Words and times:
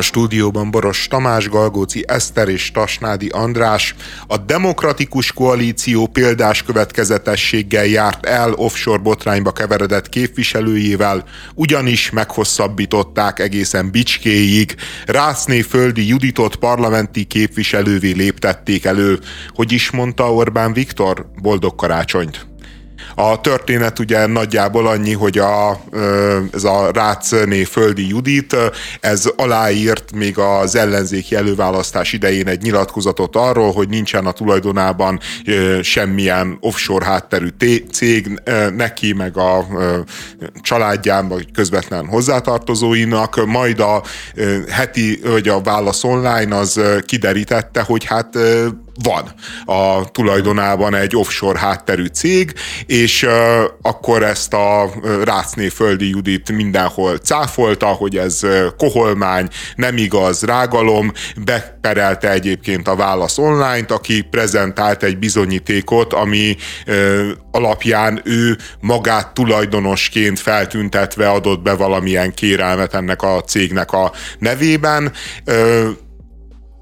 A 0.00 0.02
stúdióban 0.02 0.70
Boros 0.70 1.06
Tamás, 1.08 1.48
Galgóci 1.48 2.04
Eszter 2.06 2.48
és 2.48 2.70
Tasnádi 2.70 3.28
András. 3.28 3.94
A 4.26 4.36
demokratikus 4.36 5.32
koalíció 5.32 6.06
példás 6.06 6.62
következetességgel 6.62 7.84
járt 7.84 8.26
el 8.26 8.52
offshore 8.52 9.02
botrányba 9.02 9.52
keveredett 9.52 10.08
képviselőjével, 10.08 11.24
ugyanis 11.54 12.10
meghosszabbították 12.10 13.38
egészen 13.38 13.90
bicskéig. 13.90 14.74
Rászné 15.06 15.60
földi 15.60 16.08
Juditot 16.08 16.56
parlamenti 16.56 17.24
képviselővé 17.24 18.10
léptették 18.10 18.84
elő. 18.84 19.18
Hogy 19.48 19.72
is 19.72 19.90
mondta 19.90 20.32
Orbán 20.32 20.72
Viktor? 20.72 21.26
Boldog 21.42 21.74
karácsonyt! 21.74 22.49
A 23.14 23.40
történet 23.40 23.98
ugye 23.98 24.26
nagyjából 24.26 24.86
annyi, 24.86 25.12
hogy 25.12 25.38
a, 25.38 25.80
ez 26.52 26.64
a 26.64 26.90
Rácné 26.92 27.64
Földi 27.64 28.08
Judit, 28.08 28.56
ez 29.00 29.30
aláírt 29.36 30.12
még 30.14 30.38
az 30.38 30.74
ellenzéki 30.76 31.34
előválasztás 31.34 32.12
idején 32.12 32.48
egy 32.48 32.62
nyilatkozatot 32.62 33.36
arról, 33.36 33.72
hogy 33.72 33.88
nincsen 33.88 34.26
a 34.26 34.32
tulajdonában 34.32 35.20
semmilyen 35.82 36.56
offshore 36.60 37.04
hátterű 37.04 37.48
cég 37.92 38.40
neki, 38.76 39.12
meg 39.12 39.36
a 39.36 39.66
családján, 40.62 41.28
vagy 41.28 41.52
közvetlen 41.52 42.06
hozzátartozóinak, 42.06 43.46
majd 43.46 43.80
a 43.80 44.02
heti, 44.70 45.20
vagy 45.24 45.48
a 45.48 45.60
Válasz 45.60 46.04
Online 46.04 46.56
az 46.56 46.80
kiderítette, 47.06 47.82
hogy 47.82 48.04
hát 48.04 48.38
van 49.02 49.34
a 49.64 50.10
tulajdonában 50.10 50.94
egy 50.94 51.16
offshore 51.16 51.58
hátterű 51.58 52.06
cég, 52.06 52.52
és 52.86 53.26
akkor 53.82 54.22
ezt 54.22 54.52
a 54.52 54.90
Rácné 55.24 55.68
Földi 55.68 56.08
Judit 56.08 56.52
mindenhol 56.52 57.16
cáfolta, 57.16 57.86
hogy 57.86 58.16
ez 58.16 58.40
koholmány, 58.76 59.48
nem 59.74 59.96
igaz, 59.96 60.42
rágalom, 60.42 61.12
beperelte 61.44 62.30
egyébként 62.30 62.88
a 62.88 62.96
Válasz 62.96 63.38
Online-t, 63.38 63.90
aki 63.90 64.20
prezentált 64.20 65.02
egy 65.02 65.18
bizonyítékot, 65.18 66.12
ami 66.12 66.56
alapján 67.50 68.20
ő 68.24 68.58
magát 68.80 69.34
tulajdonosként 69.34 70.40
feltüntetve 70.40 71.30
adott 71.30 71.62
be 71.62 71.74
valamilyen 71.74 72.34
kérelmet 72.34 72.94
ennek 72.94 73.22
a 73.22 73.40
cégnek 73.40 73.92
a 73.92 74.12
nevében. 74.38 75.12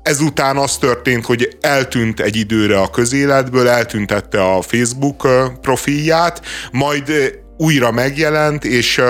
Ezután 0.09 0.57
az 0.57 0.77
történt, 0.77 1.25
hogy 1.25 1.57
eltűnt 1.61 2.21
egy 2.21 2.37
időre 2.37 2.81
a 2.81 2.91
közéletből, 2.91 3.69
eltüntette 3.69 4.43
a 4.45 4.63
Facebook 4.63 5.29
profilját, 5.61 6.43
majd 6.73 7.13
újra 7.59 7.91
megjelent, 7.91 8.65
és, 8.65 9.01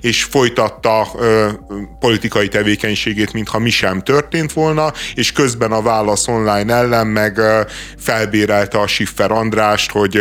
és 0.00 0.24
folytatta 0.24 1.06
politikai 1.98 2.48
tevékenységét, 2.48 3.32
mintha 3.32 3.58
mi 3.58 3.70
sem 3.70 4.00
történt 4.00 4.52
volna, 4.52 4.92
és 5.14 5.32
közben 5.32 5.72
a 5.72 5.82
Válasz 5.82 6.28
Online 6.28 6.74
ellen 6.74 7.06
meg 7.06 7.40
felbérelte 7.98 8.78
a 8.78 8.86
Schiffer 8.86 9.30
Andrást, 9.30 9.90
hogy 9.90 10.20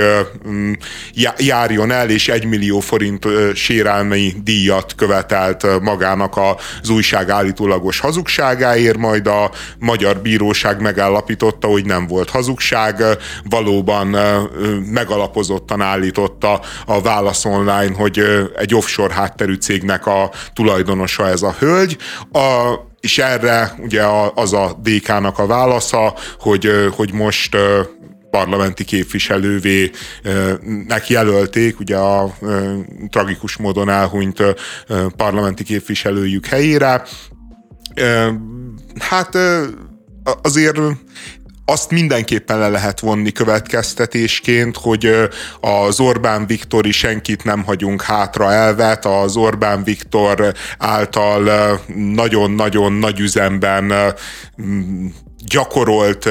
járjon 1.38 1.92
el, 1.92 2.10
és 2.10 2.28
egy 2.30 2.46
millió 2.46 2.80
forint 2.80 3.28
sérelmi 3.56 4.34
díjat 4.44 4.96
követelt 4.96 5.82
magának 5.82 6.38
az 6.82 6.90
újság 6.90 7.30
állítólagos 7.30 8.00
hazugságáért, 8.00 8.98
majd 8.98 9.28
a 9.28 9.52
magyar 9.80 10.18
bíróság 10.18 10.82
megállapította, 10.82 11.68
hogy 11.68 11.86
nem 11.86 12.08
volt 12.08 12.30
hazugság, 12.30 13.04
valóban 13.44 14.18
megalapozottan 14.92 15.82
állította 15.82 16.62
a 16.86 17.02
Válasz 17.02 17.46
Online 17.46 17.73
online, 17.74 17.96
hogy 17.96 18.20
egy 18.58 18.76
offshore 18.76 19.14
hátterű 19.14 19.54
cégnek 19.54 20.06
a 20.06 20.32
tulajdonosa 20.54 21.28
ez 21.28 21.42
a 21.42 21.56
hölgy. 21.60 21.98
A, 22.32 22.74
és 23.00 23.18
erre 23.18 23.76
ugye 23.80 24.04
az 24.36 24.54
a 24.54 24.80
DK-nak 24.84 25.40
a 25.40 25.46
válasza, 25.46 26.14
hogy, 26.40 26.72
hogy 26.96 27.14
most 27.14 27.58
parlamenti 28.30 28.84
képviselővé 28.84 29.92
nek 30.88 31.10
jelölték, 31.10 31.80
ugye 31.80 31.98
a 31.98 32.38
tragikus 33.10 33.58
módon 33.58 33.90
elhunyt 33.90 34.44
parlamenti 35.16 35.64
képviselőjük 35.64 36.46
helyére. 36.46 37.04
Hát 39.00 39.38
azért 40.42 40.80
azt 41.66 41.92
mindenképpen 41.92 42.60
le 42.60 42.70
lehet 42.70 43.00
vonni 43.00 43.32
következtetésként, 43.32 44.78
hogy 44.78 45.30
az 45.60 46.00
Orbán 46.00 46.48
Viktori 46.48 46.92
senkit 46.92 47.44
nem 47.44 47.64
hagyunk 47.64 48.02
hátra 48.02 48.52
elvet, 48.52 49.06
az 49.06 49.36
Orbán 49.36 49.84
Viktor 49.84 50.54
által 50.78 51.80
nagyon-nagyon 51.96 52.94
nagy 52.94 53.20
üzemben 53.20 53.94
gyakorolt 55.46 56.30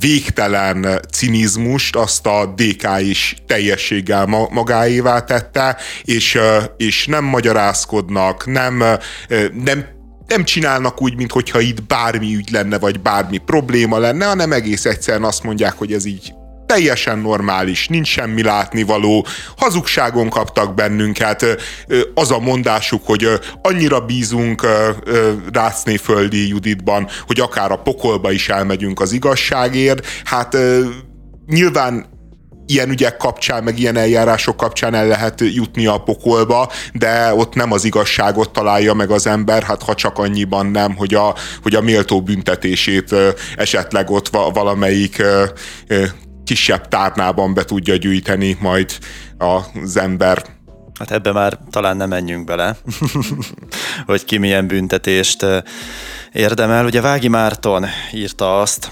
végtelen 0.00 1.00
cinizmust 1.10 1.96
azt 1.96 2.26
a 2.26 2.54
DK 2.56 2.88
is 3.00 3.36
teljességgel 3.46 4.26
magáévá 4.50 5.20
tette, 5.20 5.76
és, 6.02 6.38
és 6.76 7.06
nem 7.06 7.24
magyarázkodnak, 7.24 8.46
nem, 8.46 8.84
nem 9.64 9.94
nem 10.26 10.44
csinálnak 10.44 11.02
úgy, 11.02 11.16
mintha 11.16 11.60
itt 11.60 11.82
bármi 11.82 12.34
ügy 12.34 12.50
lenne, 12.50 12.78
vagy 12.78 13.00
bármi 13.00 13.38
probléma 13.38 13.98
lenne, 13.98 14.26
hanem 14.26 14.52
egész 14.52 14.84
egyszerűen 14.84 15.24
azt 15.24 15.42
mondják, 15.42 15.72
hogy 15.78 15.92
ez 15.92 16.04
így 16.04 16.34
teljesen 16.66 17.18
normális, 17.18 17.88
nincs 17.88 18.08
semmi 18.08 18.42
látnivaló, 18.42 19.26
hazugságon 19.56 20.28
kaptak 20.28 20.74
bennünket, 20.74 21.46
az 22.14 22.30
a 22.30 22.38
mondásuk, 22.38 23.06
hogy 23.06 23.28
annyira 23.62 24.00
bízunk 24.00 24.66
Rácné 25.52 25.96
Földi 25.96 26.48
Juditban, 26.48 27.08
hogy 27.26 27.40
akár 27.40 27.72
a 27.72 27.82
pokolba 27.82 28.30
is 28.30 28.48
elmegyünk 28.48 29.00
az 29.00 29.12
igazságért, 29.12 30.06
hát 30.24 30.56
nyilván 31.46 32.13
ilyen 32.66 32.90
ügyek 32.90 33.16
kapcsán, 33.16 33.62
meg 33.62 33.78
ilyen 33.78 33.96
eljárások 33.96 34.56
kapcsán 34.56 34.94
el 34.94 35.06
lehet 35.06 35.40
jutni 35.40 35.86
a 35.86 35.98
pokolba, 35.98 36.70
de 36.92 37.34
ott 37.34 37.54
nem 37.54 37.72
az 37.72 37.84
igazságot 37.84 38.50
találja 38.50 38.94
meg 38.94 39.10
az 39.10 39.26
ember, 39.26 39.62
hát 39.62 39.82
ha 39.82 39.94
csak 39.94 40.18
annyiban 40.18 40.66
nem, 40.66 40.96
hogy 40.96 41.14
a, 41.14 41.34
hogy 41.62 41.74
a 41.74 41.80
méltó 41.80 42.22
büntetését 42.22 43.14
esetleg 43.56 44.10
ott 44.10 44.28
valamelyik 44.28 45.22
kisebb 46.44 46.88
tárnában 46.88 47.54
be 47.54 47.64
tudja 47.64 47.96
gyűjteni 47.96 48.56
majd 48.60 48.98
az 49.38 49.96
ember. 49.96 50.44
Hát 50.98 51.10
ebbe 51.10 51.32
már 51.32 51.58
talán 51.70 51.96
nem 51.96 52.08
menjünk 52.08 52.44
bele, 52.44 52.76
hogy 54.06 54.24
ki 54.24 54.36
milyen 54.38 54.66
büntetést 54.66 55.46
érdemel. 56.32 56.84
Ugye 56.84 57.00
Vági 57.00 57.28
Márton 57.28 57.86
írta 58.12 58.60
azt, 58.60 58.90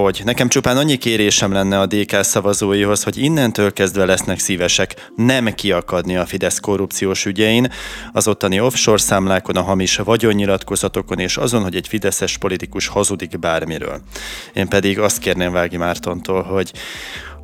hogy 0.00 0.22
nekem 0.24 0.48
csupán 0.48 0.76
annyi 0.76 0.96
kérésem 0.96 1.52
lenne 1.52 1.80
a 1.80 1.86
DK 1.86 2.22
szavazóihoz, 2.22 3.02
hogy 3.02 3.18
innentől 3.18 3.72
kezdve 3.72 4.04
lesznek 4.04 4.38
szívesek 4.38 5.10
nem 5.16 5.54
kiakadni 5.54 6.16
a 6.16 6.26
Fidesz 6.26 6.60
korrupciós 6.60 7.24
ügyein, 7.24 7.72
az 8.12 8.28
ottani 8.28 8.60
offshore 8.60 8.98
számlákon, 8.98 9.56
a 9.56 9.62
hamis 9.62 9.96
vagyonnyilatkozatokon 9.96 11.18
és 11.18 11.36
azon, 11.36 11.62
hogy 11.62 11.76
egy 11.76 11.88
fideszes 11.88 12.38
politikus 12.38 12.86
hazudik 12.86 13.38
bármiről. 13.38 14.00
Én 14.52 14.68
pedig 14.68 14.98
azt 14.98 15.18
kérném 15.18 15.52
Vági 15.52 15.76
Mártontól, 15.76 16.42
hogy 16.42 16.72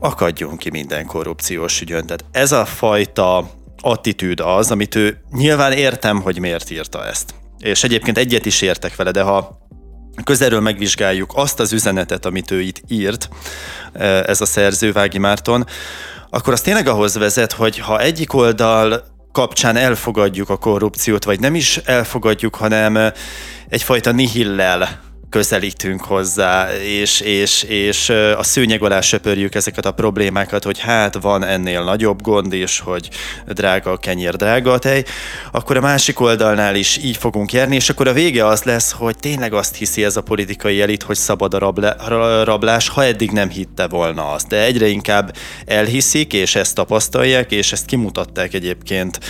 akadjon 0.00 0.56
ki 0.56 0.70
minden 0.70 1.06
korrupciós 1.06 1.80
ügyön. 1.80 2.06
Tehát 2.06 2.24
ez 2.30 2.52
a 2.52 2.64
fajta 2.64 3.50
attitűd 3.80 4.40
az, 4.40 4.70
amit 4.70 4.94
ő 4.94 5.20
nyilván 5.32 5.72
értem, 5.72 6.20
hogy 6.20 6.38
miért 6.38 6.70
írta 6.70 7.06
ezt. 7.06 7.34
És 7.58 7.84
egyébként 7.84 8.18
egyet 8.18 8.46
is 8.46 8.62
értek 8.62 8.96
vele, 8.96 9.10
de 9.10 9.22
ha 9.22 9.68
közelről 10.24 10.60
megvizsgáljuk 10.60 11.32
azt 11.34 11.60
az 11.60 11.72
üzenetet, 11.72 12.26
amit 12.26 12.50
ő 12.50 12.60
itt 12.60 12.82
írt, 12.88 13.28
e, 13.92 14.04
ez 14.06 14.40
a 14.40 14.46
szerző 14.46 14.92
Vági 14.92 15.18
Márton, 15.18 15.66
akkor 16.30 16.52
az 16.52 16.60
tényleg 16.60 16.86
ahhoz 16.86 17.14
vezet, 17.14 17.52
hogy 17.52 17.78
ha 17.78 18.00
egyik 18.00 18.34
oldal 18.34 19.04
kapcsán 19.32 19.76
elfogadjuk 19.76 20.48
a 20.48 20.56
korrupciót, 20.56 21.24
vagy 21.24 21.40
nem 21.40 21.54
is 21.54 21.76
elfogadjuk, 21.76 22.54
hanem 22.54 23.12
egyfajta 23.68 24.12
nihillel 24.12 25.09
közelítünk 25.30 26.04
hozzá, 26.04 26.72
és, 26.76 27.20
és, 27.20 27.62
és 27.62 28.08
a 28.36 28.42
szőnyeg 28.42 28.82
alá 28.82 29.00
söpörjük 29.00 29.54
ezeket 29.54 29.86
a 29.86 29.92
problémákat, 29.92 30.64
hogy 30.64 30.78
hát 30.78 31.14
van 31.20 31.44
ennél 31.44 31.84
nagyobb 31.84 32.22
gond, 32.22 32.52
és 32.52 32.80
hogy 32.80 33.08
drága 33.46 33.90
a 33.90 33.96
kenyér, 33.96 34.36
drága 34.36 34.72
a 34.72 34.78
tej, 34.78 35.04
akkor 35.52 35.76
a 35.76 35.80
másik 35.80 36.20
oldalnál 36.20 36.74
is 36.74 36.96
így 36.96 37.16
fogunk 37.16 37.52
járni, 37.52 37.74
és 37.74 37.88
akkor 37.88 38.08
a 38.08 38.12
vége 38.12 38.46
az 38.46 38.62
lesz, 38.62 38.92
hogy 38.92 39.16
tényleg 39.16 39.52
azt 39.52 39.76
hiszi 39.76 40.04
ez 40.04 40.16
a 40.16 40.22
politikai 40.22 40.80
elit, 40.80 41.02
hogy 41.02 41.16
szabad 41.16 41.54
a 41.54 41.72
rablás, 42.44 42.88
ha 42.88 43.04
eddig 43.04 43.30
nem 43.30 43.48
hitte 43.48 43.88
volna 43.88 44.30
azt. 44.32 44.48
De 44.48 44.64
egyre 44.64 44.86
inkább 44.86 45.36
elhiszik, 45.66 46.32
és 46.32 46.54
ezt 46.54 46.74
tapasztalják, 46.74 47.52
és 47.52 47.72
ezt 47.72 47.86
kimutatták 47.86 48.54
egyébként 48.54 49.20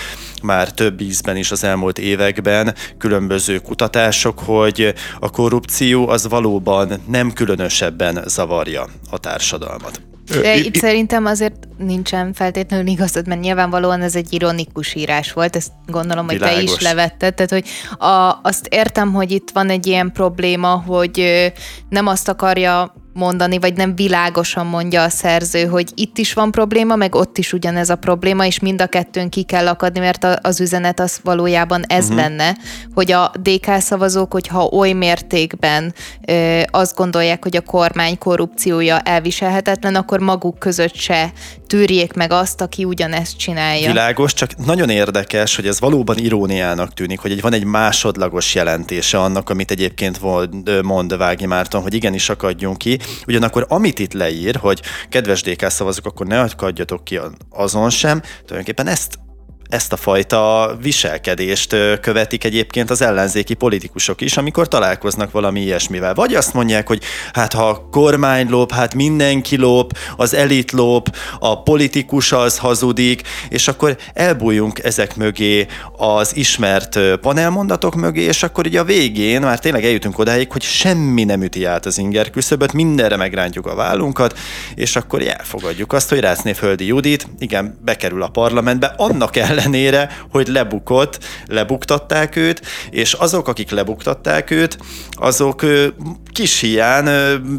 már 0.43 0.73
több 0.73 1.01
ízben 1.01 1.37
is 1.37 1.51
az 1.51 1.65
elmúlt 1.65 1.99
években 1.99 2.75
különböző 2.99 3.59
kutatások, 3.59 4.39
hogy 4.39 4.95
a 5.21 5.31
korrupció 5.31 5.90
az 5.95 6.29
valóban 6.29 6.93
nem 7.09 7.33
különösebben 7.33 8.23
zavarja 8.27 8.85
a 9.11 9.19
társadalmat. 9.19 10.01
De 10.41 10.57
itt 10.57 10.75
szerintem 10.75 11.27
azért 11.27 11.69
nincsen 11.79 12.33
feltétlenül 12.33 12.87
igazad, 12.87 13.27
mert 13.27 13.41
nyilvánvalóan 13.41 14.03
ez 14.03 14.17
egy 14.17 14.33
ironikus 14.33 14.95
írás 14.95 15.33
volt, 15.33 15.57
ezt 15.57 15.73
gondolom, 15.87 16.27
hogy 16.27 16.35
Világos. 16.35 16.57
te 16.57 16.63
is 16.63 16.81
levetted, 16.81 17.35
tehát 17.35 17.51
hogy 17.51 17.65
a, 18.09 18.39
azt 18.43 18.67
értem, 18.67 19.13
hogy 19.13 19.31
itt 19.31 19.51
van 19.51 19.71
egy 19.71 19.87
ilyen 19.87 20.13
probléma, 20.13 20.83
hogy 20.87 21.43
nem 21.89 22.07
azt 22.07 22.29
akarja 22.29 22.95
mondani, 23.13 23.59
vagy 23.59 23.75
nem 23.75 23.95
világosan 23.95 24.67
mondja 24.67 25.03
a 25.03 25.09
szerző, 25.09 25.65
hogy 25.65 25.93
itt 25.95 26.19
is 26.19 26.33
van 26.33 26.51
probléma, 26.51 26.97
meg 26.97 27.15
ott 27.15 27.39
is 27.39 27.53
ugyanez 27.53 27.91
a 27.91 27.97
probléma, 27.97 28.47
és 28.47 28.59
mind 28.59 28.83
a 28.83 28.87
kettőn 28.87 29.29
ki 29.29 29.43
kell 29.43 29.69
akadni, 29.69 30.01
mert 30.01 30.27
az 30.43 30.61
üzenet 30.61 31.01
az 31.01 31.21
valójában 31.23 31.85
ez 31.87 32.05
uh-huh. 32.05 32.19
lenne, 32.21 32.57
hogy 32.95 33.13
a 33.13 33.33
DK 33.43 33.81
szavazók, 33.81 34.33
hogyha 34.33 34.65
oly 34.65 34.93
mértékben 34.93 35.95
ö, 36.27 36.61
azt 36.71 36.97
gondolják, 36.97 37.43
hogy 37.43 37.57
a 37.57 37.61
kormány 37.61 38.19
korrupciója 38.19 38.99
elviselhetetlen, 38.99 39.95
akkor 39.95 40.21
maguk 40.21 40.59
között 40.59 40.95
se 40.95 41.33
tűrjék 41.67 42.13
meg 42.13 42.33
azt, 42.33 42.61
aki 42.61 42.85
ugyanezt 42.85 43.37
csinálja. 43.37 43.87
Világos, 43.87 44.33
csak 44.33 44.67
nagyon 44.67 44.91
érdekes, 44.91 45.57
hogy 45.57 45.67
ez 45.67 45.81
valóban 45.81 46.19
iróniának 46.19 46.95
tűnik, 46.95 47.19
hogy 47.19 47.41
van 47.41 47.53
egy 47.53 47.65
másodlagos 47.65 48.55
jelentése 48.55 49.21
annak, 49.21 49.51
amit 49.51 49.71
egyébként 49.71 50.21
mond 50.83 51.17
Vági 51.17 51.47
Márton, 51.47 51.83
hogy 51.83 51.95
igenis 51.95 52.29
akadjunk 52.29 52.79
ki, 52.79 52.99
Ugyanakkor 53.27 53.67
amit 53.69 53.99
itt 53.99 54.13
leír, 54.13 54.57
hogy 54.57 54.83
kedves 55.09 55.43
DK 55.43 55.71
szavazók, 55.71 56.07
akkor 56.07 56.27
ne 56.27 56.41
akadjatok 56.41 57.05
ki 57.05 57.21
azon 57.51 57.91
sem, 57.91 58.21
tulajdonképpen 58.21 58.87
ezt 58.87 59.19
ezt 59.71 59.93
a 59.93 59.97
fajta 59.97 60.77
viselkedést 60.83 61.77
követik 62.01 62.45
egyébként 62.45 62.91
az 62.91 63.03
ellenzéki 63.03 63.55
politikusok 63.55 64.21
is, 64.21 64.37
amikor 64.37 64.69
találkoznak 64.69 65.31
valami 65.31 65.61
ilyesmivel. 65.61 66.15
Vagy 66.15 66.35
azt 66.35 66.55
mondják, 66.55 66.87
hogy 66.87 67.03
hát 67.33 67.53
ha 67.53 67.69
a 67.69 67.89
kormány 67.91 68.49
lop, 68.49 68.73
hát 68.73 68.95
mindenki 68.95 69.57
lop, 69.57 69.97
az 70.17 70.35
elit 70.35 70.73
lop, 70.73 71.17
a 71.39 71.63
politikus 71.63 72.33
az 72.33 72.59
hazudik, 72.59 73.23
és 73.49 73.69
akkor 73.69 73.97
elbújunk 74.15 74.79
ezek 74.79 75.17
mögé 75.17 75.67
az 75.97 76.37
ismert 76.37 76.99
panelmondatok 77.21 77.95
mögé, 77.95 78.23
és 78.23 78.43
akkor 78.43 78.67
ugye 78.67 78.81
a 78.81 78.85
végén 78.85 79.41
már 79.41 79.59
tényleg 79.59 79.85
eljutunk 79.85 80.19
odáig, 80.19 80.53
hogy 80.53 80.63
semmi 80.63 81.25
nem 81.25 81.43
üti 81.43 81.65
át 81.65 81.87
az 81.87 81.99
inger 81.99 82.31
küszöböt, 82.31 82.73
mindenre 82.73 83.17
megrántjuk 83.17 83.67
a 83.67 83.75
vállunkat, 83.75 84.39
és 84.75 84.97
akkor 84.97 85.23
elfogadjuk 85.23 85.93
azt, 85.93 86.09
hogy 86.09 86.21
Rácné 86.21 86.53
Földi 86.53 86.87
Judit, 86.87 87.27
igen, 87.39 87.79
bekerül 87.85 88.23
a 88.23 88.29
parlamentbe, 88.29 88.95
annak 88.97 89.37
ellen 89.37 89.60
ellenére, 89.61 90.11
hogy 90.31 90.49
lebukott, 90.49 91.19
lebuktatták 91.47 92.37
őt, 92.37 92.63
és 92.91 93.13
azok, 93.13 93.49
akik 93.49 93.71
lebuktatták 93.71 94.51
őt, 94.51 94.79
azok 95.11 95.65
kis 96.33 96.61
hián 96.61 97.05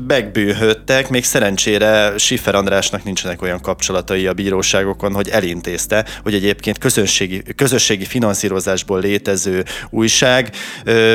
megbűhödtek, 0.07 1.09
még 1.09 1.24
szerencsére 1.24 2.18
Siffer 2.18 2.56
Andrásnak 2.56 3.03
nincsenek 3.03 3.42
olyan 3.42 3.62
kapcsolatai 3.62 4.27
a 4.27 4.33
bíróságokon, 4.33 5.13
hogy 5.13 5.30
elintézte, 5.30 6.06
hogy 6.24 6.33
egyébként 6.33 6.77
közösségi, 6.77 7.44
közösségi 7.56 8.06
finanszírozásból 8.06 9.00
létező 9.00 9.63
újság 9.89 10.56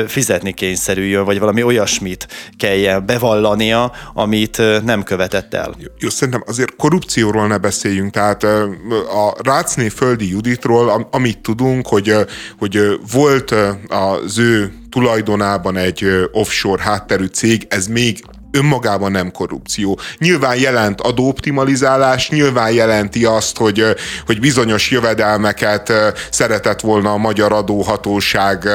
fizetni 0.07 0.53
kényszerüljön, 0.53 1.25
vagy 1.25 1.39
valami 1.39 1.63
olyasmit 1.63 2.27
kelljen 2.57 3.05
bevallania, 3.05 3.91
amit 4.13 4.61
nem 4.83 5.03
követett 5.03 5.53
el. 5.53 5.75
Jó, 5.99 6.09
szerintem 6.09 6.43
azért 6.47 6.75
korrupcióról 6.75 7.47
ne 7.47 7.57
beszéljünk, 7.57 8.11
tehát 8.13 8.43
a 8.43 9.35
Rácné 9.43 9.87
Földi 9.87 10.29
Juditról 10.29 10.76
arról, 10.77 11.07
amit 11.11 11.39
tudunk, 11.39 11.87
hogy, 11.87 12.15
hogy 12.59 12.99
volt 13.11 13.55
az 13.87 14.37
ő 14.37 14.73
tulajdonában 14.89 15.77
egy 15.77 16.05
offshore 16.31 16.83
hátterű 16.83 17.25
cég, 17.25 17.65
ez 17.69 17.87
még 17.87 18.23
önmagában 18.51 19.11
nem 19.11 19.31
korrupció. 19.31 19.99
Nyilván 20.17 20.59
jelent 20.59 21.01
adóoptimalizálás, 21.01 22.29
nyilván 22.29 22.71
jelenti 22.71 23.25
azt, 23.25 23.57
hogy, 23.57 23.83
hogy 24.25 24.39
bizonyos 24.39 24.91
jövedelmeket 24.91 25.93
szeretett 26.31 26.79
volna 26.79 27.11
a 27.11 27.17
magyar 27.17 27.51
adóhatóság 27.51 28.67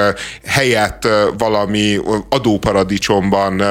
helyett 0.47 1.09
valami 1.39 1.99
adóparadicsomban 2.29 3.63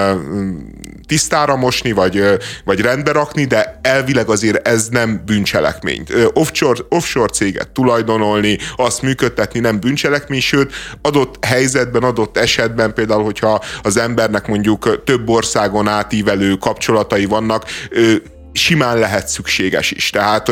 tisztára 1.12 1.56
mosni, 1.56 1.92
vagy, 1.92 2.24
vagy 2.66 2.82
rendbe 2.82 3.12
rakni, 3.12 3.46
de 3.46 3.80
elvileg 3.82 4.30
azért 4.30 4.68
ez 4.68 4.88
nem 4.88 5.22
bűncselekmény. 5.26 6.04
Offshore, 6.34 6.80
offshore 6.90 7.34
céget 7.34 7.70
tulajdonolni, 7.70 8.58
azt 8.76 9.02
működtetni 9.02 9.60
nem 9.60 9.80
bűncselekmény, 9.80 10.42
sőt, 10.42 10.74
adott 11.02 11.46
helyzetben, 11.46 12.04
adott 12.04 12.38
esetben, 12.38 12.94
például, 12.94 13.24
hogyha 13.24 13.64
az 13.82 13.98
embernek 13.98 14.48
mondjuk 14.48 15.04
több 15.04 15.30
országon 15.30 15.88
átívelő 15.88 16.56
kapcsolatai 16.56 17.26
vannak, 17.26 17.66
simán 18.54 19.00
lehet 19.00 19.28
szükséges 19.28 19.92
is. 19.92 20.10
Tehát 20.10 20.52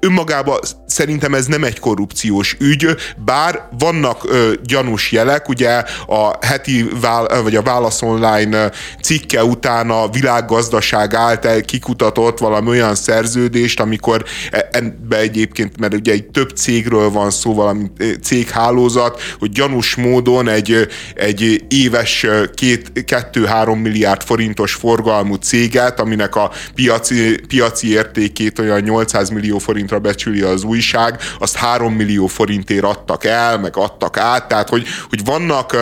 önmagában 0.00 0.58
szerintem 0.88 1.34
ez 1.34 1.46
nem 1.46 1.64
egy 1.64 1.78
korrupciós 1.78 2.56
ügy, 2.60 2.86
bár 3.24 3.68
vannak 3.78 4.24
ö, 4.24 4.52
gyanús 4.64 5.12
jelek, 5.12 5.48
ugye 5.48 5.82
a 6.06 6.46
heti 6.46 6.88
vál, 7.00 7.42
vagy 7.42 7.56
a 7.56 7.62
Válasz 7.62 8.02
Online 8.02 8.70
cikke 9.02 9.44
után 9.44 9.90
a 9.90 10.08
világgazdaság 10.08 11.14
által 11.14 11.60
kikutatott 11.60 12.38
valami 12.38 12.68
olyan 12.68 12.94
szerződést, 12.94 13.80
amikor 13.80 14.24
e, 14.50 14.68
ebbe 14.72 15.18
egyébként, 15.18 15.78
mert 15.78 15.94
ugye 15.94 16.12
egy 16.12 16.24
több 16.24 16.50
cégről 16.50 17.10
van 17.10 17.30
szó, 17.30 17.54
valami 17.54 17.90
céghálózat, 18.22 19.20
hogy 19.38 19.50
gyanús 19.50 19.94
módon 19.94 20.48
egy, 20.48 20.88
egy 21.14 21.64
éves 21.68 22.26
két, 22.54 23.04
kettő-három 23.04 23.78
milliárd 23.78 24.22
forintos 24.22 24.74
forgalmú 24.74 25.34
céget, 25.34 26.00
aminek 26.00 26.36
a 26.36 26.50
piac 26.74 27.08
piaci, 27.08 27.40
piaci 27.46 27.90
értékét 27.90 28.58
olyan 28.58 28.80
800 28.80 29.30
millió 29.30 29.58
forintra 29.58 29.98
becsüli 29.98 30.40
az 30.40 30.64
újság, 30.78 31.20
azt 31.38 31.56
3 31.56 31.94
millió 31.94 32.26
forintért 32.26 32.84
adtak 32.84 33.24
el, 33.24 33.58
meg 33.58 33.76
adtak 33.76 34.16
át, 34.16 34.48
tehát 34.48 34.68
hogy, 34.68 34.86
hogy 35.08 35.24
vannak 35.24 35.76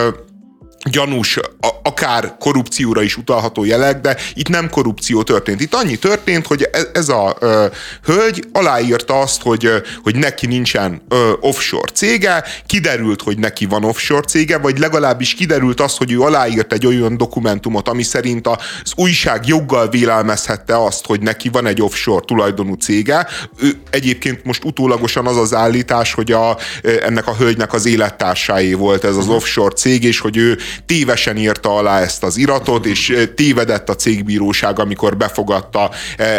gyanús, 0.83 1.39
akár 1.83 2.35
korrupcióra 2.39 3.01
is 3.01 3.17
utalható 3.17 3.65
jelek, 3.65 4.01
de 4.01 4.17
itt 4.33 4.49
nem 4.49 4.69
korrupció 4.69 5.23
történt. 5.23 5.61
Itt 5.61 5.73
annyi 5.73 5.95
történt, 5.95 6.47
hogy 6.47 6.69
e, 6.71 6.79
ez 6.93 7.09
a 7.09 7.35
ö, 7.39 7.65
hölgy 8.03 8.47
aláírta 8.51 9.19
azt, 9.19 9.41
hogy, 9.41 9.69
hogy 10.03 10.15
neki 10.15 10.45
nincsen 10.45 11.01
ö, 11.09 11.31
offshore 11.39 11.91
cége, 11.93 12.43
kiderült, 12.65 13.21
hogy 13.21 13.37
neki 13.37 13.65
van 13.65 13.83
offshore 13.83 14.27
cége, 14.27 14.57
vagy 14.57 14.77
legalábbis 14.79 15.33
kiderült 15.33 15.81
az, 15.81 15.97
hogy 15.97 16.11
ő 16.11 16.21
aláírt 16.21 16.73
egy 16.73 16.85
olyan 16.85 17.17
dokumentumot, 17.17 17.87
ami 17.87 18.03
szerint 18.03 18.47
az 18.47 18.93
újság 18.95 19.47
joggal 19.47 19.89
vélelmezhette 19.89 20.83
azt, 20.83 21.05
hogy 21.05 21.21
neki 21.21 21.49
van 21.49 21.65
egy 21.65 21.81
offshore 21.81 22.25
tulajdonú 22.25 22.73
cége. 22.73 23.27
Ő, 23.59 23.71
egyébként 23.89 24.43
most 24.43 24.63
utólagosan 24.63 25.27
az 25.27 25.37
az 25.37 25.53
állítás, 25.53 26.13
hogy 26.13 26.31
a, 26.31 26.57
ennek 27.01 27.27
a 27.27 27.35
hölgynek 27.35 27.73
az 27.73 27.85
élettársáé 27.85 28.73
volt 28.73 29.03
ez 29.03 29.15
az 29.15 29.27
offshore 29.27 29.75
cég, 29.75 30.03
és 30.03 30.19
hogy 30.19 30.37
ő 30.37 30.57
tévesen 30.85 31.37
írta 31.37 31.75
alá 31.75 32.01
ezt 32.01 32.23
az 32.23 32.37
iratot, 32.37 32.85
és 32.85 33.27
tévedett 33.35 33.89
a 33.89 33.95
cégbíróság, 33.95 34.79
amikor 34.79 35.17
befogadta 35.17 35.91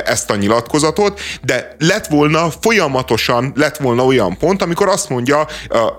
ezt 0.05 0.31
a 0.31 0.37
nyilatkozatot, 0.37 1.21
de 1.43 1.77
lett 1.79 2.07
volna 2.07 2.51
folyamatosan, 2.61 3.53
lett 3.57 3.77
volna 3.77 4.05
olyan 4.05 4.37
pont, 4.39 4.63
amikor 4.63 4.89
azt 4.89 5.09
mondja 5.09 5.47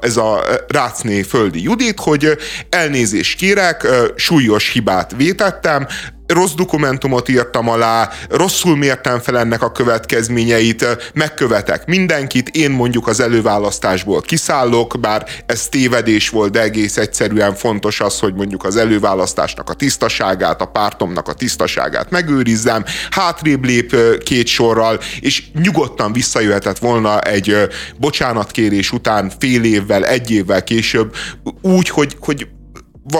ez 0.01 0.17
a 0.17 0.43
Rácné 0.67 1.21
Földi 1.21 1.61
Judit, 1.61 1.99
hogy 1.99 2.37
elnézést 2.69 3.37
kérek, 3.37 3.87
súlyos 4.15 4.71
hibát 4.71 5.13
vétettem, 5.15 5.87
rossz 6.33 6.53
dokumentumot 6.53 7.29
írtam 7.29 7.69
alá, 7.69 8.09
rosszul 8.29 8.77
mértem 8.77 9.19
fel 9.19 9.37
ennek 9.37 9.61
a 9.61 9.71
következményeit, 9.71 11.11
megkövetek 11.13 11.85
mindenkit, 11.85 12.49
én 12.49 12.71
mondjuk 12.71 13.07
az 13.07 13.19
előválasztásból 13.19 14.21
kiszállok, 14.21 14.99
bár 14.99 15.25
ez 15.45 15.67
tévedés 15.67 16.29
volt, 16.29 16.51
de 16.51 16.61
egész 16.61 16.97
egyszerűen 16.97 17.55
fontos 17.55 18.01
az, 18.01 18.19
hogy 18.19 18.33
mondjuk 18.33 18.63
az 18.63 18.75
előválasztásnak 18.75 19.69
a 19.69 19.73
tisztaságát, 19.73 20.61
a 20.61 20.65
pártomnak 20.65 21.27
a 21.27 21.33
tisztaságát 21.33 22.09
megőrizzem, 22.09 22.83
hátrébb 23.09 23.65
lép 23.65 23.95
két 24.23 24.47
sorral, 24.47 24.99
és 25.19 25.43
nyugodtan 25.63 26.13
visszajöhetett 26.13 26.77
volna 26.77 27.21
egy 27.21 27.57
bocsánatkérés 27.97 28.91
után 28.91 29.31
fél 29.39 29.63
évvel, 29.63 30.05
egy 30.05 30.31
évvel 30.31 30.63
később, 30.63 31.15
úgy, 31.61 31.89
hogy, 31.89 32.15
hogy 32.19 32.47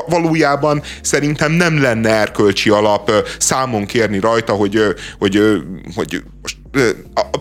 valójában 0.08 0.82
szerintem 1.02 1.52
nem 1.52 1.82
lenne 1.82 2.10
erkölcsi 2.10 2.70
alap 2.70 3.12
számon 3.40 3.86
kérni 3.86 4.20
rajta, 4.20 4.54
hogy, 4.54 4.80
hogy, 5.20 5.42
hogy 5.96 6.24
most 6.42 6.58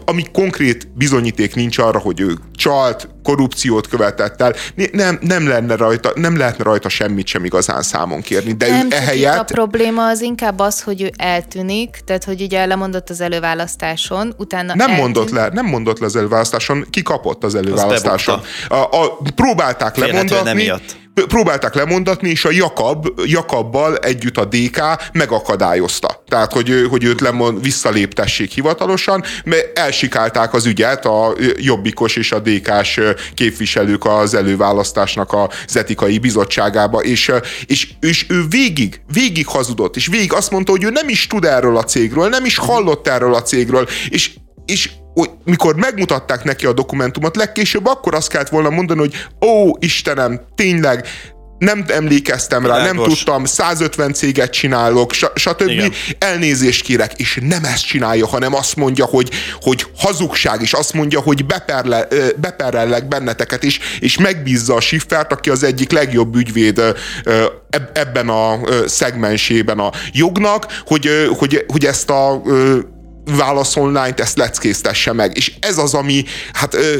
ami 0.05 0.25
konkrét 0.33 0.89
bizonyíték 0.95 1.55
nincs 1.55 1.79
arra, 1.79 1.99
hogy 1.99 2.21
ő 2.21 2.35
csalt, 2.55 3.09
korrupciót 3.23 3.89
követett 3.89 4.41
el, 4.41 4.55
nem, 4.93 5.19
nem, 5.21 5.49
lenne 5.49 5.77
rajta, 5.77 6.13
nem 6.15 6.37
lehetne 6.37 6.65
rajta 6.65 6.89
semmit 6.89 7.27
sem 7.27 7.45
igazán 7.45 7.83
számon 7.83 8.21
kérni. 8.21 8.53
De 8.53 8.69
nem, 8.69 8.87
ő 8.87 8.95
ehelyett... 8.95 9.39
a 9.39 9.45
probléma 9.45 10.07
az 10.07 10.21
inkább 10.21 10.59
az, 10.59 10.83
hogy 10.83 11.03
ő 11.03 11.11
eltűnik, 11.17 12.01
tehát 12.05 12.25
hogy 12.25 12.43
ugye 12.43 12.67
lemondott 12.67 13.11
az 13.11 13.21
előválasztáson, 13.21 14.35
utána 14.37 14.75
Nem 14.75 14.81
eltűnik. 14.81 15.01
mondott 15.03 15.31
le, 15.31 15.49
nem 15.53 15.67
mondott 15.67 15.99
le 15.99 16.07
az 16.07 16.17
előválasztáson, 16.17 16.87
ki 16.91 17.03
kapott 17.03 17.45
az 17.45 17.55
előválasztáson. 17.55 18.41
A, 18.69 18.75
a, 18.75 19.19
próbálták 19.35 19.97
lemondatni, 19.97 20.73
próbálták 21.27 21.75
lemondatni, 21.75 22.31
és 22.31 22.45
a 22.45 22.51
Jakab, 22.51 23.07
Jakabbal 23.25 23.97
együtt 23.97 24.37
a 24.37 24.45
DK 24.45 24.81
megakadályozta. 25.13 26.23
Tehát, 26.29 26.53
hogy, 26.53 26.87
hogy 26.91 27.05
őt 27.05 27.21
lemond, 27.21 27.63
visszaléptessék 27.63 28.51
hivatalosan, 28.51 29.25
mert 29.45 29.79
elsikálták 29.79 30.55
az 30.55 30.67
ügyet 30.67 31.05
a 31.05 31.35
Jobbikos 31.57 32.17
és 32.17 32.33
a 32.33 32.39
DK-s 32.39 33.01
képviselők 33.35 34.05
az 34.05 34.35
előválasztásnak 34.35 35.33
az 35.33 35.77
etikai 35.77 36.19
bizottságába, 36.19 36.99
és, 36.99 37.33
és, 37.67 37.89
és 38.01 38.27
ő 38.29 38.45
végig, 38.49 39.01
végig 39.13 39.47
hazudott, 39.47 39.97
és 39.97 40.07
végig 40.07 40.33
azt 40.33 40.51
mondta, 40.51 40.71
hogy 40.71 40.85
ő 40.85 40.91
nem 40.91 41.09
is 41.09 41.27
tud 41.27 41.45
erről 41.45 41.77
a 41.77 41.85
cégről, 41.85 42.29
nem 42.29 42.45
is 42.45 42.57
hallott 42.59 43.09
erről 43.09 43.35
a 43.35 43.43
cégről, 43.43 43.89
és, 44.09 44.31
és 44.67 44.91
hogy 45.19 45.31
mikor 45.45 45.77
megmutatták 45.77 46.45
neki 46.45 46.67
a 46.67 46.73
dokumentumot, 46.73 47.37
legkésőbb 47.37 47.87
akkor 47.87 48.15
azt 48.15 48.29
kellett 48.29 48.49
volna 48.49 48.71
mondani, 48.71 49.01
hogy 49.01 49.15
ó, 49.41 49.77
Istenem, 49.79 50.41
tényleg, 50.55 51.07
nem 51.59 51.85
emlékeztem 51.89 52.67
rá, 52.67 52.77
Világos. 52.77 53.07
nem 53.07 53.15
tudtam, 53.15 53.45
150 53.45 54.13
céget 54.13 54.53
csinálok, 54.53 55.13
stb. 55.35 55.69
Igen. 55.69 55.93
Elnézést 56.19 56.83
kérek, 56.83 57.13
és 57.17 57.39
nem 57.43 57.65
ezt 57.65 57.87
csinálja, 57.87 58.27
hanem 58.27 58.55
azt 58.55 58.77
mondja, 58.77 59.05
hogy, 59.05 59.31
hogy 59.61 59.87
hazugság, 59.97 60.63
és 60.63 60.73
azt 60.73 60.93
mondja, 60.93 61.21
hogy 61.21 61.47
beperle, 61.47 62.09
beperellek 62.37 63.09
benneteket, 63.09 63.65
és, 63.65 63.79
és 64.01 64.19
megbízza 64.19 64.75
a 64.75 64.81
Schiffert, 64.81 65.33
aki 65.33 65.51
az 65.51 65.63
egyik 65.63 65.91
legjobb 65.91 66.37
ügyvéd 66.37 66.83
ebben 67.93 68.29
a 68.29 68.59
szegmensében 68.87 69.79
a 69.79 69.93
jognak, 70.13 70.83
hogy, 70.87 71.09
hogy, 71.39 71.65
hogy 71.69 71.85
ezt 71.85 72.11
a 72.11 72.43
válasz 73.37 73.77
online 73.77 74.15
ezt 74.17 74.37
leckésztesse 74.37 75.13
meg. 75.13 75.37
És 75.37 75.53
ez 75.61 75.79
az, 75.79 75.95
ami 75.95 76.25
hát 76.53 76.75
ö, 76.75 76.97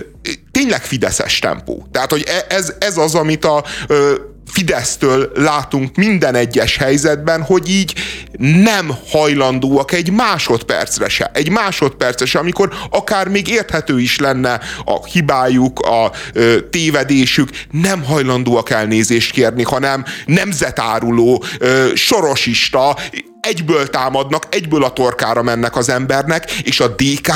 tényleg 0.51 0.83
fideszes 0.83 1.39
tempó. 1.39 1.89
Tehát, 1.93 2.11
hogy 2.11 2.25
e, 2.27 2.55
ez, 2.55 2.73
ez 2.79 2.97
az, 2.97 3.15
amit 3.15 3.45
a 3.45 3.65
ö, 3.87 4.15
Fidesztől 4.51 5.33
látunk 5.35 5.97
minden 5.97 6.35
egyes 6.35 6.77
helyzetben, 6.77 7.43
hogy 7.43 7.71
így 7.71 7.95
nem 8.39 8.91
hajlandóak 9.11 9.93
egy 9.93 10.11
másodpercre 10.11 11.09
se. 11.09 11.31
Egy 11.35 11.51
másodpercre 11.51 12.27
se, 12.27 12.39
amikor 12.39 12.73
akár 12.91 13.29
még 13.29 13.49
érthető 13.49 14.01
is 14.01 14.19
lenne 14.19 14.61
a 14.85 15.05
hibájuk, 15.05 15.81
a 15.81 16.13
ö, 16.33 16.61
tévedésük, 16.71 17.51
nem 17.71 18.05
hajlandóak 18.05 18.71
elnézést 18.71 19.33
kérni, 19.33 19.63
hanem 19.63 20.05
nemzetáruló, 20.27 21.45
ö, 21.59 21.89
sorosista, 21.95 22.97
egyből 23.41 23.89
támadnak, 23.89 24.47
egyből 24.51 24.85
a 24.85 24.93
torkára 24.93 25.43
mennek 25.43 25.77
az 25.77 25.89
embernek, 25.89 26.51
és 26.51 26.81
a 26.81 26.89
DK 26.89 27.33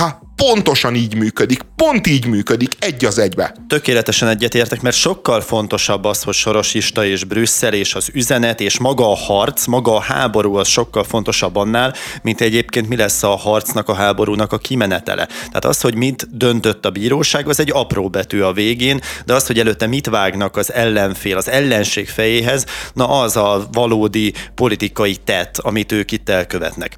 pontosan 0.49 0.95
így 0.95 1.15
működik, 1.15 1.61
pont 1.77 2.07
így 2.07 2.27
működik, 2.27 2.73
egy 2.79 3.05
az 3.05 3.19
egybe. 3.19 3.55
Tökéletesen 3.69 4.29
egyetértek, 4.29 4.81
mert 4.81 4.97
sokkal 4.97 5.41
fontosabb 5.41 6.05
az, 6.05 6.23
hogy 6.23 6.35
Sorosista 6.35 7.05
és 7.05 7.25
Brüsszel 7.25 7.73
és 7.73 7.95
az 7.95 8.09
üzenet 8.13 8.61
és 8.61 8.79
maga 8.79 9.11
a 9.11 9.17
harc, 9.17 9.67
maga 9.67 9.95
a 9.95 10.01
háború 10.01 10.55
az 10.55 10.69
sokkal 10.69 11.05
fontosabb 11.05 11.57
annál, 11.57 11.95
mint 12.23 12.41
egyébként 12.41 12.89
mi 12.89 12.97
lesz 12.97 13.23
a 13.23 13.37
harcnak, 13.37 13.89
a 13.89 13.95
háborúnak 13.95 14.53
a 14.53 14.59
kimenetele. 14.59 15.27
Tehát 15.27 15.65
az, 15.65 15.81
hogy 15.81 15.95
mit 15.95 16.37
döntött 16.37 16.87
a 16.87 16.91
bíróság, 16.91 17.49
az 17.49 17.61
egy 17.61 17.71
apró 17.73 18.09
betű 18.09 18.41
a 18.41 18.53
végén, 18.53 19.01
de 19.25 19.35
az, 19.35 19.47
hogy 19.47 19.59
előtte 19.59 19.87
mit 19.87 20.07
vágnak 20.07 20.57
az 20.57 20.73
ellenfél, 20.73 21.37
az 21.37 21.49
ellenség 21.49 22.09
fejéhez, 22.09 22.65
na 22.93 23.21
az 23.21 23.37
a 23.37 23.69
valódi 23.73 24.33
politikai 24.55 25.17
tett, 25.17 25.59
amit 25.59 25.93
ők 25.93 26.13
itt 26.13 26.29
elkövetnek. 26.29 26.97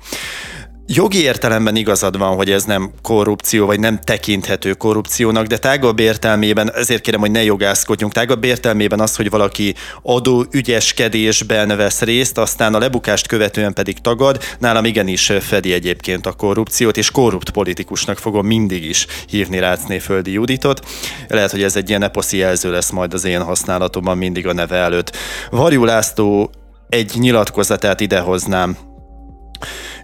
Jogi 0.86 1.22
értelemben 1.22 1.76
igazad 1.76 2.18
van, 2.18 2.36
hogy 2.36 2.50
ez 2.50 2.64
nem 2.64 2.90
korrupció, 3.02 3.66
vagy 3.66 3.80
nem 3.80 3.98
tekinthető 3.98 4.72
korrupciónak, 4.72 5.46
de 5.46 5.58
tágabb 5.58 5.98
értelmében, 5.98 6.74
ezért 6.74 7.02
kérem, 7.02 7.20
hogy 7.20 7.30
ne 7.30 7.42
jogászkodjunk, 7.42 8.12
tágabb 8.12 8.44
értelmében 8.44 9.00
az, 9.00 9.16
hogy 9.16 9.30
valaki 9.30 9.74
adó 10.02 10.46
ügyeskedésben 10.50 11.76
vesz 11.76 12.00
részt, 12.00 12.38
aztán 12.38 12.74
a 12.74 12.78
lebukást 12.78 13.26
követően 13.26 13.72
pedig 13.72 13.98
tagad, 13.98 14.42
nálam 14.58 14.84
igenis 14.84 15.32
fedi 15.40 15.72
egyébként 15.72 16.26
a 16.26 16.32
korrupciót, 16.32 16.96
és 16.96 17.10
korrupt 17.10 17.50
politikusnak 17.50 18.18
fogom 18.18 18.46
mindig 18.46 18.84
is 18.84 19.06
hívni 19.28 19.58
Rácné 19.58 19.98
Földi 19.98 20.32
Juditot. 20.32 20.86
Lehet, 21.28 21.50
hogy 21.50 21.62
ez 21.62 21.76
egy 21.76 21.88
ilyen 21.88 22.02
eposzi 22.02 22.36
jelző 22.36 22.70
lesz 22.70 22.90
majd 22.90 23.14
az 23.14 23.24
én 23.24 23.42
használatomban 23.42 24.18
mindig 24.18 24.46
a 24.46 24.52
neve 24.52 24.76
előtt. 24.76 25.16
Varjú 25.50 25.84
László 25.84 26.50
egy 26.88 27.12
nyilatkozatát 27.14 28.00
idehoznám 28.00 28.76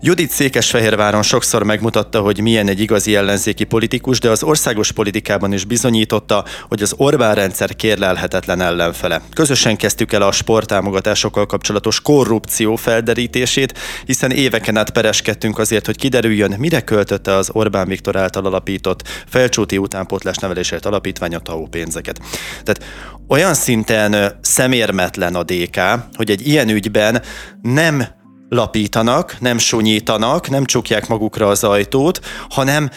Judit 0.03 0.31
Székesfehérváron 0.31 1.23
sokszor 1.23 1.63
megmutatta, 1.63 2.21
hogy 2.21 2.41
milyen 2.41 2.69
egy 2.69 2.81
igazi 2.81 3.15
ellenzéki 3.15 3.65
politikus, 3.65 4.21
de 4.21 4.31
az 4.31 4.43
országos 4.43 4.93
politikában 4.93 5.53
is 5.53 5.65
bizonyította, 5.65 6.45
hogy 6.69 6.83
az 6.83 6.95
Orbán 6.97 7.35
rendszer 7.35 7.77
kérlelhetetlen 7.77 8.61
ellenfele. 8.61 9.23
Közösen 9.35 9.77
kezdtük 9.77 10.13
el 10.13 10.23
a 10.23 10.33
sporttámogatásokkal 10.33 11.47
kapcsolatos 11.47 12.01
korrupció 12.01 12.77
felderítését, 12.77 13.79
hiszen 14.05 14.31
éveken 14.31 14.77
át 14.77 14.91
pereskedtünk 14.91 15.59
azért, 15.59 15.87
hogy 15.87 15.97
kiderüljön, 15.97 16.55
mire 16.59 16.81
költötte 16.81 17.35
az 17.35 17.51
Orbán 17.53 17.89
Viktor 17.89 18.17
által 18.17 18.47
alapított 18.47 19.09
felcsúti 19.27 19.79
utánpótlás 19.79 20.37
nevelésért 20.37 20.87
alapítvány 20.87 21.35
a 21.35 21.39
TAO 21.39 21.67
pénzeket. 21.67 22.21
Tehát 22.63 22.85
olyan 23.29 23.55
szinten 23.55 24.39
szemérmetlen 24.41 25.35
a 25.35 25.43
DK, 25.43 25.81
hogy 26.15 26.31
egy 26.31 26.47
ilyen 26.47 26.69
ügyben 26.69 27.23
nem 27.63 28.19
lapítanak, 28.51 29.37
nem 29.41 29.59
sonyítanak, 29.59 30.49
nem 30.49 30.65
csukják 30.65 31.09
magukra 31.09 31.49
az 31.49 31.65
ajtót, 31.65 32.21
hanem 32.49 32.91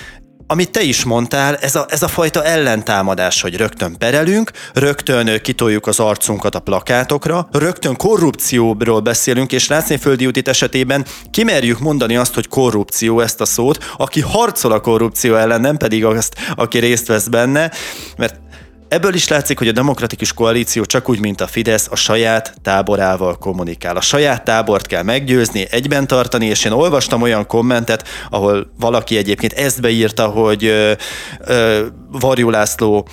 amit 0.47 0.71
te 0.71 0.81
is 0.81 1.03
mondtál, 1.03 1.55
ez 1.55 1.75
a, 1.75 1.85
ez 1.89 2.03
a 2.03 2.07
fajta 2.07 2.43
ellentámadás, 2.43 3.41
hogy 3.41 3.55
rögtön 3.55 3.97
perelünk, 3.97 4.51
rögtön 4.73 5.41
kitoljuk 5.41 5.87
az 5.87 5.99
arcunkat 5.99 6.55
a 6.55 6.59
plakátokra, 6.59 7.47
rögtön 7.51 7.95
korrupcióról 7.95 8.99
beszélünk, 8.99 9.51
és 9.51 9.67
Rácnéföldi 9.67 10.23
Judit 10.23 10.47
esetében 10.47 11.05
kimerjük 11.31 11.79
mondani 11.79 12.15
azt, 12.15 12.33
hogy 12.33 12.47
korrupció 12.47 13.19
ezt 13.19 13.41
a 13.41 13.45
szót, 13.45 13.83
aki 13.97 14.21
harcol 14.21 14.71
a 14.71 14.79
korrupció 14.79 15.35
ellen, 15.35 15.61
nem 15.61 15.77
pedig 15.77 16.05
azt, 16.05 16.35
aki 16.55 16.77
részt 16.77 17.07
vesz 17.07 17.27
benne, 17.27 17.71
mert 18.17 18.35
Ebből 18.93 19.13
is 19.13 19.27
látszik, 19.27 19.57
hogy 19.57 19.67
a 19.67 19.71
demokratikus 19.71 20.33
koalíció 20.33 20.83
csak 20.83 21.09
úgy, 21.09 21.19
mint 21.19 21.41
a 21.41 21.47
Fidesz, 21.47 21.87
a 21.91 21.95
saját 21.95 22.55
táborával 22.61 23.37
kommunikál. 23.37 23.95
A 23.95 24.01
saját 24.01 24.43
tábort 24.43 24.87
kell 24.87 25.03
meggyőzni, 25.03 25.67
egyben 25.69 26.07
tartani, 26.07 26.45
és 26.45 26.65
én 26.65 26.71
olvastam 26.71 27.21
olyan 27.21 27.47
kommentet, 27.47 28.07
ahol 28.29 28.71
valaki 28.79 29.17
egyébként 29.17 29.53
ezt 29.53 29.81
beírta, 29.81 30.27
hogy 30.27 30.65
ö, 30.65 30.91
ö, 31.39 31.85
Varjú 32.11 32.49
László 32.49 33.07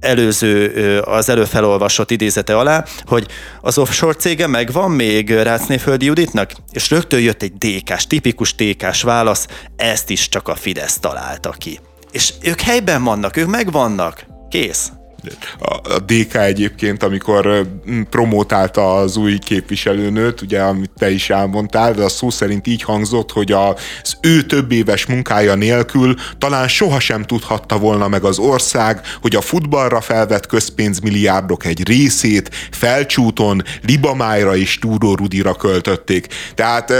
előző, 0.00 0.98
az 1.00 1.28
előfelolvasott 1.28 2.10
idézete 2.10 2.56
alá, 2.56 2.84
hogy 3.06 3.26
az 3.60 3.78
offshore 3.78 4.14
cége 4.14 4.46
megvan 4.46 4.90
még 4.90 5.30
Rácnéföldi 5.30 6.04
Juditnak, 6.04 6.52
és 6.72 6.90
rögtön 6.90 7.20
jött 7.20 7.42
egy 7.42 7.52
DK-s, 7.52 8.06
tipikus 8.06 8.54
DK-s 8.54 9.02
válasz, 9.02 9.46
ezt 9.76 10.10
is 10.10 10.28
csak 10.28 10.48
a 10.48 10.54
Fidesz 10.54 10.98
találta 10.98 11.50
ki. 11.50 11.80
És 12.12 12.32
ők 12.42 12.60
helyben 12.60 13.04
vannak, 13.04 13.36
ők 13.36 13.48
megvannak. 13.48 14.26
Kész 14.48 14.90
a 15.88 15.98
DK 15.98 16.34
egyébként, 16.34 17.02
amikor 17.02 17.66
promótálta 18.10 18.96
az 18.96 19.16
új 19.16 19.38
képviselőnőt, 19.38 20.40
ugye, 20.40 20.60
amit 20.60 20.90
te 20.98 21.10
is 21.10 21.30
elmondtál, 21.30 21.92
de 21.92 22.02
a 22.02 22.08
szó 22.08 22.30
szerint 22.30 22.66
így 22.66 22.82
hangzott, 22.82 23.32
hogy 23.32 23.52
az 23.52 24.16
ő 24.20 24.42
több 24.42 24.72
éves 24.72 25.06
munkája 25.06 25.54
nélkül 25.54 26.14
talán 26.38 26.68
sohasem 26.68 27.22
tudhatta 27.22 27.78
volna 27.78 28.08
meg 28.08 28.24
az 28.24 28.38
ország, 28.38 29.00
hogy 29.20 29.36
a 29.36 29.40
futballra 29.40 30.00
felvett 30.00 30.46
közpénzmilliárdok 30.46 31.64
egy 31.64 31.88
részét 31.88 32.50
felcsúton, 32.70 33.62
Libamájra 33.82 34.56
és 34.56 34.78
Túró 34.78 35.14
Rudira 35.14 35.54
költötték. 35.54 36.26
Tehát 36.54 36.92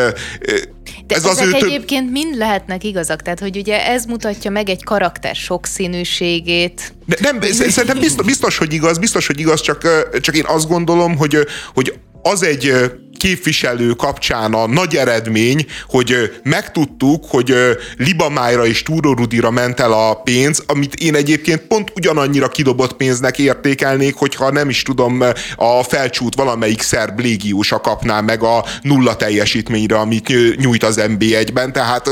de 1.06 1.14
ez 1.14 1.24
ezek 1.24 1.46
az 1.46 1.52
ő 1.52 1.66
egyébként 1.66 2.04
több... 2.04 2.12
mind 2.12 2.36
lehetnek 2.36 2.84
igazak, 2.84 3.22
tehát 3.22 3.40
hogy 3.40 3.56
ugye 3.56 3.86
ez 3.86 4.04
mutatja 4.04 4.50
meg 4.50 4.68
egy 4.68 4.84
karakter 4.84 5.34
sokszínűségét. 5.34 6.94
De 7.06 7.16
nem, 7.20 7.40
szerintem 7.40 7.98
biztos, 7.98 8.26
biztos, 8.26 8.58
hogy 8.58 8.72
igaz, 8.72 8.98
biztos, 8.98 9.26
hogy 9.26 9.40
igaz, 9.40 9.60
csak, 9.60 10.10
csak 10.20 10.36
én 10.36 10.44
azt 10.46 10.68
gondolom, 10.68 11.16
hogy, 11.16 11.38
hogy 11.74 11.94
az 12.32 12.42
egy 12.42 12.72
képviselő 13.18 13.90
kapcsán 13.90 14.52
a 14.52 14.66
nagy 14.66 14.96
eredmény, 14.96 15.66
hogy 15.88 16.40
megtudtuk, 16.42 17.24
hogy 17.28 17.54
Libamájra 17.96 18.66
és 18.66 18.82
Túró 18.82 19.12
Rudira 19.12 19.50
ment 19.50 19.80
el 19.80 19.92
a 19.92 20.14
pénz, 20.14 20.62
amit 20.66 20.94
én 20.94 21.14
egyébként 21.14 21.60
pont 21.60 21.92
ugyanannyira 21.94 22.48
kidobott 22.48 22.96
pénznek 22.96 23.38
értékelnék, 23.38 24.14
hogyha 24.14 24.50
nem 24.50 24.68
is 24.68 24.82
tudom, 24.82 25.22
a 25.56 25.82
felcsút 25.82 26.34
valamelyik 26.34 26.82
szerb 26.82 27.20
légiósa 27.20 27.80
kapná 27.80 28.20
meg 28.20 28.42
a 28.42 28.64
nulla 28.82 29.16
teljesítményre, 29.16 29.98
amit 29.98 30.56
nyújt 30.56 30.84
az 30.84 31.00
MB1-ben. 31.08 31.72
Tehát 31.72 32.10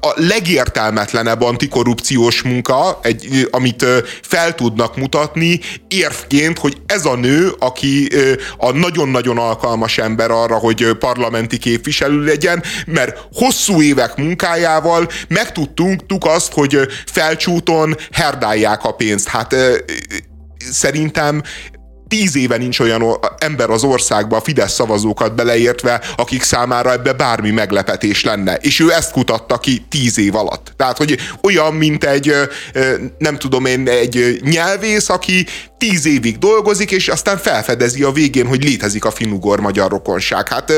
a 0.00 0.12
legértelmetlenebb 0.14 1.42
antikorrupciós 1.42 2.42
munka, 2.42 2.98
egy, 3.02 3.48
amit 3.50 3.84
fel 4.22 4.54
tudnak 4.54 4.96
mutatni 4.96 5.60
érvként, 5.88 6.58
hogy 6.58 6.76
ez 6.86 7.04
a 7.04 7.16
nő, 7.16 7.52
aki 7.58 8.08
a 8.56 8.70
nagyon-nagyon 8.70 9.38
alkalmas 9.38 9.98
ember 9.98 10.30
arra, 10.30 10.56
hogy 10.56 10.92
parlamenti 10.98 11.58
képviselő 11.58 12.24
legyen, 12.24 12.62
mert 12.86 13.26
hosszú 13.32 13.82
évek 13.82 14.16
munkájával 14.16 15.08
megtudtunk 15.28 16.24
azt, 16.24 16.52
hogy 16.52 16.78
felcsúton 17.06 17.96
herdálják 18.12 18.84
a 18.84 18.92
pénzt. 18.92 19.28
Hát 19.28 19.54
szerintem 20.70 21.42
tíz 22.08 22.36
éve 22.36 22.56
nincs 22.56 22.80
olyan 22.80 23.18
ember 23.38 23.70
az 23.70 23.82
országban, 23.82 24.38
a 24.38 24.42
Fidesz 24.42 24.72
szavazókat 24.72 25.34
beleértve, 25.34 26.02
akik 26.16 26.42
számára 26.42 26.92
ebbe 26.92 27.12
bármi 27.12 27.50
meglepetés 27.50 28.24
lenne. 28.24 28.54
És 28.54 28.80
ő 28.80 28.92
ezt 28.92 29.12
kutatta 29.12 29.58
ki 29.58 29.86
tíz 29.88 30.18
év 30.18 30.34
alatt. 30.34 30.72
Tehát, 30.76 30.96
hogy 30.96 31.18
olyan, 31.42 31.74
mint 31.74 32.04
egy, 32.04 32.34
nem 33.18 33.38
tudom 33.38 33.64
én, 33.64 33.88
egy 33.88 34.40
nyelvész, 34.42 35.08
aki 35.08 35.46
tíz 35.78 36.06
évig 36.06 36.38
dolgozik, 36.38 36.90
és 36.90 37.08
aztán 37.08 37.38
felfedezi 37.38 38.02
a 38.02 38.10
végén, 38.10 38.46
hogy 38.46 38.64
létezik 38.64 39.04
a 39.04 39.10
finugor 39.10 39.60
magyar 39.60 39.90
rokonság. 39.90 40.48
Hát 40.48 40.72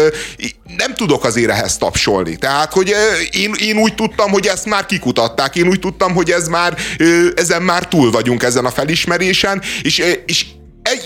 nem 0.76 0.94
tudok 0.94 1.24
azért 1.24 1.50
ehhez 1.50 1.76
tapsolni. 1.76 2.36
Tehát, 2.36 2.72
hogy 2.72 2.94
én, 3.30 3.52
én 3.58 3.76
úgy 3.76 3.94
tudtam, 3.94 4.30
hogy 4.30 4.46
ezt 4.46 4.66
már 4.66 4.86
kikutatták, 4.86 5.56
én 5.56 5.68
úgy 5.68 5.78
tudtam, 5.78 6.14
hogy 6.14 6.30
ez 6.30 6.48
már, 6.48 6.76
ezen 7.34 7.62
már 7.62 7.88
túl 7.88 8.10
vagyunk 8.10 8.42
ezen 8.42 8.64
a 8.64 8.70
felismerésen, 8.70 9.62
és, 9.82 10.02
és 10.26 10.44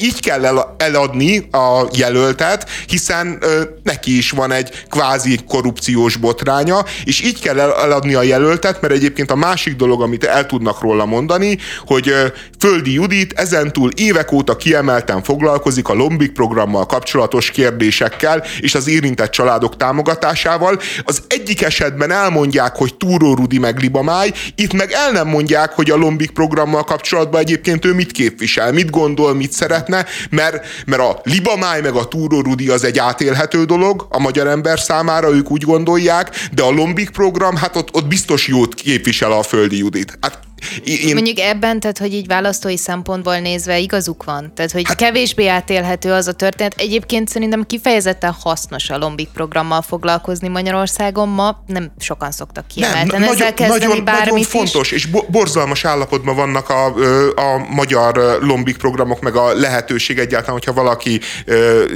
így 0.00 0.20
kell 0.20 0.44
el, 0.44 0.74
eladni 0.78 1.48
a 1.50 1.88
jelöltet, 1.92 2.70
hiszen 2.86 3.38
ö, 3.40 3.62
neki 3.82 4.16
is 4.16 4.30
van 4.30 4.52
egy 4.52 4.84
kvázi 4.90 5.38
korrupciós 5.48 6.16
botránya, 6.16 6.84
és 7.04 7.22
így 7.22 7.40
kell 7.40 7.60
el, 7.60 7.74
eladni 7.74 8.14
a 8.14 8.22
jelöltet, 8.22 8.80
mert 8.80 8.94
egyébként 8.94 9.30
a 9.30 9.36
másik 9.36 9.76
dolog, 9.76 10.02
amit 10.02 10.24
el 10.24 10.46
tudnak 10.46 10.80
róla 10.80 11.04
mondani, 11.04 11.58
hogy 11.86 12.08
ö, 12.08 12.26
Földi 12.58 12.92
Judit 12.92 13.32
ezentúl 13.32 13.90
évek 13.96 14.32
óta 14.32 14.56
kiemelten 14.56 15.22
foglalkozik 15.22 15.88
a 15.88 15.94
Lombik 15.94 16.32
programmal 16.32 16.86
kapcsolatos 16.86 17.50
kérdésekkel 17.50 18.44
és 18.60 18.74
az 18.74 18.88
érintett 18.88 19.30
családok 19.30 19.76
támogatásával. 19.76 20.80
Az 21.04 21.22
egyik 21.28 21.62
esetben 21.62 22.10
elmondják, 22.10 22.76
hogy 22.76 22.94
Túró 22.94 23.34
Rudi 23.34 23.58
meg 23.58 23.78
Libamáj, 23.78 24.32
itt 24.54 24.72
meg 24.72 24.92
el 24.92 25.10
nem 25.10 25.28
mondják, 25.28 25.72
hogy 25.72 25.90
a 25.90 25.96
Lombik 25.96 26.30
programmal 26.30 26.84
kapcsolatban 26.84 27.40
egyébként 27.40 27.84
ő 27.84 27.94
mit 27.94 28.12
képvisel, 28.12 28.72
mit 28.72 28.90
gondol, 28.90 29.34
mit 29.34 29.52
szeretne, 29.74 30.06
mert, 30.30 30.66
mert 30.86 31.02
a 31.02 31.20
Libamáj 31.22 31.80
meg 31.80 31.94
a 31.94 32.08
Túró 32.08 32.40
Rudi 32.40 32.68
az 32.68 32.84
egy 32.84 32.98
átélhető 32.98 33.64
dolog 33.64 34.06
a 34.10 34.18
magyar 34.18 34.46
ember 34.46 34.80
számára, 34.80 35.30
ők 35.30 35.50
úgy 35.50 35.62
gondolják, 35.62 36.48
de 36.52 36.62
a 36.62 36.70
Lombik 36.70 37.10
program, 37.10 37.56
hát 37.56 37.76
ott, 37.76 37.94
ott 37.94 38.06
biztos 38.06 38.48
jót 38.48 38.74
képvisel 38.74 39.32
a 39.32 39.42
Földi 39.42 39.78
Judit. 39.78 40.18
Hát 40.20 40.38
én... 40.84 41.14
Mondjuk 41.14 41.38
ebben, 41.38 41.80
tehát 41.80 41.98
hogy 41.98 42.14
így 42.14 42.26
választói 42.26 42.76
szempontból 42.76 43.38
nézve 43.38 43.78
igazuk 43.78 44.24
van. 44.24 44.52
Tehát, 44.54 44.72
hogy 44.72 44.86
hát... 44.86 44.96
kevésbé 44.96 45.46
átélhető 45.46 46.12
az 46.12 46.26
a 46.26 46.32
történet. 46.32 46.74
Egyébként 46.76 47.28
szerintem 47.28 47.66
kifejezetten 47.66 48.34
hasznos 48.42 48.90
a 48.90 48.98
Lombik 48.98 49.28
programmal 49.28 49.82
foglalkozni 49.82 50.48
Magyarországon. 50.48 51.28
Ma 51.28 51.62
nem 51.66 51.92
sokan 51.98 52.30
szoktak 52.30 52.66
kiemelten 52.66 53.06
nem, 53.06 53.22
ezzel 53.22 53.34
nagyon, 53.34 53.54
kezdeni 53.54 53.84
nagyon, 53.84 54.04
bármit 54.04 54.30
nagyon 54.30 54.42
fontos, 54.42 54.92
is. 54.92 55.04
és 55.04 55.06
borzalmas 55.28 55.84
állapotban 55.84 56.36
vannak 56.36 56.68
a, 56.68 56.86
a 57.34 57.66
magyar 57.70 58.38
Lombik 58.40 58.76
programok, 58.76 59.20
meg 59.20 59.36
a 59.36 59.52
lehetőség 59.52 60.18
egyáltalán, 60.18 60.52
hogyha 60.54 60.72
valaki 60.72 61.20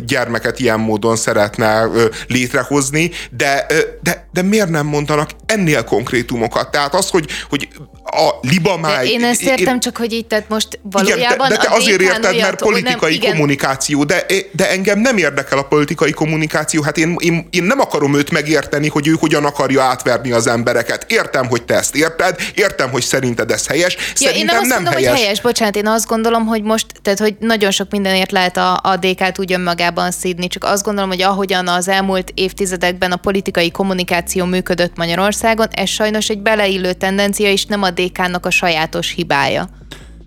gyermeket 0.07 0.61
ilyen 0.61 0.81
módon 0.81 1.17
szeretne 1.17 1.89
létrehozni, 2.27 3.11
de, 3.31 3.67
de, 4.03 4.29
de 4.33 4.43
miért 4.43 4.69
nem 4.69 4.87
mondanak 4.87 5.31
ennél 5.47 5.85
konkrétumokat? 5.85 6.71
Tehát 6.71 6.95
az, 6.95 7.11
hogy, 7.11 7.31
hogy 7.49 7.69
a 8.11 8.39
libamáj... 8.41 9.05
De 9.05 9.11
én 9.11 9.25
ezt 9.25 9.43
értem, 9.43 9.75
én, 9.75 9.81
csak 9.81 9.97
hogy 9.97 10.13
itt, 10.13 10.29
tehát 10.29 10.49
most 10.49 10.79
valójában 10.83 11.47
igen, 11.47 11.49
de, 11.49 11.57
de 11.57 11.57
te 11.57 11.75
azért 11.75 12.01
érted, 12.01 12.37
mert 12.37 12.63
politikai 12.63 13.19
nem, 13.19 13.31
kommunikáció, 13.31 14.05
de, 14.05 14.27
de 14.53 14.71
engem 14.71 14.99
nem 14.99 15.17
érdekel 15.17 15.59
a 15.59 15.63
politikai 15.63 16.11
kommunikáció, 16.11 16.83
hát 16.83 16.99
én, 16.99 17.17
én, 17.19 17.49
én 17.51 17.63
nem 17.63 17.81
akarom 17.81 18.15
őt 18.15 18.31
megérteni, 18.31 18.89
hogy 18.89 19.09
ő 19.09 19.17
hogyan 19.21 19.45
akarja 19.45 19.83
átverni 19.83 20.31
az 20.31 20.47
embereket. 20.47 21.05
Értem, 21.09 21.47
hogy 21.49 21.63
te 21.63 21.75
ezt 21.75 21.97
érted, 21.97 22.37
értem, 22.55 22.91
hogy 22.91 23.03
szerinted 23.03 23.51
ez 23.51 23.67
helyes, 23.67 23.95
ja, 23.95 24.01
szerintem 24.15 24.39
én 24.41 24.45
nem, 24.45 24.59
azt 24.59 24.69
nem 24.69 24.83
mondom, 24.83 24.93
helyes. 24.93 25.11
hogy 25.11 25.21
helyes, 25.21 25.41
bocsánat, 25.41 25.77
én 25.77 25.87
azt 25.87 26.07
gondolom, 26.07 26.47
hogy 26.47 26.63
most, 26.63 26.87
tehát 27.03 27.19
hogy 27.19 27.37
nagyon 27.41 27.71
sok 27.71 27.91
mindenért 27.91 28.31
lehet 28.31 28.57
a, 28.57 28.81
a 28.83 28.97
DK-t 28.97 29.39
úgy 29.39 29.53
önmagában 29.53 30.11
szídni, 30.11 30.47
csak 30.47 30.65
azt 30.65 30.85
gondolom, 30.85 31.11
hogy 31.11 31.23
ahogyan 31.23 31.69
az 31.69 31.89
elmúlt 31.89 32.33
évtizedekben 32.35 33.13
a 33.13 33.17
politikai 33.17 33.71
kommunikáció 33.71 34.45
működött 34.45 34.97
Magyarországon, 34.97 35.67
ez 35.71 35.89
sajnos 35.89 36.29
egy 36.29 36.39
beleillő 36.39 36.93
tendencia, 36.93 37.51
és 37.51 37.65
nem 37.65 37.83
a 37.83 37.91
DK-nak 37.99 38.47
a 38.47 38.51
sajátos 38.51 39.11
hibája. 39.11 39.69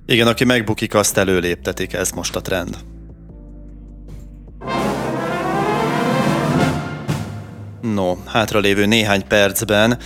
Igen, 0.05 0.27
aki 0.27 0.43
megbukik, 0.43 0.93
azt 0.93 1.17
előléptetik, 1.17 1.93
ez 1.93 2.11
most 2.11 2.35
a 2.35 2.41
trend. 2.41 2.77
No, 7.81 8.15
hátralévő 8.25 8.85
néhány 8.85 9.27
percben 9.27 9.97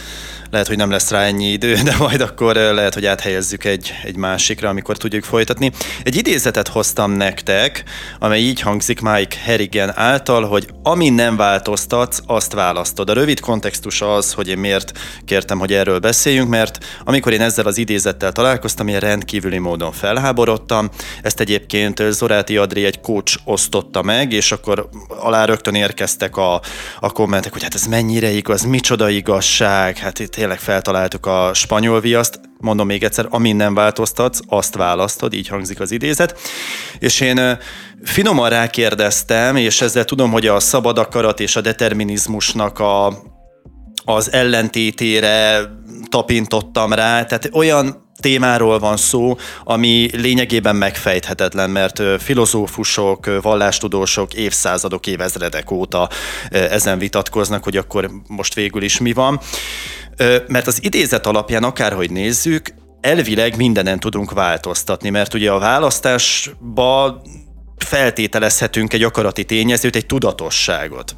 lehet, 0.51 0.67
hogy 0.67 0.77
nem 0.77 0.89
lesz 0.89 1.09
rá 1.09 1.21
ennyi 1.21 1.51
idő, 1.51 1.73
de 1.83 1.95
majd 1.97 2.21
akkor 2.21 2.55
lehet, 2.55 2.93
hogy 2.93 3.05
áthelyezzük 3.05 3.63
egy, 3.63 3.93
egy 4.03 4.15
másikra, 4.15 4.69
amikor 4.69 4.97
tudjuk 4.97 5.23
folytatni. 5.23 5.71
Egy 6.03 6.15
idézetet 6.15 6.67
hoztam 6.67 7.11
nektek, 7.11 7.83
amely 8.19 8.39
így 8.39 8.59
hangzik 8.59 8.99
Mike 8.99 9.35
Harrigan 9.45 9.97
által, 9.97 10.47
hogy 10.47 10.67
ami 10.83 11.09
nem 11.09 11.35
változtatsz, 11.35 12.19
azt 12.25 12.53
választod. 12.53 13.09
A 13.09 13.13
rövid 13.13 13.39
kontextus 13.39 14.01
az, 14.01 14.33
hogy 14.33 14.47
én 14.47 14.57
miért 14.57 14.91
kértem, 15.25 15.59
hogy 15.59 15.73
erről 15.73 15.99
beszéljünk, 15.99 16.49
mert 16.49 16.85
amikor 17.03 17.33
én 17.33 17.41
ezzel 17.41 17.65
az 17.65 17.77
idézettel 17.77 18.31
találkoztam, 18.31 18.87
én 18.87 18.99
rendkívüli 18.99 19.57
módon 19.57 19.91
felháborodtam. 19.91 20.89
Ezt 21.21 21.39
egyébként 21.39 22.03
Zoráti 22.09 22.57
Adri 22.57 22.85
egy 22.85 23.01
coach 23.01 23.37
osztotta 23.43 24.01
meg, 24.01 24.31
és 24.31 24.51
akkor 24.51 24.89
alá 25.07 25.45
rögtön 25.45 25.75
érkeztek 25.75 26.37
a, 26.37 26.61
a 26.99 27.11
kommentek, 27.11 27.53
hogy 27.53 27.63
hát 27.63 27.73
ez 27.73 27.85
mennyire 27.85 28.29
igaz, 28.31 28.63
micsoda 28.63 29.09
igazság, 29.09 29.97
hát 29.97 30.19
itt 30.19 30.34
tényleg 30.35 30.59
feltaláltuk 30.59 31.25
a 31.25 31.51
spanyol 31.53 31.99
viaszt, 31.99 32.39
mondom 32.57 32.87
még 32.87 33.03
egyszer, 33.03 33.27
amin 33.29 33.55
nem 33.55 33.73
változtatsz, 33.73 34.39
azt 34.47 34.75
választod, 34.75 35.33
így 35.33 35.47
hangzik 35.47 35.79
az 35.79 35.91
idézet. 35.91 36.39
És 36.99 37.19
én 37.19 37.57
finoman 38.03 38.49
rákérdeztem, 38.49 39.55
és 39.55 39.81
ezzel 39.81 40.05
tudom, 40.05 40.31
hogy 40.31 40.47
a 40.47 40.59
szabad 40.59 40.97
akarat 40.97 41.39
és 41.39 41.55
a 41.55 41.61
determinizmusnak 41.61 42.79
a, 42.79 43.07
az 44.05 44.31
ellentétére 44.31 45.61
tapintottam 46.09 46.93
rá, 46.93 47.23
tehát 47.23 47.49
olyan 47.51 48.05
témáról 48.19 48.79
van 48.79 48.97
szó, 48.97 49.37
ami 49.63 50.09
lényegében 50.13 50.75
megfejthetetlen, 50.75 51.69
mert 51.69 52.01
filozófusok, 52.21 53.41
vallástudósok 53.41 54.33
évszázadok, 54.33 55.07
évezredek 55.07 55.71
óta 55.71 56.09
ezen 56.49 56.97
vitatkoznak, 56.97 57.63
hogy 57.63 57.77
akkor 57.77 58.11
most 58.27 58.53
végül 58.53 58.83
is 58.83 58.99
mi 58.99 59.13
van. 59.13 59.39
Mert 60.47 60.67
az 60.67 60.83
idézet 60.83 61.25
alapján 61.25 61.63
akárhogy 61.63 62.11
nézzük, 62.11 62.73
elvileg 63.01 63.57
mindenen 63.57 63.99
tudunk 63.99 64.31
változtatni, 64.31 65.09
mert 65.09 65.33
ugye 65.33 65.51
a 65.51 65.59
választásba 65.59 67.21
feltételezhetünk 67.77 68.93
egy 68.93 69.03
akarati 69.03 69.43
tényezőt, 69.43 69.95
egy 69.95 70.05
tudatosságot. 70.05 71.15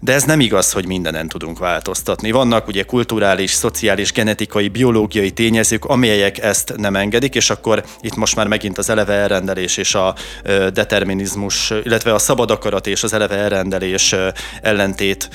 De 0.00 0.12
ez 0.12 0.22
nem 0.24 0.40
igaz, 0.40 0.72
hogy 0.72 0.86
mindenen 0.86 1.28
tudunk 1.28 1.58
változtatni. 1.58 2.30
Vannak 2.30 2.66
ugye 2.66 2.82
kulturális, 2.82 3.50
szociális, 3.50 4.12
genetikai, 4.12 4.68
biológiai 4.68 5.30
tényezők, 5.30 5.84
amelyek 5.84 6.38
ezt 6.38 6.72
nem 6.76 6.96
engedik, 6.96 7.34
és 7.34 7.50
akkor 7.50 7.84
itt 8.00 8.14
most 8.14 8.36
már 8.36 8.46
megint 8.46 8.78
az 8.78 8.90
eleve 8.90 9.12
elrendelés 9.12 9.76
és 9.76 9.94
a 9.94 10.14
determinizmus, 10.72 11.72
illetve 11.84 12.14
a 12.14 12.18
szabad 12.18 12.50
akarat 12.50 12.86
és 12.86 13.02
az 13.02 13.12
eleve 13.12 13.36
elrendelés 13.36 14.14
ellentét 14.62 15.30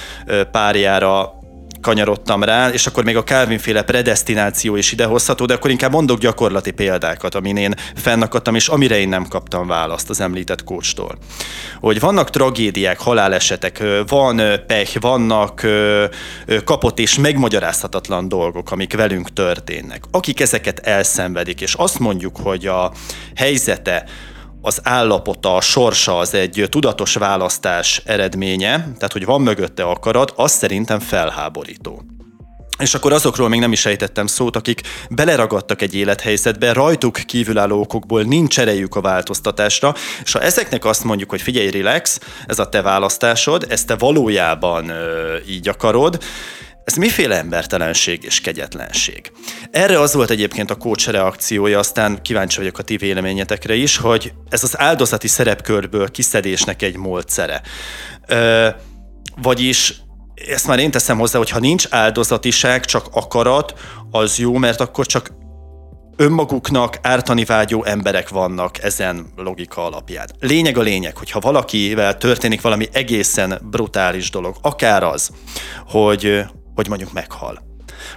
párjára 0.51 1.37
kanyarodtam 1.88 2.43
rá, 2.43 2.69
és 2.69 2.88
akkor 2.88 3.04
még 3.04 3.17
a 3.17 3.23
Calvin 3.23 3.58
féle 3.58 3.82
predestináció 3.82 4.76
is 4.76 4.91
idehozható, 4.91 5.45
de 5.45 5.54
akkor 5.54 5.69
inkább 5.69 5.91
mondok 5.91 6.19
gyakorlati 6.19 6.71
példákat, 6.71 7.36
amin 7.36 7.58
én 7.58 7.73
fennakadtam, 7.95 8.56
és 8.56 8.67
amire 8.67 8.97
én 9.00 9.10
nem 9.10 9.28
kaptam 9.28 9.67
választ 9.67 10.10
az 10.10 10.21
említett 10.21 10.63
kócstól. 10.63 11.17
Hogy 11.80 12.00
vannak 12.00 12.30
tragédiák, 12.30 13.00
halálesetek, 13.00 13.84
van 14.08 14.41
pech, 14.67 15.00
vannak 15.00 15.65
kapott 16.63 17.00
és 17.00 17.19
megmagyarázhatatlan 17.19 18.28
dolgok, 18.28 18.71
amik 18.71 18.95
velünk 18.95 19.34
történnek. 19.34 20.04
Akik 20.12 20.39
ezeket 20.39 20.80
elszenvedik, 20.80 21.62
és 21.62 21.73
azt 21.73 22.00
mondjuk, 22.00 22.38
hogy 22.38 22.65
a 22.65 22.91
helyzete 23.36 24.06
az 24.61 24.79
állapota, 24.83 25.55
a 25.55 25.61
sorsa 25.61 26.17
az 26.17 26.33
egy 26.33 26.65
tudatos 26.69 27.13
választás 27.13 28.01
eredménye, 28.05 28.71
tehát 28.71 29.13
hogy 29.13 29.25
van 29.25 29.41
mögötte 29.41 29.83
akarat, 29.83 30.33
az 30.35 30.51
szerintem 30.51 30.99
felháborító. 30.99 32.01
És 32.77 32.93
akkor 32.93 33.13
azokról 33.13 33.49
még 33.49 33.59
nem 33.59 33.71
is 33.71 33.85
ejtettem 33.85 34.27
szót, 34.27 34.55
akik 34.55 34.81
beleragadtak 35.09 35.81
egy 35.81 35.95
élethelyzetbe, 35.95 36.73
rajtuk 36.73 37.19
kívülálló 37.25 37.79
okokból 37.79 38.23
nincs 38.23 38.59
erejük 38.59 38.95
a 38.95 39.01
változtatásra, 39.01 39.93
és 40.23 40.31
ha 40.31 40.41
ezeknek 40.41 40.85
azt 40.85 41.03
mondjuk, 41.03 41.29
hogy 41.29 41.41
figyelj, 41.41 41.69
relax, 41.69 42.19
ez 42.45 42.59
a 42.59 42.69
te 42.69 42.81
választásod, 42.81 43.65
ezt 43.69 43.87
te 43.87 43.95
valójában 43.95 44.89
ö, 44.89 45.35
így 45.47 45.67
akarod, 45.67 46.23
ez 46.88 46.95
miféle 46.95 47.38
embertelenség 47.38 48.23
és 48.23 48.41
kegyetlenség? 48.41 49.32
Erre 49.71 50.00
az 50.00 50.13
volt 50.13 50.30
egyébként 50.30 50.71
a 50.71 50.76
coach 50.76 51.10
reakciója, 51.10 51.80
aztán 51.80 52.21
kíváncsi 52.21 52.58
vagyok 52.58 52.78
a 52.78 52.84
ti 52.84 52.97
véleményetekre 52.97 53.73
is, 53.73 53.97
hogy 53.97 54.34
ez 54.50 54.63
az 54.63 54.80
áldozati 54.80 55.28
szerepkörből 55.28 56.12
kiszedésnek 56.12 56.82
egy 56.82 56.97
módszere. 56.97 57.62
Ö, 58.28 58.67
vagyis 59.41 59.93
ezt 60.47 60.67
már 60.67 60.80
én 60.80 60.91
teszem 60.91 61.17
hozzá, 61.17 61.38
hogy 61.38 61.50
ha 61.50 61.60
nincs 61.60 61.86
áldozatiság, 61.89 62.86
csak 62.86 63.08
akarat, 63.12 63.73
az 64.12 64.38
jó, 64.38 64.58
mert 64.58 64.80
akkor 64.80 65.06
csak 65.06 65.32
önmaguknak 66.15 67.00
ártani 67.02 67.45
vágyó 67.45 67.84
emberek 67.84 68.30
vannak 68.30 68.84
ezen 68.84 69.26
logika 69.36 69.86
alapján. 69.86 70.28
Lényeg 70.39 70.78
a 70.78 70.82
lényeg, 70.82 71.17
hogy 71.17 71.32
ha 71.32 71.39
valakivel 71.39 72.17
történik 72.17 72.62
valami 72.62 72.88
egészen 72.91 73.62
brutális 73.69 74.30
dolog, 74.30 74.56
akár 74.62 75.04
az, 75.04 75.30
hogy, 75.88 76.45
hogy 76.77 76.87
mondjuk 76.87 77.13
meghal, 77.13 77.61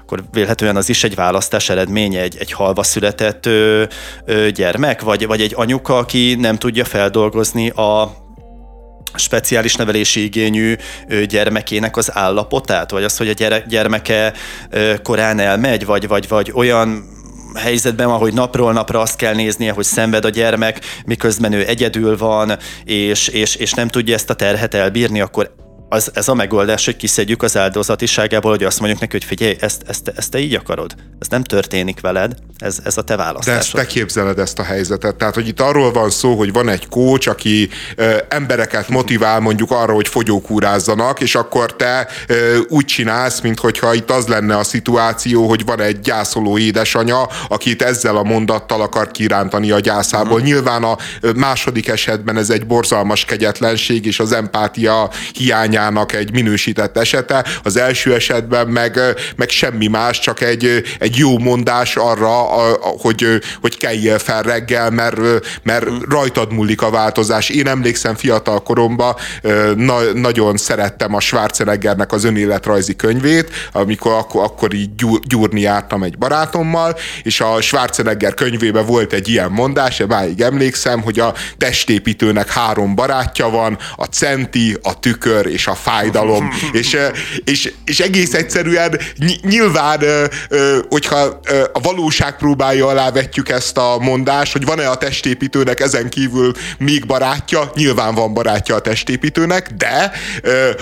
akkor 0.01 0.25
vélhetően 0.33 0.77
az 0.77 0.89
is 0.89 1.05
egy 1.05 1.15
választás 1.15 1.69
eredménye, 1.69 2.21
egy, 2.21 2.37
egy 2.37 2.53
halva 2.53 2.83
született 2.83 3.47
ö, 3.47 3.85
ö, 4.25 4.51
gyermek, 4.51 5.01
vagy, 5.01 5.27
vagy 5.27 5.41
egy 5.41 5.53
anyuka, 5.57 5.97
aki 5.97 6.35
nem 6.35 6.57
tudja 6.57 6.85
feldolgozni 6.85 7.69
a 7.69 8.13
speciális 9.15 9.75
nevelési 9.75 10.25
igényű 10.25 10.77
gyermekének 11.29 11.97
az 11.97 12.17
állapotát, 12.17 12.91
vagy 12.91 13.05
az, 13.05 13.17
hogy 13.17 13.29
a 13.29 13.59
gyermeke 13.69 14.33
korán 15.03 15.39
elmegy, 15.39 15.87
vagy, 15.87 16.09
vagy, 16.09 16.29
vagy 16.29 16.53
olyan 16.55 17.05
helyzetben, 17.55 18.09
ahogy 18.09 18.33
napról 18.33 18.73
napra 18.73 19.01
azt 19.01 19.17
kell 19.17 19.35
néznie, 19.35 19.73
hogy 19.73 19.85
szenved 19.85 20.25
a 20.25 20.29
gyermek, 20.29 20.81
miközben 21.05 21.53
ő 21.53 21.67
egyedül 21.67 22.17
van, 22.17 22.57
és, 22.85 23.29
és, 23.29 23.57
és 23.57 23.73
nem 23.73 23.89
tudja 23.89 24.15
ezt 24.15 24.31
a 24.31 24.35
terhet 24.35 24.75
elbírni, 24.75 25.21
akkor 25.21 25.55
az, 25.93 26.11
ez 26.15 26.29
a 26.29 26.35
megoldás, 26.35 26.85
hogy 26.85 26.97
kiszedjük 26.97 27.43
az 27.43 27.57
áldozatiságából, 27.57 28.51
hogy 28.51 28.65
azt 28.65 28.79
mondjuk 28.79 29.01
neki, 29.01 29.13
hogy 29.13 29.25
figyelj, 29.25 29.57
ezt, 29.61 29.83
ezt, 29.87 30.13
ezt 30.17 30.31
te 30.31 30.39
így 30.39 30.55
akarod. 30.55 30.95
Ez 31.21 31.29
nem 31.29 31.43
történik 31.43 32.01
veled, 32.01 32.33
ez, 32.59 32.79
ez 32.85 32.97
a 32.97 33.03
te 33.03 33.17
választásod. 33.17 33.75
De 33.75 33.81
ezt 33.81 33.89
te 33.89 33.95
képzeled 33.95 34.39
ezt 34.39 34.59
a 34.59 34.63
helyzetet. 34.63 35.17
Tehát, 35.17 35.35
hogy 35.35 35.49
itt 35.49 35.61
arról 35.61 35.93
van 35.93 36.11
szó, 36.11 36.35
hogy 36.35 36.53
van 36.53 36.69
egy 36.69 36.89
kócs, 36.89 37.27
aki 37.27 37.69
ö, 37.97 38.17
embereket 38.29 38.89
motivál 38.89 39.41
mondjuk 39.41 39.71
arra, 39.71 39.93
hogy 39.93 40.09
fogyókúrázzanak, 40.09 41.21
és 41.21 41.35
akkor 41.35 41.77
te 41.77 42.09
ö, 42.27 42.59
úgy 42.69 42.85
csinálsz, 42.85 43.41
mintha 43.41 43.95
itt 43.95 44.11
az 44.11 44.27
lenne 44.27 44.57
a 44.57 44.65
szituáció, 44.65 45.49
hogy 45.49 45.65
van 45.65 45.81
egy 45.81 46.01
gyászoló 46.01 46.59
édesanya, 46.59 47.29
akit 47.49 47.83
ezzel 47.83 48.17
a 48.17 48.23
mondattal 48.23 48.81
akar 48.81 49.11
kirántani 49.11 49.71
a 49.71 49.81
gyászából. 49.81 50.33
Uh-huh. 50.33 50.47
Nyilván 50.47 50.83
a 50.83 50.97
második 51.35 51.89
esetben 51.89 52.37
ez 52.37 52.51
egy 52.51 52.67
borzalmas 52.67 53.25
kegyetlenség, 53.25 54.07
és 54.07 54.21
az 54.21 54.33
empátia 54.33 55.11
hiánya 55.33 55.79
hiányának 55.81 56.13
egy 56.13 56.33
minősített 56.33 56.97
esete, 56.97 57.45
az 57.63 57.77
első 57.77 58.15
esetben 58.15 58.67
meg, 58.67 59.01
meg 59.37 59.49
semmi 59.49 59.87
más, 59.87 60.19
csak 60.19 60.41
egy, 60.41 60.83
egy 60.99 61.17
jó 61.17 61.39
mondás 61.39 61.97
arra, 61.97 62.29
hogy, 63.01 63.27
hogy 63.61 63.77
keljél 63.77 64.19
fel 64.19 64.43
reggel, 64.43 64.91
mert, 64.91 65.19
mert 65.63 65.87
rajtad 66.09 66.53
múlik 66.53 66.83
a 66.83 66.91
változás. 66.91 67.49
Én 67.49 67.67
emlékszem 67.67 68.15
fiatal 68.15 68.63
koromban, 68.63 69.15
na, 69.77 69.99
nagyon 70.15 70.57
szerettem 70.57 71.15
a 71.15 71.21
Schwarzeneggernek 71.21 72.13
az 72.13 72.25
önéletrajzi 72.25 72.97
könyvét, 72.97 73.51
amikor 73.73 74.13
akkor, 74.13 74.45
akkor 74.45 74.75
így 74.75 74.91
gyúrni 75.25 75.61
jártam 75.61 76.03
egy 76.03 76.19
barátommal, 76.19 76.97
és 77.23 77.41
a 77.41 77.61
Schwarzenegger 77.61 78.35
könyvében 78.35 78.87
volt 78.87 79.13
egy 79.13 79.29
ilyen 79.29 79.51
mondás, 79.51 80.03
máig 80.09 80.41
emlékszem, 80.41 81.03
hogy 81.03 81.19
a 81.19 81.35
testépítőnek 81.59 82.49
három 82.53 82.95
barátja 82.95 83.49
van, 83.49 83.79
a 83.97 84.05
centi, 84.05 84.77
a 84.83 84.99
tükör 85.01 85.47
és 85.47 85.67
a 85.71 85.75
fájdalom. 85.75 86.51
és, 86.73 86.97
és, 87.45 87.73
és 87.85 88.01
egész 88.01 88.35
egyszerűen 88.35 89.01
nyilván, 89.43 90.01
hogyha 90.89 91.41
a 91.73 91.81
valóság 91.81 92.37
próbálja 92.37 92.87
alá 92.87 93.11
vetjük 93.11 93.49
ezt 93.49 93.77
a 93.77 93.99
mondást, 94.01 94.53
hogy 94.53 94.65
van-e 94.65 94.89
a 94.89 94.97
testépítőnek 94.97 95.81
ezen 95.81 96.09
kívül 96.09 96.53
még 96.79 97.07
barátja, 97.07 97.71
nyilván 97.75 98.15
van 98.15 98.35
barátja 98.35 98.75
a 98.75 98.81
testépítőnek, 98.81 99.71
de 99.77 100.13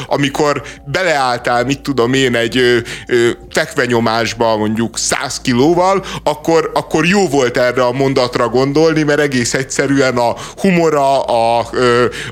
amikor 0.06 0.62
beleálltál, 0.84 1.64
mit 1.64 1.80
tudom 1.80 2.12
én, 2.12 2.34
egy 2.34 2.82
fekvenyomásba 3.50 4.56
mondjuk 4.56 4.98
100 4.98 5.40
kilóval, 5.40 6.04
akkor, 6.22 6.70
akkor 6.74 7.06
jó 7.06 7.28
volt 7.28 7.56
erre 7.56 7.84
a 7.84 7.92
mondatra 7.92 8.48
gondolni, 8.48 9.02
mert 9.02 9.20
egész 9.20 9.54
egyszerűen 9.54 10.16
a 10.16 10.34
humora, 10.56 11.22
a, 11.22 11.58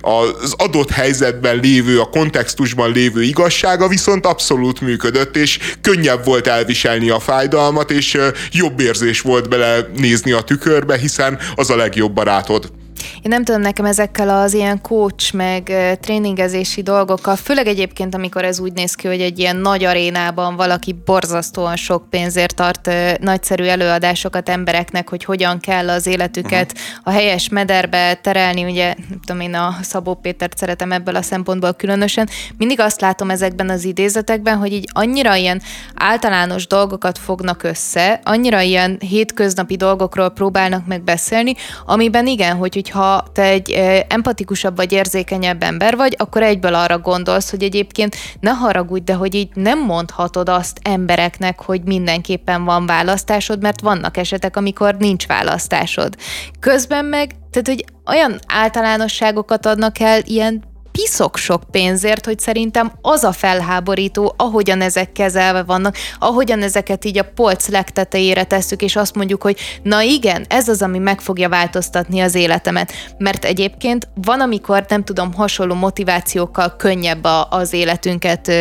az 0.00 0.54
adott 0.56 0.90
helyzetben 0.90 1.56
lévő, 1.56 2.00
a 2.00 2.04
kontext 2.04 2.45
kontextusban 2.46 2.92
lévő 2.92 3.22
igazsága 3.22 3.88
viszont 3.88 4.26
abszolút 4.26 4.80
működött, 4.80 5.36
és 5.36 5.58
könnyebb 5.80 6.24
volt 6.24 6.46
elviselni 6.46 7.10
a 7.10 7.20
fájdalmat, 7.20 7.90
és 7.90 8.18
jobb 8.52 8.80
érzés 8.80 9.20
volt 9.20 9.48
bele 9.48 9.88
nézni 9.96 10.32
a 10.32 10.40
tükörbe, 10.40 10.96
hiszen 10.96 11.38
az 11.54 11.70
a 11.70 11.76
legjobb 11.76 12.12
barátod. 12.12 12.72
Én 13.14 13.30
nem 13.30 13.44
tudom, 13.44 13.60
nekem 13.60 13.84
ezekkel 13.84 14.28
az 14.28 14.54
ilyen 14.54 14.80
coach 14.80 15.34
meg 15.34 15.72
tréningezési 16.00 16.82
dolgokkal, 16.82 17.36
főleg 17.36 17.66
egyébként, 17.66 18.14
amikor 18.14 18.44
ez 18.44 18.60
úgy 18.60 18.72
néz 18.72 18.94
ki, 18.94 19.06
hogy 19.06 19.20
egy 19.20 19.38
ilyen 19.38 19.56
nagy 19.56 19.84
arénában 19.84 20.56
valaki 20.56 20.96
borzasztóan 21.04 21.76
sok 21.76 22.10
pénzért 22.10 22.54
tart 22.54 22.90
nagyszerű 23.20 23.64
előadásokat 23.64 24.48
embereknek, 24.48 25.08
hogy 25.08 25.24
hogyan 25.24 25.60
kell 25.60 25.90
az 25.90 26.06
életüket 26.06 26.72
uh-huh. 26.72 27.14
a 27.14 27.18
helyes 27.18 27.48
mederbe 27.48 28.14
terelni, 28.14 28.64
ugye, 28.64 28.94
nem 29.08 29.20
tudom, 29.26 29.40
én 29.40 29.54
a 29.54 29.76
Szabó 29.82 30.14
Pétert 30.14 30.56
szeretem 30.56 30.92
ebből 30.92 31.16
a 31.16 31.22
szempontból 31.22 31.72
különösen, 31.72 32.28
mindig 32.56 32.80
azt 32.80 33.00
látom 33.00 33.30
ezekben 33.30 33.70
az 33.70 33.84
idézetekben, 33.84 34.56
hogy 34.56 34.72
így 34.72 34.88
annyira 34.92 35.34
ilyen 35.34 35.62
általános 35.94 36.66
dolgokat 36.66 37.18
fognak 37.18 37.62
össze, 37.62 38.20
annyira 38.24 38.60
ilyen 38.60 38.96
hétköznapi 39.00 39.76
dolgokról 39.76 40.28
próbálnak 40.28 40.86
meg 40.86 41.02
beszélni, 41.02 41.54
amiben 41.86 42.26
igen, 42.26 42.56
hogy, 42.56 42.74
hogy 42.74 42.90
ha 42.96 43.24
te 43.32 43.42
egy 43.42 43.70
empatikusabb 44.08 44.76
vagy 44.76 44.92
érzékenyebb 44.92 45.62
ember 45.62 45.96
vagy, 45.96 46.14
akkor 46.18 46.42
egyből 46.42 46.74
arra 46.74 46.98
gondolsz, 46.98 47.50
hogy 47.50 47.62
egyébként 47.62 48.16
ne 48.40 48.50
haragudj, 48.50 49.04
de 49.04 49.14
hogy 49.14 49.34
így 49.34 49.48
nem 49.54 49.84
mondhatod 49.84 50.48
azt 50.48 50.80
embereknek, 50.82 51.60
hogy 51.60 51.82
mindenképpen 51.84 52.64
van 52.64 52.86
választásod, 52.86 53.62
mert 53.62 53.80
vannak 53.80 54.16
esetek, 54.16 54.56
amikor 54.56 54.94
nincs 54.94 55.26
választásod. 55.26 56.14
Közben 56.60 57.04
meg, 57.04 57.30
tehát 57.50 57.68
hogy 57.68 57.84
olyan 58.06 58.38
általánosságokat 58.46 59.66
adnak 59.66 60.00
el, 60.00 60.20
ilyen 60.24 60.62
piszok 60.96 61.36
sok 61.36 61.62
pénzért, 61.70 62.24
hogy 62.24 62.38
szerintem 62.38 62.92
az 63.00 63.24
a 63.24 63.32
felháborító, 63.32 64.34
ahogyan 64.36 64.80
ezek 64.80 65.12
kezelve 65.12 65.62
vannak, 65.62 65.96
ahogyan 66.18 66.62
ezeket 66.62 67.04
így 67.04 67.18
a 67.18 67.26
polc 67.34 67.68
legtetejére 67.68 68.44
tesszük, 68.44 68.82
és 68.82 68.96
azt 68.96 69.14
mondjuk, 69.14 69.42
hogy 69.42 69.56
na 69.82 70.00
igen, 70.00 70.44
ez 70.48 70.68
az, 70.68 70.82
ami 70.82 70.98
meg 70.98 71.20
fogja 71.20 71.48
változtatni 71.48 72.20
az 72.20 72.34
életemet. 72.34 72.92
Mert 73.18 73.44
egyébként 73.44 74.08
van, 74.14 74.40
amikor 74.40 74.84
nem 74.88 75.04
tudom, 75.04 75.32
hasonló 75.32 75.74
motivációkkal 75.74 76.76
könnyebb 76.76 77.24
a, 77.24 77.48
az 77.50 77.72
életünket 77.72 78.52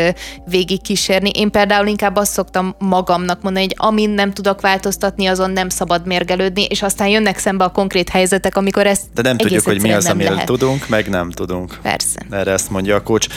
végig 0.45 0.81
kísérni. 0.81 1.29
Én 1.29 1.51
például 1.51 1.87
inkább 1.87 2.15
azt 2.15 2.31
szoktam 2.31 2.75
magamnak 2.79 3.41
mondani, 3.41 3.65
hogy 3.65 3.75
amin 3.77 4.09
nem 4.09 4.31
tudok 4.31 4.61
változtatni, 4.61 5.25
azon 5.25 5.51
nem 5.51 5.69
szabad 5.69 6.05
mérgelődni, 6.05 6.63
és 6.63 6.81
aztán 6.81 7.07
jönnek 7.07 7.37
szembe 7.37 7.63
a 7.63 7.69
konkrét 7.69 8.09
helyzetek, 8.09 8.55
amikor 8.55 8.87
ezt 8.87 9.03
De 9.13 9.21
nem 9.21 9.37
tudjuk, 9.37 9.63
hogy 9.63 9.81
mi 9.81 9.91
az, 9.91 10.05
amiről 10.05 10.37
tudunk, 10.37 10.87
meg 10.87 11.09
nem 11.09 11.31
tudunk. 11.31 11.79
Persze 11.81 12.24
erre 12.29 12.51
ezt 12.51 12.69
mondja 12.69 12.95
a 12.95 13.03
coach. 13.03 13.29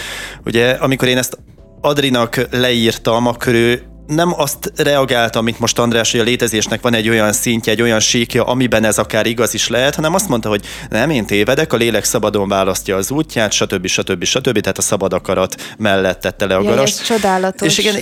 Ugye, 0.44 0.70
amikor 0.70 1.08
én 1.08 1.18
ezt 1.18 1.38
Adrinak 1.80 2.46
leírtam, 2.50 3.26
akkor 3.26 3.52
ő 3.52 3.82
nem 4.08 4.40
azt 4.40 4.72
reagálta, 4.76 5.40
mint 5.40 5.58
most 5.58 5.78
András, 5.78 6.10
hogy 6.10 6.20
a 6.20 6.22
létezésnek 6.22 6.80
van 6.80 6.94
egy 6.94 7.08
olyan 7.08 7.32
szintje, 7.32 7.72
egy 7.72 7.82
olyan 7.82 8.00
síkja, 8.00 8.44
amiben 8.44 8.84
ez 8.84 8.98
akár 8.98 9.26
igaz 9.26 9.54
is 9.54 9.68
lehet, 9.68 9.94
hanem 9.94 10.14
azt 10.14 10.28
mondta, 10.28 10.48
hogy 10.48 10.64
nem, 10.90 11.10
én 11.10 11.26
tévedek, 11.26 11.72
a 11.72 11.76
lélek 11.76 12.04
szabadon 12.04 12.48
választja 12.48 12.96
az 12.96 13.10
útját, 13.10 13.52
stb. 13.52 13.86
stb. 13.86 14.24
stb. 14.24 14.60
Tehát 14.60 14.78
a 14.78 14.82
szabad 14.82 15.12
akarat 15.12 15.74
mellett 15.78 16.20
tette 16.20 16.46
le 16.46 16.56
a 16.56 16.62
garast. 16.62 17.08
Ja, 17.08 17.16
csodálatos. 17.16 17.68
És 17.68 17.78
igen, 17.78 17.94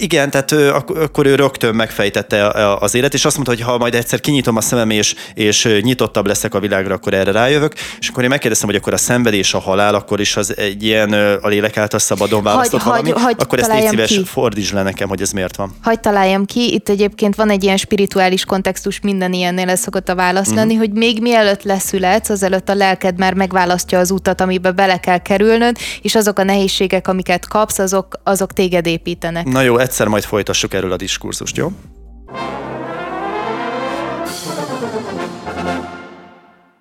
igen, 0.00 0.30
tehát 0.30 0.52
ő, 0.52 0.72
akkor 0.72 1.26
ő 1.26 1.34
rögtön 1.34 1.74
megfejtette 1.74 2.48
az 2.74 2.94
élet, 2.94 3.14
és 3.14 3.24
azt 3.24 3.34
mondta, 3.34 3.54
hogy 3.54 3.62
ha 3.62 3.78
majd 3.78 3.94
egyszer 3.94 4.20
kinyitom 4.20 4.56
a 4.56 4.60
szemem, 4.60 4.90
és, 4.90 5.14
és 5.34 5.78
nyitottabb 5.80 6.26
leszek 6.26 6.54
a 6.54 6.60
világra, 6.60 6.94
akkor 6.94 7.14
erre 7.14 7.32
rájövök. 7.32 7.74
És 7.98 8.08
akkor 8.08 8.22
én 8.22 8.28
megkérdeztem, 8.28 8.68
hogy 8.68 8.78
akkor 8.78 8.92
a 8.92 8.96
szenvedés, 8.96 9.54
a 9.54 9.58
halál, 9.58 9.94
akkor 9.94 10.20
is 10.20 10.36
az 10.36 10.56
egy 10.56 10.82
ilyen 10.82 11.12
a 11.42 11.48
lélek 11.48 11.76
által 11.76 11.98
szabadon 11.98 12.42
választott 12.42 12.80
hagy, 12.80 12.90
valami, 12.90 13.10
hagy, 13.10 13.22
hagy, 13.22 13.34
akkor 13.38 13.58
ezt 13.58 13.72
légy 13.72 13.88
szíves, 13.88 14.08
ki. 14.08 14.24
fordítsd 14.24 14.74
le 14.74 14.82
nekem, 14.82 15.08
hogy 15.08 15.20
ez 15.20 15.30
miért 15.30 15.53
miért 15.56 15.72
van. 15.72 15.80
Hagy 15.82 16.00
találjam 16.00 16.44
ki, 16.44 16.72
itt 16.72 16.88
egyébként 16.88 17.34
van 17.34 17.50
egy 17.50 17.62
ilyen 17.62 17.76
spirituális 17.76 18.44
kontextus, 18.44 19.00
minden 19.00 19.32
ilyennél 19.32 19.68
ez 19.68 19.80
szokott 19.80 20.08
a 20.08 20.14
válasz 20.14 20.52
lenni, 20.52 20.74
hogy 20.74 20.92
még 20.92 21.20
mielőtt 21.20 21.62
leszületsz, 21.62 22.28
azelőtt 22.28 22.68
a 22.68 22.74
lelked 22.74 23.18
már 23.18 23.34
megválasztja 23.34 23.98
az 23.98 24.10
utat, 24.10 24.40
amibe 24.40 24.72
bele 24.72 24.98
kell 24.98 25.18
kerülnöd, 25.18 25.76
és 26.02 26.14
azok 26.14 26.38
a 26.38 26.42
nehézségek, 26.42 27.08
amiket 27.08 27.48
kapsz, 27.48 27.78
azok, 27.78 28.20
azok 28.22 28.52
téged 28.52 28.86
építenek. 28.86 29.44
Na 29.44 29.60
jó, 29.60 29.78
egyszer 29.78 30.06
majd 30.06 30.24
folytassuk 30.24 30.74
erről 30.74 30.92
a 30.92 30.96
diskurzust, 30.96 31.56
jó? 31.56 31.72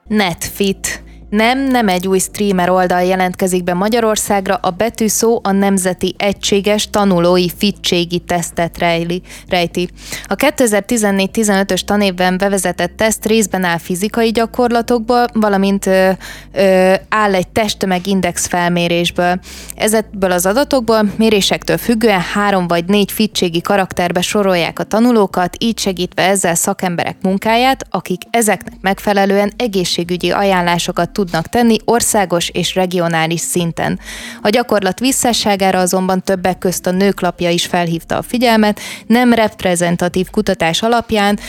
Netfit 0.07 1.02
nem, 1.33 1.59
nem 1.59 1.87
egy 1.87 2.07
új 2.07 2.19
streamer 2.19 2.69
oldal 2.69 3.01
jelentkezik 3.01 3.63
be 3.63 3.73
Magyarországra, 3.73 4.55
a 4.55 4.69
betűszó 4.69 5.39
a 5.43 5.51
Nemzeti 5.51 6.15
Egységes 6.17 6.89
Tanulói 6.89 7.49
Fittségi 7.57 8.19
Tesztet 8.19 8.77
rejli, 8.77 9.21
rejti. 9.47 9.89
A 10.25 10.35
2014-15-ös 10.35 11.79
tanévben 11.79 12.37
bevezetett 12.37 12.97
teszt 12.97 13.25
részben 13.25 13.63
áll 13.63 13.77
fizikai 13.77 14.31
gyakorlatokból, 14.31 15.25
valamint 15.33 15.85
ö, 15.85 16.09
ö, 16.51 16.93
áll 17.09 17.33
egy 17.33 17.47
testtömegindex 17.47 18.47
felmérésből. 18.47 19.39
Ezekből 19.75 20.31
az 20.31 20.45
adatokból 20.45 21.11
mérésektől 21.17 21.77
függően 21.77 22.21
három 22.33 22.67
vagy 22.67 22.85
négy 22.85 23.11
fittségi 23.11 23.61
karakterbe 23.61 24.21
sorolják 24.21 24.79
a 24.79 24.83
tanulókat, 24.83 25.55
így 25.59 25.79
segítve 25.79 26.23
ezzel 26.23 26.55
szakemberek 26.55 27.15
munkáját, 27.21 27.85
akik 27.89 28.21
ezeknek 28.29 28.73
megfelelően 28.81 29.51
egészségügyi 29.57 30.31
ajánlásokat 30.31 31.09
tudnak 31.09 31.21
tenni 31.29 31.77
országos 31.85 32.49
és 32.49 32.75
regionális 32.75 33.39
szinten. 33.39 33.99
A 34.41 34.49
gyakorlat 34.49 34.99
visszásságára 34.99 35.79
azonban 35.79 36.23
többek 36.23 36.57
közt 36.57 36.87
a 36.87 36.91
nőklapja 36.91 37.49
is 37.49 37.65
felhívta 37.65 38.17
a 38.17 38.21
figyelmet, 38.21 38.79
nem 39.07 39.33
reprezentatív 39.33 40.29
kutatás 40.29 40.81
alapján, 40.81 41.39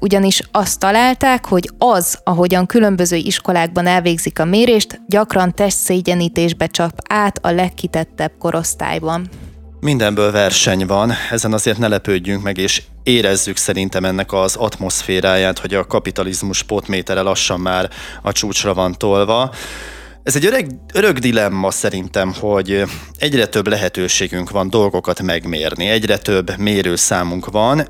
ugyanis 0.00 0.42
azt 0.52 0.78
találták, 0.78 1.46
hogy 1.46 1.70
az, 1.78 2.18
ahogyan 2.24 2.66
különböző 2.66 3.16
iskolákban 3.16 3.86
elvégzik 3.86 4.38
a 4.38 4.44
mérést, 4.44 5.00
gyakran 5.06 5.54
testszégyenítésbe 5.54 6.66
csap 6.66 6.92
át 7.08 7.38
a 7.42 7.50
legkitettebb 7.50 8.32
korosztályban. 8.38 9.28
Mindenből 9.80 10.30
verseny 10.30 10.86
van, 10.86 11.12
ezen 11.30 11.52
azért 11.52 11.78
ne 11.78 11.88
lepődjünk 11.88 12.42
meg, 12.42 12.58
és 12.58 12.82
érezzük 13.02 13.56
szerintem 13.56 14.04
ennek 14.04 14.32
az 14.32 14.56
atmoszféráját, 14.56 15.58
hogy 15.58 15.74
a 15.74 15.86
kapitalizmus 15.86 16.62
potmétere 16.62 17.20
lassan 17.20 17.60
már 17.60 17.90
a 18.22 18.32
csúcsra 18.32 18.74
van 18.74 18.94
tolva. 18.98 19.54
Ez 20.22 20.36
egy 20.36 20.46
öreg, 20.46 20.66
örök 20.94 21.18
dilemma 21.18 21.70
szerintem, 21.70 22.32
hogy 22.40 22.82
egyre 23.18 23.46
több 23.46 23.66
lehetőségünk 23.66 24.50
van 24.50 24.70
dolgokat 24.70 25.22
megmérni, 25.22 25.86
egyre 25.86 26.18
több 26.18 26.56
mérőszámunk 26.56 27.50
van, 27.50 27.86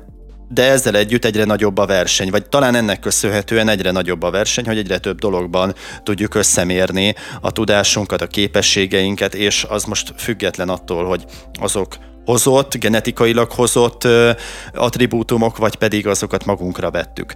de 0.49 0.63
ezzel 0.63 0.95
együtt 0.95 1.25
egyre 1.25 1.45
nagyobb 1.45 1.77
a 1.77 1.85
verseny, 1.85 2.29
vagy 2.29 2.49
talán 2.49 2.75
ennek 2.75 2.99
köszönhetően 2.99 3.69
egyre 3.69 3.91
nagyobb 3.91 4.23
a 4.23 4.31
verseny, 4.31 4.65
hogy 4.65 4.77
egyre 4.77 4.97
több 4.97 5.19
dologban 5.19 5.75
tudjuk 6.03 6.35
összemérni 6.35 7.15
a 7.41 7.51
tudásunkat, 7.51 8.21
a 8.21 8.27
képességeinket, 8.27 9.33
és 9.33 9.65
az 9.69 9.83
most 9.83 10.13
független 10.17 10.69
attól, 10.69 11.05
hogy 11.05 11.25
azok 11.59 11.97
hozott, 12.29 12.77
genetikailag 12.77 13.51
hozott 13.51 14.07
attribútumok, 14.73 15.57
vagy 15.57 15.75
pedig 15.75 16.07
azokat 16.07 16.45
magunkra 16.45 16.91
vettük. 16.91 17.33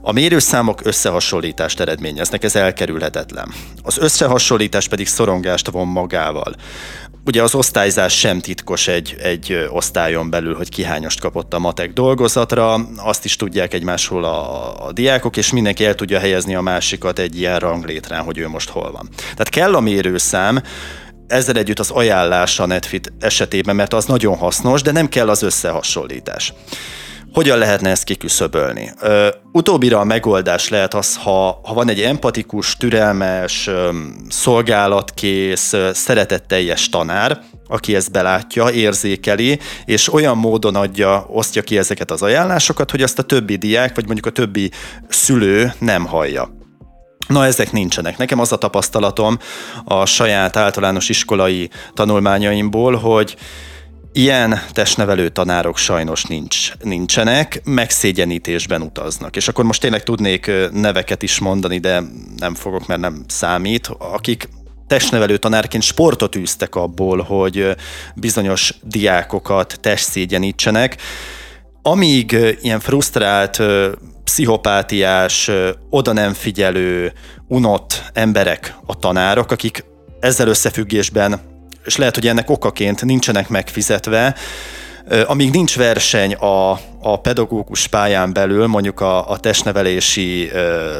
A 0.00 0.12
mérőszámok 0.12 0.80
összehasonlítást 0.84 1.80
eredményeznek, 1.80 2.44
ez 2.44 2.56
elkerülhetetlen. 2.56 3.52
Az 3.82 3.98
összehasonlítás 3.98 4.88
pedig 4.88 5.06
szorongást 5.06 5.70
von 5.70 5.86
magával. 5.86 6.54
Ugye 7.26 7.42
az 7.42 7.54
osztályzás 7.54 8.18
sem 8.18 8.40
titkos 8.40 8.88
egy, 8.88 9.16
egy 9.22 9.66
osztályon 9.68 10.30
belül, 10.30 10.54
hogy 10.54 10.68
kihányost 10.68 11.20
kapott 11.20 11.54
a 11.54 11.58
matek 11.58 11.92
dolgozatra, 11.92 12.74
azt 12.96 13.24
is 13.24 13.36
tudják 13.36 13.74
egymásról 13.74 14.24
a, 14.24 14.86
a 14.86 14.92
diákok, 14.92 15.36
és 15.36 15.52
mindenki 15.52 15.84
el 15.84 15.94
tudja 15.94 16.18
helyezni 16.18 16.54
a 16.54 16.60
másikat 16.60 17.18
egy 17.18 17.38
ilyen 17.38 17.58
ranglétrán, 17.58 18.24
hogy 18.24 18.38
ő 18.38 18.48
most 18.48 18.68
hol 18.68 18.92
van. 18.92 19.08
Tehát 19.16 19.48
kell 19.48 19.74
a 19.74 19.80
mérőszám, 19.80 20.62
ezzel 21.26 21.56
együtt 21.56 21.78
az 21.78 21.90
ajánlás 21.90 22.60
a 22.60 22.66
Netfit 22.66 23.12
esetében, 23.20 23.76
mert 23.76 23.94
az 23.94 24.04
nagyon 24.04 24.36
hasznos, 24.36 24.82
de 24.82 24.92
nem 24.92 25.08
kell 25.08 25.28
az 25.28 25.42
összehasonlítás. 25.42 26.52
Hogyan 27.36 27.58
lehetne 27.58 27.90
ezt 27.90 28.04
kiküszöbölni? 28.04 28.90
Ö, 29.00 29.28
utóbbira 29.52 29.98
a 29.98 30.04
megoldás 30.04 30.68
lehet 30.68 30.94
az, 30.94 31.16
ha, 31.16 31.60
ha 31.64 31.74
van 31.74 31.88
egy 31.88 32.00
empatikus, 32.00 32.76
türelmes, 32.76 33.70
szolgálatkész, 34.28 35.74
szeretetteljes 35.92 36.88
tanár, 36.88 37.40
aki 37.68 37.94
ezt 37.94 38.10
belátja, 38.10 38.70
érzékeli, 38.70 39.58
és 39.84 40.12
olyan 40.12 40.36
módon 40.36 40.74
adja, 40.74 41.26
osztja 41.28 41.62
ki 41.62 41.78
ezeket 41.78 42.10
az 42.10 42.22
ajánlásokat, 42.22 42.90
hogy 42.90 43.02
azt 43.02 43.18
a 43.18 43.22
többi 43.22 43.56
diák, 43.56 43.94
vagy 43.94 44.04
mondjuk 44.04 44.26
a 44.26 44.30
többi 44.30 44.70
szülő 45.08 45.72
nem 45.78 46.04
hallja. 46.06 46.54
Na, 47.28 47.44
ezek 47.44 47.72
nincsenek. 47.72 48.16
Nekem 48.16 48.38
az 48.38 48.52
a 48.52 48.56
tapasztalatom 48.56 49.38
a 49.84 50.06
saját 50.06 50.56
általános 50.56 51.08
iskolai 51.08 51.70
tanulmányaimból, 51.94 52.94
hogy 52.94 53.36
Ilyen 54.16 54.60
testnevelő 54.72 55.28
tanárok 55.28 55.76
sajnos 55.76 56.24
nincs, 56.24 56.72
nincsenek, 56.82 57.60
megszégyenítésben 57.64 58.82
utaznak. 58.82 59.36
És 59.36 59.48
akkor 59.48 59.64
most 59.64 59.80
tényleg 59.80 60.02
tudnék 60.02 60.50
neveket 60.72 61.22
is 61.22 61.38
mondani, 61.38 61.78
de 61.78 62.02
nem 62.36 62.54
fogok, 62.54 62.86
mert 62.86 63.00
nem 63.00 63.24
számít, 63.26 63.86
akik 63.98 64.48
testnevelő 64.86 65.36
tanárként 65.36 65.82
sportot 65.82 66.36
űztek 66.36 66.74
abból, 66.74 67.20
hogy 67.22 67.76
bizonyos 68.14 68.74
diákokat 68.82 69.78
testszégyenítsenek, 69.80 70.96
amíg 71.82 72.36
ilyen 72.62 72.80
frusztrált 72.80 73.62
pszichopátiás, 74.24 75.50
oda 75.90 76.12
nem 76.12 76.32
figyelő, 76.32 77.12
unott 77.48 78.02
emberek 78.12 78.76
a 78.86 78.98
tanárok, 78.98 79.50
akik 79.50 79.84
ezzel 80.20 80.48
összefüggésben, 80.48 81.54
és 81.86 81.96
lehet, 81.96 82.14
hogy 82.14 82.26
ennek 82.26 82.50
okaként 82.50 83.04
nincsenek 83.04 83.48
megfizetve, 83.48 84.34
amíg 85.26 85.50
nincs 85.50 85.76
verseny 85.76 86.34
a, 86.34 86.70
a 87.00 87.20
pedagógus 87.20 87.86
pályán 87.86 88.32
belül, 88.32 88.66
mondjuk 88.66 89.00
a, 89.00 89.30
a 89.30 89.38
testnevelési 89.38 90.50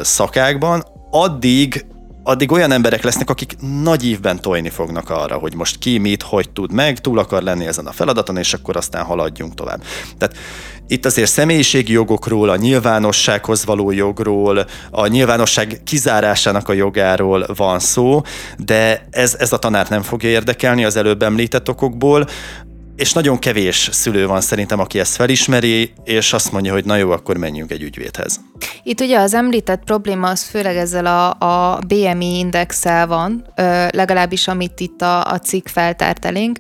szakákban, 0.03 0.85
addig 1.11 1.85
addig 2.27 2.53
olyan 2.53 2.73
emberek 2.73 3.03
lesznek, 3.03 3.31
akik 3.31 3.57
nagy 3.83 4.05
ívben 4.05 4.41
tojni 4.41 4.69
fognak 4.69 5.11
arra, 5.11 5.37
hogy 5.37 5.55
most 5.55 5.79
ki 5.79 5.99
mit, 5.99 6.23
hogy 6.23 6.51
tud 6.51 6.73
meg, 6.73 6.99
túl 6.99 7.19
akar 7.19 7.43
lenni 7.43 7.67
ezen 7.67 7.87
a 7.87 7.93
feladaton, 7.93 8.37
és 8.37 8.55
akkor 8.55 8.77
aztán 8.77 9.05
haladjunk 9.05 9.55
tovább. 9.55 9.83
Tehát 10.19 10.37
itt 10.87 11.05
azért 11.05 11.31
személyiségi 11.31 11.93
jogokról, 11.93 12.49
a 12.49 12.57
nyilvánossághoz 12.57 13.65
való 13.65 13.91
jogról, 13.91 14.67
a 14.91 15.07
nyilvánosság 15.07 15.81
kizárásának 15.85 16.69
a 16.69 16.73
jogáról 16.73 17.47
van 17.57 17.79
szó, 17.79 18.23
de 18.59 19.07
ez, 19.11 19.35
ez 19.39 19.53
a 19.53 19.59
tanárt 19.59 19.91
nem 19.91 20.03
fogja 20.03 20.29
érdekelni 20.29 20.85
az 20.85 20.97
előbb 20.97 21.23
említett 21.23 21.69
okokból 21.69 22.27
és 22.97 23.13
nagyon 23.13 23.39
kevés 23.39 23.89
szülő 23.93 24.27
van 24.27 24.41
szerintem, 24.41 24.81
aki 24.81 24.99
ezt 24.99 25.15
felismeri, 25.15 25.93
és 26.05 26.33
azt 26.33 26.53
mondja, 26.53 26.73
hogy 26.73 26.85
na 26.85 26.97
jó, 26.97 27.11
akkor 27.11 27.37
menjünk 27.37 27.71
egy 27.71 27.83
ügyvédhez. 27.83 28.41
Itt 28.83 29.01
ugye 29.01 29.19
az 29.19 29.35
említett 29.35 29.83
probléma 29.85 30.29
az 30.29 30.43
főleg 30.43 30.77
ezzel 30.77 31.07
a, 31.07 31.47
a 31.47 31.79
BMI 31.87 32.39
indexel 32.39 33.07
van, 33.07 33.47
legalábbis 33.91 34.49
amit 34.49 34.81
itt 34.81 35.03
a, 35.03 35.25
a 35.25 35.39
cikk 35.39 35.67
feltárt 35.67 36.25
elénk. 36.25 36.59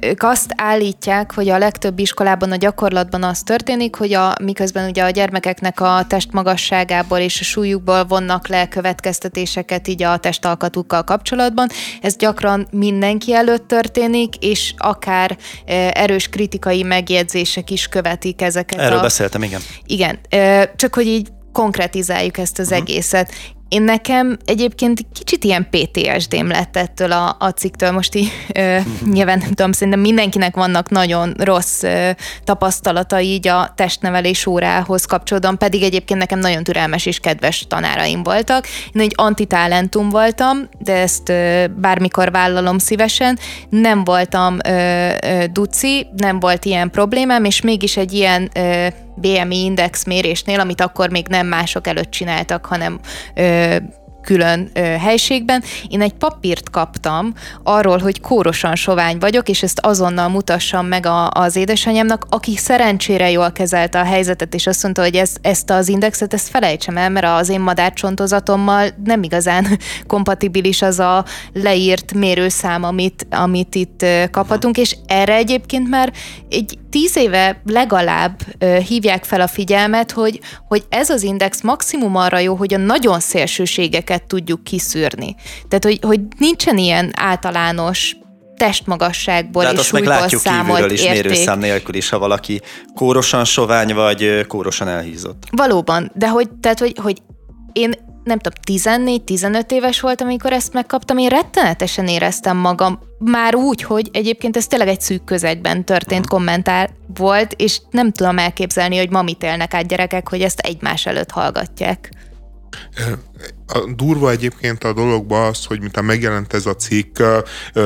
Ők 0.00 0.22
azt 0.22 0.52
állítják, 0.56 1.34
hogy 1.34 1.48
a 1.48 1.58
legtöbb 1.58 1.98
iskolában 1.98 2.52
a 2.52 2.56
gyakorlatban 2.56 3.22
az 3.22 3.42
történik, 3.42 3.96
hogy 3.96 4.12
a, 4.12 4.34
miközben 4.42 4.88
ugye 4.88 5.04
a 5.04 5.10
gyermekeknek 5.10 5.80
a 5.80 6.04
testmagasságából 6.08 7.18
és 7.18 7.40
a 7.40 7.44
súlyukból 7.44 8.04
vonnak 8.04 8.48
le 8.48 8.68
következtetéseket 8.68 9.88
így 9.88 10.02
a 10.02 10.16
testalkatukkal 10.16 11.04
kapcsolatban. 11.04 11.68
Ez 12.00 12.16
gyakran 12.16 12.66
mindenki 12.70 13.34
előtt 13.34 13.68
történik, 13.68 14.36
és 14.36 14.74
akár 14.76 15.36
erős 15.92 16.28
kritikai 16.28 16.82
megjegyzések 16.82 17.70
is 17.70 17.86
követik 17.86 18.42
ezeket. 18.42 18.80
Erről 18.80 18.98
a... 18.98 19.02
beszéltem, 19.02 19.42
igen. 19.42 19.60
Igen, 19.86 20.18
csak 20.76 20.94
hogy 20.94 21.06
így 21.06 21.28
konkretizáljuk 21.52 22.38
ezt 22.38 22.58
az 22.58 22.70
uh-huh. 22.70 22.82
egészet. 22.82 23.32
Én 23.68 23.82
nekem 23.82 24.36
egyébként 24.44 25.00
kicsit 25.12 25.44
ilyen 25.44 25.68
PTSD-m 25.70 26.48
lett 26.48 26.76
ettől 26.76 27.12
a, 27.12 27.36
a 27.38 27.48
cikktől. 27.48 27.90
Most 27.90 28.14
így 28.14 28.32
ö, 28.54 28.78
nyilván 29.12 29.38
nem 29.38 29.48
tudom, 29.48 29.72
szerintem 29.72 30.02
mindenkinek 30.02 30.56
vannak 30.56 30.90
nagyon 30.90 31.34
rossz 31.38 31.82
ö, 31.82 32.10
tapasztalatai 32.44 33.26
így 33.26 33.48
a 33.48 33.72
testnevelés 33.76 34.46
órához 34.46 35.04
kapcsolódóan, 35.04 35.58
pedig 35.58 35.82
egyébként 35.82 36.20
nekem 36.20 36.38
nagyon 36.38 36.64
türelmes 36.64 37.06
és 37.06 37.18
kedves 37.18 37.64
tanáraim 37.68 38.22
voltak. 38.22 38.66
Én 38.92 39.02
egy 39.02 39.12
antitalentum 39.16 40.08
voltam, 40.08 40.68
de 40.78 40.92
ezt 40.92 41.28
ö, 41.28 41.64
bármikor 41.76 42.30
vállalom 42.30 42.78
szívesen. 42.78 43.38
Nem 43.68 44.04
voltam 44.04 44.56
ö, 44.64 44.70
ö, 45.22 45.44
duci, 45.52 46.06
nem 46.16 46.40
volt 46.40 46.64
ilyen 46.64 46.90
problémám, 46.90 47.44
és 47.44 47.60
mégis 47.60 47.96
egy 47.96 48.12
ilyen 48.12 48.50
ö, 48.54 48.86
BMI 49.20 49.64
index 49.64 50.04
mérésnél, 50.04 50.60
amit 50.60 50.80
akkor 50.80 51.10
még 51.10 51.26
nem 51.28 51.46
mások 51.46 51.86
előtt 51.86 52.10
csináltak, 52.10 52.66
hanem 52.66 53.00
ö, 53.34 53.76
külön 54.28 54.70
ö, 54.72 54.80
helységben. 54.80 55.62
Én 55.88 56.00
egy 56.00 56.12
papírt 56.12 56.70
kaptam 56.70 57.32
arról, 57.62 57.98
hogy 57.98 58.20
kórosan 58.20 58.74
sovány 58.74 59.18
vagyok, 59.18 59.48
és 59.48 59.62
ezt 59.62 59.80
azonnal 59.80 60.28
mutassam 60.28 60.86
meg 60.86 61.06
a, 61.06 61.30
az 61.30 61.56
édesanyámnak, 61.56 62.26
aki 62.30 62.56
szerencsére 62.56 63.30
jól 63.30 63.52
kezelte 63.52 64.00
a 64.00 64.04
helyzetet, 64.04 64.54
és 64.54 64.66
azt 64.66 64.82
mondta, 64.82 65.02
hogy 65.02 65.14
ez, 65.14 65.32
ezt 65.40 65.70
az 65.70 65.88
indexet, 65.88 66.34
ezt 66.34 66.48
felejtsem 66.48 66.96
el, 66.96 67.10
mert 67.10 67.26
az 67.26 67.48
én 67.48 67.60
madárcsontozatommal 67.60 68.88
nem 69.04 69.22
igazán 69.22 69.66
kompatibilis 70.06 70.82
az 70.82 70.98
a 70.98 71.24
leírt 71.52 72.14
mérőszám, 72.14 72.82
amit, 72.82 73.26
amit 73.30 73.74
itt 73.74 74.04
kaphatunk, 74.30 74.76
és 74.76 74.96
erre 75.06 75.34
egyébként 75.34 75.88
már 75.88 76.12
egy 76.48 76.78
tíz 76.90 77.16
éve 77.16 77.62
legalább 77.64 78.40
hívják 78.88 79.24
fel 79.24 79.40
a 79.40 79.46
figyelmet, 79.46 80.12
hogy, 80.12 80.40
hogy 80.68 80.84
ez 80.88 81.10
az 81.10 81.22
index 81.22 81.62
maximum 81.62 82.16
arra 82.16 82.38
jó, 82.38 82.54
hogy 82.54 82.74
a 82.74 82.78
nagyon 82.78 83.20
szélsőségeket 83.20 84.26
tudjuk 84.26 84.64
kiszűrni. 84.64 85.34
Tehát, 85.68 85.84
hogy, 85.84 85.98
hogy 86.02 86.20
nincsen 86.38 86.78
ilyen 86.78 87.12
általános 87.16 88.16
testmagasságból 88.56 89.62
Tehát 89.62 89.78
és 89.78 89.86
súlyból 89.86 90.08
látjuk 90.08 90.42
kívülről 90.42 90.90
is 90.90 91.02
érték. 91.02 91.22
mérőszám 91.22 91.58
nélkül 91.58 91.94
is, 91.94 92.08
ha 92.08 92.18
valaki 92.18 92.60
kórosan 92.94 93.44
sovány 93.44 93.94
vagy 93.94 94.46
kórosan 94.46 94.88
elhízott. 94.88 95.42
Valóban, 95.50 96.10
de 96.14 96.28
hogy, 96.28 96.48
tehát, 96.60 96.78
hogy, 96.78 96.94
hogy 97.02 97.22
én 97.72 97.94
nem 98.28 98.38
tudom, 98.38 98.86
14-15 99.26 99.70
éves 99.70 100.00
voltam, 100.00 100.26
amikor 100.26 100.52
ezt 100.52 100.72
megkaptam, 100.72 101.18
én 101.18 101.28
rettenetesen 101.28 102.08
éreztem 102.08 102.56
magam, 102.56 102.98
már 103.18 103.54
úgy, 103.54 103.82
hogy 103.82 104.08
egyébként 104.12 104.56
ez 104.56 104.66
tényleg 104.66 104.88
egy 104.88 105.00
szűk 105.00 105.24
közegben 105.24 105.84
történt 105.84 106.26
kommentár 106.26 106.90
volt, 107.14 107.54
és 107.56 107.80
nem 107.90 108.12
tudom 108.12 108.38
elképzelni, 108.38 108.96
hogy 108.96 109.10
ma 109.10 109.22
mit 109.22 109.42
élnek 109.42 109.74
át 109.74 109.86
gyerekek, 109.86 110.28
hogy 110.28 110.42
ezt 110.42 110.58
egymás 110.58 111.06
előtt 111.06 111.30
hallgatják. 111.30 112.10
A 113.66 113.92
durva 113.96 114.30
egyébként 114.30 114.84
a 114.84 114.92
dologban 114.92 115.48
az, 115.48 115.64
hogy 115.64 115.80
mintha 115.80 116.02
megjelent 116.02 116.54
ez 116.54 116.66
a 116.66 116.74
cikk, 116.74 117.18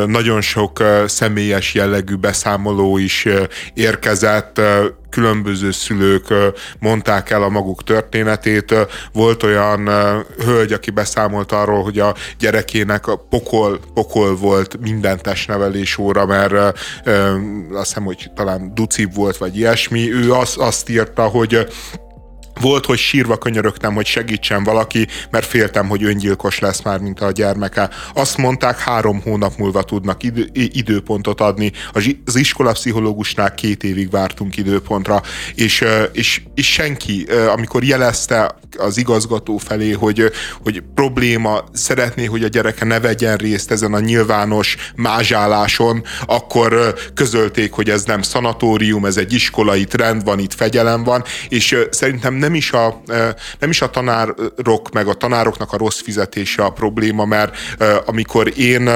nagyon 0.06 0.40
sok 0.40 0.82
személyes 1.06 1.74
jellegű 1.74 2.14
beszámoló 2.14 2.98
is 2.98 3.28
érkezett, 3.74 4.60
különböző 5.10 5.70
szülők 5.70 6.34
mondták 6.78 7.30
el 7.30 7.42
a 7.42 7.48
maguk 7.48 7.84
történetét. 7.84 8.74
Volt 9.12 9.42
olyan 9.42 9.88
hölgy, 10.44 10.72
aki 10.72 10.90
beszámolt 10.90 11.52
arról, 11.52 11.82
hogy 11.82 11.98
a 11.98 12.14
gyerekének 12.38 13.06
a 13.06 13.16
pokol, 13.16 13.80
pokol 13.94 14.36
volt 14.36 14.80
minden 14.80 15.18
testnevelés 15.22 15.98
óra, 15.98 16.26
mert 16.26 16.52
azt 17.72 17.86
hiszem, 17.86 18.04
hogy 18.04 18.30
talán 18.34 18.74
ducib 18.74 19.14
volt, 19.14 19.36
vagy 19.36 19.56
ilyesmi. 19.56 20.12
Ő 20.12 20.32
azt, 20.32 20.56
azt 20.56 20.88
írta, 20.88 21.22
hogy 21.22 21.66
volt, 22.60 22.86
hogy 22.86 22.98
sírva 22.98 23.36
könyörögtem, 23.36 23.94
hogy 23.94 24.06
segítsen 24.06 24.64
valaki, 24.64 25.06
mert 25.30 25.46
féltem, 25.46 25.88
hogy 25.88 26.04
öngyilkos 26.04 26.58
lesz 26.58 26.82
már, 26.82 26.98
mint 26.98 27.20
a 27.20 27.30
gyermeke. 27.30 27.90
Azt 28.14 28.36
mondták, 28.36 28.78
három 28.78 29.20
hónap 29.20 29.56
múlva 29.56 29.82
tudnak 29.82 30.22
idő, 30.22 30.48
időpontot 30.52 31.40
adni. 31.40 31.72
Az 32.24 32.36
iskolapszichológusnál 32.36 33.54
két 33.54 33.84
évig 33.84 34.10
vártunk 34.10 34.56
időpontra, 34.56 35.22
és, 35.54 35.84
és, 36.12 36.42
és 36.54 36.72
senki, 36.72 37.26
amikor 37.52 37.84
jelezte 37.84 38.54
az 38.78 38.96
igazgató 38.96 39.56
felé, 39.56 39.90
hogy, 39.90 40.32
hogy 40.62 40.82
probléma, 40.94 41.64
szeretné, 41.72 42.24
hogy 42.24 42.44
a 42.44 42.48
gyereke 42.48 42.84
ne 42.84 43.00
vegyen 43.00 43.36
részt 43.36 43.70
ezen 43.70 43.94
a 43.94 44.00
nyilvános 44.00 44.76
mázsáláson, 44.96 46.04
akkor 46.26 46.94
közölték, 47.14 47.72
hogy 47.72 47.90
ez 47.90 48.04
nem 48.04 48.22
szanatórium, 48.22 49.04
ez 49.04 49.16
egy 49.16 49.32
iskolai 49.32 49.84
trend 49.84 50.24
van, 50.24 50.38
itt 50.38 50.54
fegyelem 50.54 51.02
van, 51.02 51.24
és 51.48 51.76
szerintem 51.90 52.34
nem 52.34 52.54
is 52.54 52.72
a, 52.72 53.02
nem 53.58 53.70
is 53.70 53.82
a 53.82 53.90
tanárok, 53.90 54.92
meg 54.92 55.06
a 55.06 55.14
tanároknak 55.14 55.72
a 55.72 55.76
rossz 55.76 56.00
fizetése 56.00 56.62
a 56.64 56.70
probléma, 56.70 57.24
mert 57.24 57.56
amikor 58.06 58.52
én 58.58 58.90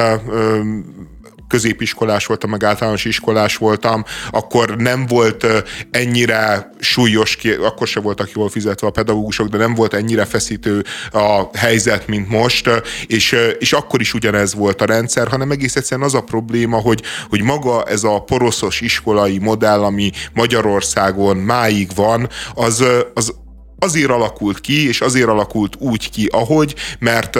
középiskolás 1.48 2.26
voltam, 2.26 2.50
meg 2.50 2.64
általános 2.64 3.04
iskolás 3.04 3.56
voltam, 3.56 4.04
akkor 4.30 4.76
nem 4.76 5.06
volt 5.06 5.46
ennyire 5.90 6.70
súlyos, 6.80 7.38
akkor 7.60 7.86
se 7.86 8.00
voltak 8.00 8.30
jól 8.30 8.48
fizetve 8.48 8.86
a 8.86 8.90
pedagógusok, 8.90 9.48
de 9.48 9.56
nem 9.56 9.74
volt 9.74 9.94
ennyire 9.94 10.24
feszítő 10.24 10.84
a 11.12 11.42
helyzet, 11.58 12.06
mint 12.06 12.28
most, 12.28 12.70
és, 13.06 13.36
és 13.58 13.72
akkor 13.72 14.00
is 14.00 14.14
ugyanez 14.14 14.54
volt 14.54 14.82
a 14.82 14.84
rendszer, 14.84 15.28
hanem 15.28 15.50
egész 15.50 15.76
egyszerűen 15.76 16.06
az 16.06 16.14
a 16.14 16.20
probléma, 16.20 16.76
hogy, 16.76 17.02
hogy 17.28 17.42
maga 17.42 17.84
ez 17.84 18.04
a 18.04 18.18
poroszos 18.18 18.80
iskolai 18.80 19.38
modell, 19.38 19.82
ami 19.84 20.10
Magyarországon 20.32 21.36
máig 21.36 21.90
van, 21.94 22.28
az, 22.54 22.84
az 23.14 23.34
azért 23.78 24.10
alakult 24.10 24.60
ki, 24.60 24.88
és 24.88 25.00
azért 25.00 25.28
alakult 25.28 25.76
úgy 25.78 26.10
ki, 26.10 26.28
ahogy, 26.32 26.74
mert 26.98 27.38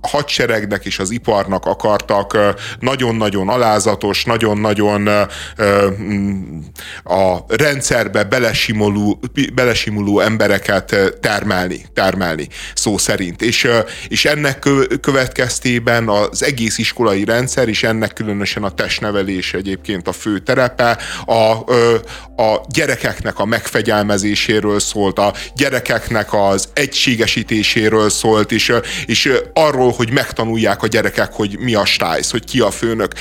hadseregnek 0.00 0.84
és 0.84 0.98
az 0.98 1.10
iparnak 1.10 1.64
akartak 1.66 2.38
nagyon-nagyon 2.80 3.48
alázatos, 3.48 4.24
nagyon-nagyon 4.24 5.06
a 7.04 7.36
rendszerbe 7.46 8.24
belesimuló, 8.24 9.20
belesimuló 9.54 10.20
embereket 10.20 10.96
termelni, 11.20 11.86
termelni 11.94 12.48
szó 12.74 12.98
szerint. 12.98 13.42
És, 13.42 13.68
és 14.08 14.24
ennek 14.24 14.68
következtében 15.00 16.08
az 16.08 16.42
egész 16.42 16.78
iskolai 16.78 17.24
rendszer, 17.24 17.68
és 17.68 17.82
ennek 17.82 18.12
különösen 18.12 18.62
a 18.62 18.70
testnevelés 18.70 19.54
egyébként 19.54 20.08
a 20.08 20.12
fő 20.12 20.38
terepe, 20.38 20.98
a, 21.26 21.52
a 22.42 22.64
gyerekeknek 22.68 23.38
a 23.38 23.44
megfegyelmezéséről 23.44 24.80
szólt, 24.80 25.18
a 25.18 25.32
gyerekeknek 25.54 26.28
az 26.32 26.68
egységesítéséről 26.72 28.10
szólt, 28.10 28.52
és, 28.52 28.72
és 29.06 29.32
arról, 29.52 29.87
hogy 29.90 30.10
megtanulják 30.12 30.82
a 30.82 30.86
gyerekek, 30.86 31.32
hogy 31.32 31.58
mi 31.58 31.74
a 31.74 31.84
stájsz, 31.84 32.30
hogy 32.30 32.44
ki 32.44 32.60
a 32.60 32.70
főnök. 32.70 33.12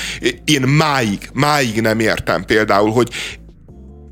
Én 0.46 0.62
máig, 0.62 1.30
máig 1.34 1.82
nem 1.82 2.00
értem 2.00 2.46
például, 2.46 2.92
hogy 2.92 3.10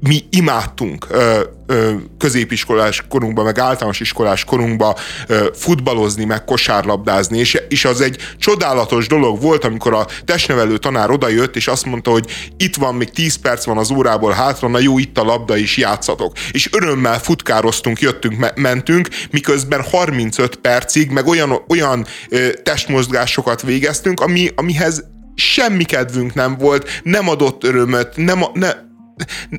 mi 0.08 0.24
imádtunk 0.30 1.08
ö, 1.10 1.40
ö, 1.68 1.92
középiskolás 2.18 3.04
korunkban, 3.10 3.46
meg 3.46 3.60
általános 3.60 4.00
iskolás 4.00 4.44
korunkban 4.44 4.96
ö, 5.28 5.48
futballozni, 5.54 6.26
meg 6.26 6.44
kosárlabdázni, 6.44 7.38
és, 7.38 7.62
és 7.70 7.86
az 7.86 8.02
egy 8.02 8.18
csodálatos 8.38 9.08
dolog 9.08 9.42
volt, 9.42 9.64
amikor 9.64 9.94
a 9.94 10.08
testnevelő 10.26 10.78
tanár 10.78 11.10
odajött, 11.10 11.56
és 11.56 11.68
azt 11.68 11.86
mondta, 11.86 12.12
hogy 12.12 12.32
itt 12.58 12.76
van, 12.76 12.96
még 12.96 13.10
10 13.10 13.36
perc 13.36 13.66
van 13.66 13.78
az 13.78 13.92
órából 13.92 14.32
hátra, 14.32 14.68
na 14.68 14.80
jó, 14.80 14.98
itt 14.98 15.18
a 15.18 15.24
labda 15.24 15.58
is, 15.58 15.78
játszatok. 15.78 16.34
És 16.52 16.70
örömmel 16.72 17.20
futkároztunk, 17.20 18.00
jöttünk, 18.00 18.38
me- 18.38 18.58
mentünk, 18.58 19.08
miközben 19.32 19.84
35 19.84 20.56
percig, 20.56 21.10
meg 21.12 21.28
olyan, 21.28 21.64
olyan 21.68 22.06
ö, 22.30 22.50
testmozgásokat 22.64 23.62
végeztünk, 23.62 24.20
ami, 24.20 24.50
amihez 24.56 25.04
semmi 25.36 25.84
kedvünk 25.84 26.34
nem 26.34 26.58
volt, 26.58 27.02
nem 27.04 27.30
adott 27.30 27.64
örömöt, 27.64 28.16
nem, 28.16 28.44
ne, 28.54 28.72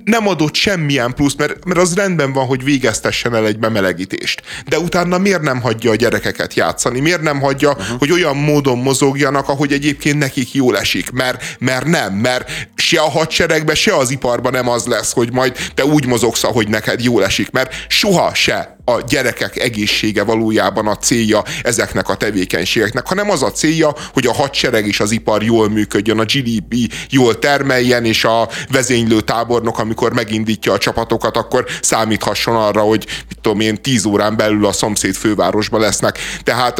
nem 0.05 0.29
adott 0.29 0.55
semmilyen 0.55 1.14
plusz, 1.14 1.35
mert, 1.35 1.64
mert 1.64 1.81
az 1.81 1.95
rendben 1.95 2.33
van, 2.33 2.47
hogy 2.47 2.64
végeztessen 2.64 3.35
el 3.35 3.47
egy 3.47 3.59
bemelegítést. 3.59 4.42
De 4.66 4.79
utána 4.79 5.19
miért 5.19 5.42
nem 5.42 5.61
hagyja 5.61 5.90
a 5.90 5.95
gyerekeket 5.95 6.55
játszani? 6.55 7.01
Miért 7.01 7.23
nem 7.23 7.40
hagyja, 7.40 7.71
uh-huh. 7.71 7.99
hogy 7.99 8.12
olyan 8.12 8.37
módon 8.37 8.79
mozogjanak, 8.79 9.49
ahogy 9.49 9.73
egyébként 9.73 10.19
nekik 10.19 10.55
jól 10.55 10.79
esik? 10.79 11.11
Mert, 11.11 11.57
mert 11.59 11.87
nem, 11.87 12.14
mert 12.14 12.51
se 12.75 13.01
a 13.01 13.11
hadseregbe, 13.11 13.75
se 13.75 13.97
az 13.97 14.11
iparban 14.11 14.53
nem 14.53 14.69
az 14.69 14.87
lesz, 14.87 15.12
hogy 15.12 15.33
majd 15.33 15.57
te 15.75 15.85
úgy 15.85 16.07
mozogsz, 16.07 16.45
ahogy 16.45 16.69
neked 16.69 17.03
jól 17.03 17.25
esik. 17.25 17.51
Mert 17.51 17.75
soha 17.88 18.35
se 18.35 18.76
a 18.88 19.01
gyerekek 19.09 19.57
egészsége 19.57 20.22
valójában 20.22 20.87
a 20.87 20.96
célja 20.96 21.42
ezeknek 21.62 22.09
a 22.09 22.14
tevékenységeknek, 22.14 23.07
hanem 23.07 23.31
az 23.31 23.42
a 23.42 23.51
célja, 23.51 23.94
hogy 24.12 24.27
a 24.27 24.33
hadsereg 24.33 24.87
és 24.87 25.01
az 25.01 25.11
ipar 25.11 25.42
jól 25.42 25.68
működjön, 25.68 26.18
a 26.18 26.25
GDP 26.25 26.92
jól 27.11 27.38
termeljen, 27.38 28.05
és 28.05 28.25
a 28.25 28.49
vezénylő 28.70 29.20
tábornok, 29.20 29.79
amikor 29.79 30.12
megindítja 30.12 30.72
a 30.72 30.79
csapatokat, 30.79 31.37
akkor 31.37 31.64
számíthasson 31.83 32.57
arra, 32.57 32.81
hogy 32.81 33.07
mit 33.29 33.38
tudom 33.40 33.61
én, 33.61 33.83
tíz 33.83 34.05
órán 34.05 34.37
belül 34.37 34.66
a 34.66 34.72
szomszéd 34.72 35.14
fővárosba 35.14 35.79
lesznek. 35.79 36.18
Tehát 36.42 36.79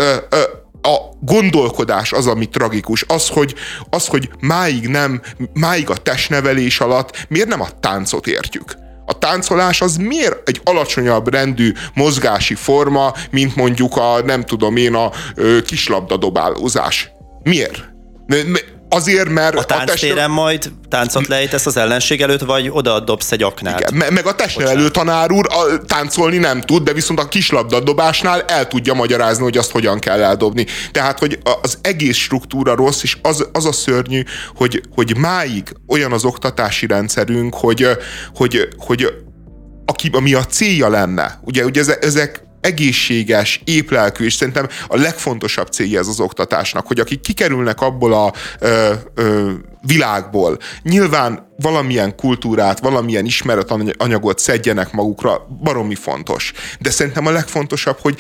a 0.83 0.97
gondolkodás 1.21 2.13
az, 2.13 2.27
ami 2.27 2.49
tragikus. 2.49 3.05
Az, 3.09 3.29
hogy, 3.29 3.55
az, 3.91 4.07
hogy 4.07 4.31
máig 4.41 4.89
nem, 4.89 5.21
máig 5.53 5.91
a 5.91 5.97
testnevelés 5.97 6.81
alatt 6.81 7.27
miért 7.29 7.49
nem 7.49 7.61
a 7.61 7.69
táncot 7.81 8.27
értjük? 8.27 8.86
A 9.07 9.19
táncolás 9.19 9.81
az 9.81 9.97
miért 9.97 10.49
egy 10.49 10.61
alacsonyabb 10.65 11.33
rendű 11.33 11.73
mozgási 11.95 12.55
forma, 12.55 13.13
mint 13.31 13.57
mondjuk 13.57 13.97
a, 13.97 14.23
nem 14.25 14.45
tudom 14.45 14.77
én, 14.77 14.95
a 14.95 15.11
ö, 15.35 15.59
kislabdadobálózás? 15.63 17.11
Miért? 17.43 17.95
Azért, 18.89 19.29
mert 19.29 19.57
a 19.57 19.65
tánctéren 19.65 20.17
a 20.17 20.21
test... 20.21 20.35
majd 20.35 20.71
táncot 20.89 21.27
lejtesz 21.27 21.67
az 21.67 21.77
ellenség 21.77 22.23
előtt, 22.23 22.41
vagy 22.41 22.69
oda 22.73 23.01
dobsz 23.01 23.33
egy 23.33 23.43
aknát. 23.43 23.81
Igen, 23.81 24.13
meg 24.13 24.27
a 24.27 24.35
testnevelő 24.35 24.89
tanár 24.91 25.33
úr 25.33 25.47
a, 25.49 25.85
táncolni 25.87 26.37
nem 26.37 26.61
tud, 26.61 26.83
de 26.83 26.93
viszont 26.93 27.21
a 27.21 27.29
kislabdadobásnál 27.29 28.43
el 28.43 28.69
tudja 28.69 28.95
magyarázni, 28.95 29.43
hogy 29.43 29.57
azt 29.57 29.71
hogyan 29.71 29.99
kell 29.99 30.23
eldobni. 30.23 30.67
Tehát, 30.93 31.19
hogy 31.19 31.39
az 31.63 31.79
egész 31.83 32.17
struktúra 32.17 32.75
rossz, 32.75 33.03
és 33.03 33.17
az, 33.23 33.49
az 33.53 33.67
a 33.67 33.73
szörnyű, 33.73 34.23
hogy, 34.55 34.83
hogy 34.95 35.17
máig 35.17 35.63
olyan 35.89 36.13
az 36.13 36.25
oktatási 36.25 36.87
rendszerünk, 36.87 37.55
hogy, 37.55 37.89
hogy, 38.35 38.69
hogy 38.77 39.15
aki, 39.87 40.11
ami 40.13 40.35
a 40.35 40.45
célja 40.45 40.89
lenne, 40.89 41.41
ugye, 41.45 41.65
ugye 41.65 41.83
ezek 42.01 42.46
egészséges, 42.61 43.61
éplelkű, 43.65 44.25
és 44.25 44.35
szerintem 44.35 44.69
a 44.89 44.97
legfontosabb 44.97 45.69
célja 45.69 45.99
ez 45.99 46.07
az 46.07 46.21
oktatásnak, 46.21 46.87
hogy 46.87 47.01
akik 47.01 47.21
kikerülnek 47.21 47.81
abból 47.81 48.13
a 48.13 48.33
ö, 48.59 48.93
ö, 49.15 49.53
világból, 49.87 50.59
nyilván 50.83 51.53
valamilyen 51.57 52.17
kultúrát, 52.17 52.81
valamilyen 52.81 53.25
ismeretanyagot 53.25 54.39
szedjenek 54.39 54.93
magukra, 54.93 55.47
baromi 55.63 55.95
fontos. 55.95 56.53
De 56.81 56.91
szerintem 56.91 57.27
a 57.27 57.31
legfontosabb, 57.31 57.99
hogy 58.01 58.19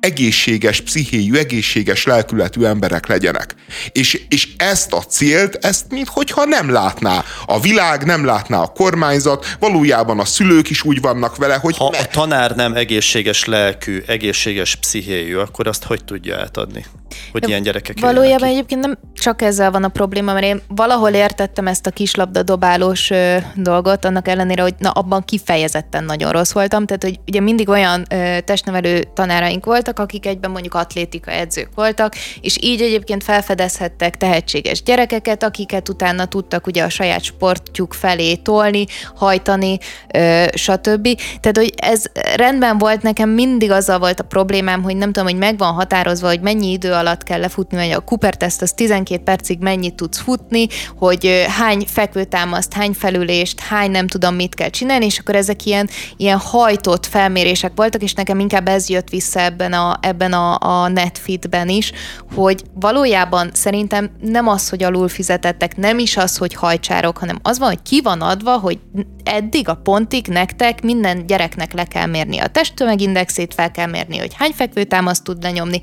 egészséges 0.00 0.80
pszichéjű, 0.80 1.34
egészséges 1.34 2.04
lelkületű 2.04 2.62
emberek 2.64 3.06
legyenek. 3.06 3.54
És, 3.92 4.22
és 4.28 4.48
ezt 4.56 4.92
a 4.92 5.02
célt, 5.02 5.64
ezt 5.64 5.84
minthogyha 5.90 6.44
nem 6.44 6.70
látná 6.70 7.24
a 7.46 7.60
világ, 7.60 8.04
nem 8.04 8.24
látná 8.24 8.60
a 8.60 8.72
kormányzat, 8.72 9.56
valójában 9.58 10.20
a 10.20 10.24
szülők 10.24 10.70
is 10.70 10.82
úgy 10.82 11.00
vannak 11.00 11.36
vele, 11.36 11.54
hogy... 11.54 11.76
Ha 11.76 11.86
a 11.86 12.06
tanár 12.06 12.56
nem 12.56 12.74
egészséges 12.74 13.44
lelkű, 13.44 14.02
egészséges 14.06 14.74
pszichéjű, 14.74 15.36
akkor 15.36 15.66
azt 15.66 15.84
hogy 15.84 16.04
tudja 16.04 16.38
átadni? 16.38 16.84
Hogy 17.32 17.40
De 17.40 17.46
ilyen 17.48 17.62
gyerekek 17.62 18.00
Valójában 18.00 18.48
egyébként 18.48 18.80
nem 18.80 18.98
csak 19.14 19.42
ezzel 19.42 19.70
van 19.70 19.84
a 19.84 19.88
probléma, 19.88 20.32
mert 20.32 20.44
én 20.44 20.60
valahol 20.68 21.10
értettem 21.10 21.66
ezt 21.66 21.86
a 21.86 21.90
kislabda 21.90 22.42
dobálós 22.42 23.10
ö, 23.10 23.36
dolgot, 23.54 24.04
annak 24.04 24.28
ellenére, 24.28 24.62
hogy 24.62 24.74
na, 24.78 24.90
abban 24.90 25.24
kifejezetten 25.24 26.04
nagyon 26.04 26.30
rossz 26.30 26.52
voltam, 26.52 26.86
tehát 26.86 27.02
hogy 27.02 27.20
ugye 27.26 27.40
mindig 27.40 27.68
olyan 27.68 28.04
ö, 28.10 28.40
testnevelő 28.40 29.02
tanáraink 29.14 29.64
voltak, 29.64 29.98
akik 29.98 30.26
egyben 30.26 30.50
mondjuk 30.50 30.74
atlétika 30.74 31.30
edzők 31.30 31.68
voltak, 31.74 32.14
és 32.40 32.58
így 32.60 32.80
egyébként 32.80 33.24
felfedezhettek 33.24 34.16
tehetséges 34.16 34.82
gyerekeket, 34.82 35.42
akiket 35.42 35.88
utána 35.88 36.24
tudtak 36.24 36.66
ugye 36.66 36.82
a 36.82 36.88
saját 36.88 37.22
sportjuk 37.22 37.92
felé 37.92 38.34
tolni, 38.34 38.86
hajtani, 39.14 39.78
ö, 40.14 40.44
stb. 40.54 41.08
Tehát, 41.40 41.56
hogy 41.56 41.72
ez 41.76 42.04
rendben 42.36 42.78
volt, 42.78 43.02
nekem 43.02 43.30
mindig 43.30 43.70
azzal 43.70 43.98
volt 43.98 44.20
a 44.20 44.24
problémám, 44.24 44.82
hogy 44.82 44.96
nem 44.96 45.12
tudom, 45.12 45.28
hogy 45.28 45.38
megvan 45.38 45.72
határozva, 45.72 46.28
hogy 46.28 46.40
mennyi 46.40 46.70
idő 46.70 46.92
alatt 46.98 47.22
kell 47.22 47.40
lefutni, 47.40 47.76
vagy 47.76 47.90
a 47.90 48.00
Cooper 48.00 48.36
teszt 48.36 48.62
az 48.62 48.72
12 48.72 49.22
percig 49.22 49.58
mennyit 49.58 49.94
tudsz 49.94 50.18
futni, 50.18 50.66
hogy 50.96 51.44
hány 51.58 51.84
fekvőtámaszt, 51.86 52.72
hány 52.72 52.92
felülést, 52.92 53.60
hány 53.60 53.90
nem 53.90 54.06
tudom 54.06 54.34
mit 54.34 54.54
kell 54.54 54.70
csinálni, 54.70 55.04
és 55.04 55.18
akkor 55.18 55.34
ezek 55.34 55.64
ilyen, 55.64 55.88
ilyen 56.16 56.38
hajtott 56.38 57.06
felmérések 57.06 57.72
voltak, 57.74 58.02
és 58.02 58.14
nekem 58.14 58.38
inkább 58.38 58.68
ez 58.68 58.88
jött 58.88 59.08
vissza 59.08 59.40
ebben 59.40 59.72
a, 59.72 59.98
ebben 60.00 60.32
a, 60.32 60.58
a 60.60 60.88
netfitben 60.88 61.68
is, 61.68 61.92
hogy 62.34 62.62
valójában 62.74 63.50
szerintem 63.52 64.10
nem 64.20 64.48
az, 64.48 64.68
hogy 64.68 64.82
alul 64.82 65.08
fizetettek, 65.08 65.76
nem 65.76 65.98
is 65.98 66.16
az, 66.16 66.36
hogy 66.36 66.54
hajcsárok, 66.54 67.18
hanem 67.18 67.38
az 67.42 67.58
van, 67.58 67.68
hogy 67.68 67.82
ki 67.82 68.00
van 68.02 68.20
adva, 68.20 68.58
hogy 68.58 68.78
eddig 69.24 69.68
a 69.68 69.74
pontig 69.74 70.26
nektek 70.26 70.82
minden 70.82 71.26
gyereknek 71.26 71.72
le 71.72 71.84
kell 71.84 72.06
mérni 72.06 72.38
a 72.38 72.46
testtömegindexét, 72.46 73.54
fel 73.54 73.70
kell 73.70 73.86
mérni, 73.86 74.18
hogy 74.18 74.34
hány 74.34 74.52
fekvőtámaszt 74.52 75.24
tud 75.24 75.42
lenyomni, 75.42 75.80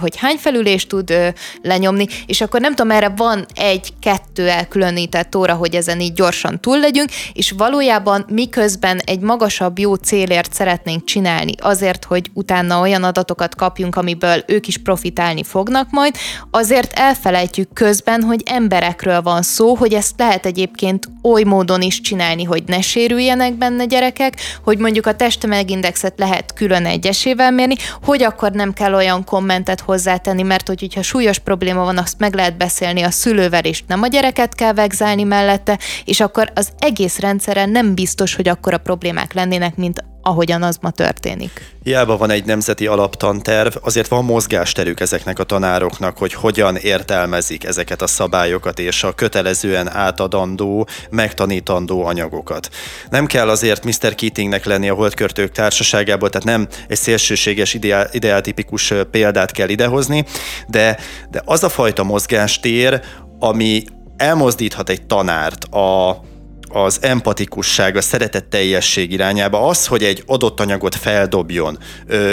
hogy 0.00 0.16
hány 0.16 0.36
felülést 0.38 0.88
tud 0.88 1.10
ö, 1.10 1.28
lenyomni, 1.62 2.06
és 2.26 2.40
akkor 2.40 2.60
nem 2.60 2.74
tudom, 2.74 2.90
erre 2.90 3.12
van 3.16 3.46
egy-kettő 3.54 4.48
elkülönített 4.48 5.36
óra, 5.36 5.54
hogy 5.54 5.74
ezen 5.74 6.00
így 6.00 6.12
gyorsan 6.12 6.60
túl 6.60 6.78
legyünk, 6.78 7.08
és 7.32 7.50
valójában 7.50 8.24
miközben 8.28 9.00
egy 9.04 9.20
magasabb 9.20 9.78
jó 9.78 9.94
célért 9.94 10.52
szeretnénk 10.52 11.04
csinálni, 11.04 11.52
azért, 11.60 12.04
hogy 12.04 12.30
utána 12.34 12.80
olyan 12.80 13.04
adatokat 13.04 13.54
kapjunk, 13.54 13.96
amiből 13.96 14.42
ők 14.46 14.66
is 14.66 14.78
profitálni 14.78 15.44
fognak 15.44 15.90
majd, 15.90 16.16
azért 16.50 16.98
elfelejtjük 16.98 17.72
közben, 17.72 18.22
hogy 18.22 18.42
emberekről 18.44 19.22
van 19.22 19.42
szó, 19.42 19.74
hogy 19.74 19.94
ezt 19.94 20.14
lehet 20.18 20.46
egyébként 20.46 21.08
oly 21.22 21.42
módon 21.42 21.82
is 21.82 22.00
csinálni, 22.00 22.44
hogy 22.44 22.62
ne 22.66 22.80
sérüljenek 22.80 23.54
benne 23.54 23.84
gyerekek, 23.84 24.40
hogy 24.64 24.78
mondjuk 24.78 25.06
a 25.06 25.16
testtömegindexet 25.16 26.18
lehet 26.18 26.52
külön 26.52 26.86
egyesével 26.86 27.50
mérni, 27.50 27.74
hogy 28.02 28.22
akkor 28.22 28.50
nem 28.50 28.72
kell 28.72 28.94
olyan 28.94 29.24
kommentet 29.24 29.80
hozzá 29.80 30.16
tenni, 30.28 30.42
mert 30.42 30.68
hogy, 30.68 30.80
hogyha 30.80 31.02
súlyos 31.02 31.38
probléma 31.38 31.84
van, 31.84 31.98
azt 31.98 32.18
meg 32.18 32.34
lehet 32.34 32.56
beszélni 32.56 33.02
a 33.02 33.10
szülővel, 33.10 33.64
és 33.64 33.82
nem 33.86 34.02
a 34.02 34.06
gyereket 34.06 34.54
kell 34.54 34.72
vegzálni 34.72 35.22
mellette, 35.22 35.78
és 36.04 36.20
akkor 36.20 36.50
az 36.54 36.68
egész 36.78 37.18
rendszeren 37.18 37.70
nem 37.70 37.94
biztos, 37.94 38.34
hogy 38.34 38.48
akkor 38.48 38.74
a 38.74 38.78
problémák 38.78 39.32
lennének, 39.32 39.76
mint 39.76 40.04
ahogyan 40.28 40.62
az 40.62 40.78
ma 40.80 40.90
történik. 40.90 41.76
Hiába 41.82 42.16
van 42.16 42.30
egy 42.30 42.44
nemzeti 42.44 42.86
alaptanterv, 42.86 43.74
azért 43.80 44.08
van 44.08 44.24
mozgásterük 44.24 45.00
ezeknek 45.00 45.38
a 45.38 45.44
tanároknak, 45.44 46.18
hogy 46.18 46.32
hogyan 46.32 46.76
értelmezik 46.76 47.64
ezeket 47.64 48.02
a 48.02 48.06
szabályokat 48.06 48.78
és 48.78 49.02
a 49.02 49.12
kötelezően 49.12 49.88
átadandó, 49.88 50.88
megtanítandó 51.10 52.04
anyagokat. 52.04 52.68
Nem 53.10 53.26
kell 53.26 53.48
azért 53.48 53.84
Mr. 53.84 54.14
Keatingnek 54.14 54.64
lenni 54.64 54.88
a 54.88 54.94
holdkörtők 54.94 55.52
társaságából, 55.52 56.30
tehát 56.30 56.46
nem 56.46 56.68
egy 56.88 56.98
szélsőséges 56.98 57.74
ideál, 57.74 58.08
ideáltipikus 58.12 58.92
példát 59.10 59.50
kell 59.50 59.68
idehozni, 59.68 60.24
de, 60.66 60.98
de 61.30 61.42
az 61.44 61.62
a 61.62 61.68
fajta 61.68 62.02
mozgástér, 62.02 63.00
ami 63.38 63.82
elmozdíthat 64.16 64.88
egy 64.88 65.06
tanárt 65.06 65.64
a 65.64 66.20
az 66.68 66.98
empatikusság, 67.00 67.96
a 67.96 68.00
szeretetteljesség 68.00 69.12
irányába, 69.12 69.66
az, 69.66 69.86
hogy 69.86 70.02
egy 70.02 70.22
adott 70.26 70.60
anyagot 70.60 70.94
feldobjon, 70.94 71.78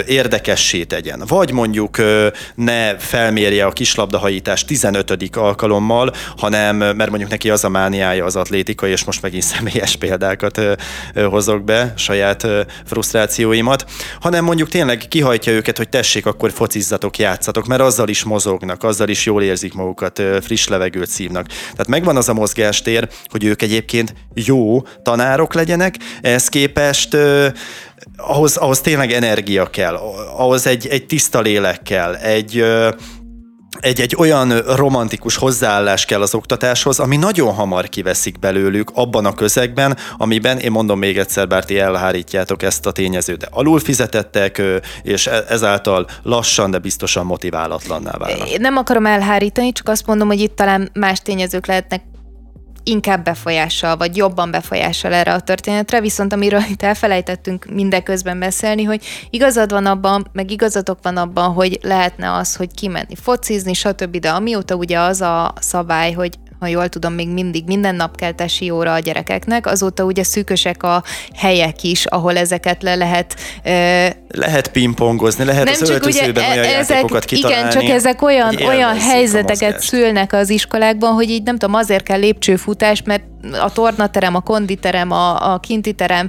érdekessé 0.06 0.84
tegyen, 0.84 1.22
vagy 1.26 1.52
mondjuk 1.52 1.96
ne 2.54 2.98
felmérje 2.98 3.64
a 3.64 3.70
kislabdahajítás 3.70 4.64
15. 4.64 5.36
alkalommal, 5.36 6.12
hanem, 6.36 6.76
mert 6.76 7.08
mondjuk 7.10 7.30
neki 7.30 7.50
az 7.50 7.64
a 7.64 7.68
mániája 7.68 8.24
az 8.24 8.36
atlétika, 8.36 8.88
és 8.88 9.04
most 9.04 9.22
megint 9.22 9.42
személyes 9.54 9.96
példákat 9.96 10.60
hozok 11.14 11.64
be, 11.64 11.92
saját 11.96 12.46
frusztrációimat, 12.84 13.84
hanem 14.20 14.44
mondjuk 14.44 14.68
tényleg 14.68 15.04
kihajtja 15.08 15.52
őket, 15.52 15.76
hogy 15.76 15.88
tessék, 15.88 16.26
akkor 16.26 16.52
focizzatok, 16.52 17.18
játszatok, 17.18 17.66
mert 17.66 17.80
azzal 17.80 18.08
is 18.08 18.24
mozognak, 18.24 18.84
azzal 18.84 19.08
is 19.08 19.26
jól 19.26 19.42
érzik 19.42 19.74
magukat, 19.74 20.22
friss 20.42 20.66
levegőt 20.66 21.08
szívnak. 21.08 21.46
Tehát 21.46 21.86
megvan 21.86 22.16
az 22.16 22.28
a 22.28 22.34
mozgástér, 22.34 23.08
hogy 23.28 23.44
ők 23.44 23.62
egyébként 23.62 24.14
jó 24.44 24.82
tanárok 25.02 25.54
legyenek, 25.54 25.96
ehhez 26.20 26.48
képest 26.48 27.14
ö, 27.14 27.48
ahhoz, 28.16 28.56
ahhoz 28.56 28.80
tényleg 28.80 29.12
energia 29.12 29.66
kell, 29.66 29.94
ahhoz 30.36 30.66
egy, 30.66 30.86
egy 30.86 31.06
tiszta 31.06 31.40
lélek 31.40 31.82
kell, 31.82 32.14
egy, 32.14 32.58
ö, 32.58 32.88
egy, 33.80 34.00
egy 34.00 34.14
olyan 34.18 34.58
romantikus 34.58 35.36
hozzáállás 35.36 36.04
kell 36.04 36.20
az 36.20 36.34
oktatáshoz, 36.34 36.98
ami 36.98 37.16
nagyon 37.16 37.54
hamar 37.54 37.88
kiveszik 37.88 38.38
belőlük 38.38 38.90
abban 38.94 39.24
a 39.26 39.34
közegben, 39.34 39.96
amiben, 40.16 40.58
én 40.58 40.70
mondom 40.70 40.98
még 40.98 41.18
egyszer, 41.18 41.48
bár 41.48 41.64
ti 41.64 41.78
elhárítjátok 41.78 42.62
ezt 42.62 42.86
a 42.86 42.92
tényezőt, 42.92 43.38
de 43.38 43.46
alul 43.50 43.78
fizetettek, 43.78 44.62
és 45.02 45.26
e, 45.26 45.44
ezáltal 45.48 46.06
lassan, 46.22 46.70
de 46.70 46.78
biztosan 46.78 47.26
motiválatlanná 47.26 48.12
válnak. 48.18 48.58
Nem 48.58 48.76
akarom 48.76 49.06
elhárítani, 49.06 49.72
csak 49.72 49.88
azt 49.88 50.06
mondom, 50.06 50.28
hogy 50.28 50.40
itt 50.40 50.56
talán 50.56 50.90
más 50.92 51.20
tényezők 51.20 51.66
lehetnek 51.66 52.02
inkább 52.86 53.24
befolyással, 53.24 53.96
vagy 53.96 54.16
jobban 54.16 54.50
befolyással 54.50 55.12
erre 55.12 55.32
a 55.32 55.40
történetre, 55.40 56.00
viszont 56.00 56.32
amiről 56.32 56.62
itt 56.70 56.82
elfelejtettünk 56.82 57.64
mindeközben 57.64 58.38
beszélni, 58.38 58.82
hogy 58.82 59.04
igazad 59.30 59.70
van 59.70 59.86
abban, 59.86 60.26
meg 60.32 60.50
igazatok 60.50 60.98
van 61.02 61.16
abban, 61.16 61.52
hogy 61.52 61.78
lehetne 61.82 62.32
az, 62.32 62.56
hogy 62.56 62.74
kimenni 62.74 63.14
focizni, 63.14 63.72
stb., 63.74 64.16
de 64.16 64.30
amióta 64.30 64.74
ugye 64.74 64.98
az 64.98 65.20
a 65.20 65.52
szabály, 65.60 66.12
hogy 66.12 66.38
ha 66.60 66.66
jól 66.66 66.88
tudom, 66.88 67.12
még 67.12 67.28
mindig 67.28 67.64
minden 67.66 67.94
nap 67.94 68.16
kell 68.16 68.32
tesi 68.32 68.70
óra 68.70 68.92
a 68.92 68.98
gyerekeknek, 68.98 69.66
azóta 69.66 70.04
ugye 70.04 70.22
szűkösek 70.22 70.82
a 70.82 71.02
helyek 71.34 71.82
is, 71.82 72.04
ahol 72.04 72.36
ezeket 72.36 72.82
le 72.82 72.94
lehet... 72.94 73.36
Uh, 73.64 74.06
lehet 74.28 74.68
pingpongozni, 74.68 75.44
lehet 75.44 75.64
nem 75.64 75.74
az 75.80 75.90
öltözőben 75.90 76.44
ugye, 76.44 76.60
olyan 76.62 76.64
ezek, 76.64 76.88
játékokat 76.88 77.24
kitalálni. 77.24 77.70
Igen, 77.70 77.80
csak 77.80 77.96
ezek 77.96 78.22
olyan, 78.22 78.56
olyan 78.66 78.98
helyzeteket 79.00 79.80
szülnek 79.80 80.32
az 80.32 80.50
iskolákban, 80.50 81.12
hogy 81.12 81.30
így 81.30 81.42
nem 81.42 81.58
tudom, 81.58 81.74
azért 81.74 82.04
kell 82.04 82.18
lépcsőfutás, 82.18 83.02
mert 83.02 83.22
a 83.52 83.72
tornaterem, 83.72 84.34
a 84.34 84.40
konditerem, 84.40 85.10
a, 85.10 85.52
a 85.52 85.58
kintiterem 85.58 86.28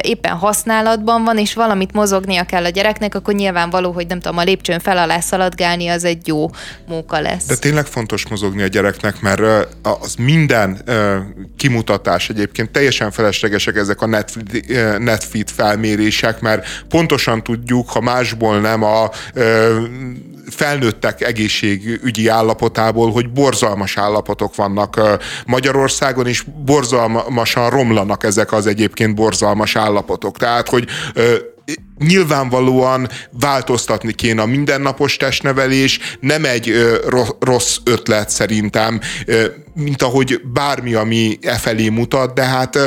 éppen 0.00 0.32
használatban 0.32 1.24
van, 1.24 1.38
és 1.38 1.54
valamit 1.54 1.92
mozognia 1.92 2.44
kell 2.44 2.64
a 2.64 2.68
gyereknek, 2.68 3.14
akkor 3.14 3.34
nyilvánvaló, 3.34 3.92
hogy 3.92 4.06
nem 4.06 4.20
tudom, 4.20 4.38
a 4.38 4.42
lépcsőn 4.42 4.80
fel 4.80 4.98
alá 4.98 5.20
szaladgálni, 5.20 5.88
az 5.88 6.04
egy 6.04 6.26
jó 6.26 6.50
móka 6.88 7.20
lesz. 7.20 7.46
De 7.46 7.56
tényleg 7.56 7.86
fontos 7.86 8.28
mozogni 8.28 8.62
a 8.62 8.66
gyereknek, 8.66 9.20
mert 9.20 9.42
az 9.82 10.14
minden 10.14 10.82
kimutatás 11.56 12.28
egyébként 12.28 12.70
teljesen 12.70 13.10
feleslegesek 13.10 13.76
ezek 13.76 14.02
a 14.02 14.06
Netfeed, 14.06 15.00
Netfeed 15.00 15.50
felmérések, 15.50 16.40
mert 16.40 16.66
pontosan 16.88 17.42
tudjuk, 17.42 17.90
ha 17.90 18.00
másból 18.00 18.60
nem 18.60 18.82
a 18.82 19.10
felnőttek 20.50 21.20
egészségügyi 21.20 22.28
állapotából, 22.28 23.10
hogy 23.10 23.32
borzalmas 23.32 23.96
állapotok 23.96 24.54
vannak 24.54 25.00
Magyarországon, 25.46 26.26
és 26.26 26.44
borzalmasan 26.64 27.70
romlanak 27.70 28.24
ezek 28.24 28.52
az 28.52 28.66
egyébként 28.66 29.14
borzalmas 29.14 29.76
állapotok. 29.76 30.36
Tehát, 30.36 30.68
hogy 30.68 30.88
nyilvánvalóan 31.98 33.08
változtatni 33.30 34.12
kéne 34.12 34.42
a 34.42 34.46
mindennapos 34.46 35.16
testnevelés, 35.16 35.98
nem 36.20 36.44
egy 36.44 36.72
rossz 37.40 37.76
ötlet 37.84 38.30
szerintem 38.30 39.00
mint 39.74 40.02
ahogy 40.02 40.40
bármi, 40.52 40.94
ami 40.94 41.38
e 41.42 41.54
felé 41.54 41.88
mutat, 41.88 42.34
de 42.34 42.42
hát 42.42 42.78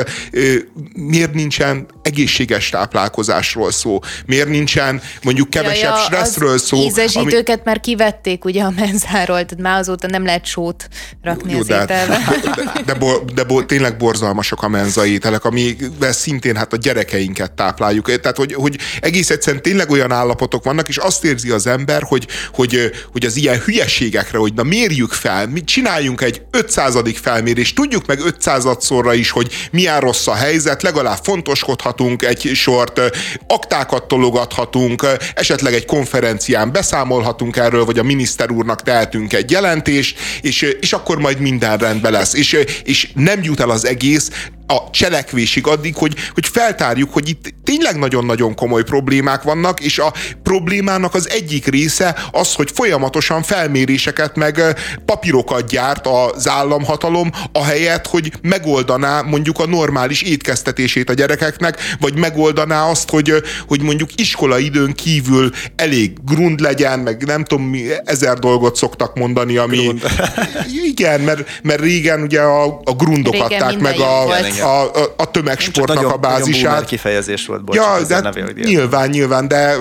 miért 0.92 1.34
nincsen 1.34 1.86
egészséges 2.02 2.68
táplálkozásról 2.68 3.72
szó? 3.72 3.98
Miért 4.26 4.48
nincsen 4.48 5.00
mondjuk 5.22 5.50
kevesebb 5.50 5.90
ja, 5.90 5.96
ja, 5.96 6.02
stresszről 6.02 6.58
szó? 6.58 6.76
Ízesítőket 6.76 7.54
ami... 7.54 7.62
már 7.64 7.80
kivették 7.80 8.44
ugye 8.44 8.62
a 8.62 8.72
menzáról, 8.76 9.44
tehát 9.44 9.58
már 9.58 9.78
azóta 9.78 10.06
nem 10.06 10.24
lehet 10.24 10.44
sót 10.44 10.88
rakni 11.22 11.52
Jó, 11.52 11.58
az 11.58 11.66
de, 11.66 11.82
ételbe. 11.82 12.18
De, 12.58 12.82
de, 12.86 12.94
bo, 12.94 13.18
de 13.34 13.44
bo, 13.44 13.64
tényleg 13.64 13.96
borzalmasak 13.96 14.62
a 14.62 14.68
menza 14.68 15.06
ételek, 15.06 15.44
amivel 15.44 16.12
szintén 16.12 16.56
hát 16.56 16.72
a 16.72 16.76
gyerekeinket 16.76 17.52
tápláljuk. 17.52 18.20
Tehát, 18.20 18.36
hogy, 18.36 18.54
hogy 18.54 18.67
egész 19.00 19.30
egyszerűen 19.30 19.62
tényleg 19.62 19.90
olyan 19.90 20.12
állapotok 20.12 20.64
vannak, 20.64 20.88
és 20.88 20.96
azt 20.96 21.24
érzi 21.24 21.50
az 21.50 21.66
ember, 21.66 22.02
hogy, 22.02 22.26
hogy, 22.52 22.90
hogy 23.12 23.24
az 23.24 23.36
ilyen 23.36 23.58
hülyeségekre, 23.58 24.38
hogy 24.38 24.54
na 24.54 24.62
mérjük 24.62 25.12
fel, 25.12 25.46
mi 25.46 25.64
csináljunk 25.64 26.20
egy 26.20 26.42
500. 26.50 26.96
felmérést, 27.22 27.74
tudjuk 27.74 28.06
meg 28.06 28.20
500 28.20 28.66
szorra 28.78 29.14
is, 29.14 29.30
hogy 29.30 29.68
milyen 29.70 30.00
rossz 30.00 30.26
a 30.26 30.34
helyzet, 30.34 30.82
legalább 30.82 31.18
fontoskodhatunk 31.22 32.22
egy 32.22 32.50
sort, 32.54 33.00
aktákat 33.46 34.08
tologathatunk, 34.08 35.06
esetleg 35.34 35.74
egy 35.74 35.84
konferencián 35.84 36.72
beszámolhatunk 36.72 37.56
erről, 37.56 37.84
vagy 37.84 37.98
a 37.98 38.02
miniszter 38.02 38.50
úrnak 38.50 38.82
tehetünk 38.82 39.32
egy 39.32 39.50
jelentést, 39.50 40.18
és, 40.40 40.62
és 40.80 40.92
akkor 40.92 41.18
majd 41.18 41.40
minden 41.40 41.78
rendben 41.78 42.12
lesz. 42.12 42.34
És, 42.34 42.64
és 42.84 43.08
nem 43.14 43.42
jut 43.42 43.60
el 43.60 43.70
az 43.70 43.86
egész 43.86 44.30
a 44.70 44.90
cselekvésig 44.90 45.66
addig, 45.66 45.96
hogy, 45.96 46.14
hogy 46.34 46.46
feltárjuk, 46.46 47.12
hogy 47.12 47.28
itt 47.28 47.54
tényleg 47.64 47.98
nagyon-nagyon 47.98 48.54
komoly 48.54 48.82
problémák 48.82 49.42
vannak, 49.42 49.80
és 49.80 49.98
a 49.98 50.12
problémának 50.42 51.14
az 51.14 51.30
egyik 51.30 51.66
része 51.66 52.16
az, 52.32 52.54
hogy 52.54 52.70
folyamatosan 52.74 53.42
felméréseket 53.42 54.36
meg 54.36 54.62
papírokat 55.04 55.68
gyárt 55.68 56.06
az 56.06 56.48
államhatalom, 56.48 57.30
ahelyett, 57.52 58.06
hogy 58.06 58.32
megoldaná 58.42 59.20
mondjuk 59.20 59.58
a 59.58 59.66
normális 59.66 60.22
étkeztetését 60.22 61.10
a 61.10 61.14
gyerekeknek, 61.14 61.96
vagy 62.00 62.16
megoldaná 62.16 62.88
azt, 62.88 63.10
hogy, 63.10 63.32
hogy 63.68 63.82
mondjuk 63.82 64.10
időn 64.58 64.92
kívül 64.92 65.50
elég 65.76 66.12
grund 66.24 66.60
legyen, 66.60 66.98
meg 66.98 67.24
nem 67.26 67.44
tudom, 67.44 67.64
mi, 67.64 67.84
ezer 68.04 68.38
dolgot 68.38 68.76
szoktak 68.76 69.16
mondani, 69.16 69.56
ami... 69.56 69.76
Grund. 69.76 70.02
Igen, 70.90 71.20
mert, 71.20 71.60
mert 71.62 71.80
régen 71.80 72.22
ugye 72.22 72.40
a, 72.40 72.80
a 72.84 72.92
grundokat 72.96 73.52
adták 73.52 73.78
meg 73.78 74.00
a, 74.00 74.26
a, 74.58 74.82
a, 74.82 75.14
a 75.16 75.30
tömegsportnak 75.30 75.96
nagyon, 75.96 76.12
a 76.12 76.16
bázisát. 76.16 76.70
Nagyon 76.70 76.86
kifejezés 76.86 77.46
volt, 77.46 77.64
bocsánat, 77.64 78.10
ja, 78.10 78.20
de 78.20 78.52
nyilván, 78.62 79.08
nyilván, 79.08 79.48
de 79.48 79.76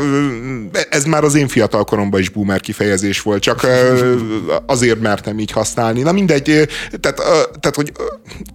ez 0.89 1.03
már 1.03 1.23
az 1.23 1.35
én 1.35 1.47
fiatal 1.47 1.83
koromban 1.83 2.19
is 2.19 2.29
boomer 2.29 2.59
kifejezés 2.59 3.21
volt, 3.21 3.41
csak 3.41 3.67
azért 4.65 4.99
mertem 4.99 5.39
így 5.39 5.51
használni. 5.51 6.01
Na 6.01 6.11
mindegy, 6.11 6.43
tehát, 6.99 7.17
tehát 7.59 7.75
hogy 7.75 7.91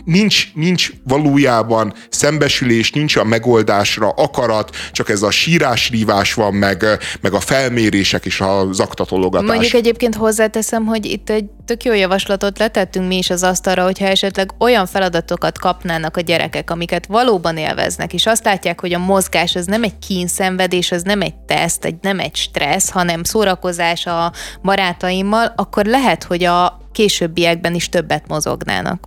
nincs, 0.05 0.55
nincs 0.55 0.91
valójában 1.05 1.95
szembesülés, 2.09 2.93
nincs 2.93 3.17
a 3.17 3.25
megoldásra 3.25 4.09
akarat, 4.09 4.77
csak 4.93 5.09
ez 5.09 5.23
a 5.23 5.31
sírás-rívás 5.31 6.35
van, 6.35 6.55
meg, 6.55 6.85
meg 7.21 7.33
a 7.33 7.41
felmérések 7.41 8.25
és 8.25 8.41
az 8.41 8.81
aktatologatás. 8.81 9.49
Mondjuk 9.49 9.73
egyébként 9.73 10.15
hozzáteszem, 10.15 10.87
hogy 10.87 11.05
itt 11.05 11.31
egy 11.31 11.45
tök 11.65 11.85
jó 11.85 11.93
javaslatot 11.93 12.59
letettünk 12.59 13.09
mi 13.09 13.17
is 13.17 13.31
az 13.31 13.43
asztalra, 13.43 13.85
hogyha 13.85 14.07
esetleg 14.07 14.51
olyan 14.59 14.87
feladatokat 14.87 15.59
kapnának 15.59 16.17
a 16.17 16.21
gyerekek, 16.21 16.71
amiket 16.71 17.07
valóban 17.07 17.57
élveznek, 17.57 18.13
és 18.13 18.27
azt 18.27 18.45
látják, 18.45 18.81
hogy 18.81 18.93
a 18.93 18.99
mozgás 18.99 19.55
az 19.55 19.67
nem 19.67 19.83
egy 19.83 19.99
kínszenvedés, 19.99 20.93
az 20.93 21.03
nem 21.03 21.21
egy 21.21 21.35
teszt, 21.35 21.85
egy, 21.85 21.97
nem 22.01 22.21
egy 22.21 22.37
stressz, 22.37 22.91
hanem 22.91 23.25
szórakozás 23.25 24.07
a 24.07 24.33
barátaimmal, 24.63 25.53
akkor 25.57 25.85
lehet, 25.85 26.25
hogy 26.25 26.45
a 26.45 26.81
későbbiekben 26.93 27.75
is 27.75 27.89
többet 27.89 28.29
mozognának. 28.29 29.07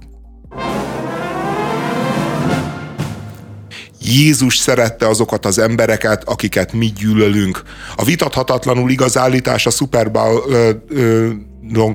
Jézus 4.01 4.57
szerette 4.57 5.07
azokat 5.07 5.45
az 5.45 5.57
embereket, 5.57 6.23
akiket 6.23 6.73
mi 6.73 6.85
gyűlölünk. 6.85 7.63
A 7.95 8.03
vitathatatlanul 8.03 8.89
igaz 8.89 9.17
állítás 9.17 9.65
a 9.65 9.69
Super 9.69 10.11
Bowl 10.11 10.43
ö, 10.47 10.69
ö, 10.89 11.29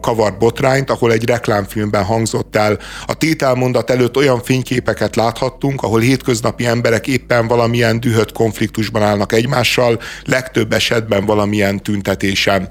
kavart 0.00 0.38
botrányt, 0.38 0.90
ahol 0.90 1.12
egy 1.12 1.24
reklámfilmben 1.24 2.04
hangzott 2.04 2.56
el. 2.56 2.78
A 3.06 3.14
tételmondat 3.14 3.90
előtt 3.90 4.16
olyan 4.16 4.42
fényképeket 4.42 5.16
láthattunk, 5.16 5.82
ahol 5.82 6.00
hétköznapi 6.00 6.66
emberek 6.66 7.06
éppen 7.06 7.46
valamilyen 7.46 8.00
dühött 8.00 8.32
konfliktusban 8.32 9.02
állnak 9.02 9.32
egymással, 9.32 10.00
legtöbb 10.24 10.72
esetben 10.72 11.24
valamilyen 11.24 11.82
tüntetésen. 11.82 12.68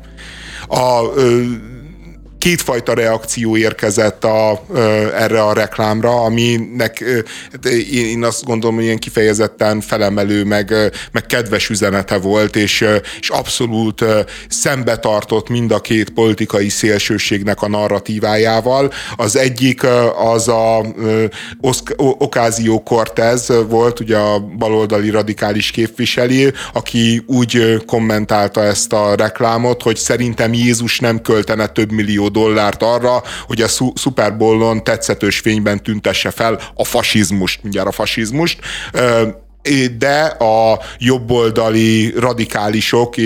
A 0.68 1.04
ö, 1.16 1.41
kétfajta 2.40 2.94
reakció 2.94 3.58
érkezett 3.58 4.24
a, 4.24 4.64
erre 5.16 5.42
a 5.42 5.54
reklámra, 5.54 6.24
aminek 6.24 7.04
hát 7.52 7.66
én 7.92 8.24
azt 8.24 8.46
gondolom, 8.46 8.76
hogy 8.76 8.84
ilyen 8.84 8.98
kifejezetten 8.98 9.82
felemelő, 9.82 10.44
meg, 10.44 10.74
meg 11.12 11.26
kedves 11.26 11.70
üzenete 11.70 12.18
volt, 12.18 12.56
és, 12.56 12.86
és 13.20 13.30
abszolút 13.30 14.06
szembe 14.50 14.98
tartott 14.98 15.50
mind 15.50 15.72
a 15.72 15.80
két 15.80 16.10
politikai 16.10 16.70
szélsőségnek 16.70 17.62
a 17.62 17.68
narratívájával. 17.68 18.92
Az 19.16 19.36
egyik 19.36 19.82
az 20.34 20.48
a 20.48 20.86
Ocasio 21.98 22.80
Cortez 22.84 23.52
volt, 23.70 24.00
ugye 24.00 24.18
a 24.18 24.40
baloldali 24.40 25.10
radikális 25.10 25.72
képviselő, 25.72 26.54
aki 26.74 27.24
úgy 27.26 27.84
kommentálta 27.86 28.64
ezt 28.64 28.94
a 28.94 29.16
reklámot, 29.16 29.82
hogy 29.82 29.98
szerintem 29.98 30.54
Jézus 30.54 31.00
nem 31.00 31.22
költene 31.22 31.68
több 31.68 31.92
millió 31.92 32.28
dollárt 32.30 32.84
arra, 32.84 33.23
hogy 33.47 33.61
a 33.61 33.67
Super 33.95 34.38
Bowl-on 34.38 34.84
tetszetős 34.84 35.39
fényben 35.39 35.84
tüntesse 35.84 36.32
fel 36.32 36.59
a 36.75 36.84
fasizmust, 36.84 37.63
mindjárt 37.63 37.88
a 37.88 37.91
fasizmust 37.91 38.59
de 39.97 40.22
a 40.26 40.80
jobboldali 40.97 42.14
radikálisok 42.18 43.18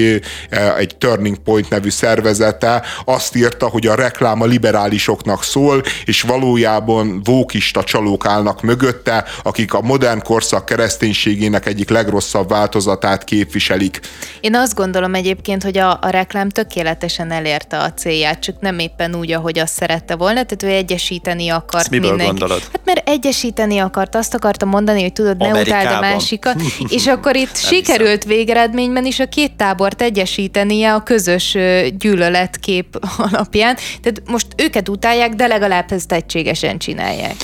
egy 0.77 0.95
Turning 0.97 1.37
Point 1.37 1.69
nevű 1.69 1.89
szervezete 1.89 2.83
azt 3.05 3.35
írta, 3.35 3.67
hogy 3.67 3.87
a 3.87 3.95
reklám 3.95 4.41
a 4.41 4.45
liberálisoknak 4.45 5.43
szól, 5.43 5.81
és 6.05 6.21
valójában 6.21 7.21
vókista 7.23 7.83
csalók 7.83 8.25
állnak 8.25 8.61
mögötte, 8.61 9.25
akik 9.43 9.73
a 9.73 9.81
modern 9.81 10.21
korszak 10.21 10.65
kereszténységének 10.65 11.65
egyik 11.65 11.89
legrosszabb 11.89 12.49
változatát 12.49 13.23
képviselik. 13.23 13.99
Én 14.41 14.55
azt 14.55 14.75
gondolom 14.75 15.15
egyébként, 15.15 15.63
hogy 15.63 15.77
a, 15.77 15.99
a 16.01 16.09
reklám 16.09 16.49
tökéletesen 16.49 17.31
elérte 17.31 17.77
a 17.77 17.93
célját, 17.93 18.39
csak 18.39 18.55
nem 18.59 18.79
éppen 18.79 19.15
úgy, 19.15 19.31
ahogy 19.31 19.59
azt 19.59 19.73
szerette 19.73 20.15
volna, 20.15 20.43
tehát 20.43 20.63
ő 20.63 20.67
egyesíteni 20.67 21.49
akart 21.49 21.89
mindenki. 21.89 22.23
gondolod? 22.23 22.59
Hát 22.59 22.81
mert 22.85 23.09
egyesíteni 23.09 23.77
akart, 23.77 24.15
azt 24.15 24.33
akarta 24.33 24.65
mondani, 24.65 25.01
hogy 25.01 25.13
tudod, 25.13 25.37
ne 25.37 25.61
utáld 25.61 25.87
a 25.87 25.99
másikat, 26.23 26.61
és 26.87 27.07
akkor 27.07 27.35
itt 27.35 27.53
nem 27.53 27.73
sikerült 27.73 28.23
hiszem. 28.23 28.37
végeredményben 28.37 29.05
is 29.05 29.19
a 29.19 29.27
két 29.27 29.51
tábort 29.51 30.01
egyesítenie 30.01 30.93
a 30.93 31.03
közös 31.03 31.57
gyűlöletkép 31.97 32.99
alapján. 33.31 33.75
Tehát 33.75 34.21
most 34.29 34.47
őket 34.57 34.89
utálják, 34.89 35.33
de 35.33 35.47
legalább 35.47 35.91
ezt 35.91 36.11
egységesen 36.11 36.77
csinálják. 36.77 37.35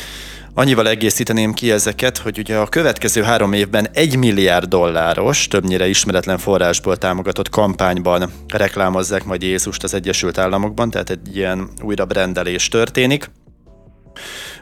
Annyival 0.54 0.88
egészíteném 0.88 1.54
ki 1.54 1.72
ezeket, 1.72 2.18
hogy 2.18 2.38
ugye 2.38 2.58
a 2.58 2.68
következő 2.68 3.22
három 3.22 3.54
évben 3.54 3.88
egy 3.94 4.16
milliárd 4.16 4.68
dolláros, 4.68 5.48
többnyire 5.48 5.88
ismeretlen 5.88 6.38
forrásból 6.38 6.98
támogatott 6.98 7.50
kampányban 7.50 8.32
reklámozzák 8.48 9.24
majd 9.24 9.42
Jézust 9.42 9.84
az 9.84 9.94
Egyesült 9.94 10.38
Államokban, 10.38 10.90
tehát 10.90 11.10
egy 11.10 11.36
ilyen 11.36 11.70
újra 11.82 12.06
brendelés 12.06 12.68
történik. 12.68 13.32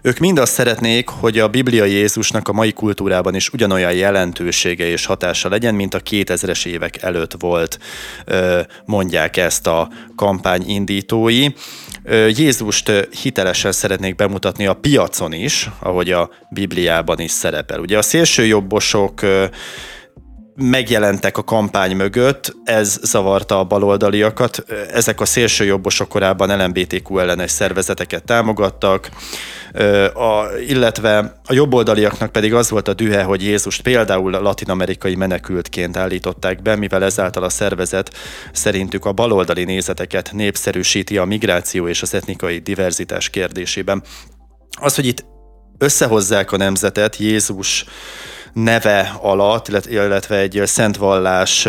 Ők 0.02 0.18
mind 0.18 0.38
azt 0.38 0.54
szeretnék, 0.54 1.10
hogy 1.10 1.40
a 1.40 1.48
Biblia 1.48 1.86
Jézusnak 1.86 2.48
a 2.48 2.54
mai 2.54 2.74
kultúrában 2.74 3.36
is 3.36 3.50
ugyanolyan 3.50 3.94
jelentősége 3.94 4.88
és 4.88 5.06
hatása 5.06 5.50
legyen, 5.50 5.76
mint 5.76 5.94
a 5.94 6.00
2000-es 6.00 6.66
évek 6.66 7.02
előtt 7.02 7.34
volt, 7.40 7.80
mondják 8.86 9.38
ezt 9.38 9.68
a 9.68 9.90
kampány 10.16 10.64
indítói. 10.70 11.48
Jézust 12.28 12.92
hitelesen 13.22 13.72
szeretnék 13.72 14.16
bemutatni 14.16 14.66
a 14.66 14.74
piacon 14.74 15.34
is, 15.34 15.70
ahogy 15.80 16.12
a 16.12 16.30
Bibliában 16.50 17.20
is 17.20 17.32
szerepel. 17.32 17.80
Ugye 17.80 17.98
a 17.98 18.02
szélsőjobbosok 18.02 19.22
megjelentek 20.60 21.38
a 21.38 21.44
kampány 21.44 21.96
mögött, 21.96 22.56
ez 22.64 23.00
zavarta 23.02 23.60
a 23.60 23.64
baloldaliakat. 23.64 24.66
Ezek 24.92 25.22
a 25.22 25.26
szélsőjobbosok 25.26 26.08
korábban 26.10 26.64
LMBTQ 26.64 27.18
ellenes 27.18 27.52
szervezeteket 27.52 28.24
támogattak, 28.24 29.10
a, 30.14 30.46
illetve 30.68 31.40
a 31.46 31.54
jobboldaliaknak 31.54 32.32
pedig 32.32 32.54
az 32.54 32.70
volt 32.70 32.88
a 32.88 32.94
dühe, 32.94 33.24
hogy 33.24 33.44
Jézust 33.44 33.82
például 33.82 34.32
latinamerikai 34.32 35.16
menekültként 35.16 35.98
állították 35.98 36.62
be, 36.62 36.76
mivel 36.76 37.04
ezáltal 37.04 37.44
a 37.44 37.50
szervezet 37.50 38.14
szerintük 38.52 39.06
a 39.06 39.12
baloldali 39.12 39.64
nézeteket 39.64 40.32
népszerűsíti 40.34 41.18
a 41.18 41.26
migráció 41.26 41.88
és 41.88 42.02
az 42.02 42.14
etnikai 42.14 42.58
diverzitás 42.58 43.30
kérdésében. 43.30 44.04
Az, 44.80 44.96
hogy 44.96 45.06
itt 45.06 45.26
összehozzák 45.78 46.52
a 46.52 46.58
nemzetet 46.58 47.16
Jézus 47.16 47.86
neve 48.64 49.18
alatt, 49.22 49.68
illetve 49.88 50.38
egy 50.38 50.62
szentvallás 50.66 51.68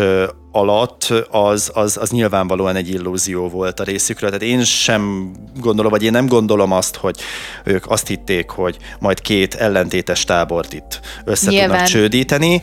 alatt, 0.51 1.13
az, 1.29 1.71
az, 1.73 1.97
az 1.97 2.09
nyilvánvalóan 2.09 2.75
egy 2.75 2.89
illúzió 2.89 3.49
volt 3.49 3.79
a 3.79 3.83
részükről. 3.83 4.29
Tehát 4.29 4.45
én 4.45 4.63
sem 4.63 5.31
gondolom, 5.59 5.91
vagy 5.91 6.03
én 6.03 6.11
nem 6.11 6.27
gondolom 6.27 6.71
azt, 6.71 6.95
hogy 6.95 7.19
ők 7.63 7.91
azt 7.91 8.07
hitték, 8.07 8.49
hogy 8.49 8.77
majd 8.99 9.21
két 9.21 9.53
ellentétes 9.53 10.23
tábort 10.23 10.73
itt 10.73 10.99
össze 11.25 11.49
Nyilván. 11.49 11.69
tudnak 11.69 11.85
csődíteni. 11.87 12.61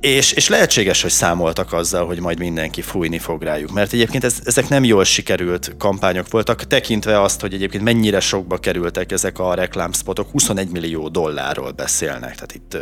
És, 0.00 0.32
és 0.32 0.48
lehetséges, 0.48 1.02
hogy 1.02 1.10
számoltak 1.10 1.72
azzal, 1.72 2.06
hogy 2.06 2.20
majd 2.20 2.38
mindenki 2.38 2.82
fújni 2.82 3.18
fog 3.18 3.42
rájuk. 3.42 3.72
Mert 3.72 3.92
egyébként 3.92 4.24
ez, 4.24 4.38
ezek 4.44 4.68
nem 4.68 4.84
jól 4.84 5.04
sikerült 5.04 5.74
kampányok 5.78 6.30
voltak, 6.30 6.66
tekintve 6.66 7.20
azt, 7.20 7.40
hogy 7.40 7.54
egyébként 7.54 7.82
mennyire 7.82 8.20
sokba 8.20 8.58
kerültek 8.58 9.12
ezek 9.12 9.38
a 9.38 9.54
reklámspotok, 9.54 10.30
21 10.30 10.70
millió 10.70 11.08
dollárról 11.08 11.70
beszélnek. 11.70 12.34
Tehát 12.34 12.54
itt 12.54 12.76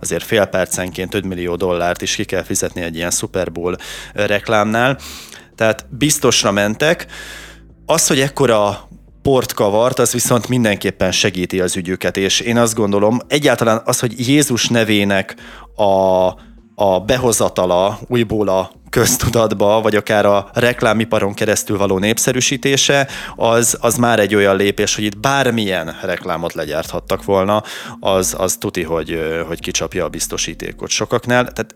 azért 0.00 0.24
fél 0.24 0.44
percenként 0.44 1.14
5 1.14 1.24
millió 1.24 1.56
dollárt 1.56 2.02
is 2.02 2.14
ki 2.14 2.24
kell 2.24 2.42
fizetni 2.42 2.80
egy 2.80 2.96
ilyen 2.96 3.10
Super 3.10 3.52
Bowl 3.52 3.76
reklámnál. 4.12 4.98
Tehát 5.54 5.86
biztosra 5.90 6.52
mentek. 6.52 7.06
Az, 7.86 8.06
hogy 8.06 8.20
ekkora 8.20 8.88
port 9.22 9.52
kavart, 9.52 9.98
az 9.98 10.12
viszont 10.12 10.48
mindenképpen 10.48 11.12
segíti 11.12 11.60
az 11.60 11.76
ügyüket, 11.76 12.16
és 12.16 12.40
én 12.40 12.58
azt 12.58 12.74
gondolom, 12.74 13.18
egyáltalán 13.28 13.82
az, 13.84 14.00
hogy 14.00 14.28
Jézus 14.28 14.68
nevének 14.68 15.36
a 15.76 16.46
a 16.80 17.00
behozatala 17.00 17.98
újból 18.06 18.48
a 18.48 18.70
köztudatba, 18.90 19.80
vagy 19.80 19.94
akár 19.94 20.26
a 20.26 20.50
reklámiparon 20.52 21.34
keresztül 21.34 21.78
való 21.78 21.98
népszerűsítése, 21.98 23.08
az, 23.36 23.76
az 23.80 23.96
már 23.96 24.18
egy 24.18 24.34
olyan 24.34 24.56
lépés, 24.56 24.94
hogy 24.94 25.04
itt 25.04 25.18
bármilyen 25.18 25.96
reklámot 26.02 26.54
legyárthattak 26.54 27.24
volna, 27.24 27.62
az, 28.00 28.34
az 28.38 28.56
tuti, 28.56 28.82
hogy, 28.82 29.20
hogy 29.46 29.60
kicsapja 29.60 30.04
a 30.04 30.08
biztosítékot 30.08 30.88
sokaknál. 30.88 31.52
Tehát 31.52 31.74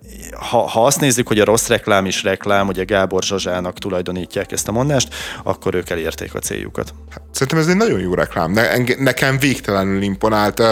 ha, 0.51 0.69
ha 0.69 0.87
azt 0.87 1.01
nézzük, 1.01 1.29
hogy 1.29 1.41
a 1.41 1.45
rossz 1.45 1.69
reklám 1.69 2.07
is 2.07 2.23
reklám, 2.23 2.69
ugye 2.69 2.85
Gábor 2.85 3.23
Zsazsának 3.23 3.79
tulajdonítják 3.79 4.53
ezt 4.53 4.69
a 4.69 4.73
mondást, 4.73 5.15
akkor 5.43 5.75
ők 5.75 5.91
elérték 5.91 6.35
a 6.35 6.39
céljukat. 6.39 6.95
Hát, 7.11 7.23
szerintem 7.31 7.59
ez 7.59 7.67
egy 7.67 7.77
nagyon 7.77 8.01
jó 8.01 8.15
reklám. 8.15 8.53
Ne, 8.53 8.77
nekem 8.99 9.39
végtelenül 9.39 10.03
imponált 10.03 10.63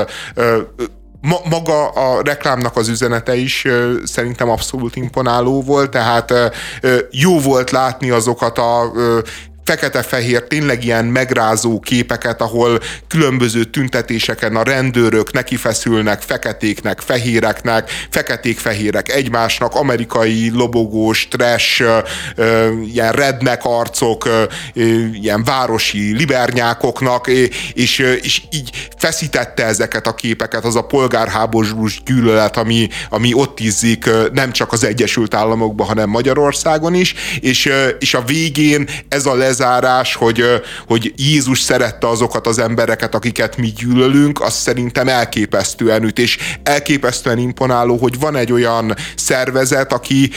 ma, 1.21 1.37
maga 1.51 1.89
a 1.89 2.23
reklámnak 2.23 2.77
az 2.77 2.89
üzenete 2.89 3.37
is 3.37 3.65
ö, 3.65 3.95
szerintem 4.05 4.51
abszolút 4.51 4.97
imponáló 4.97 5.63
volt, 5.63 5.91
tehát 5.91 6.31
ö, 6.31 6.99
jó 7.11 7.41
volt 7.41 7.71
látni 7.71 8.11
azokat 8.11 8.59
a 8.59 8.91
ö, 8.95 9.19
fekete-fehér, 9.71 10.43
tényleg 10.43 10.85
ilyen 10.85 11.05
megrázó 11.05 11.81
képeket, 11.81 12.41
ahol 12.41 12.81
különböző 13.09 13.65
tüntetéseken 13.65 14.57
a 14.57 14.63
rendőrök 14.63 15.33
nekifeszülnek 15.33 16.23
feketéknek, 16.23 17.01
fehéreknek, 17.01 17.91
feketék-fehérek 18.11 19.09
egymásnak, 19.13 19.75
amerikai 19.75 20.51
lobogós, 20.55 21.29
trash, 21.29 21.85
ilyen 22.93 23.13
rednek 23.13 23.61
arcok, 23.65 24.29
ilyen 25.13 25.45
városi 25.45 26.17
libernyákoknak, 26.17 27.27
és, 27.75 27.99
és 28.23 28.43
így 28.51 28.89
feszítette 28.99 29.65
ezeket 29.65 30.07
a 30.07 30.15
képeket, 30.15 30.65
az 30.65 30.77
a 30.77 30.87
polgárháborús 30.87 32.03
gyűlölet, 32.05 32.57
ami, 32.57 32.89
ami 33.11 33.35
ott 33.35 33.61
izzik 33.61 34.11
nem 34.33 34.53
csak 34.53 34.73
az 34.73 34.85
Egyesült 34.85 35.35
Államokban, 35.35 35.87
hanem 35.87 36.09
Magyarországon 36.09 36.95
is, 36.95 37.15
és, 37.41 37.73
és 37.99 38.15
a 38.15 38.23
végén 38.23 38.89
ez 39.09 39.27
a 39.27 39.35
lez 39.35 39.60
lezárás, 39.61 40.15
hogy, 40.15 40.45
hogy 40.87 41.13
Jézus 41.17 41.61
szerette 41.61 42.09
azokat 42.09 42.47
az 42.47 42.59
embereket, 42.59 43.15
akiket 43.15 43.57
mi 43.57 43.67
gyűlölünk, 43.67 44.41
az 44.41 44.55
szerintem 44.55 45.09
elképesztően 45.09 46.03
üt, 46.03 46.19
és 46.19 46.39
elképesztően 46.63 47.39
imponáló, 47.39 47.97
hogy 47.97 48.19
van 48.19 48.37
egy 48.37 48.53
olyan 48.53 48.95
szervezet, 49.17 49.93
aki 49.93 50.31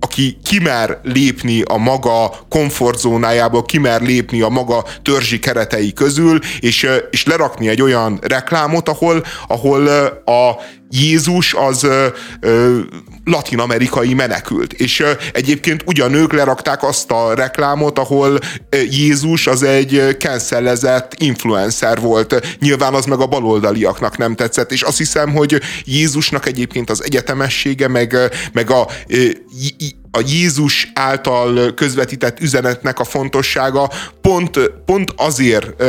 aki 0.00 0.36
kimer 0.44 0.98
lépni 1.02 1.62
a 1.62 1.76
maga 1.76 2.34
komfortzónájából, 2.48 3.64
kimer 3.64 4.02
lépni 4.02 4.40
a 4.40 4.48
maga 4.48 4.84
törzsi 5.02 5.38
keretei 5.38 5.92
közül, 5.92 6.38
és, 6.60 6.88
és 7.10 7.24
lerakni 7.26 7.68
egy 7.68 7.82
olyan 7.82 8.18
reklámot, 8.22 8.88
ahol, 8.88 9.24
ahol 9.46 9.86
a 10.24 10.60
Jézus 10.90 11.54
az 11.54 11.86
latin-amerikai 13.24 14.14
menekült. 14.14 14.72
És 14.72 15.04
egyébként 15.32 15.82
ugyanők 15.86 16.32
lerakták 16.32 16.82
azt 16.82 17.10
a 17.10 17.34
reklámot, 17.34 17.98
ahol 17.98 18.38
Jézus 18.90 19.46
az 19.46 19.62
egy 19.62 20.16
cancelezett 20.18 21.14
influencer 21.18 22.00
volt. 22.00 22.56
Nyilván 22.60 22.94
az 22.94 23.04
meg 23.04 23.20
a 23.20 23.26
baloldaliaknak 23.26 24.18
nem 24.18 24.34
tetszett, 24.34 24.72
és 24.72 24.82
azt 24.82 24.98
hiszem, 24.98 25.32
hogy 25.32 25.60
Jézusnak 25.84 26.46
egyébként 26.46 26.90
az 26.90 27.04
egyetemessége, 27.04 27.88
meg, 27.88 28.16
meg 28.52 28.70
a 28.70 28.88
a 30.14 30.22
Jézus 30.26 30.90
által 30.94 31.74
közvetített 31.74 32.40
üzenetnek 32.40 32.98
a 32.98 33.04
fontossága 33.04 33.90
pont, 34.20 34.58
pont 34.84 35.12
azért 35.16 35.82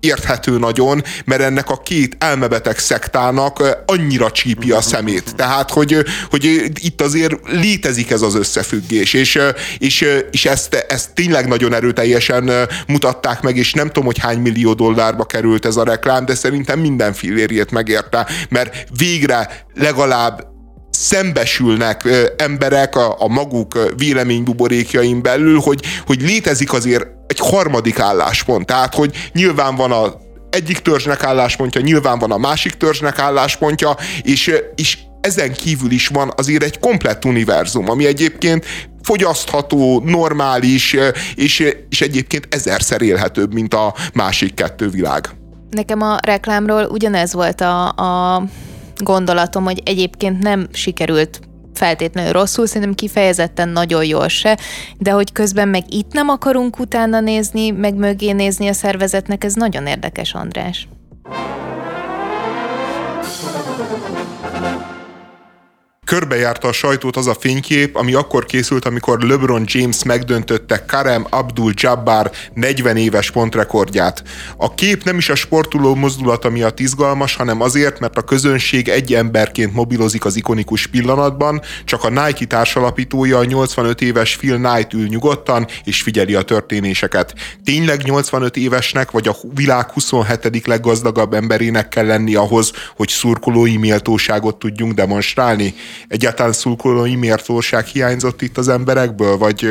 érthető 0.00 0.58
nagyon, 0.58 1.02
mert 1.24 1.42
ennek 1.42 1.70
a 1.70 1.76
két 1.76 2.16
elmebeteg 2.18 2.78
szektának 2.78 3.82
annyira 3.86 4.30
csípi 4.30 4.70
a 4.70 4.80
szemét. 4.80 5.34
Tehát, 5.36 5.70
hogy, 5.70 6.04
hogy 6.30 6.44
itt 6.80 7.00
azért 7.00 7.34
létezik 7.48 8.10
ez 8.10 8.22
az 8.22 8.34
összefüggés, 8.34 9.12
és, 9.12 9.38
és, 9.78 10.04
és 10.30 10.44
ezt, 10.44 10.74
ezt 10.74 11.14
tényleg 11.14 11.48
nagyon 11.48 11.74
erőteljesen 11.74 12.50
mutatták 12.86 13.42
meg, 13.42 13.56
és 13.56 13.72
nem 13.72 13.86
tudom, 13.86 14.04
hogy 14.04 14.18
hány 14.18 14.38
millió 14.38 14.72
dollárba 14.72 15.24
került 15.24 15.66
ez 15.66 15.76
a 15.76 15.84
reklám, 15.84 16.24
de 16.24 16.34
szerintem 16.34 16.78
minden 16.78 17.12
fillérjét 17.12 17.70
megérte, 17.70 18.26
mert 18.48 18.86
végre 18.98 19.64
legalább 19.74 20.51
szembesülnek 20.92 22.08
emberek 22.36 22.96
a, 22.96 23.16
a 23.18 23.28
maguk 23.28 23.92
véleménybuborékjain 23.96 25.22
belül, 25.22 25.58
hogy, 25.58 25.80
hogy 26.06 26.22
létezik 26.22 26.72
azért 26.72 27.06
egy 27.26 27.38
harmadik 27.38 27.98
álláspont. 27.98 28.66
Tehát, 28.66 28.94
hogy 28.94 29.30
nyilván 29.32 29.76
van 29.76 29.92
a 29.92 30.20
egyik 30.50 30.78
törzsnek 30.78 31.22
álláspontja, 31.22 31.80
nyilván 31.80 32.18
van 32.18 32.30
a 32.30 32.38
másik 32.38 32.72
törzsnek 32.72 33.18
álláspontja, 33.18 33.96
és, 34.22 34.52
és 34.74 34.98
ezen 35.20 35.52
kívül 35.52 35.90
is 35.90 36.06
van 36.06 36.32
azért 36.36 36.62
egy 36.62 36.78
komplett 36.78 37.24
univerzum, 37.24 37.90
ami 37.90 38.06
egyébként 38.06 38.66
fogyasztható, 39.02 40.02
normális, 40.04 40.96
és, 41.34 41.74
és 41.88 42.00
egyébként 42.00 42.54
ezerszer 42.54 43.02
élhetőbb, 43.02 43.52
mint 43.52 43.74
a 43.74 43.94
másik 44.14 44.54
kettő 44.54 44.88
világ. 44.88 45.28
Nekem 45.70 46.00
a 46.00 46.18
reklámról 46.22 46.84
ugyanez 46.84 47.32
volt 47.32 47.60
a, 47.60 47.88
a 47.88 48.42
gondolatom, 49.02 49.64
hogy 49.64 49.82
egyébként 49.84 50.38
nem 50.38 50.66
sikerült 50.72 51.40
feltétlenül 51.74 52.32
rosszul, 52.32 52.66
szerintem 52.66 52.94
kifejezetten 52.94 53.68
nagyon 53.68 54.04
jól 54.04 54.28
se, 54.28 54.58
de 54.98 55.10
hogy 55.10 55.32
közben 55.32 55.68
meg 55.68 55.94
itt 55.94 56.12
nem 56.12 56.28
akarunk 56.28 56.78
utána 56.78 57.20
nézni, 57.20 57.70
meg 57.70 57.94
mögé 57.94 58.32
nézni 58.32 58.68
a 58.68 58.72
szervezetnek, 58.72 59.44
ez 59.44 59.54
nagyon 59.54 59.86
érdekes, 59.86 60.34
András. 60.34 60.88
Körbejárta 66.12 66.68
a 66.68 66.72
sajtót 66.72 67.16
az 67.16 67.26
a 67.26 67.34
fénykép, 67.34 67.96
ami 67.96 68.14
akkor 68.14 68.44
készült, 68.44 68.84
amikor 68.84 69.20
LeBron 69.20 69.64
James 69.66 70.02
megdöntötte 70.04 70.84
Karem 70.84 71.26
Abdul-Jabbar 71.30 72.30
40 72.54 72.96
éves 72.96 73.30
pontrekordját. 73.30 74.22
A 74.56 74.74
kép 74.74 75.04
nem 75.04 75.16
is 75.16 75.28
a 75.28 75.34
sportoló 75.34 75.94
mozdulata 75.94 76.50
miatt 76.50 76.80
izgalmas, 76.80 77.34
hanem 77.36 77.60
azért, 77.60 78.00
mert 78.00 78.16
a 78.16 78.22
közönség 78.22 78.88
egy 78.88 79.14
emberként 79.14 79.74
mobilozik 79.74 80.24
az 80.24 80.36
ikonikus 80.36 80.86
pillanatban, 80.86 81.60
csak 81.84 82.04
a 82.04 82.08
Nike 82.08 82.46
társalapítója, 82.46 83.38
a 83.38 83.44
85 83.44 84.00
éves 84.00 84.36
Phil 84.36 84.56
Knight 84.56 84.92
ül 84.92 85.06
nyugodtan 85.06 85.66
és 85.84 86.02
figyeli 86.02 86.34
a 86.34 86.42
történéseket. 86.42 87.34
Tényleg 87.64 88.02
85 88.02 88.56
évesnek 88.56 89.10
vagy 89.10 89.28
a 89.28 89.36
világ 89.54 89.90
27. 89.90 90.66
leggazdagabb 90.66 91.34
emberének 91.34 91.88
kell 91.88 92.06
lenni 92.06 92.34
ahhoz, 92.34 92.72
hogy 92.96 93.08
szurkolói 93.08 93.76
méltóságot 93.76 94.58
tudjunk 94.58 94.92
demonstrálni? 94.92 95.74
Egyáltalán 96.08 96.52
szurkolói 96.52 97.14
mértóság 97.16 97.86
hiányzott 97.86 98.42
itt 98.42 98.58
az 98.58 98.68
emberekből, 98.68 99.36
vagy, 99.36 99.68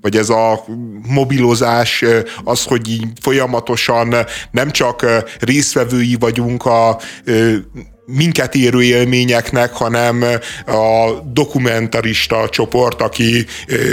vagy 0.00 0.16
ez 0.16 0.28
a 0.28 0.64
mobilozás, 1.08 2.04
az, 2.44 2.64
hogy 2.64 2.88
így 2.88 3.06
folyamatosan 3.20 4.14
nem 4.50 4.70
csak 4.70 5.06
részvevői 5.40 6.16
vagyunk 6.18 6.64
a 6.64 6.98
minket 8.10 8.54
érő 8.54 8.82
élményeknek, 8.82 9.72
hanem 9.72 10.24
a 10.66 11.10
dokumentarista 11.24 12.48
csoport, 12.48 13.02
aki 13.02 13.46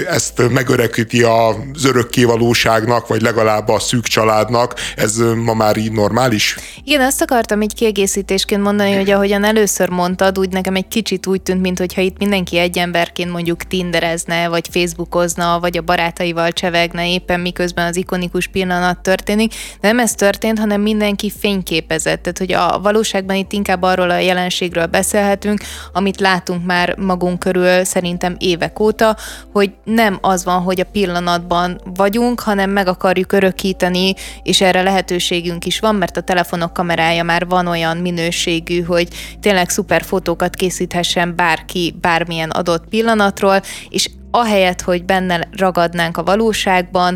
ezt 0.09 0.49
megörekíti 0.49 1.24
az 1.24 1.86
örökkévalóságnak, 1.86 3.07
vagy 3.07 3.22
legalább 3.22 3.68
a 3.68 3.80
szűk 3.80 4.03
családnak, 4.03 4.74
ez 4.95 5.18
ma 5.36 5.53
már 5.53 5.78
így 5.78 5.91
normális? 5.91 6.55
Igen, 6.84 7.01
azt 7.01 7.22
akartam 7.22 7.61
így 7.61 7.74
kiegészítésként 7.74 8.61
mondani, 8.61 8.95
hogy 8.95 9.09
ahogyan 9.09 9.43
először 9.43 9.89
mondtad, 9.89 10.39
úgy 10.39 10.49
nekem 10.49 10.76
egy 10.76 10.88
kicsit 10.88 11.28
úgy 11.28 11.41
tűnt, 11.41 11.61
mintha 11.61 12.01
itt 12.01 12.18
mindenki 12.18 12.57
egy 12.57 12.78
emberként 12.78 13.32
mondjuk 13.32 13.63
tinderezne, 13.63 14.47
vagy 14.47 14.68
facebookozna, 14.72 15.59
vagy 15.59 15.78
a 15.78 15.82
barátaival 15.82 16.51
csevegne 16.51 17.09
éppen 17.11 17.39
miközben 17.39 17.88
az 17.88 17.95
ikonikus 17.95 18.47
pillanat 18.47 18.99
történik. 18.99 19.53
De 19.82 19.88
nem 19.88 19.99
ez 19.99 20.13
történt, 20.13 20.59
hanem 20.59 20.82
mindenki 20.82 21.32
fényképezett. 21.39 22.22
Tehát, 22.22 22.38
hogy 22.38 22.53
a 22.53 22.80
valóságban 22.82 23.36
itt 23.36 23.51
inkább 23.51 23.82
arról 23.82 24.07
arról 24.08 24.20
a 24.20 24.26
jelenségről 24.26 24.86
beszélhetünk, 24.86 25.60
amit 25.93 26.20
látunk 26.20 26.66
már 26.66 26.97
magunk 26.97 27.39
körül 27.39 27.84
szerintem 27.84 28.36
évek 28.39 28.80
óta, 28.80 29.18
hogy 29.51 29.72
nem 29.84 30.18
az 30.22 30.43
van, 30.43 30.62
hogy 30.62 30.80
a 30.80 30.89
pillanatban 30.91 31.82
vagyunk, 31.95 32.39
hanem 32.39 32.70
meg 32.70 32.88
akarjuk 32.88 33.32
örökíteni, 33.32 34.14
és 34.43 34.62
erre 34.62 34.82
lehetőségünk 34.82 35.66
is 35.66 35.80
van, 35.80 35.95
mert 35.95 36.18
a 36.18 36.22
telefonok 36.22 36.74
kamerája 36.74 37.24
már 37.24 37.47
van 37.47 37.68
olyan 37.68 37.97
minőségű, 37.97 38.82
hogy 38.82 39.08
tényleg 39.39 39.70
szuper 39.70 40.03
fotókat 40.03 40.55
készíthessen 40.55 41.36
bárki 41.36 41.95
bármilyen 42.01 42.49
adott 42.49 42.88
pillanatról, 42.89 43.62
és 43.89 44.10
ahelyett, 44.32 44.82
hogy 44.82 45.05
benne 45.05 45.47
ragadnánk 45.51 46.18
a 46.18 46.24
valóságban, 46.24 47.16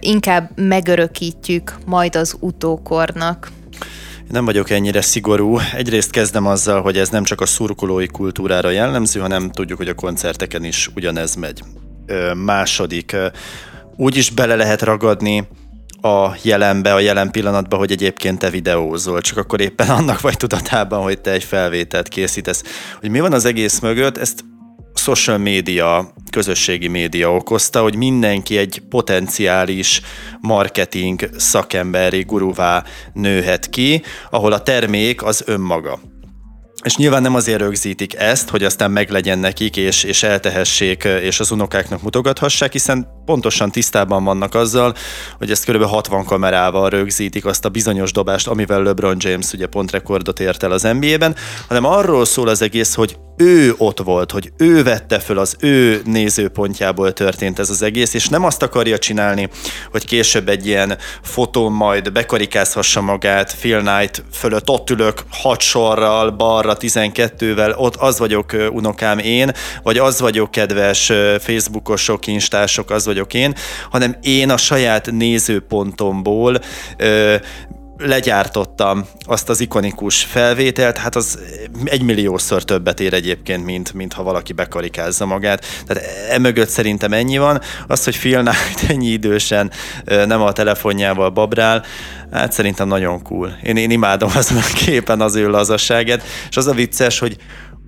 inkább 0.00 0.50
megörökítjük 0.54 1.78
majd 1.86 2.16
az 2.16 2.36
utókornak. 2.40 3.50
Nem 4.30 4.44
vagyok 4.44 4.70
ennyire 4.70 5.00
szigorú. 5.00 5.58
Egyrészt 5.74 6.10
kezdem 6.10 6.46
azzal, 6.46 6.82
hogy 6.82 6.96
ez 6.96 7.08
nem 7.08 7.24
csak 7.24 7.40
a 7.40 7.46
szurkolói 7.46 8.06
kultúrára 8.06 8.70
jellemző, 8.70 9.20
hanem 9.20 9.50
tudjuk, 9.50 9.78
hogy 9.78 9.88
a 9.88 9.94
koncerteken 9.94 10.64
is 10.64 10.90
ugyanez 10.94 11.34
megy. 11.34 11.62
Második, 12.34 13.16
úgy 13.96 14.16
is 14.16 14.30
bele 14.30 14.54
lehet 14.54 14.82
ragadni 14.82 15.48
a 16.00 16.28
jelenbe, 16.42 16.94
a 16.94 16.98
jelen 16.98 17.30
pillanatba, 17.30 17.76
hogy 17.76 17.90
egyébként 17.90 18.38
te 18.38 18.50
videózol, 18.50 19.20
csak 19.20 19.38
akkor 19.38 19.60
éppen 19.60 19.88
annak 19.88 20.20
vagy 20.20 20.36
tudatában, 20.36 21.02
hogy 21.02 21.20
te 21.20 21.30
egy 21.30 21.44
felvételt 21.44 22.08
készítesz. 22.08 22.62
Hogy 23.00 23.10
mi 23.10 23.20
van 23.20 23.32
az 23.32 23.44
egész 23.44 23.78
mögött, 23.78 24.18
ezt 24.18 24.44
social 24.98 25.38
média, 25.38 26.12
közösségi 26.30 26.88
média 26.88 27.34
okozta, 27.34 27.82
hogy 27.82 27.96
mindenki 27.96 28.56
egy 28.56 28.82
potenciális 28.88 30.00
marketing 30.40 31.30
szakemberi 31.36 32.22
guruvá 32.22 32.84
nőhet 33.12 33.68
ki, 33.68 34.02
ahol 34.30 34.52
a 34.52 34.62
termék 34.62 35.22
az 35.22 35.42
önmaga. 35.46 36.00
És 36.84 36.96
nyilván 36.96 37.22
nem 37.22 37.34
azért 37.34 37.60
rögzítik 37.60 38.14
ezt, 38.14 38.48
hogy 38.48 38.64
aztán 38.64 38.90
meglegyen 38.90 39.38
nekik, 39.38 39.76
és, 39.76 40.04
és 40.04 40.22
eltehessék, 40.22 41.04
és 41.04 41.40
az 41.40 41.50
unokáknak 41.50 42.02
mutogathassák, 42.02 42.72
hiszen 42.72 43.08
pontosan 43.24 43.70
tisztában 43.70 44.24
vannak 44.24 44.54
azzal, 44.54 44.94
hogy 45.38 45.50
ezt 45.50 45.70
kb. 45.70 45.82
60 45.82 46.24
kamerával 46.24 46.88
rögzítik 46.88 47.44
azt 47.44 47.64
a 47.64 47.68
bizonyos 47.68 48.12
dobást, 48.12 48.48
amivel 48.48 48.82
LeBron 48.82 49.16
James 49.18 49.52
ugye 49.52 49.66
pont 49.66 49.90
rekordot 49.90 50.40
ért 50.40 50.62
el 50.62 50.72
az 50.72 50.82
NBA-ben, 50.82 51.34
hanem 51.68 51.84
arról 51.84 52.24
szól 52.24 52.48
az 52.48 52.62
egész, 52.62 52.94
hogy 52.94 53.16
ő 53.38 53.74
ott 53.76 54.00
volt, 54.00 54.30
hogy 54.30 54.52
ő 54.56 54.82
vette 54.82 55.18
föl, 55.18 55.38
az 55.38 55.56
ő 55.60 56.02
nézőpontjából 56.04 57.12
történt 57.12 57.58
ez 57.58 57.70
az 57.70 57.82
egész, 57.82 58.14
és 58.14 58.28
nem 58.28 58.44
azt 58.44 58.62
akarja 58.62 58.98
csinálni, 58.98 59.48
hogy 59.90 60.04
később 60.04 60.48
egy 60.48 60.66
ilyen 60.66 60.98
fotón 61.22 61.72
majd 61.72 62.12
bekarikázhassa 62.12 63.00
magát, 63.00 63.56
Phil 63.56 63.80
Knight 63.80 64.24
fölött 64.32 64.68
ott 64.68 64.90
ülök 64.90 65.22
hat 65.30 65.60
sorral, 65.60 66.30
balra 66.68 66.80
12-vel, 66.80 67.76
ott 67.76 67.96
az 67.96 68.18
vagyok 68.18 68.52
unokám 68.72 69.18
én, 69.18 69.52
vagy 69.82 69.98
az 69.98 70.20
vagyok 70.20 70.50
kedves 70.50 71.12
Facebookosok, 71.38 72.26
instások, 72.26 72.90
az 72.90 73.06
vagyok 73.06 73.34
én, 73.34 73.54
hanem 73.90 74.16
én 74.22 74.50
a 74.50 74.56
saját 74.56 75.10
nézőpontomból 75.10 76.60
legyártottam 77.98 79.06
azt 79.20 79.48
az 79.48 79.60
ikonikus 79.60 80.24
felvételt, 80.24 80.96
hát 80.96 81.16
az 81.16 81.38
egymilliószor 81.84 82.64
többet 82.64 83.00
ér 83.00 83.14
egyébként, 83.14 83.64
mint, 83.64 83.92
mint 83.92 84.12
ha 84.12 84.22
valaki 84.22 84.52
bekarikázza 84.52 85.26
magát. 85.26 85.64
Tehát 85.86 86.04
emögött 86.30 86.68
szerintem 86.68 87.12
ennyi 87.12 87.38
van. 87.38 87.60
Az, 87.86 88.04
hogy 88.04 88.18
Phil 88.18 88.40
Knight 88.40 88.90
ennyi 88.92 89.06
idősen 89.06 89.70
nem 90.04 90.42
a 90.42 90.52
telefonjával 90.52 91.30
babrál, 91.30 91.84
hát 92.32 92.52
szerintem 92.52 92.88
nagyon 92.88 93.22
cool. 93.22 93.58
Én, 93.62 93.76
én 93.76 93.90
imádom 93.90 94.30
azon 94.34 94.58
a 94.58 94.74
képen 94.84 95.20
az 95.20 95.34
ő 95.34 95.48
lazasságát, 95.48 96.22
és 96.48 96.56
az 96.56 96.66
a 96.66 96.74
vicces, 96.74 97.18
hogy 97.18 97.36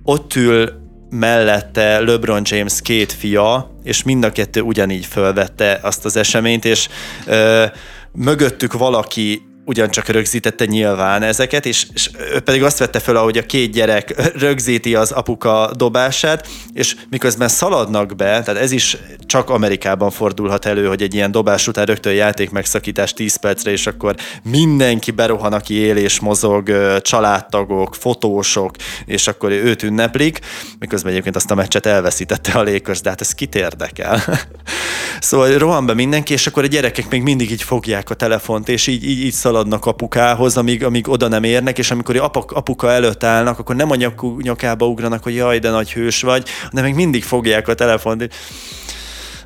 ott 0.03 0.35
ül 0.35 0.79
mellette 1.09 1.99
LeBron 1.99 2.41
James 2.45 2.81
két 2.81 3.11
fia, 3.11 3.75
és 3.83 4.03
mind 4.03 4.23
a 4.23 4.31
kettő 4.31 4.61
ugyanígy 4.61 5.05
fölvette 5.05 5.79
azt 5.81 6.05
az 6.05 6.15
eseményt, 6.15 6.65
és 6.65 6.87
ö, 7.25 7.65
mögöttük 8.11 8.73
valaki 8.73 9.50
ugyancsak 9.65 10.07
rögzítette 10.07 10.65
nyilván 10.65 11.23
ezeket, 11.23 11.65
és, 11.65 11.87
és 11.93 12.09
ő 12.33 12.39
pedig 12.39 12.63
azt 12.63 12.77
vette 12.77 12.99
fel, 12.99 13.15
ahogy 13.15 13.37
a 13.37 13.45
két 13.45 13.71
gyerek 13.71 14.13
rögzíti 14.45 14.95
az 14.95 15.11
apuka 15.11 15.71
dobását, 15.75 16.47
és 16.73 16.95
miközben 17.09 17.47
szaladnak 17.47 18.15
be, 18.15 18.25
tehát 18.25 18.61
ez 18.61 18.71
is 18.71 18.97
csak 19.25 19.49
Amerikában 19.49 20.11
fordulhat 20.11 20.65
elő, 20.65 20.87
hogy 20.87 21.01
egy 21.01 21.13
ilyen 21.13 21.31
dobás 21.31 21.67
után 21.67 21.85
rögtön 21.85 22.13
játék 22.13 22.49
megszakítás 22.49 23.13
10 23.13 23.35
percre, 23.35 23.71
és 23.71 23.87
akkor 23.87 24.15
mindenki 24.43 25.11
berohan, 25.11 25.53
aki 25.53 25.73
él 25.73 25.97
és 25.97 26.19
mozog, 26.19 26.71
családtagok, 27.01 27.95
fotósok, 27.95 28.75
és 29.05 29.27
akkor 29.27 29.51
őt 29.51 29.83
ünneplik, 29.83 30.39
miközben 30.79 31.11
egyébként 31.11 31.35
azt 31.35 31.51
a 31.51 31.55
meccset 31.55 31.85
elveszítette 31.85 32.51
a 32.51 32.63
Lakers, 32.63 33.01
de 33.01 33.09
hát 33.09 33.21
ez 33.21 33.33
kit 33.33 33.55
érdekel. 33.55 34.23
szóval 35.19 35.57
rohan 35.57 35.85
be 35.85 35.93
mindenki, 35.93 36.33
és 36.33 36.47
akkor 36.47 36.63
a 36.63 36.67
gyerekek 36.67 37.09
még 37.09 37.21
mindig 37.21 37.51
így 37.51 37.63
fogják 37.63 38.09
a 38.09 38.13
telefont, 38.13 38.69
és 38.69 38.87
így, 38.87 39.03
így, 39.03 39.19
így 39.19 39.33
szaladnak 39.61 39.85
apukához, 39.85 40.57
amíg, 40.57 40.83
amíg 40.83 41.09
oda 41.09 41.27
nem 41.27 41.43
érnek, 41.43 41.77
és 41.77 41.91
amikor 41.91 42.17
apuk, 42.17 42.51
apuka 42.51 42.91
előtt 42.91 43.23
állnak, 43.23 43.59
akkor 43.59 43.75
nem 43.75 43.91
a 43.91 43.95
nyakú, 43.95 44.39
nyakába 44.39 44.85
ugranak, 44.85 45.23
hogy 45.23 45.35
jaj, 45.35 45.59
de 45.59 45.69
nagy 45.69 45.93
hős 45.93 46.21
vagy, 46.21 46.49
de 46.71 46.81
még 46.81 46.95
mindig 46.95 47.23
fogják 47.23 47.67
a 47.67 47.73
telefont. 47.73 48.29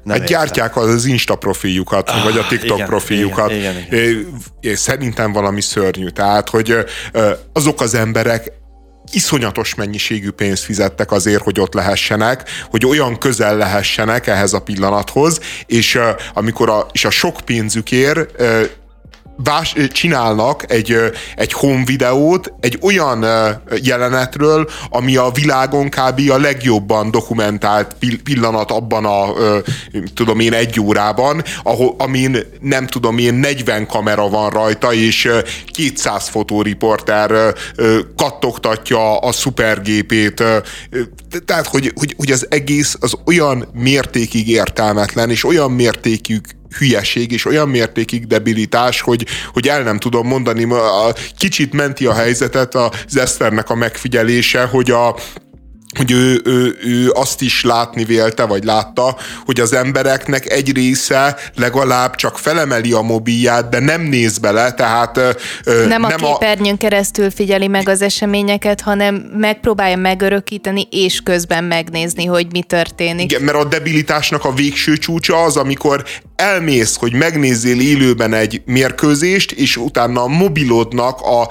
Nem 0.04 0.18
hát 0.18 0.28
gyártják 0.28 0.78
az 0.78 1.06
Insta 1.06 1.36
profiljukat, 1.36 2.10
ah, 2.10 2.24
vagy 2.24 2.38
a 2.38 2.46
TikTok 2.48 2.78
igen, 2.78 2.88
profiljukat. 2.88 3.52
Igen, 3.52 3.76
igen, 3.92 4.26
igen. 4.62 4.76
Szerintem 4.76 5.32
valami 5.32 5.62
szörnyű. 5.62 6.08
Tehát, 6.08 6.50
hogy 6.50 6.76
azok 7.54 7.82
az 7.82 7.94
emberek 7.94 8.52
iszonyatos 9.12 9.76
mennyiségű 9.76 10.30
pénzt 10.30 10.64
fizettek 10.64 11.12
azért, 11.12 11.44
hogy 11.44 11.60
ott 11.60 11.74
lehessenek, 11.74 12.50
hogy 12.70 12.86
olyan 12.86 13.18
közel 13.18 13.58
lehessenek 13.58 14.28
ehhez 14.28 14.54
a 14.54 14.62
pillanathoz, 14.62 15.40
és 15.66 16.00
amikor 16.34 16.70
a, 16.70 16.88
és 16.92 17.06
a 17.06 17.10
sok 17.10 17.36
pénzükért 17.46 18.42
vás, 19.38 19.76
csinálnak 19.92 20.72
egy, 20.72 20.98
egy 21.36 21.54
home 21.54 21.84
videót 21.86 22.54
egy 22.60 22.78
olyan 22.82 23.26
jelenetről, 23.84 24.70
ami 24.90 25.16
a 25.16 25.32
világon 25.34 25.90
kb. 25.90 26.30
a 26.30 26.38
legjobban 26.38 27.12
dokumentált 27.12 27.96
pillanat 28.24 28.72
abban 28.72 29.06
a, 29.06 29.34
tudom 30.14 30.40
én, 30.40 30.54
egy 30.54 30.80
órában, 30.80 31.44
ahol, 31.64 31.96
amin 31.98 32.38
nem 32.62 32.88
tudom 32.88 33.18
én, 33.18 33.34
40 33.34 33.88
kamera 33.88 34.30
van 34.30 34.50
rajta, 34.50 34.94
és 34.94 35.30
200 35.72 36.28
fotóriporter 36.28 37.54
kattogtatja 38.16 39.20
a 39.20 39.32
szupergépét. 39.32 40.44
Tehát, 41.46 41.68
hogy, 41.68 41.92
hogy, 41.96 42.14
hogy 42.18 42.32
az 42.32 42.48
egész 42.50 42.98
az 43.00 43.14
olyan 43.26 43.68
mértékig 43.74 44.50
értelmetlen, 44.50 45.30
és 45.30 45.44
olyan 45.44 45.72
mértékig 45.72 46.42
hülyeség 46.78 47.32
és 47.32 47.46
olyan 47.46 47.70
mértékig 47.70 48.28
debilitás, 48.28 49.02
hogy, 49.02 49.26
hogy 49.54 49.68
el 49.68 49.84
nem 49.84 50.00
tudom 50.00 50.28
mondani, 50.28 50.68
kicsit 51.38 51.74
menti 51.74 52.06
a 52.06 52.14
helyzetet 52.14 52.76
az 52.76 53.18
Eszternek 53.18 53.70
a 53.70 53.76
megfigyelése, 53.76 54.64
hogy 54.64 54.92
a, 54.92 55.16
hogy 55.98 56.12
ő, 56.12 56.42
ő, 56.44 56.78
ő 56.84 57.12
azt 57.12 57.42
is 57.42 57.64
látni 57.64 58.04
vélte, 58.04 58.44
vagy 58.44 58.64
látta, 58.64 59.18
hogy 59.46 59.60
az 59.60 59.74
embereknek 59.74 60.50
egy 60.50 60.74
része 60.74 61.38
legalább 61.56 62.16
csak 62.16 62.38
felemeli 62.38 62.92
a 62.92 63.02
mobilját, 63.02 63.70
de 63.70 63.80
nem 63.80 64.02
néz 64.02 64.38
bele, 64.38 64.74
tehát... 64.74 65.16
Nem, 65.66 65.88
nem 65.88 66.04
a 66.04 66.16
képernyőn 66.16 66.74
a... 66.74 66.78
keresztül 66.78 67.32
figyeli 67.32 67.68
meg 67.68 67.90
az 67.90 68.02
eseményeket, 68.02 68.82
hanem 68.82 69.16
megpróbálja 69.16 69.98
megörökíteni, 69.98 70.88
és 70.92 71.22
közben 71.24 71.64
megnézni, 71.64 72.26
hogy 72.26 72.48
mi 72.52 72.62
történik. 72.62 73.32
Igen, 73.32 73.42
mert 73.42 73.58
a 73.58 73.64
debilitásnak 73.64 74.46
a 74.46 74.54
végső 74.54 74.98
csúcsa 74.98 75.44
az, 75.44 75.58
amikor 75.58 76.04
elmész, 76.36 76.96
hogy 76.96 77.14
megnézzél 77.14 77.80
élőben 77.80 78.34
egy 78.34 78.62
mérkőzést, 78.66 79.52
és 79.52 79.78
utána 79.78 80.22
a 80.22 80.28
mobilodnak 80.28 81.22
a 81.22 81.48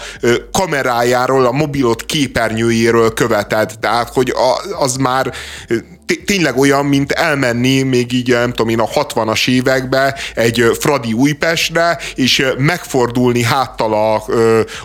kamerájáról, 0.52 1.46
a 1.46 1.52
mobilod 1.52 2.06
képernyőjéről 2.06 3.12
követed. 3.12 3.72
Tehát, 3.80 4.08
hogy 4.08 4.33
az 4.78 4.96
már 4.96 5.32
tényleg 6.24 6.58
olyan, 6.58 6.86
mint 6.86 7.12
elmenni 7.12 7.82
még 7.82 8.12
így, 8.12 8.28
nem 8.28 8.50
tudom 8.50 8.68
én, 8.68 8.80
a 8.80 8.88
60-as 8.88 9.48
évekbe 9.48 10.18
egy 10.34 10.64
Fradi 10.80 11.12
Újpestre, 11.12 11.98
és 12.14 12.46
megfordulni 12.58 13.42
háttal 13.42 13.92
a, 13.92 14.24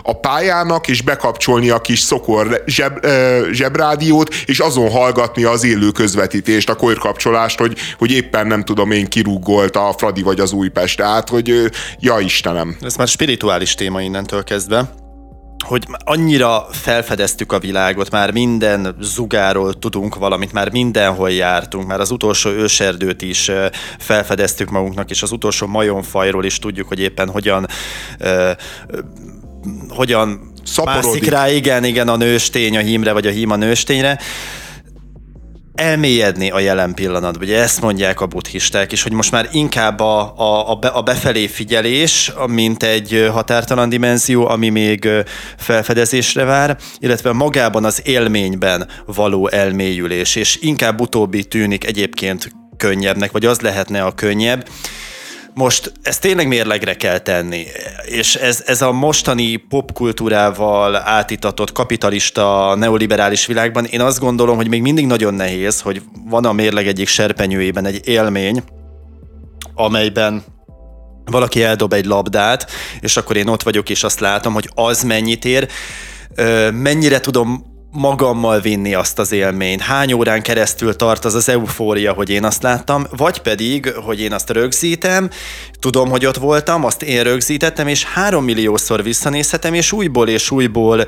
a 0.02 0.20
pályának, 0.20 0.88
és 0.88 1.02
bekapcsolni 1.02 1.70
a 1.70 1.80
kis 1.80 1.98
szokor 1.98 2.62
zseb, 2.66 3.06
zsebrádiót, 3.52 4.34
és 4.44 4.58
azon 4.58 4.90
hallgatni 4.90 5.44
az 5.44 5.64
élő 5.64 5.90
közvetítést, 5.90 6.68
a 6.68 6.74
korkapcsolást, 6.74 7.58
hogy, 7.58 7.78
hogy 7.98 8.10
éppen 8.10 8.46
nem 8.46 8.64
tudom 8.64 8.90
én 8.90 9.08
kirúgolt 9.08 9.76
a 9.76 9.94
Fradi 9.96 10.22
vagy 10.22 10.40
az 10.40 10.52
Újpest. 10.52 10.96
Tehát, 10.96 11.28
hogy 11.28 11.70
ja 11.98 12.18
Istenem. 12.18 12.76
Ez 12.80 12.96
már 12.96 13.08
spirituális 13.08 13.74
téma 13.74 14.02
innentől 14.02 14.44
kezdve 14.44 14.99
hogy 15.60 15.86
annyira 16.04 16.66
felfedeztük 16.70 17.52
a 17.52 17.58
világot, 17.58 18.10
már 18.10 18.32
minden 18.32 18.96
zugáról 19.00 19.78
tudunk 19.78 20.14
valamit, 20.14 20.52
már 20.52 20.70
mindenhol 20.70 21.30
jártunk, 21.30 21.86
már 21.86 22.00
az 22.00 22.10
utolsó 22.10 22.50
őserdőt 22.50 23.22
is 23.22 23.50
felfedeztük 23.98 24.70
magunknak, 24.70 25.10
és 25.10 25.22
az 25.22 25.32
utolsó 25.32 25.66
majomfajról 25.66 26.44
is 26.44 26.58
tudjuk, 26.58 26.88
hogy 26.88 27.00
éppen 27.00 27.28
hogyan 27.28 27.66
hogyan 29.88 30.52
szaporodik. 30.64 31.04
Mászik 31.04 31.28
rá, 31.28 31.50
igen, 31.50 31.84
igen, 31.84 32.08
a 32.08 32.16
nőstény 32.16 32.76
a 32.76 32.80
hímre, 32.80 33.12
vagy 33.12 33.26
a 33.26 33.30
hím 33.30 33.50
a 33.50 33.56
nőstényre 33.56 34.18
elmélyedni 35.80 36.50
a 36.50 36.58
jelen 36.58 36.94
pillanatban. 36.94 37.48
Ugye 37.48 37.60
ezt 37.60 37.80
mondják 37.80 38.20
a 38.20 38.26
buddhisták 38.26 38.92
is, 38.92 39.02
hogy 39.02 39.12
most 39.12 39.30
már 39.30 39.48
inkább 39.52 40.00
a, 40.00 40.20
a, 40.36 40.78
a 40.92 41.02
befelé 41.02 41.46
figyelés, 41.46 42.32
mint 42.46 42.82
egy 42.82 43.28
határtalan 43.32 43.88
dimenzió, 43.88 44.46
ami 44.46 44.68
még 44.68 45.08
felfedezésre 45.56 46.44
vár, 46.44 46.76
illetve 46.98 47.32
magában 47.32 47.84
az 47.84 48.00
élményben 48.04 48.88
való 49.06 49.48
elmélyülés, 49.48 50.36
és 50.36 50.58
inkább 50.60 51.00
utóbbi 51.00 51.44
tűnik 51.44 51.86
egyébként 51.86 52.50
könnyebbnek, 52.76 53.32
vagy 53.32 53.44
az 53.46 53.60
lehetne 53.60 54.02
a 54.02 54.12
könnyebb. 54.12 54.68
Most 55.54 55.92
ezt 56.02 56.20
tényleg 56.20 56.48
mérlegre 56.48 56.94
kell 56.94 57.18
tenni, 57.18 57.66
és 58.04 58.34
ez, 58.34 58.62
ez 58.66 58.82
a 58.82 58.92
mostani 58.92 59.56
popkultúrával 59.56 60.96
átitatott 60.96 61.72
kapitalista, 61.72 62.74
neoliberális 62.78 63.46
világban 63.46 63.84
én 63.84 64.00
azt 64.00 64.18
gondolom, 64.18 64.56
hogy 64.56 64.68
még 64.68 64.82
mindig 64.82 65.06
nagyon 65.06 65.34
nehéz, 65.34 65.80
hogy 65.80 66.02
van 66.24 66.44
a 66.44 66.52
mérleg 66.52 66.86
egyik 66.86 67.08
serpenyőjében 67.08 67.84
egy 67.84 68.00
élmény, 68.08 68.62
amelyben 69.74 70.44
valaki 71.24 71.62
eldob 71.62 71.92
egy 71.92 72.04
labdát, 72.04 72.70
és 73.00 73.16
akkor 73.16 73.36
én 73.36 73.48
ott 73.48 73.62
vagyok, 73.62 73.88
és 73.90 74.04
azt 74.04 74.20
látom, 74.20 74.52
hogy 74.52 74.70
az 74.74 75.02
mennyit 75.02 75.44
ér, 75.44 75.68
mennyire 76.72 77.20
tudom 77.20 77.64
magammal 77.92 78.60
vinni 78.60 78.94
azt 78.94 79.18
az 79.18 79.32
élményt, 79.32 79.80
hány 79.80 80.12
órán 80.12 80.42
keresztül 80.42 80.96
tart 80.96 81.24
az 81.24 81.34
az 81.34 81.48
eufória, 81.48 82.12
hogy 82.12 82.30
én 82.30 82.44
azt 82.44 82.62
láttam, 82.62 83.06
vagy 83.16 83.38
pedig, 83.38 83.92
hogy 83.92 84.20
én 84.20 84.32
azt 84.32 84.50
rögzítem, 84.50 85.30
tudom, 85.78 86.08
hogy 86.08 86.26
ott 86.26 86.36
voltam, 86.36 86.84
azt 86.84 87.02
én 87.02 87.22
rögzítettem, 87.22 87.86
és 87.86 88.04
három 88.04 88.44
milliószor 88.44 89.02
visszanézhetem, 89.02 89.74
és 89.74 89.92
újból 89.92 90.28
és 90.28 90.50
újból 90.50 91.04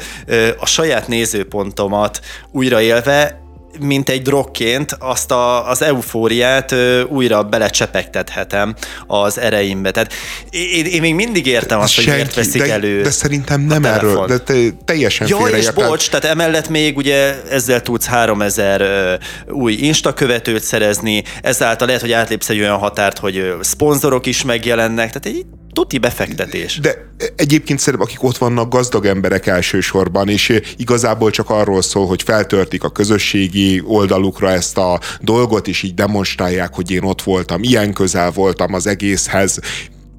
a 0.59 0.67
saját 0.67 1.09
nézőpontomat 1.09 2.21
újraélve 2.51 3.42
mint 3.81 4.09
egy 4.09 4.23
drogként 4.23 4.97
azt 4.99 5.31
a, 5.31 5.69
az 5.69 5.83
eufóriát 5.83 6.73
ö, 6.73 7.03
újra 7.03 7.43
belecsepegtethetem 7.43 8.75
az 9.07 9.39
ereimbe. 9.39 9.91
Tehát 9.91 10.13
én, 10.51 10.85
én 10.85 11.01
még 11.01 11.15
mindig 11.15 11.47
értem 11.47 11.81
azt, 11.81 11.93
Senki, 11.93 12.11
hogy 12.11 12.19
miért 12.19 12.35
veszik 12.35 12.63
de, 12.63 12.73
elő 12.73 13.03
De 13.03 13.11
szerintem 13.11 13.61
nem 13.61 13.85
erről, 13.85 14.27
de 14.27 14.39
te, 14.39 14.55
teljesen 14.85 15.27
Ja, 15.29 15.47
és 15.47 15.71
bocs, 15.71 16.11
tehát 16.11 16.25
emellett 16.25 16.69
még 16.69 16.97
ugye 16.97 17.43
ezzel 17.51 17.83
tudsz 17.83 18.07
3000 18.07 18.81
ö, 18.81 19.15
új 19.49 19.73
Insta 19.73 20.15
követőt 20.15 20.63
szerezni, 20.63 21.23
ezáltal 21.43 21.87
lehet, 21.87 22.03
hogy 22.03 22.13
átlépsz 22.13 22.49
egy 22.49 22.59
olyan 22.59 22.79
határt, 22.79 23.19
hogy 23.19 23.55
szponzorok 23.61 24.27
is 24.27 24.43
megjelennek, 24.43 25.13
tehát 25.13 25.27
egy 25.39 25.47
tuti 25.73 25.99
befektetés. 25.99 26.79
De 26.81 26.95
egyébként 27.37 27.79
szerintem, 27.79 28.09
akik 28.09 28.23
ott 28.23 28.39
vannak, 28.39 28.73
gazdag 28.73 29.07
emberek 29.07 29.47
elsősorban, 29.47 30.29
és 30.29 30.61
igazából 30.77 31.31
csak 31.31 31.51
arról 31.51 31.83
szól, 31.83 32.07
hogy 32.07 32.23
feltörtik 32.23 32.85
a 32.85 32.91
közösségi 32.91 33.83
oldalukra 33.87 34.51
ezt 34.51 34.79
a 34.79 35.01
dolgot, 35.21 35.69
és 35.69 35.83
így 35.83 35.95
demonstrálják, 35.95 36.75
hogy 36.75 36.91
én 36.91 37.03
ott 37.03 37.23
voltam, 37.23 37.63
ilyen 37.63 37.93
közel 37.93 38.31
voltam 38.31 38.75
az 38.75 38.87
egészhez, 38.87 39.59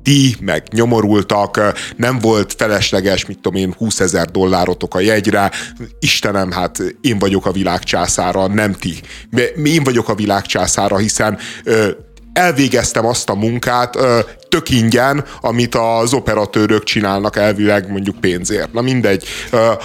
ti, 0.03 0.35
meg 0.41 0.63
nyomorultak, 0.71 1.73
nem 1.95 2.19
volt 2.19 2.53
felesleges, 2.57 3.25
mit 3.25 3.39
tudom 3.39 3.61
én, 3.61 3.73
20 3.77 3.99
ezer 3.99 4.31
dollárotok 4.31 4.95
a 4.95 4.99
jegyre, 4.99 5.51
Istenem, 5.99 6.51
hát 6.51 6.79
én 7.01 7.19
vagyok 7.19 7.45
a 7.45 7.51
világcsászára, 7.51 8.47
nem 8.47 8.73
ti. 8.73 9.01
Én 9.63 9.83
vagyok 9.83 10.09
a 10.09 10.15
világcsászára, 10.15 10.97
hiszen 10.97 11.37
elvégeztem 12.33 13.05
azt 13.05 13.29
a 13.29 13.35
munkát 13.35 13.97
tök 14.53 14.69
ingyen, 14.69 15.23
amit 15.41 15.75
az 15.75 16.13
operatőrök 16.13 16.83
csinálnak 16.83 17.35
elvileg 17.35 17.91
mondjuk 17.91 18.19
pénzért. 18.19 18.73
Na 18.73 18.81
mindegy. 18.81 19.25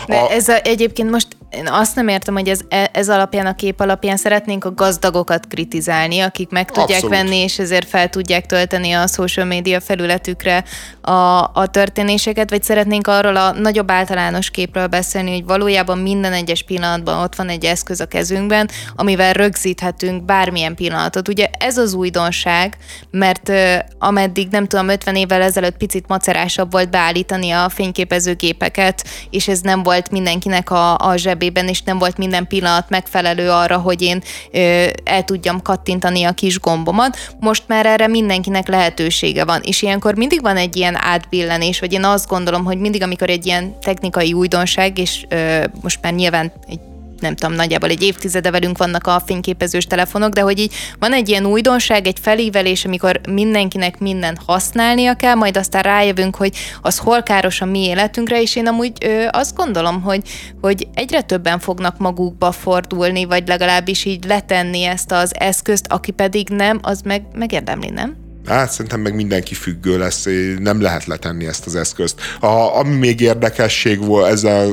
De 0.06 0.14
a... 0.14 0.30
ez 0.30 0.48
a, 0.48 0.60
egyébként 0.62 1.10
most 1.10 1.26
én 1.50 1.68
azt 1.68 1.94
nem 1.94 2.08
értem, 2.08 2.34
hogy 2.34 2.48
ez, 2.48 2.60
e, 2.68 2.90
ez 2.92 3.08
alapján, 3.08 3.46
a 3.46 3.54
kép 3.54 3.80
alapján 3.80 4.16
szeretnénk 4.16 4.64
a 4.64 4.74
gazdagokat 4.74 5.46
kritizálni, 5.46 6.20
akik 6.20 6.50
meg 6.50 6.70
tudják 6.70 7.02
Abszolút. 7.02 7.16
venni, 7.16 7.36
és 7.36 7.58
ezért 7.58 7.88
fel 7.88 8.08
tudják 8.08 8.46
tölteni 8.46 8.92
a 8.92 9.06
social 9.06 9.46
media 9.46 9.80
felületükre 9.80 10.64
a, 11.00 11.10
a 11.54 11.68
történéseket, 11.70 12.50
vagy 12.50 12.62
szeretnénk 12.62 13.06
arról 13.06 13.36
a 13.36 13.52
nagyobb 13.52 13.90
általános 13.90 14.50
képről 14.50 14.86
beszélni, 14.86 15.30
hogy 15.30 15.44
valójában 15.44 15.98
minden 15.98 16.32
egyes 16.32 16.62
pillanatban 16.62 17.22
ott 17.22 17.34
van 17.34 17.48
egy 17.48 17.64
eszköz 17.64 18.00
a 18.00 18.06
kezünkben, 18.06 18.68
amivel 18.96 19.32
rögzíthetünk 19.32 20.24
bármilyen 20.24 20.74
pillanatot. 20.74 21.28
Ugye 21.28 21.46
ez 21.58 21.78
az 21.78 21.94
újdonság, 21.94 22.76
mert 23.10 23.52
ameddig 23.98 24.48
nem 24.48 24.57
tudom, 24.66 24.88
50 24.88 25.16
évvel 25.16 25.42
ezelőtt 25.42 25.76
picit 25.76 26.09
macerásabb 26.09 26.70
volt 26.70 26.90
beállítani 26.90 27.50
a 27.50 27.68
fényképezőgépeket, 27.68 29.04
és 29.30 29.48
ez 29.48 29.61
nem 29.61 29.82
volt 29.82 30.11
mindenkinek 30.11 30.70
a, 30.70 30.96
a 30.98 31.16
zsebében, 31.16 31.68
és 31.68 31.82
nem 31.82 31.98
volt 31.98 32.16
minden 32.16 32.46
pillanat 32.46 32.90
megfelelő 32.90 33.50
arra, 33.50 33.76
hogy 33.76 34.02
én 34.02 34.22
ö, 34.52 34.86
el 35.04 35.24
tudjam 35.24 35.62
kattintani 35.62 36.24
a 36.24 36.32
kis 36.32 36.61
gombomat. 36.61 37.18
Most 37.40 37.62
már 37.66 37.86
erre 37.86 38.06
mindenkinek 38.06 38.68
lehetősége 38.68 39.44
van, 39.44 39.61
és 39.62 39.82
ilyenkor 39.82 40.14
mindig 40.14 40.42
van 40.42 40.56
egy 40.56 40.76
ilyen 40.76 40.96
átbillenés, 40.96 41.80
vagy 41.80 41.92
én 41.92 42.04
azt 42.04 42.28
gondolom, 42.28 42.64
hogy 42.64 42.78
mindig, 42.78 43.02
amikor 43.02 43.30
egy 43.30 43.46
ilyen 43.46 43.80
technikai 43.80 44.32
újdonság, 44.32 44.98
és 44.98 45.24
ö, 45.28 45.64
most 45.82 45.98
már 46.02 46.12
nyilván 46.12 46.52
egy 46.68 46.80
nem 47.20 47.36
tudom, 47.36 47.54
nagyjából 47.54 47.88
egy 47.88 48.02
évtizede 48.02 48.50
velünk 48.50 48.78
vannak 48.78 49.06
a 49.06 49.22
fényképezős 49.26 49.84
telefonok, 49.84 50.32
de 50.32 50.40
hogy 50.40 50.58
így 50.58 50.74
van 50.98 51.12
egy 51.12 51.28
ilyen 51.28 51.46
újdonság, 51.46 52.06
egy 52.06 52.18
felívelés, 52.20 52.84
amikor 52.84 53.20
mindenkinek 53.28 53.98
minden 53.98 54.38
használnia 54.46 55.14
kell, 55.14 55.34
majd 55.34 55.56
aztán 55.56 55.82
rájövünk, 55.82 56.36
hogy 56.36 56.56
az 56.82 56.98
hol 56.98 57.22
káros 57.22 57.60
a 57.60 57.64
mi 57.64 57.84
életünkre, 57.84 58.42
és 58.42 58.56
én 58.56 58.66
amúgy 58.66 58.92
ö, 59.00 59.26
azt 59.30 59.56
gondolom, 59.56 60.02
hogy, 60.02 60.22
hogy 60.60 60.88
egyre 60.94 61.22
többen 61.22 61.58
fognak 61.58 61.98
magukba 61.98 62.52
fordulni, 62.52 63.24
vagy 63.24 63.48
legalábbis 63.48 64.04
így 64.04 64.24
letenni 64.24 64.82
ezt 64.82 65.12
az 65.12 65.32
eszközt, 65.38 65.86
aki 65.88 66.10
pedig 66.10 66.48
nem, 66.48 66.78
az 66.82 67.00
meg 67.00 67.22
megérdemli, 67.34 67.90
nem? 67.90 68.28
Hát 68.49 68.70
szerintem 68.70 69.01
meg 69.01 69.14
mindenki 69.14 69.55
függő 69.55 69.99
lesz, 69.99 70.26
nem 70.59 70.80
lehet 70.80 71.05
letenni 71.05 71.46
ezt 71.46 71.66
az 71.66 71.74
eszközt. 71.74 72.20
A, 72.40 72.76
ami 72.78 72.94
még 72.94 73.20
érdekesség 73.20 74.05
volt 74.05 74.26
ez 74.26 74.44
a 74.44 74.64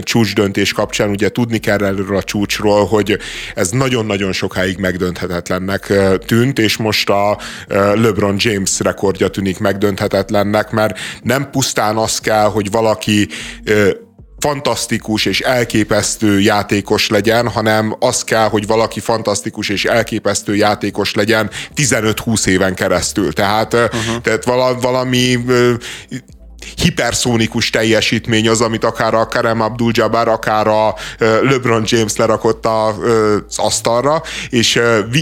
csúcsdöntés 0.00 0.72
kapcsán, 0.72 1.08
ugye 1.08 1.28
tudni 1.28 1.58
kell 1.58 1.84
erről 1.84 2.16
a 2.16 2.22
csúcsról, 2.22 2.86
hogy 2.86 3.18
ez 3.54 3.70
nagyon-nagyon 3.70 4.32
sokáig 4.32 4.78
megdönthetetlennek 4.78 5.92
tűnt, 6.26 6.58
és 6.58 6.76
most 6.76 7.10
a 7.10 7.38
LeBron 7.94 8.34
James 8.38 8.80
rekordja 8.80 9.28
tűnik 9.28 9.58
megdönthetetlennek, 9.58 10.70
mert 10.70 10.98
nem 11.22 11.50
pusztán 11.50 11.96
az 11.96 12.18
kell, 12.18 12.48
hogy 12.50 12.70
valaki 12.70 13.28
fantasztikus 14.42 15.24
és 15.24 15.40
elképesztő 15.40 16.40
játékos 16.40 17.08
legyen, 17.08 17.48
hanem 17.48 17.96
az 17.98 18.24
kell, 18.24 18.48
hogy 18.48 18.66
valaki 18.66 19.00
fantasztikus 19.00 19.68
és 19.68 19.84
elképesztő 19.84 20.56
játékos 20.56 21.14
legyen 21.14 21.50
15-20 21.76 22.46
éven 22.46 22.74
keresztül. 22.74 23.32
Tehát, 23.32 23.74
uh-huh. 23.74 24.20
tehát 24.22 24.44
valami 24.80 25.38
hiperszónikus 26.76 27.70
teljesítmény 27.70 28.48
az, 28.48 28.60
amit 28.60 28.84
akár 28.84 29.14
a 29.14 29.26
Karem 29.26 29.60
Abdul-Jabbar, 29.60 30.28
akár 30.28 30.66
a 30.66 30.94
LeBron 31.18 31.82
James 31.86 32.16
lerakott 32.16 32.66
az 32.66 33.58
asztalra, 33.58 34.22
és 34.48 34.80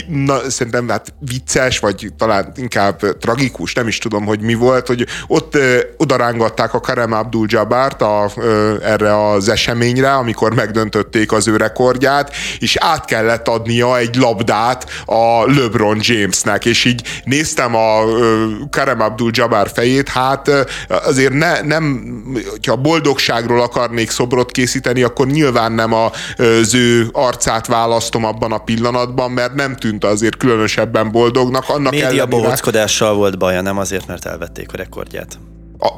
na, 0.08 0.50
szerintem 0.50 0.88
hát 0.88 1.14
vicces, 1.18 1.78
vagy 1.78 2.12
talán 2.18 2.52
inkább 2.56 3.18
tragikus, 3.18 3.74
nem 3.74 3.88
is 3.88 3.98
tudom, 3.98 4.24
hogy 4.24 4.40
mi 4.40 4.54
volt, 4.54 4.86
hogy 4.86 5.06
ott 5.26 5.58
odarángatták 5.96 6.74
a 6.74 6.80
Karem 6.80 7.12
Abdul-Jabbart 7.12 8.02
a, 8.02 8.30
erre 8.82 9.28
az 9.28 9.48
eseményre, 9.48 10.14
amikor 10.14 10.54
megdöntötték 10.54 11.32
az 11.32 11.48
ő 11.48 11.56
rekordját, 11.56 12.34
és 12.58 12.76
át 12.76 13.04
kellett 13.04 13.48
adnia 13.48 13.98
egy 13.98 14.16
labdát 14.16 14.86
a 15.04 15.44
LeBron 15.46 15.98
Jamesnek, 16.00 16.64
és 16.64 16.84
így 16.84 17.02
néztem 17.24 17.74
a 17.74 18.04
Karem 18.70 19.00
Abdul-Jabbar 19.00 19.70
fejét, 19.74 20.08
hát 20.08 20.50
azért 20.88 21.29
azért 21.30 21.62
ne, 21.64 21.76
nem, 21.76 22.12
ha 22.68 22.76
boldogságról 22.76 23.60
akarnék 23.60 24.10
szobrot 24.10 24.50
készíteni, 24.50 25.02
akkor 25.02 25.26
nyilván 25.26 25.72
nem 25.72 25.92
az 25.92 26.74
ő 26.74 27.08
arcát 27.12 27.66
választom 27.66 28.24
abban 28.24 28.52
a 28.52 28.58
pillanatban, 28.58 29.30
mert 29.30 29.54
nem 29.54 29.76
tűnt 29.76 30.04
azért 30.04 30.36
különösebben 30.36 31.10
boldognak. 31.10 31.68
Annak 31.68 31.92
Média 31.92 32.06
ellenére... 32.06 32.26
volt 33.12 33.38
baja, 33.38 33.60
nem 33.60 33.78
azért, 33.78 34.06
mert 34.06 34.26
elvették 34.26 34.72
a 34.72 34.76
rekordját 34.76 35.38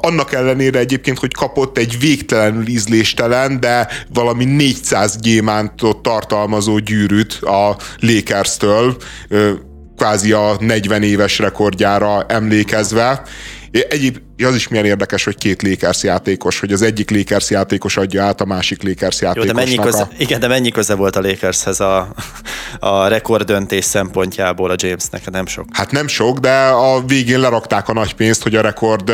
annak 0.01 0.33
ellenére 0.33 0.79
egyébként, 0.79 1.19
hogy 1.19 1.33
kapott 1.33 1.77
egy 1.77 1.99
végtelenül 1.99 2.67
ízléstelen, 2.67 3.59
de 3.59 3.87
valami 4.13 4.45
400 4.45 5.17
gyémántot 5.17 5.97
tartalmazó 5.97 6.77
gyűrűt 6.77 7.33
a 7.33 7.77
Lakers-től, 7.99 8.97
kvázi 9.97 10.31
a 10.31 10.55
40 10.59 11.03
éves 11.03 11.39
rekordjára 11.39 12.25
emlékezve, 12.27 13.23
Egyéb, 13.89 14.17
az 14.43 14.55
is 14.55 14.67
milyen 14.67 14.85
érdekes, 14.85 15.23
hogy 15.23 15.37
két 15.37 15.61
Lakers 15.61 16.03
játékos, 16.03 16.59
hogy 16.59 16.71
az 16.71 16.81
egyik 16.81 17.11
Lakers 17.11 17.49
játékos 17.49 17.97
adja 17.97 18.23
át 18.23 18.41
a 18.41 18.45
másik 18.45 18.83
Lakers 18.83 19.21
játékosnak. 19.21 19.55
Jó, 19.57 19.63
de 19.63 19.65
mennyi 19.65 19.91
köze, 19.91 20.01
a... 20.01 20.09
Igen, 20.17 20.39
de 20.39 20.47
mennyi 20.47 20.71
köze 20.71 20.95
volt 20.95 21.15
a 21.15 21.21
Lakershez 21.21 21.79
a, 21.79 22.13
a 22.79 23.07
rekorddöntés 23.07 23.85
szempontjából 23.85 24.69
a 24.69 24.75
Jamesnek? 24.77 25.29
Nem 25.29 25.45
sok. 25.45 25.65
Hát 25.71 25.91
nem 25.91 26.07
sok, 26.07 26.39
de 26.39 26.67
a 26.67 27.05
végén 27.05 27.39
lerakták 27.39 27.87
a 27.87 27.93
nagy 27.93 28.13
pénzt, 28.13 28.43
hogy 28.43 28.55
a 28.55 28.61
rekord 28.61 29.11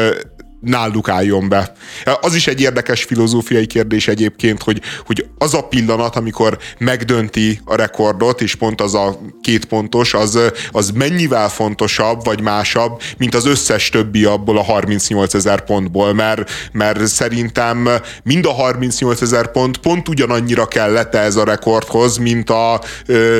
náluk 0.59 1.09
álljon 1.09 1.49
be. 1.49 1.73
Az 2.21 2.35
is 2.35 2.47
egy 2.47 2.61
érdekes 2.61 3.03
filozófiai 3.03 3.65
kérdés 3.65 4.07
egyébként, 4.07 4.63
hogy, 4.63 4.81
hogy 5.05 5.25
az 5.37 5.53
a 5.53 5.61
pillanat, 5.61 6.15
amikor 6.15 6.57
megdönti 6.77 7.61
a 7.65 7.75
rekordot, 7.75 8.41
és 8.41 8.55
pont 8.55 8.81
az 8.81 8.95
a 8.95 9.19
két 9.41 9.65
pontos, 9.65 10.13
az, 10.13 10.39
az 10.71 10.91
mennyivel 10.91 11.49
fontosabb, 11.49 12.23
vagy 12.23 12.41
másabb, 12.41 13.01
mint 13.17 13.35
az 13.35 13.45
összes 13.45 13.89
többi 13.89 14.23
abból 14.23 14.57
a 14.57 14.63
38 14.63 15.33
ezer 15.33 15.63
pontból, 15.63 16.13
mert, 16.13 16.51
mert 16.71 17.07
szerintem 17.07 17.89
mind 18.23 18.45
a 18.45 18.53
38 18.53 19.21
ezer 19.21 19.51
pont 19.51 19.77
pont 19.77 20.09
ugyanannyira 20.09 20.67
kellett 20.67 21.15
ez 21.15 21.35
a 21.35 21.43
rekordhoz, 21.43 22.17
mint, 22.17 22.49
a, 22.49 22.81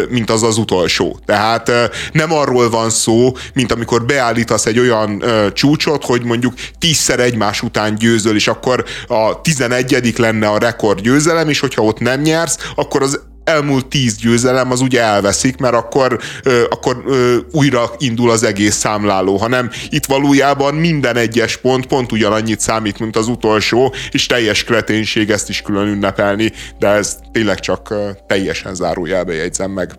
mint 0.09 0.29
az 0.29 0.43
az 0.43 0.57
utolsó. 0.57 1.19
Tehát 1.25 1.71
nem 2.11 2.31
arról 2.31 2.69
van 2.69 2.89
szó, 2.89 3.31
mint 3.53 3.71
amikor 3.71 4.05
beállítasz 4.05 4.65
egy 4.65 4.79
olyan 4.79 5.23
csúcsot, 5.53 6.05
hogy 6.05 6.23
mondjuk 6.23 6.53
10 6.79 7.08
tízszer 7.09 7.25
egymás 7.25 7.61
után 7.61 7.95
győzöl, 7.95 8.35
és 8.35 8.47
akkor 8.47 8.85
a 9.07 9.41
11 9.41 10.17
lenne 10.17 10.47
a 10.47 10.57
rekord 10.57 11.01
győzelem, 11.01 11.49
és 11.49 11.59
hogyha 11.59 11.81
ott 11.81 11.99
nem 11.99 12.21
nyersz, 12.21 12.57
akkor 12.75 13.01
az 13.01 13.19
elmúlt 13.43 13.85
tíz 13.87 14.15
győzelem 14.15 14.71
az 14.71 14.81
ugye 14.81 15.01
elveszik, 15.01 15.57
mert 15.57 15.73
akkor, 15.73 16.19
ö, 16.43 16.63
akkor 16.69 17.03
ö, 17.07 17.37
újra 17.51 17.91
indul 17.97 18.31
az 18.31 18.43
egész 18.43 18.75
számláló, 18.75 19.37
hanem 19.37 19.69
itt 19.89 20.05
valójában 20.05 20.75
minden 20.75 21.15
egyes 21.15 21.57
pont 21.57 21.85
pont 21.85 22.11
ugyanannyit 22.11 22.59
számít, 22.59 22.99
mint 22.99 23.15
az 23.15 23.27
utolsó, 23.27 23.93
és 24.11 24.25
teljes 24.25 24.63
kreténség 24.63 25.29
ezt 25.29 25.49
is 25.49 25.61
külön 25.61 25.87
ünnepelni, 25.87 26.51
de 26.79 26.87
ez 26.87 27.17
tényleg 27.31 27.59
csak 27.59 27.89
ö, 27.89 28.09
teljesen 28.27 28.75
zárójelbe 28.75 29.33
jegyzem 29.33 29.71
meg. 29.71 29.91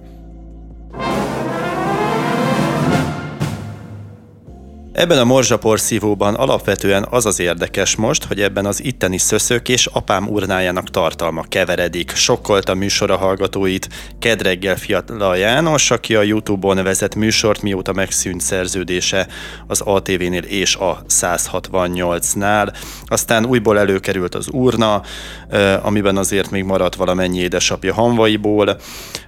Ebben 5.01 5.19
a 5.19 5.25
morzsaporszívóban 5.25 6.35
alapvetően 6.35 7.07
az 7.11 7.27
az 7.27 7.41
érdekes 7.41 7.97
most, 7.97 8.25
hogy 8.25 8.41
ebben 8.41 8.67
az 8.67 8.85
itteni 8.85 9.19
szöszök 9.19 9.69
és 9.69 9.87
apám 9.87 10.29
urnájának 10.29 10.91
tartalma 10.91 11.45
keveredik. 11.49 12.11
Sokkolta 12.15 12.75
műsora 12.75 13.17
hallgatóit 13.17 13.89
Kedreggel 14.19 14.77
Fiatala 14.77 15.35
János, 15.35 15.91
aki 15.91 16.15
a 16.15 16.23
Youtube-on 16.23 16.83
vezet 16.83 17.15
műsort, 17.15 17.63
mióta 17.63 17.93
megszűnt 17.93 18.41
szerződése 18.41 19.27
az 19.67 19.81
ATV-nél 19.81 20.43
és 20.43 20.77
a 20.77 21.03
168-nál. 21.09 22.75
Aztán 23.05 23.47
újból 23.47 23.79
előkerült 23.79 24.35
az 24.35 24.49
urna, 24.53 25.03
amiben 25.83 26.17
azért 26.17 26.51
még 26.51 26.65
maradt 26.65 26.95
valamennyi 26.95 27.39
édesapja 27.39 27.95
hanvaiból, 27.95 28.81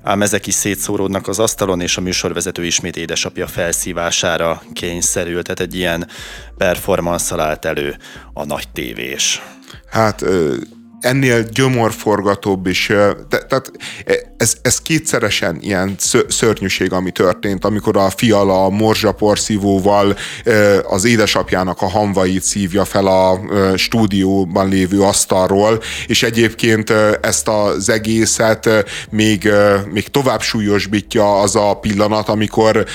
ám 0.02 0.22
ezek 0.22 0.46
is 0.46 0.54
szétszóródnak 0.54 1.28
az 1.28 1.38
asztalon, 1.38 1.80
és 1.80 1.96
a 1.96 2.00
műsorvezető 2.00 2.64
ismét 2.64 2.96
édesapja 2.96 3.46
felszívására 3.46 4.62
kényszerült 4.72 5.44
tehát 5.44 5.61
egy 5.62 5.74
ilyen 5.74 6.08
performance 6.56 7.42
állt 7.42 7.64
elő 7.64 7.96
a 8.32 8.44
nagy 8.44 8.68
tévés. 8.72 9.42
Hát 9.90 10.24
ennél 11.00 11.42
gyomorforgatóbb 11.42 12.66
is, 12.66 12.86
te, 13.28 13.38
tehát 13.46 13.72
ez, 14.42 14.56
ez 14.62 14.80
kétszeresen 14.80 15.58
ilyen 15.60 15.94
szörnyűség, 16.28 16.92
ami 16.92 17.10
történt, 17.10 17.64
amikor 17.64 17.96
a 17.96 18.10
fiala 18.10 18.64
a 18.64 18.68
morzsaporszívóval 18.68 20.16
az 20.88 21.04
édesapjának 21.04 21.82
a 21.82 21.88
hamvait 21.88 22.42
szívja 22.42 22.84
fel 22.84 23.06
a 23.06 23.40
stúdióban 23.76 24.68
lévő 24.68 25.02
asztalról, 25.02 25.80
és 26.06 26.22
egyébként 26.22 26.92
ezt 27.20 27.48
az 27.48 27.88
egészet 27.88 28.68
még, 29.10 29.48
még 29.92 30.08
tovább 30.08 30.40
súlyosbítja 30.40 31.40
az 31.40 31.56
a 31.56 31.74
pillanat, 31.74 32.28
amikor 32.28 32.86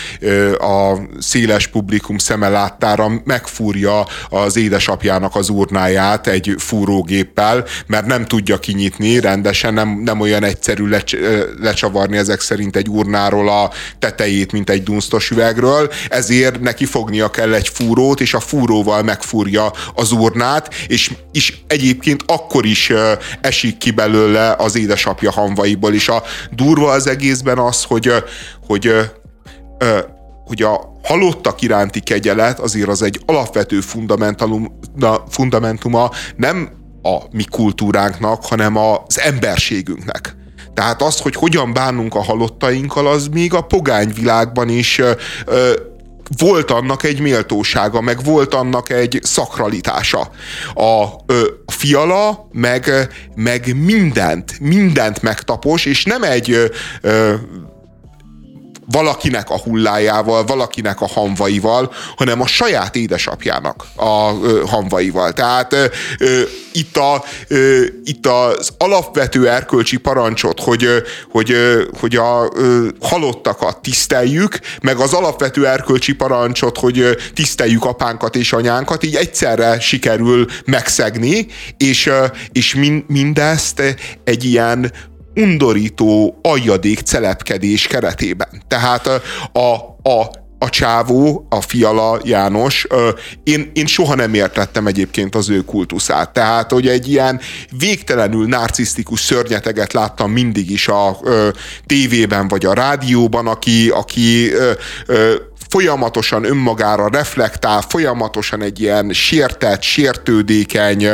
a 0.60 0.98
széles 1.20 1.68
publikum 1.68 2.18
szeme 2.18 2.50
láttára 2.50 3.12
megfúrja 3.24 4.06
az 4.30 4.58
édesapjának 4.58 5.36
az 5.36 5.50
urnáját 5.50 6.28
egy 6.28 6.56
fúrógéppel, 6.58 7.66
mert 7.86 8.06
nem 8.06 8.26
tudja 8.26 8.60
kinyitni 8.60 9.20
rendesen, 9.20 9.74
nem, 9.74 10.02
nem 10.04 10.20
olyan 10.20 10.44
egyszerű 10.44 10.88
lecs, 10.88 11.16
lecsavarni 11.60 12.18
ezek 12.18 12.40
szerint 12.40 12.76
egy 12.76 12.90
urnáról 12.90 13.50
a 13.50 13.72
tetejét, 14.00 14.52
mint 14.52 14.70
egy 14.70 14.84
dunsztos 14.84 15.30
üvegről, 15.30 15.92
ezért 16.10 16.60
neki 16.60 16.86
fognia 16.86 17.30
kell 17.30 17.54
egy 17.54 17.68
fúrót, 17.68 18.22
és 18.22 18.34
a 18.34 18.40
fúróval 18.40 19.04
megfúrja 19.04 19.72
az 19.96 20.12
urnát, 20.12 20.74
és, 20.88 21.12
és 21.32 21.54
egyébként 21.68 22.24
akkor 22.26 22.66
is 22.66 22.92
esik 23.42 23.78
ki 23.78 23.92
belőle 23.92 24.56
az 24.58 24.76
édesapja 24.78 25.32
hamvaiból, 25.32 25.94
és 25.94 26.10
a 26.10 26.24
durva 26.52 26.92
az 26.92 27.08
egészben 27.08 27.58
az, 27.58 27.84
hogy, 27.84 28.14
hogy, 28.68 28.94
hogy 30.46 30.62
a 30.62 30.96
halottak 31.04 31.62
iránti 31.62 32.00
kegyelet 32.00 32.60
azért 32.60 32.88
az 32.88 33.02
egy 33.02 33.22
alapvető 33.26 33.80
fundamentuma 35.30 36.12
nem 36.36 36.70
a 37.02 37.18
mi 37.32 37.44
kultúránknak, 37.44 38.46
hanem 38.46 38.78
az 38.78 39.20
emberségünknek. 39.20 40.37
Tehát 40.78 41.02
az, 41.02 41.20
hogy 41.20 41.36
hogyan 41.36 41.74
bánunk 41.74 42.16
a 42.16 42.24
halottainkkal, 42.24 43.08
az 43.08 43.28
még 43.28 43.54
a 43.54 43.62
pogány 43.62 44.14
világban 44.14 44.70
is 44.70 45.02
ö, 45.46 45.74
volt 46.38 46.72
annak 46.72 47.04
egy 47.04 47.20
méltósága, 47.20 48.02
meg 48.02 48.24
volt 48.24 48.54
annak 48.54 48.90
egy 48.90 49.20
szakralitása. 49.24 50.30
A, 50.74 51.06
ö, 51.26 51.48
fiala 51.66 52.48
meg, 52.52 52.90
meg 53.36 53.76
mindent, 53.76 54.60
mindent 54.60 55.22
megtapos, 55.22 55.86
és 55.86 56.04
nem 56.04 56.24
egy 56.24 56.72
ö, 57.02 57.34
valakinek 58.92 59.50
a 59.50 59.60
hullájával, 59.60 60.44
valakinek 60.44 61.02
a 61.02 61.08
hamvaival, 61.08 61.92
hanem 62.16 62.42
a 62.42 62.48
saját 62.48 62.96
édesapjának 62.96 63.86
a 63.96 64.32
ö, 64.44 64.64
hamvaival. 64.66 65.34
Tehát 65.34 65.74
ö, 65.74 65.86
ö, 66.20 66.42
itt, 66.72 66.98
a, 66.98 67.24
ö, 67.48 67.84
itt 68.04 68.28
az 68.28 68.70
alapvető 68.78 69.50
erkölcsi 69.50 69.98
parancsot, 69.98 70.60
hogy, 70.60 70.84
ö, 70.84 70.98
hogy, 71.30 71.52
ö, 71.52 71.84
hogy 72.00 72.16
a 72.16 72.52
ö, 72.56 72.88
halottakat 73.02 73.82
tiszteljük, 73.82 74.60
meg 74.82 74.98
az 74.98 75.14
alapvető 75.14 75.68
erkölcsi 75.68 76.14
parancsot, 76.14 76.78
hogy 76.78 77.00
ö, 77.00 77.12
tiszteljük 77.34 77.86
apánkat 77.86 78.36
és 78.36 78.54
anyánkat, 78.54 79.04
így 79.04 79.16
egyszerre 79.16 79.80
sikerül 79.80 80.46
megszegni, 80.66 81.48
és, 81.78 82.06
ö, 82.06 82.26
és 82.52 82.76
min, 82.76 83.06
mindezt 83.08 83.82
egy 84.24 84.44
ilyen 84.44 84.92
undorító 85.38 86.40
aljadék 86.42 87.00
celepkedés 87.00 87.88
keretében. 87.88 88.64
Tehát 88.68 89.08
a, 89.08 89.62
a, 90.10 90.32
a 90.60 90.70
csávó, 90.70 91.48
a 91.50 91.62
fiala 91.62 92.20
János, 92.24 92.88
én, 93.44 93.72
én 93.74 93.86
soha 93.86 94.16
nem 94.16 94.34
értettem 94.34 94.88
egyébként 94.88 95.36
az 95.36 95.50
ő 95.50 95.62
kultuszát. 95.62 96.34
Tehát, 96.34 96.72
hogy 96.72 96.88
egy 96.88 97.10
ilyen 97.10 97.40
végtelenül 97.78 98.48
narcisztikus 98.48 99.20
szörnyeteget 99.20 99.94
láttam 99.94 100.32
mindig 100.32 100.72
is 100.72 100.88
a 100.88 101.18
ö, 101.24 101.50
tévében 101.86 102.48
vagy 102.48 102.66
a 102.66 102.74
rádióban, 102.74 103.48
aki, 103.48 103.90
aki 103.90 104.52
ö, 104.54 104.72
folyamatosan 105.70 106.44
önmagára 106.44 107.08
reflektál, 107.08 107.82
folyamatosan 107.82 108.62
egy 108.62 108.80
ilyen 108.80 109.14
sértett, 109.14 109.82
sértődékeny, 109.82 111.08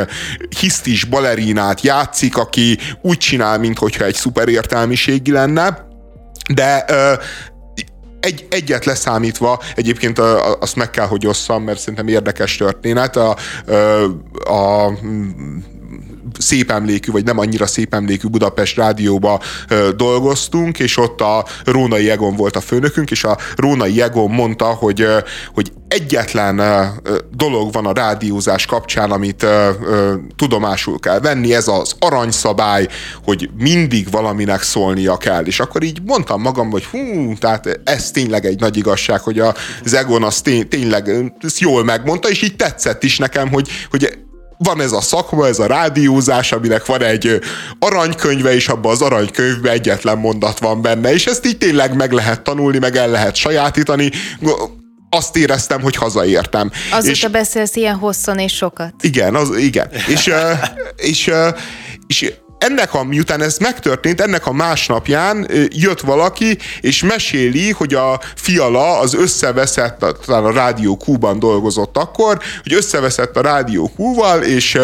hisztis 0.58 1.04
balerinát 1.04 1.80
játszik, 1.80 2.36
aki 2.36 2.78
úgy 3.02 3.18
csinál, 3.18 3.58
mintha 3.58 4.04
egy 4.04 4.14
szuperértelmiségi 4.14 5.30
lenne, 5.30 5.86
de 6.54 6.84
egy, 8.20 8.46
egyet 8.50 8.84
leszámítva, 8.84 9.60
egyébként 9.74 10.18
azt 10.60 10.76
meg 10.76 10.90
kell, 10.90 11.06
hogy 11.06 11.26
osszam, 11.26 11.62
mert 11.62 11.78
szerintem 11.78 12.08
érdekes 12.08 12.56
történet. 12.56 13.16
A, 13.16 13.36
a, 14.44 14.52
a 14.52 14.92
szép 16.38 16.70
emlékű, 16.70 17.10
vagy 17.10 17.24
nem 17.24 17.38
annyira 17.38 17.66
szép 17.66 17.94
emlékű 17.94 18.28
Budapest 18.28 18.76
rádióba 18.76 19.40
dolgoztunk, 19.96 20.78
és 20.78 20.96
ott 20.96 21.20
a 21.20 21.44
Rónai 21.64 22.10
Egon 22.10 22.36
volt 22.36 22.56
a 22.56 22.60
főnökünk, 22.60 23.10
és 23.10 23.24
a 23.24 23.38
Rónai 23.56 24.02
Egon 24.02 24.30
mondta, 24.30 24.64
hogy, 24.64 25.06
hogy 25.54 25.72
egyetlen 25.88 26.62
dolog 27.30 27.72
van 27.72 27.86
a 27.86 27.92
rádiózás 27.92 28.66
kapcsán, 28.66 29.10
amit 29.10 29.46
tudomásul 30.36 30.98
kell 30.98 31.20
venni, 31.20 31.54
ez 31.54 31.68
az 31.68 31.94
aranyszabály, 31.98 32.88
hogy 33.24 33.50
mindig 33.58 34.10
valaminek 34.10 34.62
szólnia 34.62 35.16
kell. 35.16 35.44
És 35.44 35.60
akkor 35.60 35.82
így 35.82 36.02
mondtam 36.04 36.40
magam, 36.40 36.70
hogy 36.70 36.84
hú, 36.84 37.34
tehát 37.38 37.80
ez 37.84 38.10
tényleg 38.10 38.44
egy 38.44 38.60
nagy 38.60 38.76
igazság, 38.76 39.20
hogy 39.20 39.38
az 39.38 39.94
Egon 39.94 40.22
az 40.22 40.40
tény, 40.40 40.68
tényleg 40.68 41.32
ezt 41.40 41.58
jól 41.58 41.84
megmondta, 41.84 42.28
és 42.28 42.42
így 42.42 42.56
tetszett 42.56 43.02
is 43.02 43.18
nekem, 43.18 43.48
hogy, 43.48 43.68
hogy 43.90 44.23
van 44.58 44.80
ez 44.80 44.92
a 44.92 45.00
szakma, 45.00 45.46
ez 45.46 45.58
a 45.58 45.66
rádiózás, 45.66 46.52
aminek 46.52 46.86
van 46.86 47.02
egy 47.02 47.40
aranykönyve, 47.78 48.54
és 48.54 48.68
abban 48.68 48.92
az 48.92 49.02
aranykönyvben 49.02 49.72
egyetlen 49.72 50.18
mondat 50.18 50.58
van 50.58 50.82
benne, 50.82 51.12
és 51.12 51.26
ezt 51.26 51.46
így 51.46 51.58
tényleg 51.58 51.96
meg 51.96 52.12
lehet 52.12 52.42
tanulni, 52.42 52.78
meg 52.78 52.96
el 52.96 53.08
lehet 53.08 53.34
sajátítani. 53.34 54.10
Azt 55.10 55.36
éreztem, 55.36 55.80
hogy 55.80 55.96
hazaértem. 55.96 56.70
Azóta 56.90 57.10
és, 57.10 57.26
beszélsz 57.30 57.76
ilyen 57.76 57.96
hosszan 57.96 58.38
és 58.38 58.52
sokat. 58.54 58.94
Igen, 59.00 59.34
az, 59.34 59.56
igen. 59.56 59.88
és, 60.08 60.32
és, 60.96 61.30
és, 62.06 62.20
és 62.20 62.32
ennek 62.64 62.94
a, 62.94 63.04
miután 63.04 63.42
ez 63.42 63.58
megtörtént, 63.58 64.20
ennek 64.20 64.46
a 64.46 64.52
másnapján 64.52 65.48
jött 65.68 66.00
valaki, 66.00 66.58
és 66.80 67.02
meséli, 67.02 67.70
hogy 67.70 67.94
a 67.94 68.20
fiala 68.36 68.98
az 68.98 69.14
összeveszett, 69.14 70.04
talán 70.26 70.44
a 70.44 70.52
Rádió 70.52 70.98
Q-ban 71.06 71.38
dolgozott 71.38 71.96
akkor, 71.96 72.38
hogy 72.62 72.72
összeveszett 72.72 73.36
a 73.36 73.40
Rádió 73.40 73.92
Q-val, 73.96 74.42
és 74.42 74.78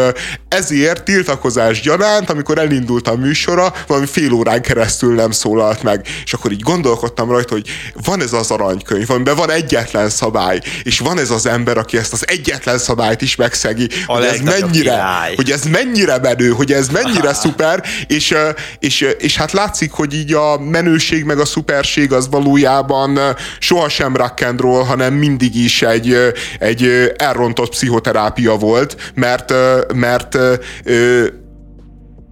ezért 0.49 1.03
tiltakozás 1.03 1.81
gyanánt, 1.81 2.31
amikor 2.31 2.59
elindult 2.59 3.09
a 3.09 3.17
műsora, 3.17 3.75
valami 3.87 4.07
fél 4.07 4.33
órán 4.33 4.63
keresztül 4.63 5.15
nem 5.15 5.31
szólalt 5.31 5.83
meg. 5.83 6.07
És 6.25 6.33
akkor 6.33 6.53
így 6.53 6.63
gondolkodtam 6.63 7.31
rajta, 7.31 7.55
hogy 7.55 7.69
van 8.05 8.23
ez 8.23 8.33
az 8.33 8.51
aranykönyv, 8.51 9.11
amiben 9.11 9.37
van 9.37 9.51
egyetlen 9.51 10.09
szabály, 10.09 10.61
és 10.83 10.99
van 10.99 11.19
ez 11.19 11.31
az 11.31 11.47
ember, 11.47 11.79
aki 11.79 11.97
ezt 11.97 12.13
az 12.13 12.29
egyetlen 12.29 12.79
szabályt 12.79 13.23
is 13.23 13.37
megszegi, 13.37 13.89
a 14.07 14.13
hogy 14.13 14.25
ez 14.25 14.41
mennyire, 14.41 15.03
hogy 15.37 15.51
ez 15.51 15.63
mennyire 15.63 16.19
menő, 16.19 16.49
hogy 16.49 16.73
ez 16.73 16.89
mennyire 16.89 17.29
Aha. 17.29 17.35
szuper, 17.43 17.70
és, 18.07 18.35
és, 18.79 19.07
és 19.19 19.37
hát 19.37 19.53
látszik, 19.53 19.93
hogy 19.93 20.15
így 20.15 20.33
a 20.33 20.59
menőség 20.59 21.25
meg 21.25 21.39
a 21.39 21.45
szuperség 21.45 22.13
az 22.13 22.29
valójában 22.29 23.19
sohasem 23.59 24.17
rock 24.17 24.41
and 24.41 24.61
roll, 24.61 24.85
hanem 24.85 25.15
mindig 25.15 25.57
is 25.57 25.83
egy, 25.83 26.17
egy 26.59 27.13
elrontott 27.17 27.71
pszichoterápia 27.71 28.57
volt, 28.57 29.13
mert, 29.15 29.55
mert 29.95 30.39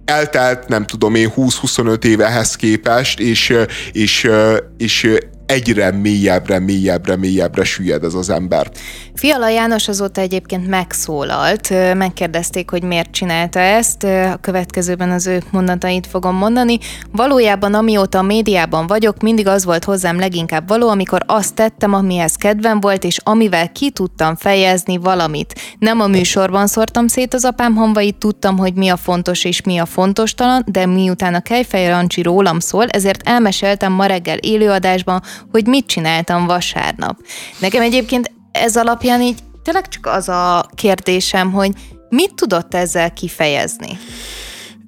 eltelt, 0.05 0.67
nem 0.67 0.85
tudom 0.85 1.15
én, 1.15 1.31
20-25 1.35 2.03
évehez 2.03 2.55
képest, 2.55 3.19
és, 3.19 3.53
és, 3.91 4.29
és 4.77 5.07
egyre 5.45 5.91
mélyebbre, 5.91 6.59
mélyebbre, 6.59 7.15
mélyebbre 7.15 7.63
süllyed 7.63 8.03
ez 8.03 8.13
az 8.13 8.29
ember. 8.29 8.71
Fiala 9.19 9.49
János 9.49 9.87
azóta 9.87 10.21
egyébként 10.21 10.67
megszólalt, 10.67 11.69
megkérdezték, 11.93 12.69
hogy 12.69 12.83
miért 12.83 13.11
csinálta 13.11 13.59
ezt, 13.59 14.03
a 14.03 14.37
következőben 14.41 15.11
az 15.11 15.27
ő 15.27 15.43
mondatait 15.51 16.07
fogom 16.07 16.35
mondani. 16.35 16.77
Valójában 17.11 17.73
amióta 17.73 18.17
a 18.17 18.21
médiában 18.21 18.87
vagyok, 18.87 19.21
mindig 19.21 19.47
az 19.47 19.65
volt 19.65 19.83
hozzám 19.83 20.19
leginkább 20.19 20.67
való, 20.67 20.89
amikor 20.89 21.23
azt 21.25 21.53
tettem, 21.53 21.93
amihez 21.93 22.35
kedvem 22.35 22.79
volt, 22.79 23.03
és 23.03 23.17
amivel 23.23 23.71
ki 23.71 23.89
tudtam 23.89 24.35
fejezni 24.35 24.97
valamit. 24.97 25.59
Nem 25.79 25.99
a 25.99 26.07
műsorban 26.07 26.67
szórtam 26.67 27.07
szét 27.07 27.33
az 27.33 27.45
apám 27.45 27.75
hamvait, 27.75 28.15
tudtam, 28.15 28.57
hogy 28.57 28.73
mi 28.73 28.89
a 28.89 28.97
fontos 28.97 29.43
és 29.43 29.61
mi 29.61 29.77
a 29.77 29.85
fontos 29.85 30.33
talan, 30.33 30.63
de 30.67 30.85
miután 30.85 31.33
a 31.33 31.41
Kejfej 31.41 31.87
Rancsi 31.87 32.21
rólam 32.21 32.59
szól, 32.59 32.87
ezért 32.87 33.27
elmeséltem 33.27 33.91
ma 33.91 34.05
reggel 34.05 34.37
élőadásban, 34.37 35.21
hogy 35.51 35.65
mit 35.65 35.85
csináltam 35.85 36.45
vasárnap. 36.45 37.17
Nekem 37.59 37.81
egyébként 37.81 38.37
ez 38.51 38.77
alapján 38.77 39.21
így 39.21 39.39
tényleg 39.63 39.87
csak 39.87 40.05
az 40.05 40.29
a 40.29 40.65
kérdésem, 40.75 41.51
hogy 41.51 41.71
mit 42.09 42.33
tudott 42.33 42.73
ezzel 42.73 43.13
kifejezni? 43.13 43.97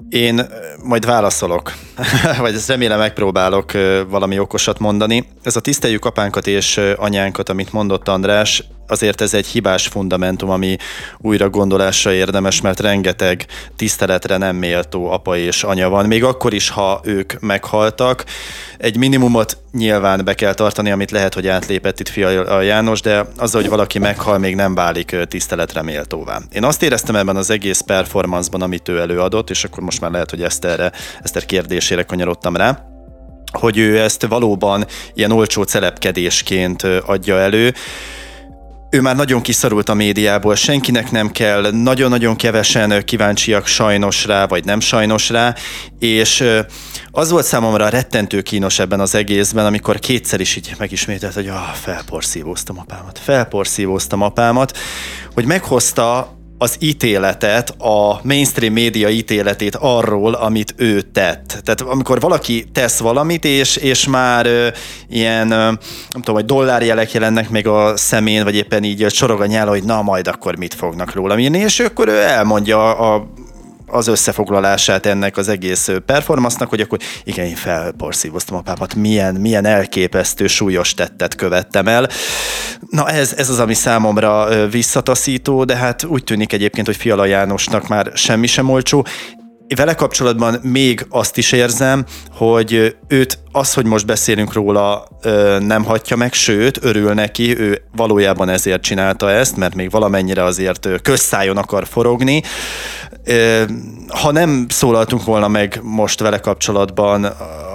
Én 0.10 0.42
majd 0.84 1.06
válaszolok, 1.06 1.74
vagy 2.40 2.56
remélem 2.68 3.00
megpróbálok 3.00 3.72
valami 4.10 4.40
okosat 4.40 4.80
mondani. 4.80 5.28
Ez 5.44 5.56
a 5.56 5.60
tiszteljük 5.60 6.06
apánkat 6.06 6.48
és 6.48 6.80
anyánkat, 6.96 7.50
amit 7.50 7.74
mondott 7.74 8.08
András, 8.08 8.64
azért 8.92 9.22
ez 9.22 9.34
egy 9.34 9.48
hibás 9.48 9.88
fundamentum, 9.88 10.50
ami 10.50 10.78
újra 11.18 11.50
gondolásra 11.50 12.14
érdemes, 12.14 12.62
mert 12.62 12.80
rengeteg 12.80 13.46
tiszteletre 13.76 14.38
nem 14.38 14.56
méltó 14.56 15.12
apa 15.12 15.38
és 15.38 15.64
anya 15.64 15.90
van, 15.90 16.06
még 16.06 16.24
akkor 16.24 16.54
is, 16.54 16.70
ha 16.70 17.02
ők 17.04 17.40
meghaltak. 17.40 18.24
Egy 18.78 18.98
minimumot 18.98 19.58
nyilván 19.72 20.22
be 20.26 20.34
kell 20.34 20.54
tartani, 20.54 20.92
amit 20.92 21.12
lehet, 21.12 21.34
hogy 21.34 21.48
átlépett 21.48 22.00
itt 22.00 22.10
Fia 22.10 22.62
János, 22.62 23.02
de 23.02 23.26
az, 23.38 23.52
hogy 23.52 23.70
valaki 23.70 24.00
meghal, 24.00 24.38
még 24.38 24.56
nem 24.56 24.76
válik 24.76 25.16
tiszteletre 25.28 25.82
méltóvá. 25.82 26.40
Én 26.52 26.64
azt 26.64 26.84
éreztem 26.84 27.16
ebben 27.16 27.36
az 27.36 27.50
egész 27.50 27.80
performanceban, 27.80 28.62
amit 28.62 28.90
ő 28.90 29.00
előadott, 29.00 29.50
és 29.50 29.64
akkor 29.64 29.84
most 29.84 30.02
már 30.02 30.12
lehet, 30.12 30.30
hogy 30.30 30.42
Eszterre, 30.42 30.92
Eszter 31.22 31.46
kérdésére 31.46 32.04
kanyarodtam 32.04 32.56
rá, 32.56 32.86
hogy 33.52 33.78
ő 33.78 34.00
ezt 34.00 34.26
valóban 34.28 34.86
ilyen 35.14 35.32
olcsó 35.32 35.64
celepkedésként 35.64 36.84
adja 37.06 37.40
elő, 37.40 37.74
ő 38.94 39.02
már 39.02 39.16
nagyon 39.16 39.42
kiszorult 39.42 39.90
a 39.90 39.94
médiából, 39.94 40.56
senkinek 40.56 41.12
nem 41.12 41.32
kell, 41.32 41.72
nagyon-nagyon 41.72 42.36
kevesen 42.36 43.04
kíváncsiak 43.06 43.66
sajnos 43.66 44.26
rá, 44.26 44.46
vagy 44.46 44.66
nem 44.66 44.80
sajnos 44.80 45.30
rá, 45.30 45.56
és 46.00 46.44
az 47.12 47.32
volt 47.32 47.46
számomra 47.46 47.90
rettentő 47.90 48.42
kínos 48.42 48.80
ebben 48.80 49.00
az 49.00 49.16
egészben, 49.16 49.66
amikor 49.66 50.00
kétszer 50.00 50.40
is 50.40 50.56
így 50.56 50.76
megismételt, 50.78 51.34
hogy 51.34 51.48
ah, 51.48 51.74
felporszívóztam 51.74 52.80
apámat, 52.80 53.20
felporszívóztam 53.20 54.22
apámat, 54.22 54.78
hogy 55.34 55.46
meghozta 55.46 56.36
az 56.62 56.76
ítéletet, 56.80 57.70
a 57.70 58.20
mainstream 58.24 58.74
média 58.74 59.10
ítéletét 59.10 59.76
arról, 59.76 60.34
amit 60.34 60.74
ő 60.78 61.02
tett. 61.02 61.62
Tehát 61.64 61.82
amikor 61.82 62.20
valaki 62.20 62.66
tesz 62.72 63.00
valamit, 63.00 63.46
és, 63.46 63.76
és 63.76 64.08
már 64.08 64.46
ö, 64.46 64.68
ilyen, 65.10 65.52
ö, 65.52 65.56
nem 65.56 65.78
tudom, 66.12 66.36
hogy 66.36 66.46
dollárjelek 66.46 67.12
jelennek 67.12 67.50
meg 67.50 67.68
a 67.68 67.98
szemén, 67.98 68.44
vagy 68.44 68.56
éppen 68.56 68.84
így 68.84 69.06
csorog 69.08 69.42
a 69.42 69.46
nyála, 69.46 69.70
hogy 69.70 69.84
na 69.84 70.02
majd 70.02 70.28
akkor 70.28 70.56
mit 70.56 70.74
fognak 70.74 71.14
róla 71.14 71.40
írni, 71.40 71.58
és 71.58 71.80
akkor 71.80 72.08
ő 72.08 72.18
elmondja 72.18 72.98
a 72.98 73.28
az 73.92 74.08
összefoglalását 74.08 75.06
ennek 75.06 75.38
az 75.38 75.48
egész 75.48 75.90
performance 76.06 76.66
hogy 76.66 76.82
akkor 76.82 77.00
igen, 77.24 77.46
én 77.46 77.56
felporszívoztam 77.56 78.58
apámat, 78.58 78.96
milyen, 78.96 79.36
milyen 79.36 79.66
elképesztő 79.66 80.48
súlyos 80.48 80.94
tettet 80.94 81.36
követtem 81.36 81.88
el. 81.88 82.10
Na 82.90 83.10
ez, 83.10 83.34
ez 83.38 83.50
az, 83.50 83.60
ami 83.60 83.74
számomra 83.74 84.48
visszataszító, 84.68 85.64
de 85.64 85.76
hát 85.76 86.04
úgy 86.04 86.24
tűnik 86.24 86.54
egyébként, 86.54 86.86
hogy 86.86 86.96
Fiala 86.96 87.26
Jánosnak 87.26 87.88
már 87.88 88.12
semmi 88.14 88.48
sem 88.48 88.70
olcsó, 88.70 89.06
vele 89.76 89.94
kapcsolatban 89.94 90.60
még 90.62 91.06
azt 91.10 91.38
is 91.38 91.52
érzem, 91.52 92.06
hogy 92.32 92.96
őt 93.08 93.40
az, 93.52 93.74
hogy 93.74 93.86
most 93.86 94.06
beszélünk 94.06 94.54
róla, 94.54 95.08
nem 95.60 95.84
hagyja 95.84 96.16
meg, 96.16 96.34
sőt, 96.34 96.84
örül 96.84 97.14
neki, 97.14 97.60
ő 97.60 97.82
valójában 97.96 98.50
ezért 98.50 98.82
csinálta 98.82 99.32
ezt, 99.32 99.56
mert 99.58 99.76
még 99.76 99.92
valamennyire 99.92 100.44
azért 100.44 101.02
közszájon 101.02 101.58
akar 101.58 101.88
forogni. 101.88 102.44
Ha 104.08 104.32
nem 104.32 104.66
szólaltunk 104.70 105.24
volna 105.24 105.48
meg 105.48 105.80
most 105.84 106.20
vele 106.20 106.40
kapcsolatban, 106.40 107.24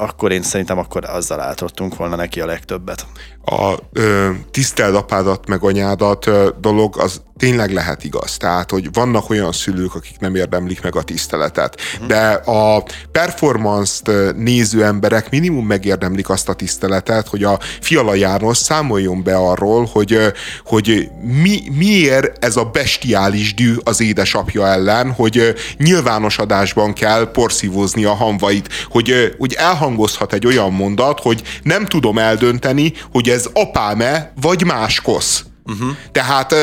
akkor 0.01 0.33
én 0.33 0.43
szerintem 0.43 0.79
akkor 0.79 1.05
azzal 1.05 1.41
átadtunk 1.41 1.97
volna 1.97 2.17
neki 2.17 2.41
a 2.41 2.47
legtöbbet. 2.47 3.07
A 3.45 3.75
ö, 3.93 4.31
tiszteld 4.51 4.95
apádat 4.95 5.49
meg 5.49 5.63
anyádat 5.63 6.31
dolog 6.61 6.99
az 6.99 7.23
tényleg 7.37 7.73
lehet 7.73 8.05
igaz. 8.05 8.37
Tehát, 8.37 8.71
hogy 8.71 8.89
vannak 8.93 9.31
olyan 9.31 9.53
szülők, 9.53 9.95
akik 9.95 10.19
nem 10.19 10.35
érdemlik 10.35 10.83
meg 10.83 10.97
a 10.97 11.03
tiszteletet. 11.03 11.81
Uh-huh. 11.95 12.09
De 12.09 12.29
a 12.33 12.85
performance-t 13.13 14.35
néző 14.37 14.85
emberek 14.85 15.31
minimum 15.31 15.67
megérdemlik 15.67 16.29
azt 16.29 16.49
a 16.49 16.55
tiszteletet, 16.55 17.29
hogy 17.29 17.45
a 17.45 17.59
Fiala 17.81 18.15
János 18.15 18.57
számoljon 18.57 19.23
be 19.23 19.37
arról, 19.37 19.89
hogy, 19.93 20.19
hogy 20.65 21.09
mi, 21.43 21.63
miért 21.73 22.45
ez 22.45 22.57
a 22.57 22.65
bestiális 22.65 23.55
dű 23.55 23.75
az 23.85 24.01
édesapja 24.01 24.67
ellen, 24.67 25.11
hogy 25.11 25.55
nyilvános 25.79 26.39
adásban 26.39 26.93
kell 26.93 27.31
porszívózni 27.31 28.05
a 28.05 28.15
hamvait, 28.15 28.69
hogy, 28.89 29.35
hogy 29.39 29.53
elhangozhat 29.53 30.33
egy 30.33 30.47
olyan 30.47 30.73
mondat, 30.73 31.21
hogy 31.21 31.43
nem 31.63 31.87
tudom 31.87 32.19
eldönteni, 32.19 32.93
hogy 33.13 33.29
ez 33.29 33.47
apáme 33.53 34.33
vagy 34.41 34.65
máskosz. 34.65 35.45
Uh-huh. 35.67 35.97
Tehát 36.13 36.55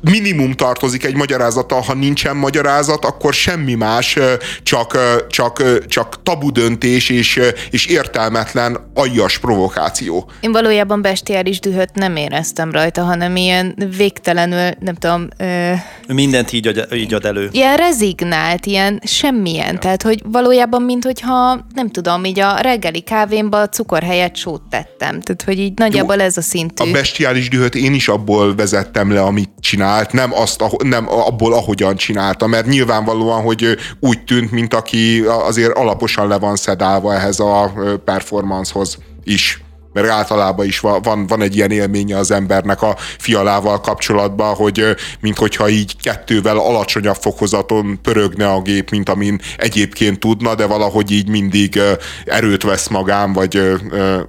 minimum 0.00 0.52
tartozik 0.52 1.04
egy 1.04 1.14
magyarázata, 1.14 1.74
ha 1.74 1.94
nincsen 1.94 2.36
magyarázat, 2.36 3.04
akkor 3.04 3.32
semmi 3.32 3.74
más, 3.74 4.18
csak, 4.62 4.98
csak, 5.28 5.86
csak 5.86 6.22
tabu 6.22 6.52
döntés 6.52 7.08
és, 7.08 7.40
és 7.70 7.86
értelmetlen 7.86 8.90
aljas 8.94 9.38
provokáció. 9.38 10.30
Én 10.40 10.52
valójában 10.52 11.02
bestiális 11.02 11.60
dühöt 11.60 11.94
nem 11.94 12.16
éreztem 12.16 12.72
rajta, 12.72 13.02
hanem 13.02 13.36
ilyen 13.36 13.74
végtelenül, 13.96 14.70
nem 14.80 14.94
tudom... 14.94 15.28
Ö... 15.38 15.72
Mindent 16.06 16.52
így 16.52 16.66
ad, 16.66 16.88
így 16.94 17.14
ad 17.14 17.24
elő. 17.24 17.48
Ilyen 17.52 17.76
rezignált, 17.76 18.66
ilyen 18.66 19.00
semmilyen. 19.04 19.72
Ja. 19.72 19.78
Tehát, 19.78 20.02
hogy 20.02 20.22
valójában, 20.24 20.82
mint 20.82 21.04
hogyha, 21.04 21.66
nem 21.74 21.90
tudom, 21.90 22.24
így 22.24 22.40
a 22.40 22.56
reggeli 22.56 23.00
kávémba 23.00 23.68
cukor 23.68 24.02
helyett 24.02 24.36
sót 24.36 24.62
tettem. 24.70 25.20
Tehát, 25.20 25.42
hogy 25.42 25.58
így 25.58 25.72
nagyjából 25.76 26.16
Jó, 26.16 26.22
ez 26.22 26.36
a 26.36 26.42
szintű. 26.42 26.88
A 26.88 26.92
bestiális 26.92 27.48
dühöt 27.48 27.74
én 27.74 27.94
is 27.94 28.08
abból 28.08 28.54
vezettem 28.54 29.12
le, 29.12 29.22
amit 29.22 29.50
csinál 29.60 29.89
csinált, 29.90 30.12
nem, 30.12 30.32
azt, 30.32 30.64
nem 30.82 31.08
abból, 31.08 31.52
ahogyan 31.52 31.96
csinálta, 31.96 32.46
mert 32.46 32.66
nyilvánvalóan, 32.66 33.42
hogy 33.42 33.76
úgy 34.00 34.24
tűnt, 34.24 34.50
mint 34.50 34.74
aki 34.74 35.20
azért 35.20 35.76
alaposan 35.76 36.28
le 36.28 36.38
van 36.38 36.56
szedálva 36.56 37.14
ehhez 37.14 37.40
a 37.40 37.72
performancehoz 38.04 38.98
is 39.24 39.62
mert 39.92 40.08
általában 40.08 40.66
is 40.66 40.80
van, 40.80 41.26
van 41.26 41.42
egy 41.42 41.56
ilyen 41.56 41.70
élménye 41.70 42.18
az 42.18 42.30
embernek 42.30 42.82
a 42.82 42.96
fialával 43.18 43.80
kapcsolatban, 43.80 44.54
hogy 44.54 44.84
minthogyha 45.20 45.68
így 45.68 45.96
kettővel 46.02 46.58
alacsonyabb 46.58 47.16
fokozaton 47.16 47.98
pörögne 48.02 48.48
a 48.50 48.62
gép, 48.62 48.90
mint 48.90 49.08
amin 49.08 49.40
egyébként 49.56 50.18
tudna, 50.18 50.54
de 50.54 50.66
valahogy 50.66 51.10
így 51.10 51.28
mindig 51.28 51.80
erőt 52.24 52.62
vesz 52.62 52.88
magán, 52.88 53.32
vagy, 53.32 53.62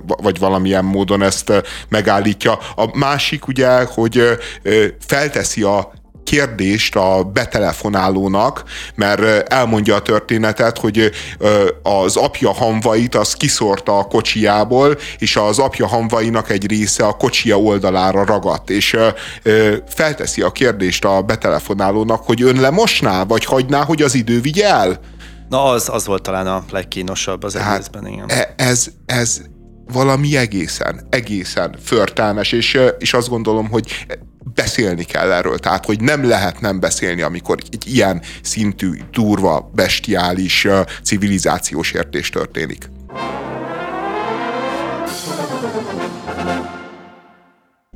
vagy 0.06 0.40
valamilyen 0.40 0.86
módon 0.86 1.22
ezt 1.22 1.52
megállítja. 1.90 2.60
A 2.76 2.98
másik 2.98 3.48
ugye, 3.48 3.84
hogy 3.84 4.24
felteszi 5.06 5.64
a 5.64 5.92
kérdést 6.32 6.96
a 6.96 7.24
betelefonálónak, 7.24 8.64
mert 8.96 9.52
elmondja 9.54 9.96
a 9.96 10.02
történetet, 10.02 10.78
hogy 10.78 11.12
az 11.84 12.16
apja 12.16 12.54
hamvait 12.54 13.16
az 13.16 13.34
kiszórta 13.34 13.98
a 13.98 14.04
kocsiából, 14.04 14.98
és 15.18 15.36
az 15.36 15.60
apja 15.60 15.88
hamvainak 15.88 16.50
egy 16.50 16.68
része 16.68 17.06
a 17.06 17.14
kocsia 17.14 17.60
oldalára 17.60 18.26
ragadt, 18.26 18.70
és 18.70 18.98
felteszi 19.88 20.42
a 20.42 20.52
kérdést 20.52 21.06
a 21.06 21.22
betelefonálónak, 21.22 22.24
hogy 22.26 22.42
ön 22.42 22.60
lemosná, 22.60 23.24
vagy 23.24 23.46
hagyná, 23.46 23.84
hogy 23.84 24.02
az 24.02 24.14
idő 24.14 24.42
vigye 24.42 24.68
el? 24.68 25.00
Na, 25.50 25.64
az, 25.64 25.90
az 25.90 26.06
volt 26.06 26.22
talán 26.22 26.48
a 26.48 26.64
legkínosabb 26.72 27.44
az 27.44 27.54
Tehát 27.54 27.74
egészben, 27.74 28.08
igen. 28.08 28.26
E, 28.30 28.54
ez, 28.58 28.88
ez 29.06 29.42
valami 29.94 30.38
egészen, 30.38 31.08
egészen 31.10 31.76
förtelmes, 31.84 32.52
és, 32.52 32.80
és 33.00 33.14
azt 33.14 33.30
gondolom, 33.30 33.70
hogy 33.70 34.06
beszélni 34.44 35.04
kell 35.04 35.32
erről, 35.32 35.58
tehát 35.60 35.86
hogy 35.86 36.02
nem 36.02 36.28
lehet 36.28 36.62
nem 36.62 36.80
beszélni, 36.80 37.22
amikor 37.22 37.58
egy 37.72 37.96
ilyen 37.96 38.22
szintű, 38.42 38.92
durva, 39.12 39.72
bestiális 39.74 40.68
civilizációs 41.04 41.92
értés 41.92 42.30
történik. 42.30 42.90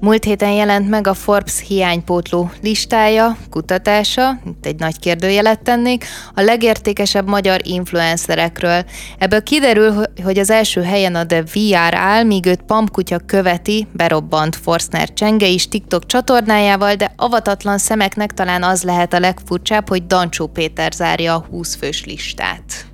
Múlt 0.05 0.23
héten 0.23 0.51
jelent 0.51 0.89
meg 0.89 1.07
a 1.07 1.13
Forbes 1.13 1.61
hiánypótló 1.67 2.51
listája, 2.61 3.37
kutatása, 3.49 4.39
itt 4.45 4.65
egy 4.65 4.79
nagy 4.79 4.99
kérdőjelet 4.99 5.61
tennék, 5.61 6.05
a 6.33 6.41
legértékesebb 6.41 7.27
magyar 7.27 7.59
influencerekről. 7.63 8.83
Ebből 9.17 9.43
kiderül, 9.43 10.03
hogy 10.23 10.39
az 10.39 10.49
első 10.49 10.81
helyen 10.81 11.15
a 11.15 11.25
The 11.25 11.41
VR 11.41 11.93
áll, 11.93 12.23
míg 12.23 12.45
őt 12.45 12.61
Pampkutya 12.61 13.19
követi, 13.25 13.87
berobbant 13.91 14.55
Forstner 14.55 15.13
Csenge 15.13 15.47
is 15.47 15.67
TikTok 15.67 16.05
csatornájával, 16.05 16.95
de 16.95 17.13
avatatlan 17.15 17.77
szemeknek 17.77 18.33
talán 18.33 18.63
az 18.63 18.83
lehet 18.83 19.13
a 19.13 19.19
legfurcsább, 19.19 19.87
hogy 19.89 20.05
Dancsó 20.05 20.47
Péter 20.47 20.91
zárja 20.91 21.35
a 21.35 21.45
20 21.49 21.75
fős 21.75 22.05
listát. 22.05 22.85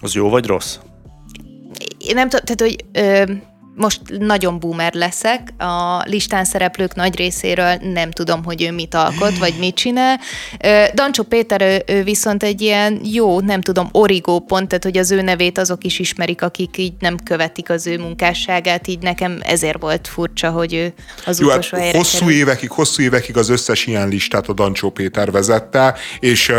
Az 0.00 0.14
jó 0.14 0.28
vagy 0.28 0.46
rossz? 0.46 0.78
Én 1.98 2.14
nem 2.14 2.28
tudom, 2.28 2.44
tehát 2.44 2.60
hogy... 2.60 2.84
Ö, 2.92 3.32
most 3.76 4.00
nagyon 4.18 4.58
boomer 4.58 4.94
leszek, 4.94 5.48
a 5.58 6.02
listán 6.04 6.44
szereplők 6.44 6.94
nagy 6.94 7.16
részéről 7.16 7.74
nem 7.92 8.10
tudom, 8.10 8.44
hogy 8.44 8.62
ő 8.62 8.72
mit 8.72 8.94
alkot, 8.94 9.38
vagy 9.38 9.54
mit 9.58 9.74
csinál. 9.74 10.20
Dancsó 10.94 11.22
Péter 11.22 11.62
ő, 11.62 11.82
ő 11.86 12.02
viszont 12.02 12.42
egy 12.42 12.60
ilyen 12.60 13.00
jó, 13.04 13.40
nem 13.40 13.60
tudom, 13.60 13.88
origó 13.92 14.40
pont, 14.40 14.68
tehát 14.68 14.84
hogy 14.84 14.96
az 14.96 15.10
ő 15.10 15.22
nevét 15.22 15.58
azok 15.58 15.84
is 15.84 15.98
ismerik, 15.98 16.42
akik 16.42 16.76
így 16.76 16.92
nem 16.98 17.16
követik 17.16 17.70
az 17.70 17.86
ő 17.86 17.98
munkásságát, 17.98 18.86
így 18.86 19.02
nekem 19.02 19.38
ezért 19.42 19.80
volt 19.80 20.08
furcsa, 20.08 20.50
hogy 20.50 20.74
ő 20.74 20.92
az 21.26 21.40
jó, 21.40 21.48
hát 21.48 21.58
utolsó 21.58 21.84
hát 21.84 21.96
hosszú 21.96 22.18
kerül. 22.18 22.34
évekig, 22.34 22.70
hosszú 22.70 23.02
évekig 23.02 23.36
az 23.36 23.48
összes 23.48 23.86
ilyen 23.86 24.08
listát 24.08 24.48
a 24.48 24.52
Dancsó 24.52 24.90
Péter 24.90 25.30
vezette, 25.30 25.94
és 26.20 26.52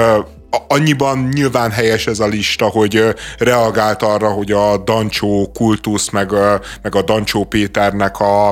annyiban 0.68 1.30
nyilván 1.34 1.72
helyes 1.72 2.08
ez 2.08 2.20
a 2.20 2.28
lista, 2.28 2.66
hogy 2.66 3.16
reagált 3.38 4.02
arra, 4.02 4.30
hogy 4.30 4.52
a 4.52 4.78
Dancsó 4.78 5.52
kultusz, 5.54 6.10
meg, 6.10 6.32
meg 6.82 6.96
a 6.96 7.02
Dancsó 7.02 7.44
Péternek 7.44 8.20
a, 8.20 8.50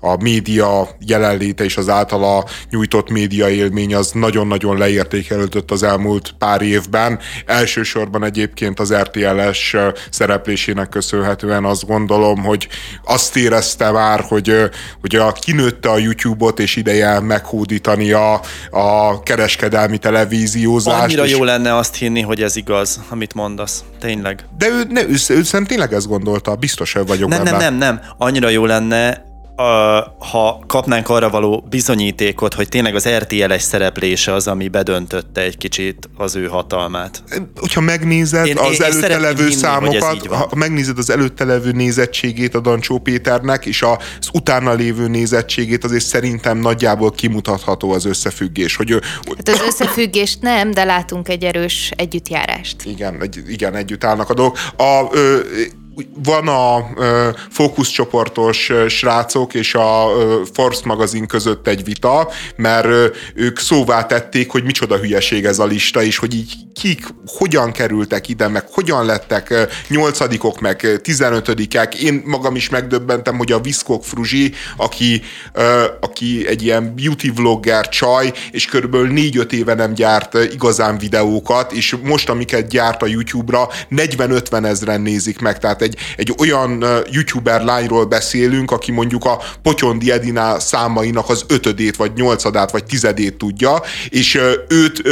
a 0.00 0.16
média 0.20 0.88
jelenléte 1.06 1.64
és 1.64 1.76
az 1.76 1.88
általa 1.88 2.44
nyújtott 2.70 3.10
média 3.10 3.48
élmény 3.48 3.94
az 3.94 4.10
nagyon-nagyon 4.12 4.78
leértékelődött 4.78 5.70
az 5.70 5.82
elmúlt 5.82 6.34
pár 6.38 6.62
évben. 6.62 7.18
Elsősorban 7.46 8.24
egyébként 8.24 8.80
az 8.80 8.94
RTL-es 8.94 9.76
szereplésének 10.10 10.88
köszönhetően 10.88 11.64
azt 11.64 11.86
gondolom, 11.86 12.38
hogy 12.44 12.68
azt 13.04 13.36
érezte 13.36 13.90
már, 13.90 14.20
hogy, 14.20 14.70
hogy 15.00 15.16
a, 15.16 15.32
kinőtte 15.32 15.90
a 15.90 15.98
YouTube-ot, 15.98 16.58
és 16.58 16.76
ideje 16.76 17.20
meghódítani 17.20 18.12
a, 18.12 18.40
a 18.70 19.22
kereskedelmi 19.22 19.98
televíziózást 19.98 20.97
Annyira 21.02 21.24
jó 21.24 21.44
lenne 21.44 21.76
azt 21.76 21.94
hinni, 21.94 22.20
hogy 22.20 22.42
ez 22.42 22.56
igaz, 22.56 23.00
amit 23.08 23.34
mondasz. 23.34 23.84
Tényleg. 24.00 24.44
De 24.58 24.68
ő, 24.68 24.82
ne, 24.88 25.02
ő, 25.02 25.16
ő, 25.28 25.36
ő 25.52 25.62
tényleg 25.66 25.92
ezt 25.92 26.08
gondolta, 26.08 26.54
biztos 26.54 26.92
vagyok 26.92 27.28
Nem, 27.28 27.42
nem, 27.42 27.56
nem, 27.56 27.74
nem. 27.74 28.00
Annyira 28.18 28.48
jó 28.48 28.66
lenne, 28.66 29.27
ha 30.18 30.64
kapnánk 30.66 31.08
arra 31.08 31.30
való 31.30 31.66
bizonyítékot, 31.68 32.54
hogy 32.54 32.68
tényleg 32.68 32.94
az 32.94 33.08
RTL-es 33.08 33.62
szereplése 33.62 34.32
az, 34.32 34.46
ami 34.46 34.68
bedöntötte 34.68 35.40
egy 35.40 35.56
kicsit 35.58 36.08
az 36.16 36.36
ő 36.36 36.46
hatalmát. 36.46 37.22
Hogyha 37.56 37.80
megnézed 37.80 38.46
én, 38.46 38.58
az 38.58 38.72
én, 38.72 38.82
előtte 38.82 39.18
levő 39.18 39.42
hinni, 39.42 39.54
számokat, 39.54 40.26
ha 40.26 40.56
megnézed 40.56 40.98
az 40.98 41.10
előtte 41.10 41.44
levő 41.44 41.70
nézettségét 41.70 42.54
a 42.54 42.60
Dancsó 42.60 42.98
Péternek, 42.98 43.66
és 43.66 43.82
az 43.82 44.28
utána 44.32 44.72
lévő 44.72 45.08
nézettségét, 45.08 45.84
azért 45.84 46.04
szerintem 46.04 46.58
nagyjából 46.58 47.10
kimutatható 47.10 47.92
az 47.92 48.04
összefüggés. 48.04 48.76
Hogy, 48.76 48.90
hát 49.36 49.48
az 49.48 49.62
összefüggést 49.66 50.42
nem, 50.42 50.70
de 50.70 50.84
látunk 50.84 51.28
egy 51.28 51.44
erős 51.44 51.92
együttjárást. 51.96 52.76
Igen, 52.84 53.22
egy, 53.22 53.42
igen 53.46 53.74
együtt 53.74 54.04
állnak 54.04 54.30
a 54.30 54.34
dolgok. 54.34 54.58
A, 54.76 55.08
ö, 55.12 55.38
van 56.22 56.48
a 56.48 56.90
ö, 56.96 57.28
fókuszcsoportos 57.50 58.72
srácok 58.88 59.54
és 59.54 59.74
a 59.74 60.10
ö, 60.18 60.40
Forbes 60.52 60.82
magazin 60.82 61.26
között 61.26 61.66
egy 61.66 61.84
vita, 61.84 62.30
mert 62.56 62.86
ö, 62.86 63.06
ők 63.34 63.58
szóvá 63.58 64.06
tették, 64.06 64.50
hogy 64.50 64.64
micsoda 64.64 64.96
hülyeség 64.96 65.44
ez 65.44 65.58
a 65.58 65.64
lista, 65.64 66.02
és 66.02 66.18
hogy 66.18 66.34
így 66.34 66.52
kik 66.80 67.06
hogyan 67.26 67.72
kerültek 67.72 68.28
ide, 68.28 68.48
meg 68.48 68.64
hogyan 68.70 69.04
lettek 69.04 69.68
nyolcadikok, 69.88 70.60
meg 70.60 71.00
tizenötödikek. 71.02 71.94
Én 71.94 72.22
magam 72.24 72.56
is 72.56 72.68
megdöbbentem, 72.68 73.36
hogy 73.36 73.52
a 73.52 73.60
Viszkok 73.60 74.04
Fruzsi, 74.04 74.52
aki, 74.76 75.22
ö, 75.52 75.84
aki 76.00 76.46
egy 76.46 76.62
ilyen 76.62 76.94
beauty 76.96 77.30
vlogger 77.34 77.88
csaj, 77.88 78.32
és 78.50 78.64
körülbelül 78.64 79.08
négy-öt 79.08 79.52
éve 79.52 79.74
nem 79.74 79.94
gyárt 79.94 80.34
igazán 80.52 80.98
videókat, 80.98 81.72
és 81.72 81.96
most, 82.02 82.28
amiket 82.28 82.68
gyárt 82.68 83.02
a 83.02 83.06
YouTube-ra, 83.06 83.68
40-50 83.90 84.64
ezren 84.64 85.00
nézik 85.00 85.40
meg, 85.40 85.58
tehát 85.58 85.82
egy, 85.88 85.96
egy 86.16 86.34
olyan 86.38 86.84
youtuber 87.10 87.64
lányról 87.64 88.04
beszélünk, 88.04 88.70
aki 88.70 88.92
mondjuk 88.92 89.24
a 89.24 89.38
Potyondi 89.62 90.10
Edina 90.10 90.60
számainak 90.60 91.28
az 91.28 91.44
ötödét, 91.48 91.96
vagy 91.96 92.12
nyolcadát, 92.14 92.70
vagy 92.70 92.84
tizedét 92.84 93.36
tudja, 93.36 93.82
és 94.08 94.40
őt 94.68 95.02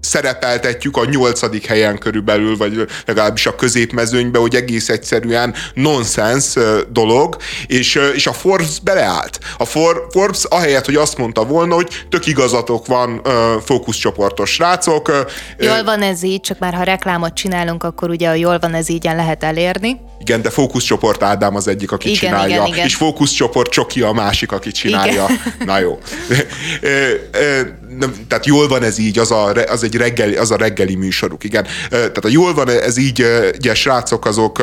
szerepeltetjük 0.00 0.96
a 0.96 1.04
nyolcadik 1.04 1.66
helyen 1.66 1.98
körülbelül, 1.98 2.56
vagy 2.56 2.86
legalábbis 3.06 3.46
a 3.46 3.54
középmezőnybe, 3.54 4.38
hogy 4.38 4.54
egész 4.54 4.88
egyszerűen 4.88 5.54
nonsens 5.74 6.54
dolog, 6.88 7.36
és, 7.66 8.00
és 8.14 8.26
a 8.26 8.32
Forbes 8.32 8.80
beleállt. 8.80 9.38
A 9.58 9.64
For, 9.64 10.06
Forbes 10.10 10.44
ahelyett, 10.44 10.84
hogy 10.84 10.94
azt 10.94 11.18
mondta 11.18 11.44
volna, 11.44 11.74
hogy 11.74 12.04
tök 12.08 12.26
igazatok 12.26 12.86
van, 12.86 13.22
fókuszcsoportos 13.64 14.50
srácok. 14.50 15.26
Jól 15.58 15.84
van 15.84 16.02
ez 16.02 16.22
így, 16.22 16.40
csak 16.40 16.58
már 16.58 16.74
ha 16.74 16.82
reklámot 16.82 17.34
csinálunk, 17.34 17.84
akkor 17.84 18.10
ugye 18.10 18.28
a 18.28 18.34
jól 18.34 18.58
van 18.58 18.74
ez 18.74 18.88
így 18.88 19.04
lehet 19.04 19.44
elérni. 19.44 20.00
Igen, 20.20 20.42
de 20.42 20.50
fókuszcsoport 20.50 21.22
Ádám 21.22 21.56
az 21.56 21.68
egyik, 21.68 21.92
aki 21.92 22.08
igen, 22.08 22.20
csinálja, 22.20 22.54
igen, 22.54 22.66
igen. 22.66 22.84
és 22.84 22.94
fókuszcsoport 22.94 23.70
Csoki 23.70 24.00
a 24.02 24.12
másik, 24.12 24.52
aki 24.52 24.70
csinálja. 24.70 25.26
Igen. 25.28 25.66
Na 25.66 25.78
jó. 25.78 25.98
Tehát 28.28 28.46
jól 28.46 28.68
van 28.68 28.82
ez 28.82 28.98
így, 28.98 29.18
az, 29.18 29.30
a, 29.30 29.52
az 29.68 29.82
egy 29.82 29.94
reggeli, 29.94 30.36
az 30.36 30.50
a 30.50 30.56
reggeli 30.56 30.94
műsoruk, 30.94 31.44
igen. 31.44 31.66
Tehát 31.90 32.24
a 32.24 32.28
jól 32.28 32.54
van 32.54 32.68
ez 32.68 32.96
így, 32.96 33.24
ugye 33.54 33.74
srácok 33.74 34.26
azok 34.26 34.62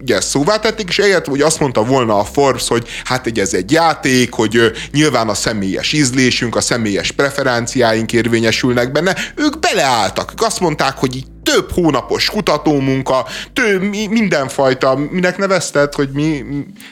ugye 0.00 0.20
szóvá 0.20 0.56
tették, 0.56 0.88
és 0.88 0.98
eljött, 0.98 1.26
hogy 1.26 1.40
azt 1.40 1.60
mondta 1.60 1.84
volna 1.84 2.18
a 2.18 2.24
Forbes, 2.24 2.68
hogy 2.68 2.88
hát 3.04 3.26
egy 3.26 3.38
ez 3.38 3.54
egy 3.54 3.70
játék, 3.70 4.32
hogy 4.32 4.72
nyilván 4.92 5.28
a 5.28 5.34
személyes 5.34 5.92
ízlésünk, 5.92 6.56
a 6.56 6.60
személyes 6.60 7.10
preferenciáink 7.12 8.12
érvényesülnek 8.12 8.92
benne. 8.92 9.16
Ők 9.36 9.58
beleálltak, 9.58 10.30
ők 10.32 10.42
azt 10.42 10.60
mondták, 10.60 10.98
hogy 10.98 11.16
így 11.16 11.26
több 11.44 11.72
hónapos 11.72 12.30
kutatómunka, 12.30 13.26
több, 13.52 13.82
mindenfajta, 14.08 14.96
minek 15.10 15.38
nevezted, 15.38 15.94
hogy 15.94 16.08
mi... 16.12 16.44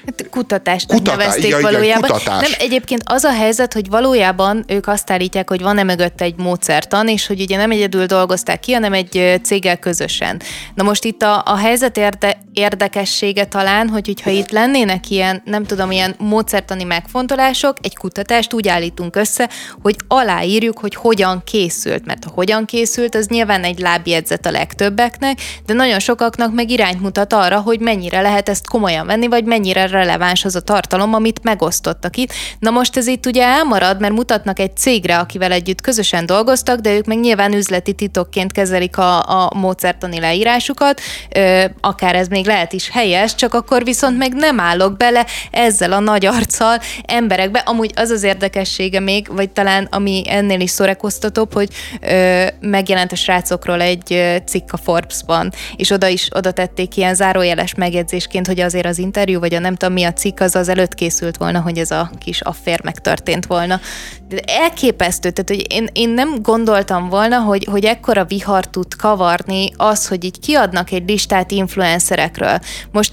Hát 0.06 0.28
kutatást 0.30 0.86
Kutatá, 0.86 1.16
nevezték 1.16 1.50
ja, 1.50 1.60
valójában. 1.60 2.04
Igen, 2.04 2.18
kutatás. 2.18 2.40
Nem, 2.40 2.50
egyébként 2.58 3.02
az 3.04 3.24
a 3.24 3.32
helyzet, 3.32 3.72
hogy 3.72 3.88
valójában 3.88 4.64
ők 4.66 4.86
azt 4.86 5.10
állítják, 5.10 5.48
hogy 5.48 5.60
van-e 5.60 5.82
mögött 5.82 6.20
egy 6.20 6.34
módszertan, 6.36 7.08
és 7.08 7.26
hogy 7.26 7.40
ugye 7.40 7.56
nem 7.56 7.70
egyedül 7.70 8.06
dolgozták 8.06 8.60
ki, 8.60 8.72
hanem 8.72 8.92
egy 8.92 9.40
céggel 9.42 9.78
közösen. 9.78 10.40
Na 10.74 10.82
most 10.82 11.04
itt 11.04 11.22
a, 11.22 11.42
a 11.46 11.56
helyzet 11.56 11.96
érde, 11.96 12.38
érdekessége 12.52 13.44
talán, 13.44 13.88
hogy 13.88 14.06
hogyha 14.06 14.30
itt 14.30 14.50
lennének 14.50 15.10
ilyen, 15.10 15.42
nem 15.44 15.64
tudom, 15.64 15.90
ilyen 15.90 16.14
módszertani 16.18 16.84
megfontolások, 16.84 17.76
egy 17.82 17.96
kutatást 17.96 18.52
úgy 18.52 18.68
állítunk 18.68 19.16
össze, 19.16 19.48
hogy 19.82 19.96
aláírjuk, 20.08 20.78
hogy 20.78 20.94
hogyan 20.94 21.42
készült, 21.44 22.06
mert 22.06 22.24
ha 22.24 22.30
hogyan 22.34 22.52
hogyan 22.52 22.66
készült, 22.66 23.14
az 23.14 23.26
nyilván 23.26 23.64
egy 23.64 23.78
lábjegyzet 23.78 24.41
a 24.47 24.51
legtöbbeknek, 24.51 25.39
de 25.66 25.74
nagyon 25.74 25.98
sokaknak 25.98 26.55
meg 26.55 26.70
irányt 26.70 27.01
mutat 27.01 27.32
arra, 27.32 27.60
hogy 27.60 27.81
mennyire 27.81 28.20
lehet 28.20 28.48
ezt 28.48 28.69
komolyan 28.69 29.06
venni, 29.06 29.27
vagy 29.27 29.44
mennyire 29.44 29.86
releváns 29.86 30.44
az 30.44 30.56
a 30.56 30.60
tartalom, 30.60 31.14
amit 31.14 31.43
megosztottak 31.43 32.16
itt. 32.16 32.32
Na 32.59 32.70
most 32.70 32.97
ez 32.97 33.06
itt 33.06 33.27
ugye 33.27 33.44
elmarad, 33.44 34.01
mert 34.01 34.12
mutatnak 34.12 34.59
egy 34.59 34.77
cégre, 34.77 35.19
akivel 35.19 35.52
együtt 35.52 35.81
közösen 35.81 36.27
dolgoztak, 36.27 36.81
de 36.81 36.94
ők 36.94 37.05
meg 37.05 37.19
nyilván 37.19 37.52
üzleti 37.52 37.93
titokként 37.93 38.52
kezelik 38.52 38.98
a, 38.98 39.19
a 39.19 39.51
módszertani 39.55 40.20
leírásukat, 40.20 41.01
ö, 41.35 41.64
akár 41.81 42.14
ez 42.14 42.28
még 42.28 42.47
lehet 42.47 42.73
is 42.73 42.90
helyes, 42.90 43.35
csak 43.35 43.55
akkor 43.55 43.85
viszont 43.85 44.19
meg 44.19 44.35
nem 44.35 44.60
állok 44.60 44.97
bele 44.97 45.27
ezzel 45.51 45.93
a 45.93 46.01
nagy 46.01 46.27
arccal 46.27 46.78
emberekbe. 47.06 47.59
Amúgy 47.59 47.90
az 47.94 48.10
az 48.10 48.23
érdekessége 48.23 49.01
még, 49.01 49.27
vagy 49.31 49.51
talán 49.51 49.89
ami 49.90 50.23
ennél 50.27 50.60
is 50.60 50.70
szórakoztatóbb, 50.70 51.52
hogy 51.52 51.69
ö, 52.01 52.47
megjelent 52.60 53.12
a 53.12 53.16
srácokról 53.16 53.81
egy 53.81 54.12
cikk 54.38 54.72
a 54.72 54.76
Forbes-ban, 54.76 55.52
és 55.76 55.90
oda 55.90 56.06
is 56.06 56.28
oda 56.34 56.50
tették 56.50 56.96
ilyen 56.96 57.14
zárójeles 57.14 57.74
megjegyzésként, 57.74 58.46
hogy 58.46 58.60
azért 58.60 58.86
az 58.86 58.98
interjú, 58.98 59.40
vagy 59.40 59.54
a 59.54 59.59
nem 59.59 59.74
tudom 59.74 59.94
mi 59.94 60.04
a 60.04 60.12
cikk, 60.12 60.40
az 60.40 60.56
az 60.56 60.68
előtt 60.68 60.94
készült 60.94 61.36
volna, 61.36 61.60
hogy 61.60 61.78
ez 61.78 61.90
a 61.90 62.10
kis 62.18 62.40
affér 62.40 62.80
megtörtént 62.84 63.46
volna. 63.46 63.80
De 64.28 64.38
elképesztő, 64.46 65.30
tehát 65.30 65.48
hogy 65.48 65.72
én, 65.72 65.88
én 65.92 66.09
nem 66.09 66.42
gondoltam 66.42 67.09
volna, 67.09 67.38
hogy, 67.38 67.66
hogy 67.70 67.84
ekkora 67.84 68.24
vihar 68.24 68.66
tud 68.66 68.96
kavarni 68.96 69.70
az, 69.76 70.09
hogy 70.09 70.24
így 70.24 70.40
kiadnak 70.40 70.90
egy 70.90 71.09
listát 71.09 71.50
influencerekről. 71.50 72.59
Most 72.92 73.12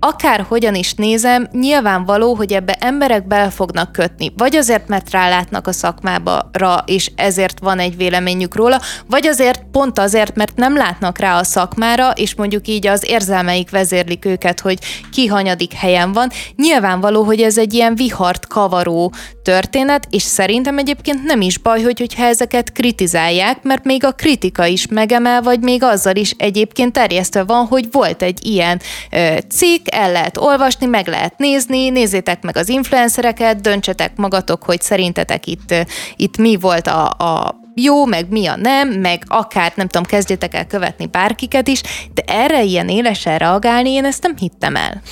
akár 0.00 0.44
hogyan 0.48 0.74
is 0.74 0.94
nézem, 0.94 1.48
nyilvánvaló, 1.52 2.34
hogy 2.34 2.52
ebbe 2.52 2.72
emberek 2.72 3.26
bele 3.26 3.50
fognak 3.50 3.92
kötni. 3.92 4.32
Vagy 4.36 4.56
azért, 4.56 4.88
mert 4.88 5.10
rálátnak 5.10 5.66
a 5.66 5.72
szakmába, 5.72 6.50
és 6.84 7.10
ezért 7.16 7.58
van 7.58 7.78
egy 7.78 7.96
véleményük 7.96 8.54
róla, 8.54 8.80
vagy 9.06 9.26
azért 9.26 9.62
pont 9.72 9.98
azért, 9.98 10.36
mert 10.36 10.56
nem 10.56 10.76
látnak 10.76 11.18
rá 11.18 11.38
a 11.38 11.44
szakmára, 11.44 12.10
és 12.10 12.34
mondjuk 12.34 12.68
így 12.68 12.86
az 12.86 13.04
érzelmeik 13.08 13.70
vezérlik 13.70 14.24
őket, 14.24 14.60
hogy 14.60 14.78
ki 15.12 15.26
hanyadik 15.26 15.72
helyen 15.72 16.12
van. 16.12 16.30
Nyilvánvaló, 16.56 17.22
hogy 17.22 17.40
ez 17.40 17.58
egy 17.58 17.74
ilyen 17.74 17.94
vihart 17.94 18.46
kavaró 18.46 19.12
történet, 19.46 20.06
és 20.10 20.22
szerintem 20.22 20.78
egyébként 20.78 21.24
nem 21.24 21.40
is 21.40 21.58
baj, 21.58 21.82
hogy, 21.82 21.98
hogyha 21.98 22.24
ezeket 22.24 22.72
kritizálják, 22.72 23.62
mert 23.62 23.84
még 23.84 24.04
a 24.04 24.12
kritika 24.12 24.64
is 24.66 24.86
megemel, 24.86 25.42
vagy 25.42 25.60
még 25.60 25.82
azzal 25.82 26.16
is 26.16 26.34
egyébként 26.38 26.92
terjesztve 26.92 27.44
van, 27.44 27.66
hogy 27.66 27.88
volt 27.90 28.22
egy 28.22 28.46
ilyen 28.46 28.80
ö, 29.10 29.36
cikk, 29.48 29.86
el 29.90 30.12
lehet 30.12 30.36
olvasni, 30.36 30.86
meg 30.86 31.06
lehet 31.06 31.38
nézni, 31.38 31.88
nézzétek 31.88 32.42
meg 32.42 32.56
az 32.56 32.68
influencereket, 32.68 33.60
döntsetek 33.60 34.16
magatok, 34.16 34.62
hogy 34.62 34.80
szerintetek 34.80 35.46
itt, 35.46 35.74
itt 36.16 36.36
mi 36.36 36.56
volt 36.56 36.86
a, 36.86 37.04
a 37.08 37.60
jó, 37.74 38.04
meg 38.04 38.28
mi 38.28 38.46
a 38.46 38.56
nem, 38.56 38.88
meg 38.88 39.22
akár, 39.26 39.72
nem 39.74 39.86
tudom, 39.86 40.06
kezdjetek 40.06 40.54
el 40.54 40.66
követni 40.66 41.06
bárkiket 41.06 41.68
is, 41.68 41.80
de 42.14 42.22
erre 42.26 42.62
ilyen 42.62 42.88
élesen 42.88 43.38
reagálni, 43.38 43.90
én 43.90 44.04
ezt 44.04 44.22
nem 44.22 44.36
hittem 44.36 44.76
el. 44.76 45.02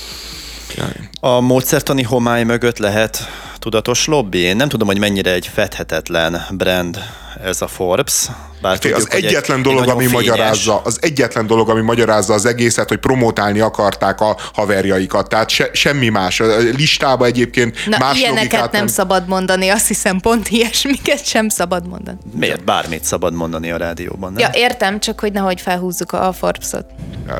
A 1.20 1.40
módszertani 1.40 2.02
homály 2.02 2.44
mögött 2.44 2.78
lehet 2.78 3.18
tudatos 3.58 4.06
lobby? 4.06 4.38
Én 4.38 4.56
nem 4.56 4.68
tudom, 4.68 4.86
hogy 4.86 4.98
mennyire 4.98 5.32
egy 5.32 5.50
fedhetetlen 5.54 6.42
brand 6.50 6.98
ez 7.42 7.62
a 7.62 7.66
Forbes. 7.66 8.28
Bár 8.60 8.78
tudjuk, 8.78 8.98
az 8.98 9.10
egyetlen 9.10 9.58
egy, 9.58 9.64
dolog, 9.64 9.88
ami 9.88 10.06
fényes. 10.06 10.12
magyarázza, 10.12 10.80
az 10.84 10.98
egyetlen 11.00 11.46
dolog, 11.46 11.68
ami 11.68 11.80
magyarázza 11.80 12.34
az 12.34 12.46
egészet, 12.46 12.88
hogy 12.88 12.98
promotálni 12.98 13.60
akarták 13.60 14.20
a 14.20 14.36
haverjaikat. 14.52 15.28
Tehát 15.28 15.48
se, 15.48 15.70
semmi 15.72 16.08
más. 16.08 16.40
A 16.40 16.56
listába 16.56 17.24
egyébként 17.24 17.86
Na, 17.86 17.96
más 17.98 18.18
ilyeneket 18.18 18.60
nem, 18.60 18.68
nem 18.72 18.86
szabad 18.86 19.26
mondani, 19.26 19.68
azt 19.68 19.86
hiszem 19.86 20.20
pont 20.20 20.48
ilyesmiket 20.48 21.26
sem 21.26 21.48
szabad 21.48 21.88
mondani. 21.88 22.18
Miért? 22.34 22.64
Bármit 22.64 23.04
szabad 23.04 23.34
mondani 23.34 23.70
a 23.70 23.76
rádióban, 23.76 24.32
nem? 24.32 24.40
Ja, 24.40 24.60
értem, 24.60 25.00
csak 25.00 25.20
hogy 25.20 25.32
nehogy 25.32 25.60
felhúzzuk 25.60 26.12
a 26.12 26.32
Forbes-ot. 26.32 26.86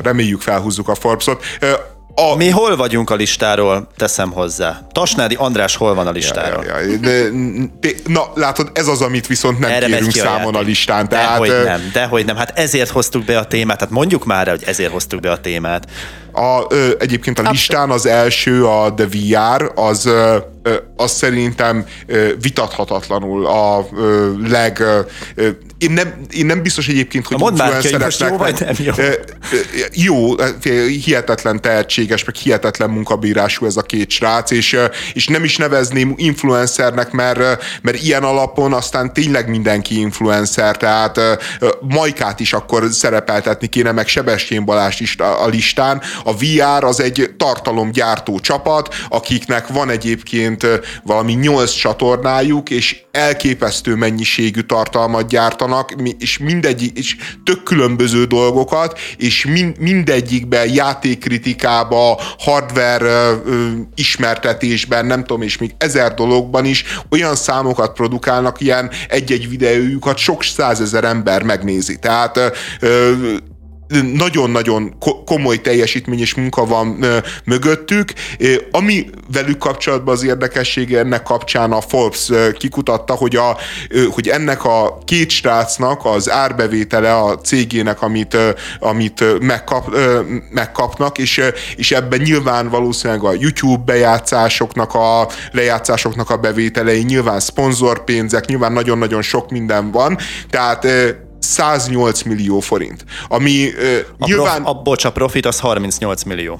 Reméljük 0.03 0.41
felhúzzuk 0.41 0.89
a 0.89 0.95
Forbes-ot. 0.95 1.43
A... 2.15 2.35
Mi 2.35 2.49
hol 2.49 2.75
vagyunk 2.75 3.09
a 3.09 3.15
listáról, 3.15 3.87
teszem 3.97 4.31
hozzá. 4.31 4.87
Tasnádi 4.91 5.35
András 5.35 5.75
hol 5.75 5.93
van 5.93 6.07
a 6.07 6.11
listáról? 6.11 6.63
Ja, 6.65 6.79
ja, 6.79 6.91
ja. 6.91 6.97
De, 6.97 7.29
de, 7.79 7.89
na, 8.05 8.31
látod, 8.35 8.71
ez 8.73 8.87
az, 8.87 9.01
amit 9.01 9.27
viszont 9.27 9.59
nem 9.59 9.71
Erre 9.71 9.85
kérünk 9.85 10.11
számon 10.11 10.55
a, 10.55 10.57
a 10.57 10.61
listán. 10.61 11.09
Tehát, 11.09 11.29
dehogy 11.29 11.63
nem, 11.63 11.89
dehogy 11.93 12.25
nem. 12.25 12.35
Hát 12.35 12.59
ezért 12.59 12.89
hoztuk 12.89 13.25
be 13.25 13.37
a 13.37 13.45
témát. 13.45 13.79
Hát 13.79 13.89
mondjuk 13.89 14.25
már, 14.25 14.47
hogy 14.47 14.63
ezért 14.65 14.91
hoztuk 14.91 15.19
be 15.19 15.31
a 15.31 15.37
témát. 15.37 15.87
A, 16.31 16.65
ö, 16.69 16.89
egyébként 16.99 17.39
a 17.39 17.49
listán 17.49 17.89
az 17.89 18.05
első, 18.05 18.65
a 18.65 18.93
The 18.93 19.05
VR, 19.05 19.71
az, 19.75 20.05
ö, 20.05 20.37
az 20.95 21.11
szerintem 21.11 21.85
ö, 22.05 22.29
vitathatatlanul 22.41 23.45
a 23.45 23.87
ö, 23.97 24.31
leg... 24.47 24.83
Ö, 25.35 25.49
én 25.77 25.91
nem, 25.91 26.13
én 26.31 26.45
nem 26.45 26.61
biztos 26.61 26.87
egyébként, 26.87 27.25
hogy 27.27 27.41
influencereknek... 27.41 28.29
Jó, 28.29 28.37
vagy 28.37 28.59
nem 28.59 28.75
jó? 28.77 28.93
Jó, 29.93 30.35
hihetetlen 30.87 31.61
tehetséges, 31.61 32.23
meg 32.23 32.35
hihetetlen 32.35 32.89
munkabírású 32.89 33.65
ez 33.65 33.77
a 33.77 33.81
két 33.81 34.09
srác, 34.09 34.51
és, 34.51 34.77
és 35.13 35.27
nem 35.27 35.43
is 35.43 35.57
nevezném 35.57 36.13
influencernek, 36.17 37.11
mert, 37.11 37.63
mert 37.81 38.01
ilyen 38.01 38.23
alapon 38.23 38.73
aztán 38.73 39.13
tényleg 39.13 39.49
mindenki 39.49 39.99
influencer, 39.99 40.77
tehát 40.77 41.19
Majkát 41.81 42.39
is 42.39 42.53
akkor 42.53 42.87
szerepeltetni 42.91 43.67
kéne, 43.67 43.91
meg 43.91 44.07
Sebestyén 44.07 44.65
Balást 44.65 45.01
is 45.01 45.15
a 45.17 45.47
listán. 45.47 46.01
A 46.23 46.33
VR 46.35 46.83
az 46.83 46.99
egy 46.99 47.33
tartalomgyártó 47.37 48.39
csapat, 48.39 48.95
akiknek 49.09 49.67
van 49.67 49.89
egyébként 49.89 50.67
valami 51.03 51.33
nyolc 51.33 51.71
csatornájuk, 51.71 52.69
és 52.69 53.04
elképesztő 53.15 53.95
mennyiségű 53.95 54.61
tartalmat 54.61 55.27
gyártanak, 55.27 55.95
és 56.19 56.37
mindegyik, 56.37 56.97
és 56.97 57.15
tök 57.43 57.63
különböző 57.63 58.25
dolgokat, 58.25 58.99
és 59.17 59.45
mind, 59.45 59.79
mindegyikben 59.79 60.73
játékkritikába, 60.73 62.21
hardware 62.37 63.41
ismertetésben, 63.95 65.05
nem 65.05 65.23
tudom, 65.23 65.41
és 65.41 65.57
még 65.57 65.71
ezer 65.77 66.13
dologban 66.13 66.65
is 66.65 66.83
olyan 67.09 67.35
számokat 67.35 67.93
produkálnak, 67.93 68.61
ilyen 68.61 68.91
egy-egy 69.09 69.49
videójukat 69.49 70.17
sok 70.17 70.43
százezer 70.43 71.03
ember 71.03 71.43
megnézi. 71.43 71.99
Tehát 71.99 72.39
nagyon-nagyon 74.13 74.95
komoly 75.25 75.61
teljesítmény 75.61 76.19
és 76.19 76.33
munka 76.33 76.65
van 76.65 77.05
mögöttük. 77.45 78.13
Ami 78.71 79.09
velük 79.33 79.57
kapcsolatban 79.57 80.13
az 80.13 80.23
érdekessége 80.23 80.99
ennek 80.99 81.23
kapcsán 81.23 81.71
a 81.71 81.81
Forbes 81.81 82.31
kikutatta, 82.57 83.13
hogy, 83.13 83.35
a, 83.35 83.57
hogy 84.09 84.27
ennek 84.27 84.63
a 84.63 84.97
két 85.05 85.29
srácnak 85.29 86.05
az 86.05 86.31
árbevétele 86.31 87.15
a 87.15 87.37
cégének, 87.37 88.01
amit, 88.01 88.37
amit 88.79 89.39
megkap, 89.39 89.95
megkapnak, 90.49 91.17
és, 91.17 91.41
és 91.75 91.91
ebben 91.91 92.19
nyilván 92.21 92.69
valószínűleg 92.69 93.23
a 93.23 93.33
YouTube 93.39 93.83
bejátszásoknak 93.85 94.93
a 94.93 95.27
lejátszásoknak 95.51 96.29
a 96.29 96.37
bevételei, 96.37 97.03
nyilván 97.03 97.39
szponzorpénzek, 97.39 98.45
nyilván 98.45 98.71
nagyon-nagyon 98.71 99.21
sok 99.21 99.49
minden 99.49 99.91
van, 99.91 100.17
tehát 100.49 100.87
108 101.45 102.21
millió 102.21 102.59
forint. 102.59 103.05
Ami 103.27 103.67
uh, 103.67 103.97
a 104.19 104.25
nyilván... 104.25 104.63
Prof, 104.63 104.75
a, 104.77 104.81
bocs, 104.81 105.05
a 105.05 105.11
profit 105.11 105.45
az 105.45 105.59
38 105.59 106.23
millió. 106.23 106.59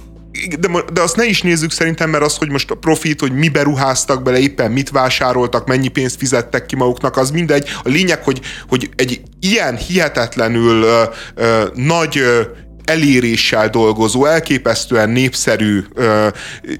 De, 0.60 0.68
de 0.94 1.02
azt 1.02 1.16
ne 1.16 1.26
is 1.26 1.41
nézzük 1.41 1.72
szerintem, 1.72 2.10
mert 2.10 2.24
az, 2.24 2.38
hogy 2.38 2.49
most 2.49 2.72
a 2.72 2.76
profit, 2.76 3.20
hogy 3.20 3.32
mi 3.32 3.49
beruháztak 3.49 4.24
bele, 4.24 4.40
éppen 4.40 4.72
mit 4.72 4.90
vásároltak, 4.90 5.68
mennyi 5.68 5.88
pénzt 5.88 6.18
fizettek 6.18 6.66
ki 6.66 6.76
maguknak, 6.76 7.18
az 7.18 7.32
mindegy. 7.32 7.70
A 7.84 7.90
lényeg, 7.90 8.24
hogy, 8.24 8.41
hogy 8.70 8.90
egy 8.95 9.22
ilyen 9.40 9.78
hihetetlenül 9.78 10.84
uh, 10.84 10.90
uh, 11.38 11.74
nagy 11.74 12.18
uh, 12.18 12.48
eléréssel 12.84 13.70
dolgozó, 13.70 14.26
elképesztően 14.26 15.10
népszerű 15.10 15.84
uh, 15.95 16.28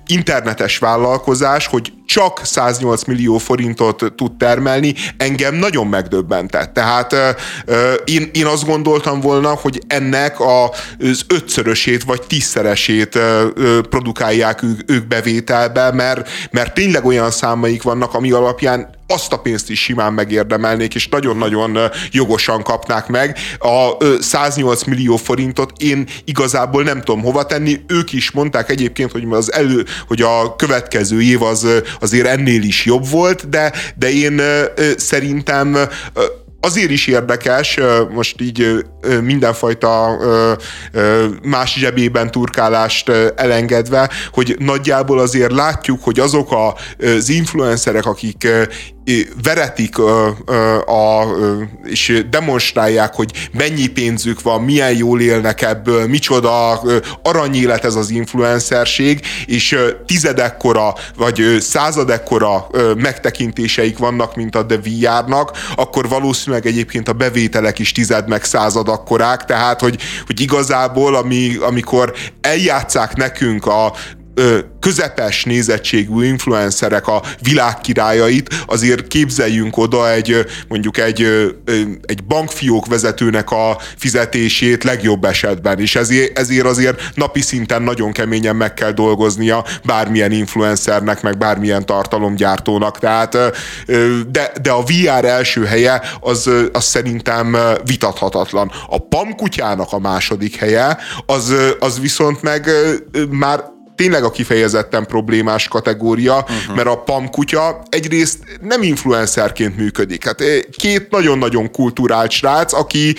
internetes 0.08 0.78
vállalkozás, 0.78 1.68
hogy 1.68 1.94
csak 2.06 2.42
108 2.44 3.04
millió 3.04 3.38
forintot 3.38 4.14
tud 4.16 4.38
termelni, 4.38 4.94
engem 5.18 5.56
nagyon 5.56 5.88
megdöbbentett. 5.88 6.74
Tehát 6.74 7.16
én, 8.06 8.30
én 8.34 8.46
azt 8.46 8.66
gondoltam 8.66 9.20
volna, 9.20 9.50
hogy 9.50 9.82
ennek 9.88 10.36
az 10.40 11.22
ötszörösét 11.28 12.04
vagy 12.04 12.22
tízszeresét 12.22 13.20
produkálják 13.90 14.64
ők, 14.64 14.92
ők 14.92 15.08
bevételbe, 15.08 15.92
mert, 15.92 16.30
mert 16.52 16.74
tényleg 16.74 17.06
olyan 17.06 17.32
számaik 17.32 17.84
vannak, 17.84 18.14
ami 18.14 18.32
alapján 18.32 18.94
azt 19.08 19.34
a 19.34 19.38
pénzt 19.38 19.70
is 19.70 19.82
simán 19.82 20.14
megérdemelnék, 20.14 20.96
és 20.96 21.08
nagyon-nagyon 21.08 21.78
jogosan 22.12 22.64
kapnák 22.64 23.08
meg. 23.08 23.38
A 23.60 23.92
108 24.20 24.84
millió 24.84 25.16
forintot 25.16 25.72
én 25.78 26.08
igazából 26.26 26.84
nem 26.84 27.02
tudom 27.02 27.22
hova 27.22 27.46
tenni. 27.46 27.80
Ők 27.88 28.14
is 28.14 28.32
mondták 28.32 28.70
egyébként, 28.70 29.12
hogy 29.12 29.28
az 29.30 29.54
elő, 29.54 29.86
hogy 30.08 30.22
a 30.22 30.56
következő 30.56 31.22
év 31.22 31.42
az 31.42 31.68
azért 32.00 32.28
ennél 32.28 32.64
is 32.64 32.86
jobb 32.86 33.10
volt, 33.10 33.50
de, 33.50 33.74
de 33.96 34.12
én 34.12 34.42
szerintem 34.98 35.78
azért 36.66 36.90
is 36.90 37.08
érdekes, 37.08 37.80
most 38.14 38.42
így 38.42 38.86
mindenfajta 39.22 40.18
más 41.44 41.74
zsebében 41.74 42.32
turkálást 42.32 43.10
elengedve, 43.36 44.10
hogy 44.32 44.56
nagyjából 44.60 45.20
azért 45.20 45.52
látjuk, 45.52 46.04
hogy 46.04 46.20
azok 46.20 46.50
az 46.98 47.30
influencerek, 47.30 48.06
akik 48.06 48.48
veretik 49.44 49.98
a, 49.98 50.28
a, 50.86 51.26
és 51.84 52.26
demonstrálják, 52.30 53.14
hogy 53.14 53.50
mennyi 53.52 53.88
pénzük 53.88 54.42
van, 54.42 54.64
milyen 54.64 54.96
jól 54.96 55.22
élnek 55.22 55.62
ebből, 55.62 56.08
micsoda 56.08 56.82
aranyélet 57.24 57.86
ez 57.86 57.96
az 57.96 58.10
influencerség, 58.10 59.20
és 59.46 59.78
tizedekkora 60.06 60.94
vagy 61.18 61.58
századekkora 61.60 62.68
megtekintéseik 62.98 63.98
vannak, 63.98 64.36
mint 64.36 64.56
a 64.56 64.66
The 64.66 64.78
VR-nak, 64.78 65.52
akkor 65.76 66.10
valószínűleg 66.10 66.66
egyébként 66.66 67.08
a 67.10 67.14
bevételek 67.14 67.80
is 67.80 67.92
tized 67.92 68.28
meg 68.28 68.44
századakkorák, 68.44 69.46
tehát 69.46 69.80
hogy, 69.80 70.02
hogy 70.26 70.42
igazából 70.42 71.16
ami, 71.16 71.56
amikor 71.56 72.14
eljátszák 72.42 73.16
nekünk 73.16 73.66
a 73.66 73.94
közepes 74.80 75.44
nézettségű 75.44 76.26
influencerek 76.26 77.08
a 77.08 77.22
világ 77.42 77.82
királyait, 77.82 78.64
azért 78.68 79.08
képzeljünk 79.08 79.78
oda 79.78 80.12
egy 80.12 80.46
mondjuk 80.68 80.98
egy, 80.98 81.22
egy 82.06 82.24
bankfiók 82.24 82.86
vezetőnek 82.86 83.52
a 83.52 83.78
fizetését 83.98 84.84
legjobb 84.84 85.26
esetben, 85.26 85.80
és 85.80 85.96
ezért, 85.96 86.40
ezért 86.40 86.66
azért 86.66 87.02
napi 87.14 87.42
szinten 87.42 87.82
nagyon 87.82 88.12
keményen 88.12 88.56
meg 88.56 88.74
kell 88.74 88.92
dolgoznia 88.92 89.66
bármilyen 89.86 90.32
influencernek, 90.32 91.22
meg 91.22 91.38
bármilyen 91.38 91.86
tartalomgyártónak, 91.86 93.00
tehát 93.00 93.38
de, 94.30 94.52
de 94.62 94.72
a 94.72 94.84
VR 94.84 95.26
első 95.26 95.66
helye 95.66 96.02
az, 96.20 96.50
az 96.72 96.84
szerintem 96.84 97.58
vitathatatlan. 97.86 98.72
A 98.90 99.08
PAM 99.08 99.36
kutyának 99.36 99.92
a 99.92 100.00
második 100.00 100.56
helye, 100.56 100.98
az, 101.26 101.54
az 101.80 102.00
viszont 102.00 102.42
meg 102.42 102.70
már 103.30 103.74
tényleg 103.96 104.24
a 104.24 104.32
kifejezetten 104.32 105.06
problémás 105.06 105.68
kategória, 105.68 106.38
uh-huh. 106.38 106.76
mert 106.76 106.88
a 106.88 106.98
PAM 106.98 107.30
kutya 107.30 107.84
egyrészt 107.90 108.40
nem 108.62 108.82
influencerként 108.82 109.78
működik. 109.78 110.26
Hát 110.26 110.42
eh, 110.42 110.60
két 110.78 111.10
nagyon-nagyon 111.10 111.72
kulturált 111.72 112.32
srác, 112.32 112.74
aki 112.74 113.16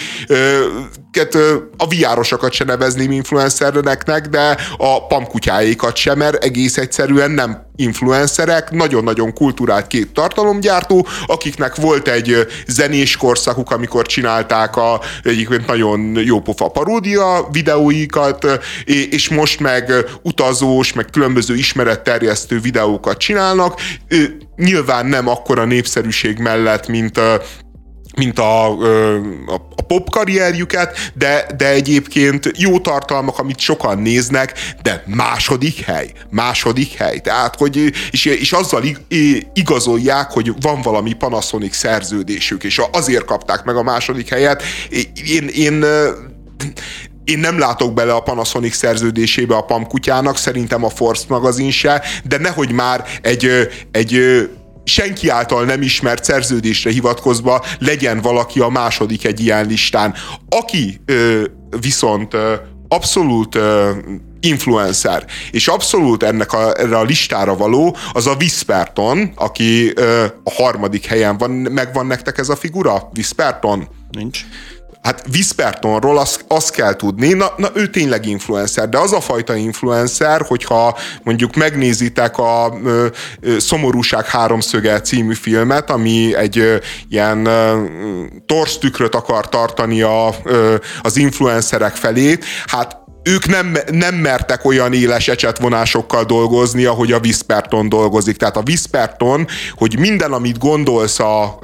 a 1.76 1.88
viárosokat 1.88 2.52
se 2.52 2.64
nevezném 2.64 3.12
influencernek, 3.12 4.28
de 4.30 4.56
a 4.76 5.06
pamkutyáikat 5.06 5.96
sem, 5.96 6.18
mert 6.18 6.44
egész 6.44 6.76
egyszerűen 6.76 7.30
nem 7.30 7.64
influencerek, 7.76 8.70
nagyon-nagyon 8.70 9.32
kulturált 9.32 9.86
két 9.86 10.12
tartalomgyártó, 10.12 11.06
akiknek 11.26 11.74
volt 11.74 12.08
egy 12.08 12.46
zenés 12.66 13.16
korszakuk, 13.16 13.70
amikor 13.70 14.06
csinálták 14.06 14.76
a 14.76 15.00
egyébként 15.22 15.66
nagyon 15.66 16.16
jó 16.24 16.40
pofa 16.40 16.68
paródia 16.68 17.48
videóikat, 17.52 18.46
és 18.84 19.28
most 19.28 19.60
meg 19.60 19.92
utazós, 20.22 20.92
meg 20.92 21.06
különböző 21.12 21.54
ismeretterjesztő 21.54 22.60
videókat 22.60 23.18
csinálnak. 23.18 23.80
Nyilván 24.56 25.06
nem 25.06 25.28
akkora 25.28 25.64
népszerűség 25.64 26.38
mellett, 26.38 26.88
mint 26.88 27.20
mint 28.16 28.38
a, 28.38 28.70
a, 29.46 29.84
pop 29.86 30.10
karrierjüket, 30.10 31.12
de, 31.14 31.46
de 31.56 31.70
egyébként 31.70 32.50
jó 32.56 32.78
tartalmak, 32.78 33.38
amit 33.38 33.58
sokan 33.58 33.98
néznek, 33.98 34.54
de 34.82 35.02
második 35.06 35.80
hely, 35.80 36.12
második 36.30 36.92
hely. 36.92 37.18
Tehát, 37.20 37.56
hogy 37.56 37.92
és, 38.10 38.24
és 38.24 38.52
azzal 38.52 38.82
igazolják, 39.52 40.30
hogy 40.30 40.52
van 40.60 40.80
valami 40.82 41.12
Panasonic 41.12 41.76
szerződésük, 41.76 42.64
és 42.64 42.80
azért 42.92 43.24
kapták 43.24 43.64
meg 43.64 43.76
a 43.76 43.82
második 43.82 44.28
helyet. 44.28 44.62
Én, 45.26 45.48
én 45.48 45.84
én 47.24 47.38
nem 47.38 47.58
látok 47.58 47.94
bele 47.94 48.12
a 48.12 48.20
Panasonic 48.20 48.74
szerződésébe 48.74 49.56
a 49.56 49.60
PAM 49.60 49.86
kutyának, 49.86 50.36
szerintem 50.36 50.84
a 50.84 50.88
Force 50.88 51.24
magazin 51.28 51.70
se, 51.70 52.02
de 52.24 52.38
nehogy 52.38 52.72
már 52.72 53.04
egy, 53.22 53.50
egy 53.90 54.20
senki 54.86 55.28
által 55.28 55.64
nem 55.64 55.82
ismert 55.82 56.24
szerződésre 56.24 56.90
hivatkozva 56.90 57.64
legyen 57.78 58.20
valaki 58.20 58.60
a 58.60 58.68
második 58.68 59.24
egy 59.24 59.40
ilyen 59.40 59.66
listán. 59.66 60.14
Aki 60.48 61.00
ö, 61.04 61.44
viszont 61.80 62.34
ö, 62.34 62.54
abszolút 62.88 63.54
ö, 63.54 63.90
influencer, 64.40 65.24
és 65.50 65.68
abszolút 65.68 66.22
ennek 66.22 66.52
a, 66.52 66.80
erre 66.80 66.98
a 66.98 67.02
listára 67.02 67.56
való, 67.56 67.96
az 68.12 68.26
a 68.26 68.36
Visperton, 68.36 69.32
aki 69.34 69.92
ö, 69.94 70.24
a 70.44 70.50
harmadik 70.50 71.04
helyen 71.04 71.36
van. 71.36 71.50
Megvan 71.50 72.06
nektek 72.06 72.38
ez 72.38 72.48
a 72.48 72.56
figura? 72.56 73.08
Visperton? 73.12 73.88
Nincs. 74.10 74.40
Hát 75.06 75.24
Vispertonról 75.30 76.18
azt, 76.18 76.44
azt 76.48 76.70
kell 76.70 76.96
tudni, 76.96 77.32
na, 77.32 77.52
na 77.56 77.68
ő 77.74 77.86
tényleg 77.86 78.26
influencer, 78.26 78.88
de 78.88 78.98
az 78.98 79.12
a 79.12 79.20
fajta 79.20 79.54
influencer, 79.54 80.40
hogyha 80.40 80.98
mondjuk 81.22 81.54
megnézitek 81.54 82.38
a 82.38 82.78
ö, 82.84 83.06
ö, 83.40 83.58
Szomorúság 83.58 84.26
háromszöge 84.26 85.00
című 85.00 85.34
filmet, 85.34 85.90
ami 85.90 86.34
egy 86.34 86.58
ö, 86.58 86.76
ilyen 87.08 87.46
ö, 87.46 87.84
torsztükröt 88.46 89.14
akar 89.14 89.48
tartani 89.48 90.02
a, 90.02 90.34
ö, 90.44 90.74
az 91.02 91.16
influencerek 91.16 91.94
felé, 91.94 92.38
hát 92.66 93.05
ők 93.26 93.46
nem, 93.46 93.76
nem 93.90 94.14
mertek 94.14 94.64
olyan 94.64 94.92
éles 94.92 95.28
ecsetvonásokkal 95.28 96.24
dolgozni, 96.24 96.84
ahogy 96.84 97.12
a 97.12 97.20
Visperton 97.20 97.88
dolgozik. 97.88 98.36
Tehát 98.36 98.56
a 98.56 98.62
Visperton, 98.62 99.46
hogy 99.74 99.98
minden, 99.98 100.32
amit 100.32 100.58
gondolsz 100.58 101.18
a, 101.18 101.58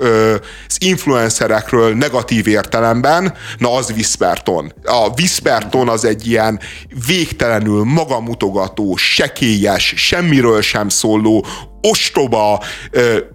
az 0.68 0.76
influencerekről 0.78 1.94
negatív 1.94 2.46
értelemben, 2.46 3.34
na 3.58 3.74
az 3.74 3.92
Visperton. 3.92 4.72
A 4.84 5.14
Visperton 5.14 5.88
az 5.88 6.04
egy 6.04 6.26
ilyen 6.26 6.60
végtelenül 7.06 7.84
magamutogató, 7.84 8.96
sekélyes, 8.96 9.94
semmiről 9.96 10.62
sem 10.62 10.88
szóló, 10.88 11.46
ostoba 11.80 12.62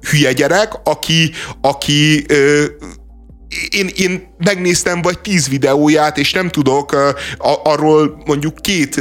hülye 0.09 0.33
gyerek, 0.33 0.73
aki, 0.83 1.31
aki 1.61 2.25
én, 3.69 3.89
én 3.95 4.35
megnéztem 4.38 5.01
vagy 5.01 5.19
tíz 5.19 5.49
videóját, 5.49 6.17
és 6.17 6.31
nem 6.34 6.49
tudok 6.49 6.91
uh, 6.91 7.49
arról 7.63 8.21
mondjuk 8.25 8.55
két 8.55 8.99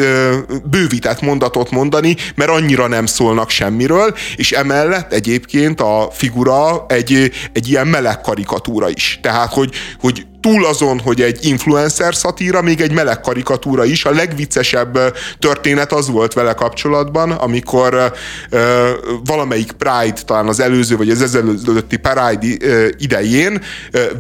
bővített 0.71 1.21
mondatot 1.21 1.71
mondani, 1.71 2.17
mert 2.35 2.51
annyira 2.51 2.87
nem 2.87 3.07
szólnak 3.07 3.51
semmiről, 3.51 4.15
és 4.37 4.53
emellett 4.53 5.13
egyébként 5.13 5.81
a 5.81 6.09
figura 6.13 6.85
egy, 6.89 7.31
egy 7.53 7.69
ilyen 7.69 7.87
meleg 7.87 8.21
karikatúra 8.21 8.89
is. 8.89 9.19
Tehát, 9.23 9.53
hogy, 9.53 9.75
hogy 10.01 10.27
túl 10.47 10.67
azon, 10.67 11.01
hogy 11.01 11.21
egy 11.21 11.45
influencer 11.45 12.15
szatíra, 12.15 12.63
még 12.63 12.81
egy 12.81 12.93
meleg 12.93 13.21
karikatúra 13.21 13.85
is. 13.85 14.05
A 14.05 14.11
legviccesebb 14.11 14.99
történet 15.39 15.93
az 15.93 16.09
volt 16.09 16.33
vele 16.33 16.53
kapcsolatban, 16.53 17.31
amikor 17.31 18.13
uh, 18.51 18.59
valamelyik 19.25 19.73
Pride, 19.73 20.21
talán 20.25 20.47
az 20.47 20.61
előző, 20.61 20.97
vagy 20.97 21.11
az 21.11 21.23
ezelőtti 21.23 21.97
Pride 21.97 22.57
idején 22.99 23.63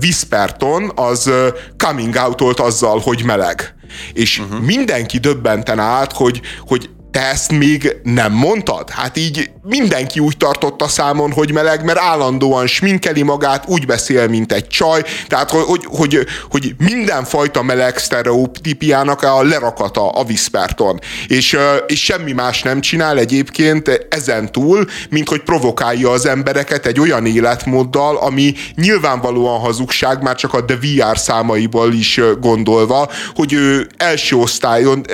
Visperton 0.00 0.92
az 0.94 1.30
coming 1.76 2.14
out 2.14 2.60
azzal, 2.60 2.98
hogy 2.98 3.22
meleg. 3.24 3.74
És 4.12 4.38
uh-huh. 4.38 4.64
mindenki 4.64 5.18
döbbenten 5.18 5.78
állt, 5.78 6.12
hogy, 6.12 6.40
hogy 6.66 6.88
te 7.16 7.30
ezt 7.30 7.52
még 7.52 7.96
nem 8.02 8.32
mondtad? 8.32 8.90
Hát 8.90 9.16
így 9.16 9.50
mindenki 9.62 10.20
úgy 10.20 10.36
tartotta 10.36 10.88
számon, 10.88 11.32
hogy 11.32 11.52
meleg, 11.52 11.84
mert 11.84 11.98
állandóan 11.98 12.66
sminkeli 12.66 13.22
magát, 13.22 13.64
úgy 13.68 13.86
beszél, 13.86 14.28
mint 14.28 14.52
egy 14.52 14.66
csaj, 14.66 15.02
tehát 15.28 15.50
hogy, 15.50 15.84
hogy, 15.84 16.26
hogy 16.50 16.74
mindenfajta 16.78 17.62
meleg 17.62 17.98
sztereotípiának 17.98 19.22
a 19.22 19.42
lerakata 19.42 20.08
a 20.08 20.24
Visperton. 20.24 21.00
És, 21.26 21.58
és 21.86 22.04
semmi 22.04 22.32
más 22.32 22.62
nem 22.62 22.80
csinál 22.80 23.18
egyébként 23.18 24.06
ezen 24.10 24.52
túl, 24.52 24.86
mint 25.10 25.28
hogy 25.28 25.42
provokálja 25.42 26.10
az 26.10 26.26
embereket 26.26 26.86
egy 26.86 27.00
olyan 27.00 27.26
életmóddal, 27.26 28.16
ami 28.16 28.54
nyilvánvalóan 28.74 29.60
hazugság, 29.60 30.22
már 30.22 30.34
csak 30.34 30.54
a 30.54 30.64
The 30.64 30.76
VR 30.76 31.18
számaiból 31.18 31.92
is 31.92 32.20
gondolva, 32.40 33.10
hogy 33.34 33.52
ő 33.52 33.88
első 33.96 34.36
osztályon 34.36 35.04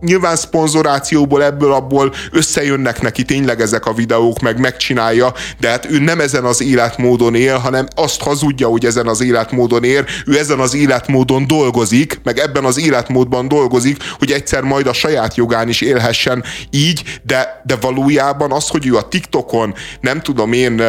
nyilván 0.00 0.36
szponzorációból 0.36 1.44
ebből 1.44 1.72
abból 1.72 2.14
összejönnek 2.32 3.00
neki 3.00 3.22
tényleg 3.22 3.60
ezek 3.60 3.86
a 3.86 3.92
videók, 3.92 4.40
meg 4.40 4.58
megcsinálja, 4.58 5.32
de 5.60 5.68
hát 5.68 5.90
ő 5.90 5.98
nem 5.98 6.20
ezen 6.20 6.44
az 6.44 6.62
életmódon 6.62 7.34
él, 7.34 7.56
hanem 7.56 7.86
azt 7.94 8.22
hazudja, 8.22 8.68
hogy 8.68 8.84
ezen 8.84 9.06
az 9.06 9.20
életmódon 9.20 9.84
él, 9.84 10.04
ő 10.26 10.38
ezen 10.38 10.58
az 10.58 10.74
életmódon 10.74 11.46
dolgozik, 11.46 12.20
meg 12.24 12.38
ebben 12.38 12.64
az 12.64 12.78
életmódban 12.78 13.48
dolgozik, 13.48 13.96
hogy 14.18 14.30
egyszer 14.30 14.62
majd 14.62 14.86
a 14.86 14.92
saját 14.92 15.34
jogán 15.34 15.68
is 15.68 15.80
élhessen 15.80 16.44
így, 16.70 17.20
de, 17.22 17.62
de 17.64 17.76
valójában 17.76 18.52
az, 18.52 18.68
hogy 18.68 18.86
ő 18.86 18.96
a 18.96 19.08
TikTokon, 19.08 19.74
nem 20.00 20.20
tudom 20.20 20.52
én, 20.52 20.82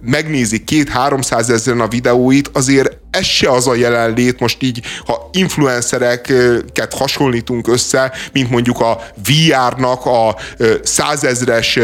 megnézi 0.00 0.64
két-háromszáz 0.64 1.50
ezeren 1.50 1.80
a 1.80 1.88
videóit, 1.88 2.50
azért 2.52 2.96
ez 3.10 3.24
se 3.24 3.50
az 3.50 3.66
a 3.66 3.74
jelenlét, 3.74 4.40
most 4.40 4.62
így, 4.62 4.80
ha 5.06 5.30
influencereket 5.32 6.94
hasonlítunk 6.94 7.68
össze, 7.68 8.12
mint 8.32 8.45
mondjuk 8.50 8.80
a 8.80 8.98
VR-nak 9.28 10.06
a 10.06 10.36
százezres 10.82 11.78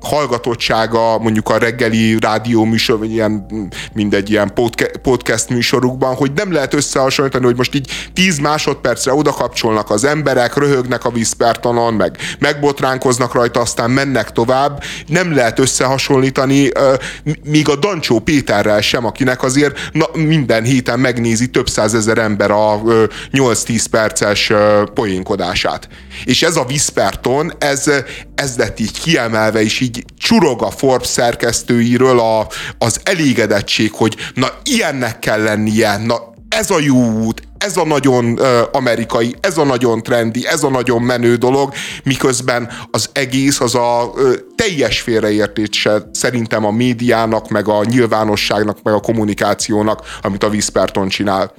hallgatottsága 0.00 1.18
mondjuk 1.18 1.48
a 1.48 1.58
reggeli 1.58 2.16
rádió 2.20 2.64
műsor, 2.64 2.98
vagy 2.98 3.10
ilyen, 3.10 3.46
mindegy 3.92 4.30
ilyen 4.30 4.52
podcast 5.02 5.48
műsorukban, 5.48 6.14
hogy 6.14 6.32
nem 6.32 6.52
lehet 6.52 6.74
összehasonlítani, 6.74 7.44
hogy 7.44 7.56
most 7.56 7.74
így 7.74 7.90
10 8.12 8.38
másodpercre 8.38 9.14
oda 9.14 9.32
kapcsolnak 9.32 9.90
az 9.90 10.04
emberek, 10.04 10.56
röhögnek 10.56 11.04
a 11.04 11.10
Viszpertonon, 11.10 11.94
meg 11.94 12.16
megbotránkoznak 12.38 13.34
rajta, 13.34 13.60
aztán 13.60 13.90
mennek 13.90 14.32
tovább. 14.32 14.82
Nem 15.06 15.34
lehet 15.34 15.58
összehasonlítani, 15.58 16.68
míg 17.44 17.68
a 17.68 17.76
Dancsó 17.76 18.18
Péterrel 18.18 18.80
sem, 18.80 19.06
akinek 19.06 19.42
azért 19.42 19.78
na, 19.92 20.06
minden 20.14 20.64
héten 20.64 21.00
megnézi 21.00 21.46
több 21.46 21.68
százezer 21.68 22.18
ember 22.18 22.50
a 22.50 22.80
8-10 23.32 23.84
perces 23.90 24.52
poénkodását. 24.94 25.88
És 26.24 26.42
ez 26.42 26.56
a 26.56 26.64
Viszperton, 26.64 27.52
ez, 27.58 27.90
ez 28.34 28.56
lett 28.56 28.80
így 28.80 29.00
kiemelve, 29.00 29.62
és 29.62 29.80
így 29.80 30.04
csurog 30.18 30.62
a 30.62 30.70
Forbes 30.70 31.08
szerkesztőiről 31.08 32.18
a, 32.18 32.46
az 32.78 33.00
elégedettség, 33.02 33.92
hogy 33.92 34.16
na 34.34 34.48
ilyennek 34.64 35.18
kell 35.18 35.42
lennie, 35.42 35.96
na 35.96 36.30
ez 36.48 36.70
a 36.70 36.80
jó 36.80 37.10
út, 37.10 37.42
ez 37.58 37.76
a 37.76 37.84
nagyon 37.84 38.24
uh, 38.24 38.46
amerikai, 38.72 39.36
ez 39.40 39.58
a 39.58 39.64
nagyon 39.64 40.02
trendi, 40.02 40.46
ez 40.46 40.62
a 40.62 40.70
nagyon 40.70 41.02
menő 41.02 41.36
dolog, 41.36 41.72
miközben 42.04 42.68
az 42.90 43.10
egész 43.12 43.60
az 43.60 43.74
a 43.74 44.12
uh, 44.14 44.34
teljes 44.56 45.00
félreértése 45.00 46.08
szerintem 46.12 46.64
a 46.64 46.70
médiának, 46.70 47.48
meg 47.48 47.68
a 47.68 47.84
nyilvánosságnak, 47.84 48.82
meg 48.82 48.94
a 48.94 49.00
kommunikációnak, 49.00 50.18
amit 50.22 50.44
a 50.44 50.48
Viszperton 50.48 51.08
csinál 51.08 51.54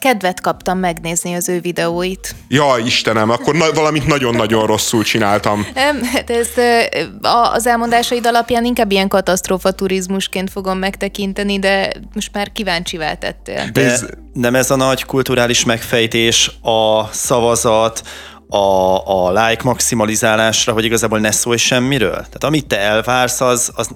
kedvet 0.00 0.40
kaptam 0.40 0.78
megnézni 0.78 1.34
az 1.34 1.48
ő 1.48 1.60
videóit. 1.60 2.34
Ja, 2.48 2.74
Istenem, 2.84 3.30
akkor 3.30 3.54
na- 3.54 3.72
valamit 3.72 4.06
nagyon-nagyon 4.06 4.66
rosszul 4.66 5.02
csináltam. 5.02 5.66
Hát 6.12 6.30
ez 6.30 6.48
az 7.52 7.66
elmondásaid 7.66 8.26
alapján 8.26 8.64
inkább 8.64 8.90
ilyen 8.90 9.08
katasztrófa 9.08 9.70
turizmusként 9.70 10.50
fogom 10.50 10.78
megtekinteni, 10.78 11.58
de 11.58 11.92
most 12.14 12.30
már 12.32 12.52
kíváncsi 12.52 12.98
tettél. 13.18 13.68
De 13.72 13.90
ez... 13.90 14.06
nem 14.32 14.54
ez 14.54 14.70
a 14.70 14.76
nagy 14.76 15.04
kulturális 15.04 15.64
megfejtés, 15.64 16.50
a 16.62 17.06
szavazat, 17.12 18.02
a, 18.48 18.96
a 19.06 19.32
like 19.32 19.62
maximalizálásra, 19.64 20.72
hogy 20.72 20.84
igazából 20.84 21.18
ne 21.18 21.30
szólj 21.30 21.56
semmiről? 21.56 22.14
Tehát 22.14 22.44
amit 22.44 22.66
te 22.66 22.78
elvársz, 22.78 23.40
az, 23.40 23.72
az 23.74 23.90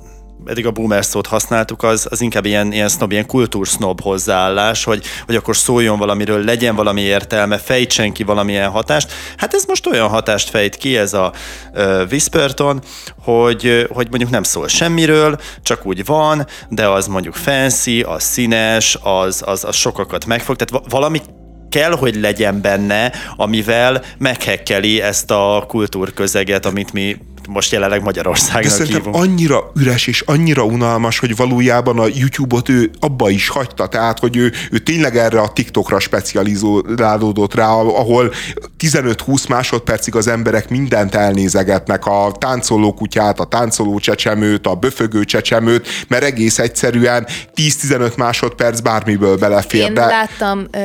eddig 0.46 0.66
a 0.66 0.70
boomer 0.70 1.04
szót 1.04 1.26
használtuk, 1.26 1.82
az, 1.82 2.06
az 2.10 2.20
inkább 2.20 2.44
ilyen, 2.44 2.72
ilyen 2.72 2.88
snob, 2.88 3.12
ilyen 3.12 3.26
kultúrsznob 3.26 4.00
hozzáállás, 4.00 4.84
hogy, 4.84 5.04
hogy 5.26 5.36
akkor 5.36 5.56
szóljon 5.56 5.98
valamiről, 5.98 6.44
legyen 6.44 6.74
valami 6.74 7.00
értelme, 7.00 7.58
fejtsen 7.58 8.12
ki 8.12 8.22
valamilyen 8.22 8.70
hatást. 8.70 9.12
Hát 9.36 9.54
ez 9.54 9.64
most 9.64 9.86
olyan 9.86 10.08
hatást 10.08 10.50
fejt 10.50 10.76
ki, 10.76 10.96
ez 10.96 11.12
a 11.12 11.32
uh, 11.74 12.02
Whisperton, 12.10 12.80
hogy, 13.22 13.86
hogy 13.90 14.08
mondjuk 14.08 14.30
nem 14.30 14.42
szól 14.42 14.68
semmiről, 14.68 15.40
csak 15.62 15.86
úgy 15.86 16.04
van, 16.04 16.46
de 16.68 16.88
az 16.88 17.06
mondjuk 17.06 17.34
fancy, 17.34 18.02
az 18.02 18.22
színes, 18.22 18.98
az, 19.02 19.42
az, 19.46 19.64
az 19.64 19.76
sokakat 19.76 20.24
megfog, 20.24 20.56
tehát 20.56 20.84
valami 20.88 21.20
kell, 21.68 21.92
hogy 21.92 22.14
legyen 22.14 22.60
benne, 22.60 23.12
amivel 23.36 24.02
meghekkeli 24.18 25.02
ezt 25.02 25.30
a 25.30 25.64
kultúrközeget, 25.68 26.66
amit 26.66 26.92
mi 26.92 27.16
most 27.48 27.72
jelenleg 27.72 28.02
Magyarországnak 28.02 28.62
De 28.62 28.68
szerintem 28.68 29.02
hívunk. 29.02 29.24
annyira 29.24 29.70
üres 29.76 30.06
és 30.06 30.20
annyira 30.20 30.64
unalmas, 30.64 31.18
hogy 31.18 31.36
valójában 31.36 31.98
a 31.98 32.06
YouTube-ot 32.14 32.68
ő 32.68 32.90
abba 33.00 33.30
is 33.30 33.48
hagyta, 33.48 33.86
tehát 33.86 34.18
hogy 34.18 34.36
ő, 34.36 34.52
ő 34.70 34.78
tényleg 34.78 35.16
erre 35.16 35.40
a 35.40 35.52
TikTokra 35.52 35.98
specializálódott 35.98 37.54
rá, 37.54 37.68
ahol 37.70 38.32
15-20 38.78 39.48
másodpercig 39.48 40.14
az 40.14 40.26
emberek 40.26 40.68
mindent 40.68 41.14
elnézegetnek, 41.14 42.06
a 42.06 42.32
táncoló 42.38 42.94
kutyát, 42.94 43.40
a 43.40 43.44
táncoló 43.44 43.98
csecsemőt, 43.98 44.66
a 44.66 44.74
böfögő 44.74 45.24
csecsemőt, 45.24 45.88
mert 46.08 46.22
egész 46.22 46.58
egyszerűen 46.58 47.26
10-15 47.54 48.16
másodperc 48.16 48.80
bármiből 48.80 49.36
belefér. 49.36 49.80
Én 49.80 49.94
de... 49.94 50.06
láttam 50.06 50.66
ö, 50.70 50.78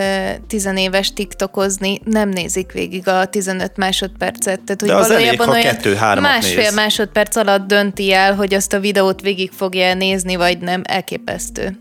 tizenéves 0.48 1.14
TikTokozni, 1.14 2.02
nem 2.04 2.30
nézik 2.30 2.72
végig 2.72 3.08
a 3.08 3.26
15 3.26 3.78
másodpercet. 3.78 4.60
Tehát, 4.62 4.80
hogy 4.80 4.90
de 4.90 4.96
az 4.96 5.08
valójában 5.08 5.50
elég, 5.50 5.66
ha 5.66 5.72
kettő-három 5.72 6.24
másfél 6.56 6.74
néz. 6.74 6.74
másodperc 6.74 7.36
alatt 7.36 7.68
dönti 7.68 8.14
el, 8.14 8.36
hogy 8.36 8.54
azt 8.54 8.74
a 8.74 8.80
videót 8.80 9.22
végig 9.22 9.52
fogja 9.52 9.94
nézni, 9.94 10.36
vagy 10.36 10.60
nem. 10.60 10.82
Elképesztő. 10.86 11.80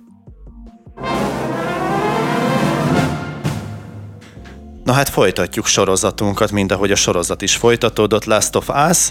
Na 4.85 4.93
hát 4.93 5.09
folytatjuk 5.09 5.67
sorozatunkat, 5.67 6.51
mint 6.51 6.73
ahogy 6.73 6.91
a 6.91 6.97
sorozat 6.97 7.43
is 7.43 7.57
folytatódott, 7.57 8.25
Last 8.25 8.57
of 8.57 8.69
Us, 8.91 9.11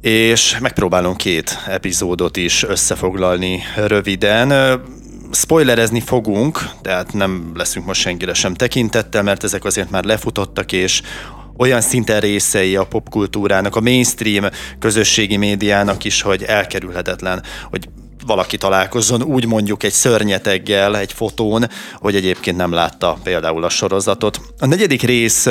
és 0.00 0.58
megpróbálunk 0.60 1.16
két 1.16 1.58
epizódot 1.66 2.36
is 2.36 2.62
összefoglalni 2.62 3.62
röviden. 3.76 4.80
Spoilerezni 5.32 6.00
fogunk, 6.00 6.70
tehát 6.82 7.12
nem 7.12 7.52
leszünk 7.54 7.86
most 7.86 8.00
senkire 8.00 8.34
sem 8.34 8.54
tekintettel, 8.54 9.22
mert 9.22 9.44
ezek 9.44 9.64
azért 9.64 9.90
már 9.90 10.04
lefutottak, 10.04 10.72
és 10.72 11.02
olyan 11.60 11.80
szinten 11.80 12.20
részei 12.20 12.76
a 12.76 12.84
popkultúrának, 12.84 13.76
a 13.76 13.80
mainstream 13.80 14.44
közösségi 14.78 15.36
médiának 15.36 16.04
is, 16.04 16.22
hogy 16.22 16.42
elkerülhetetlen, 16.42 17.42
hogy 17.70 17.88
valaki 18.26 18.56
találkozzon 18.56 19.22
úgy 19.22 19.46
mondjuk 19.46 19.82
egy 19.82 19.92
szörnyeteggel 19.92 20.96
egy 20.96 21.12
fotón, 21.12 21.68
hogy 21.94 22.14
egyébként 22.14 22.56
nem 22.56 22.72
látta 22.72 23.18
például 23.22 23.64
a 23.64 23.68
sorozatot. 23.68 24.40
A 24.58 24.66
negyedik 24.66 25.02
rész 25.02 25.48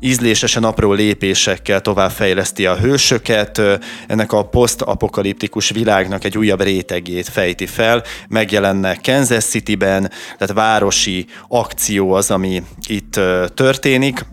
ízlésesen 0.00 0.64
apró 0.64 0.92
lépésekkel 0.92 1.80
továbbfejleszti 1.80 2.66
a 2.66 2.76
hősöket, 2.76 3.60
ennek 4.06 4.32
a 4.32 4.44
posztapokaliptikus 4.44 5.70
világnak 5.70 6.24
egy 6.24 6.38
újabb 6.38 6.60
rétegét 6.60 7.28
fejti 7.28 7.66
fel, 7.66 8.02
megjelennek 8.28 9.00
Kansas 9.02 9.44
City-ben, 9.44 10.10
tehát 10.38 10.54
városi 10.54 11.26
akció 11.48 12.12
az, 12.12 12.30
ami 12.30 12.62
itt 12.86 13.20
történik, 13.54 14.24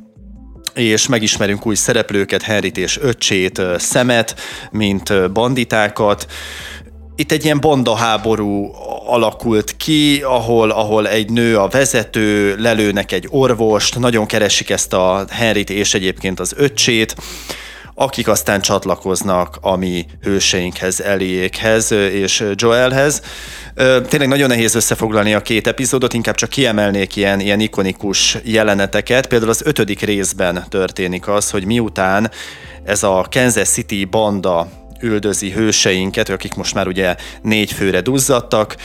és 0.80 1.08
megismerünk 1.08 1.66
új 1.66 1.76
szereplőket, 1.76 2.42
Henryt 2.42 2.78
és 2.78 2.98
öccsét, 3.02 3.62
Szemet, 3.78 4.36
mint 4.72 5.32
banditákat. 5.32 6.28
Itt 7.16 7.32
egy 7.32 7.44
ilyen 7.44 7.60
bandaháború 7.60 8.72
alakult 9.06 9.78
ki, 9.78 10.22
ahol, 10.22 10.72
ahol 10.72 11.08
egy 11.08 11.30
nő 11.30 11.58
a 11.58 11.68
vezető, 11.68 12.56
lelőnek 12.58 13.12
egy 13.12 13.28
orvost, 13.30 14.00
nagyon 14.00 14.26
keresik 14.26 14.70
ezt 14.70 14.94
a 14.94 15.26
Henryt 15.30 15.70
és 15.70 15.94
egyébként 15.94 16.40
az 16.40 16.54
öccsét, 16.58 17.16
akik 18.02 18.28
aztán 18.28 18.62
csatlakoznak 18.62 19.58
a 19.62 19.76
mi 19.76 20.06
hőseinkhez, 20.22 21.02
Eliékhez 21.02 21.92
és 21.92 22.46
Joelhez. 22.56 23.22
Tényleg 24.08 24.28
nagyon 24.28 24.48
nehéz 24.48 24.76
összefoglalni 24.76 25.34
a 25.34 25.42
két 25.42 25.68
epizódot, 25.68 26.14
inkább 26.14 26.36
csak 26.36 26.50
kiemelnék 26.50 27.16
ilyen, 27.16 27.40
ilyen 27.40 27.60
ikonikus 27.60 28.38
jeleneteket. 28.44 29.28
Például 29.28 29.52
az 29.52 29.62
ötödik 29.66 30.02
részben 30.02 30.66
történik 30.70 31.28
az, 31.28 31.50
hogy 31.50 31.66
miután 31.66 32.32
ez 32.84 33.04
a 33.04 33.28
Kansas 33.32 33.70
City 33.70 34.06
banda 34.06 34.68
üldözi 35.02 35.52
hőseinket, 35.52 36.30
akik 36.30 36.54
most 36.54 36.74
már 36.74 36.88
ugye 36.88 37.16
négy 37.42 37.72
főre 37.72 38.02
duzzadtak, 38.02 38.76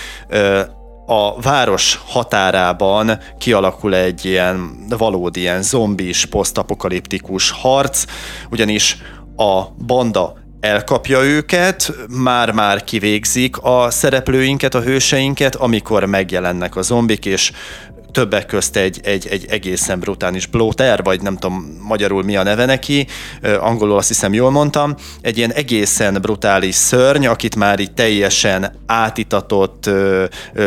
a 1.06 1.40
város 1.40 2.00
határában 2.06 3.18
kialakul 3.38 3.94
egy 3.94 4.24
ilyen 4.24 4.86
valódi 4.88 5.40
ilyen 5.40 5.62
zombis, 5.62 6.26
posztapokaliptikus 6.26 7.50
harc, 7.50 8.04
ugyanis 8.50 8.98
a 9.36 9.62
banda 9.86 10.34
elkapja 10.60 11.22
őket, 11.22 11.92
már-már 12.08 12.84
kivégzik 12.84 13.58
a 13.62 13.90
szereplőinket, 13.90 14.74
a 14.74 14.80
hőseinket, 14.80 15.54
amikor 15.54 16.04
megjelennek 16.04 16.76
a 16.76 16.82
zombik, 16.82 17.26
és 17.26 17.52
többek 18.14 18.46
közt 18.46 18.76
egy, 18.76 19.00
egy, 19.02 19.26
egy 19.30 19.46
egészen 19.48 20.00
brutális 20.00 20.46
bloater, 20.46 21.02
vagy 21.02 21.22
nem 21.22 21.36
tudom 21.36 21.78
magyarul 21.80 22.22
mi 22.22 22.36
a 22.36 22.42
neve 22.42 22.64
neki, 22.64 23.06
angolul 23.60 23.96
azt 23.96 24.08
hiszem 24.08 24.32
jól 24.32 24.50
mondtam, 24.50 24.94
egy 25.20 25.36
ilyen 25.36 25.52
egészen 25.52 26.18
brutális 26.20 26.74
szörny, 26.74 27.26
akit 27.26 27.56
már 27.56 27.78
így 27.78 27.92
teljesen 27.92 28.72
átitatott, 28.86 29.90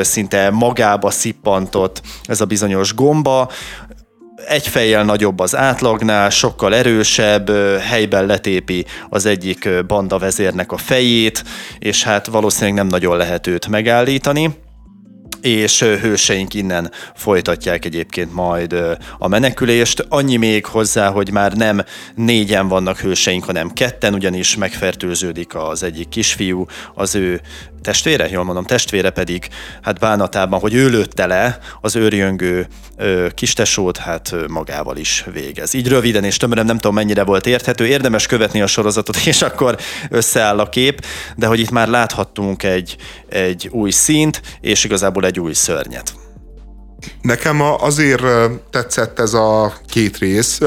szinte 0.01 0.49
magába 0.49 1.09
szippantott 1.09 2.01
ez 2.25 2.41
a 2.41 2.45
bizonyos 2.45 2.93
gomba, 2.95 3.49
egy 4.47 4.67
fejjel 4.67 5.03
nagyobb 5.03 5.39
az 5.39 5.55
átlagnál, 5.55 6.29
sokkal 6.29 6.75
erősebb, 6.75 7.49
helyben 7.79 8.25
letépi 8.25 8.85
az 9.09 9.25
egyik 9.25 9.69
banda 9.87 10.17
vezérnek 10.17 10.71
a 10.71 10.77
fejét, 10.77 11.43
és 11.79 12.03
hát 12.03 12.27
valószínűleg 12.27 12.73
nem 12.73 12.87
nagyon 12.87 13.17
lehet 13.17 13.47
őt 13.47 13.67
megállítani 13.67 14.65
és 15.47 15.79
hőseink 15.81 16.53
innen 16.53 16.91
folytatják 17.15 17.85
egyébként 17.85 18.33
majd 18.33 18.75
a 19.17 19.27
menekülést. 19.27 20.05
Annyi 20.09 20.35
még 20.35 20.65
hozzá, 20.65 21.09
hogy 21.09 21.31
már 21.31 21.53
nem 21.53 21.83
négyen 22.15 22.67
vannak 22.67 22.97
hőseink, 22.97 23.43
hanem 23.43 23.73
ketten, 23.73 24.13
ugyanis 24.13 24.55
megfertőződik 24.55 25.55
az 25.55 25.83
egyik 25.83 26.09
kisfiú, 26.09 26.65
az 26.93 27.15
ő 27.15 27.41
testvére, 27.81 28.29
jól 28.29 28.43
mondom, 28.43 28.63
testvére 28.63 29.09
pedig 29.09 29.47
hát 29.81 29.99
bánatában, 29.99 30.59
hogy 30.59 30.73
ő 30.73 30.89
lőtte 30.89 31.25
le 31.25 31.59
az 31.81 31.95
őrjöngő 31.95 32.67
ö, 32.97 33.27
kistesót, 33.33 33.97
hát 33.97 34.35
magával 34.47 34.97
is 34.97 35.25
végez. 35.33 35.73
Így 35.73 35.87
röviden 35.87 36.23
és 36.23 36.37
tömören 36.37 36.65
nem 36.65 36.75
tudom 36.75 36.95
mennyire 36.95 37.23
volt 37.23 37.47
érthető, 37.47 37.85
érdemes 37.85 38.25
követni 38.25 38.61
a 38.61 38.67
sorozatot, 38.67 39.15
és 39.25 39.41
akkor 39.41 39.77
összeáll 40.09 40.59
a 40.59 40.69
kép, 40.69 41.05
de 41.35 41.47
hogy 41.47 41.59
itt 41.59 41.71
már 41.71 41.87
láthattunk 41.87 42.63
egy, 42.63 42.95
egy 43.29 43.69
új 43.71 43.91
színt, 43.91 44.41
és 44.61 44.83
igazából 44.83 45.25
egy 45.25 45.39
új 45.39 45.53
szörnyet. 45.53 46.13
Nekem 47.21 47.61
azért 47.61 48.23
tetszett 48.69 49.19
ez 49.19 49.33
a 49.33 49.73
két 49.87 50.17
rész. 50.17 50.59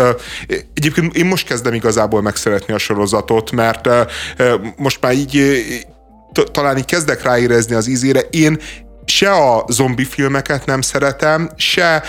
Egyébként 0.75 1.17
én 1.17 1.27
most 1.27 1.47
kezdem 1.47 1.75
igazából 1.75 2.23
megszeretni 2.23 2.75
a 2.75 2.79
sorozatot, 2.79 3.51
mert 3.51 3.89
most 4.77 5.01
már 5.01 5.13
így 5.13 5.63
talán 6.53 6.77
így 6.79 6.85
kezdek 6.85 7.23
ráérezni 7.23 7.75
az 7.75 7.87
ízére. 7.87 8.21
Én 8.21 8.59
se 9.11 9.31
a 9.31 9.65
zombi 9.69 10.05
filmeket 10.05 10.67
nem 10.67 10.81
szeretem, 10.81 11.51
se 11.57 12.03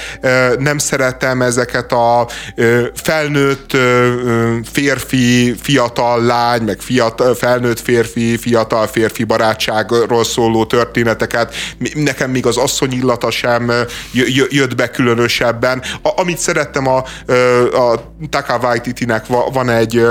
nem 0.60 0.78
szeretem 0.78 1.42
ezeket 1.42 1.92
a 1.92 2.28
felnőtt 2.94 3.78
férfi, 4.72 5.56
fiatal 5.62 6.24
lány, 6.24 6.62
meg 6.62 6.80
fiatal, 6.80 7.36
felnőtt 7.36 7.80
férfi, 7.80 8.38
fiatal 8.38 8.88
férfi 8.88 9.24
barátságról 9.24 10.24
szóló 10.24 10.66
történeteket. 10.66 11.54
Nekem 11.94 12.30
még 12.32 12.46
az 12.46 12.58
asszony 12.58 12.92
illata 12.92 13.32
sem 13.32 13.72
jött 14.50 14.76
be 14.76 14.90
különösebben. 14.90 15.82
Amit 16.02 16.38
szerettem 16.38 16.88
a, 16.88 16.98
a 17.78 18.14
Taka 18.30 18.60
Waititi-nek 18.62 19.26
van 19.54 19.70
egy 19.70 20.02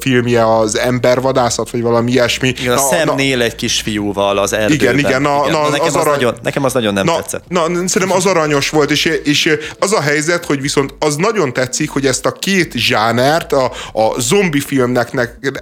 filmje, 0.00 0.56
az 0.56 0.78
embervadászat, 0.78 1.70
vagy 1.70 1.82
valami 1.82 2.10
ilyesmi. 2.10 2.48
Igen, 2.48 2.76
a 2.76 2.78
szemnél 2.78 3.42
egy 3.42 3.54
kisfiúval 3.54 4.38
az 4.38 4.52
erdőben. 4.52 4.74
Igen, 4.74 4.98
igen, 4.98 5.22
na, 5.22 5.40
igen. 5.46 5.60
Na, 5.60 5.68
nekem 5.68 5.86
az, 5.86 5.94
arany... 5.94 6.17
nagyon, 6.18 6.38
nekem 6.42 6.64
az 6.64 6.72
nagyon 6.72 6.92
nem 6.92 7.04
na, 7.04 7.16
tetszett. 7.16 7.44
Na, 7.48 7.64
szerintem 7.64 8.16
az 8.16 8.26
aranyos 8.26 8.70
volt, 8.70 8.90
és, 8.90 9.04
és 9.24 9.58
az 9.78 9.92
a 9.92 10.00
helyzet, 10.00 10.44
hogy 10.44 10.60
viszont 10.60 10.94
az 10.98 11.16
nagyon 11.16 11.52
tetszik, 11.52 11.90
hogy 11.90 12.06
ezt 12.06 12.26
a 12.26 12.32
két 12.32 12.72
zsánert, 12.72 13.52
a, 13.52 13.64
a 13.92 14.20
zombi 14.20 14.60
filmnek 14.60 15.10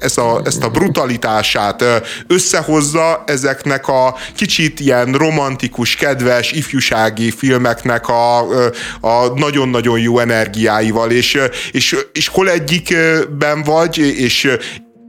ezt 0.00 0.18
a, 0.18 0.40
ezt 0.44 0.62
a 0.62 0.68
brutalitását 0.68 1.84
összehozza 2.26 3.22
ezeknek 3.26 3.88
a 3.88 4.16
kicsit 4.36 4.80
ilyen 4.80 5.12
romantikus, 5.12 5.96
kedves, 5.96 6.52
ifjúsági 6.52 7.30
filmeknek 7.30 8.08
a, 8.08 8.38
a 9.00 9.26
nagyon-nagyon 9.34 9.98
jó 9.98 10.18
energiáival, 10.18 11.10
és, 11.10 11.38
és, 11.70 11.96
és 12.12 12.28
hol 12.28 12.50
egyikben 12.50 13.62
vagy, 13.62 13.98
és 13.98 14.56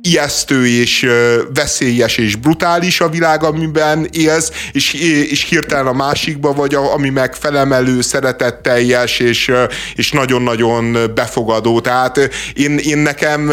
ijesztő 0.02 0.68
és 0.68 1.08
veszélyes 1.54 2.18
és 2.18 2.36
brutális 2.36 3.02
a 3.02 3.10
világ, 3.10 3.44
amiben 3.44 4.08
élsz, 4.12 4.52
és, 4.72 4.94
és 5.30 5.44
hirtelen 5.44 5.88
a 5.88 5.94
másikba 5.94 6.54
vagy, 6.54 6.76
ami 6.76 7.10
meg 7.10 7.36
felemelő, 7.36 8.02
szeretetteljes 8.02 9.20
és, 9.20 9.52
és 9.96 10.12
nagyon-nagyon 10.12 10.98
befogadó. 11.16 11.80
Tehát 11.80 12.30
én, 12.54 12.78
én 12.78 12.98
nekem, 12.98 13.52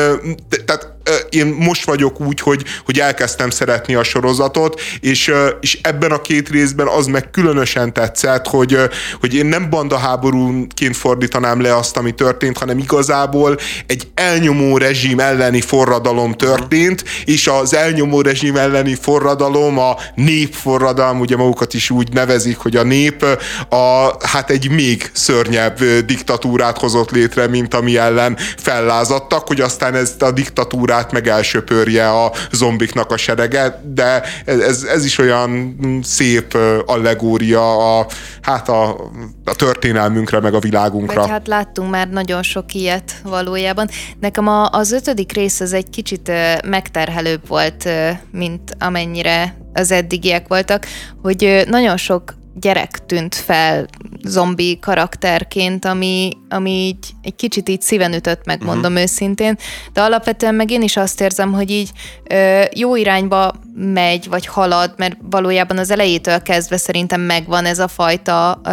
tehát 0.65 0.94
én 1.31 1.47
most 1.47 1.85
vagyok 1.85 2.21
úgy, 2.21 2.41
hogy, 2.41 2.65
hogy 2.85 2.99
elkezdtem 2.99 3.51
szeretni 3.51 3.95
a 3.95 4.03
sorozatot, 4.03 4.81
és, 5.01 5.33
és 5.61 5.79
ebben 5.83 6.11
a 6.11 6.21
két 6.21 6.49
részben 6.49 6.87
az 6.87 7.07
meg 7.07 7.31
különösen 7.31 7.93
tetszett, 7.93 8.47
hogy, 8.47 8.79
hogy 9.21 9.35
én 9.35 9.47
nem 9.47 9.71
bandaháborúként 9.71 10.97
fordítanám 10.97 11.61
le 11.61 11.77
azt, 11.77 11.97
ami 11.97 12.13
történt, 12.13 12.59
hanem 12.59 12.79
igazából 12.79 13.57
egy 13.87 14.07
elnyomó 14.15 14.79
rezsim 14.79 15.19
elleni 15.19 15.61
forradalom 15.61 16.33
történt, 16.33 17.05
és 17.25 17.47
az 17.47 17.75
elnyomó 17.75 18.21
rezsim 18.21 18.57
elleni 18.57 18.95
forradalom, 18.95 19.79
a 19.79 19.97
népforradalom, 20.15 21.21
ugye 21.21 21.37
magukat 21.37 21.75
is 21.75 21.91
úgy 21.91 22.13
nevezik, 22.13 22.57
hogy 22.57 22.77
a 22.77 22.83
nép 22.83 23.25
a, 23.69 24.11
hát 24.27 24.51
egy 24.51 24.71
még 24.71 25.11
szörnyebb 25.13 25.85
diktatúrát 26.07 26.79
hozott 26.79 27.11
létre, 27.11 27.47
mint 27.47 27.75
ami 27.75 27.97
ellen 27.97 28.37
fellázadtak, 28.57 29.47
hogy 29.47 29.61
aztán 29.61 29.95
ezt 29.95 30.23
a 30.23 30.31
diktatúrát 30.31 30.94
órát 30.95 31.13
meg 31.13 31.29
elsöpörje 31.29 32.11
a 32.11 32.33
zombiknak 32.51 33.11
a 33.11 33.17
serege, 33.17 33.81
de 33.85 34.23
ez, 34.45 34.83
ez 34.83 35.05
is 35.05 35.19
olyan 35.19 35.77
szép 36.03 36.59
allegória 36.87 37.99
a, 37.99 38.07
hát 38.41 38.69
a, 38.69 39.11
a 39.45 39.55
történelmünkre, 39.57 40.41
meg 40.41 40.55
a 40.55 40.59
világunkra. 40.59 41.21
Vagy 41.21 41.31
hát 41.31 41.47
láttunk 41.47 41.91
már 41.91 42.09
nagyon 42.09 42.43
sok 42.43 42.75
ilyet 42.75 43.13
valójában. 43.23 43.89
Nekem 44.21 44.49
a, 44.49 44.69
az 44.71 44.93
ötödik 44.93 45.33
rész 45.33 45.61
az 45.61 45.73
egy 45.73 45.91
kicsit 45.91 46.31
megterhelőbb 46.67 47.49
volt, 47.49 47.89
mint 48.31 48.77
amennyire 48.79 49.57
az 49.73 49.91
eddigiek 49.91 50.49
voltak, 50.49 50.87
hogy 51.23 51.65
nagyon 51.69 51.97
sok 51.97 52.35
gyerek 52.61 53.07
tűnt 53.07 53.35
fel 53.35 53.87
zombi 54.25 54.79
karakterként, 54.79 55.85
ami, 55.85 56.31
ami 56.49 56.71
így 56.71 57.07
egy 57.23 57.35
kicsit 57.35 57.69
így 57.69 57.83
szíven 57.83 58.13
ütött, 58.13 58.45
megmondom 58.45 58.93
uh-huh. 58.93 59.01
őszintén, 59.01 59.59
de 59.93 60.03
alapvetően 60.03 60.55
meg 60.55 60.71
én 60.71 60.83
is 60.83 60.97
azt 60.97 61.21
érzem, 61.21 61.53
hogy 61.53 61.71
így 61.71 61.91
ö, 62.25 62.63
jó 62.75 62.97
irányba 62.97 63.55
megy, 63.75 64.29
vagy 64.29 64.47
halad, 64.47 64.95
mert 64.97 65.17
valójában 65.31 65.79
az 65.79 65.91
elejétől 65.91 66.43
kezdve 66.43 66.77
szerintem 66.77 67.21
megvan 67.21 67.65
ez 67.65 67.79
a 67.79 67.89
fajta 67.89 68.61
ö, 68.65 68.71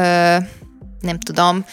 nem 1.02 1.20
tudom, 1.20 1.66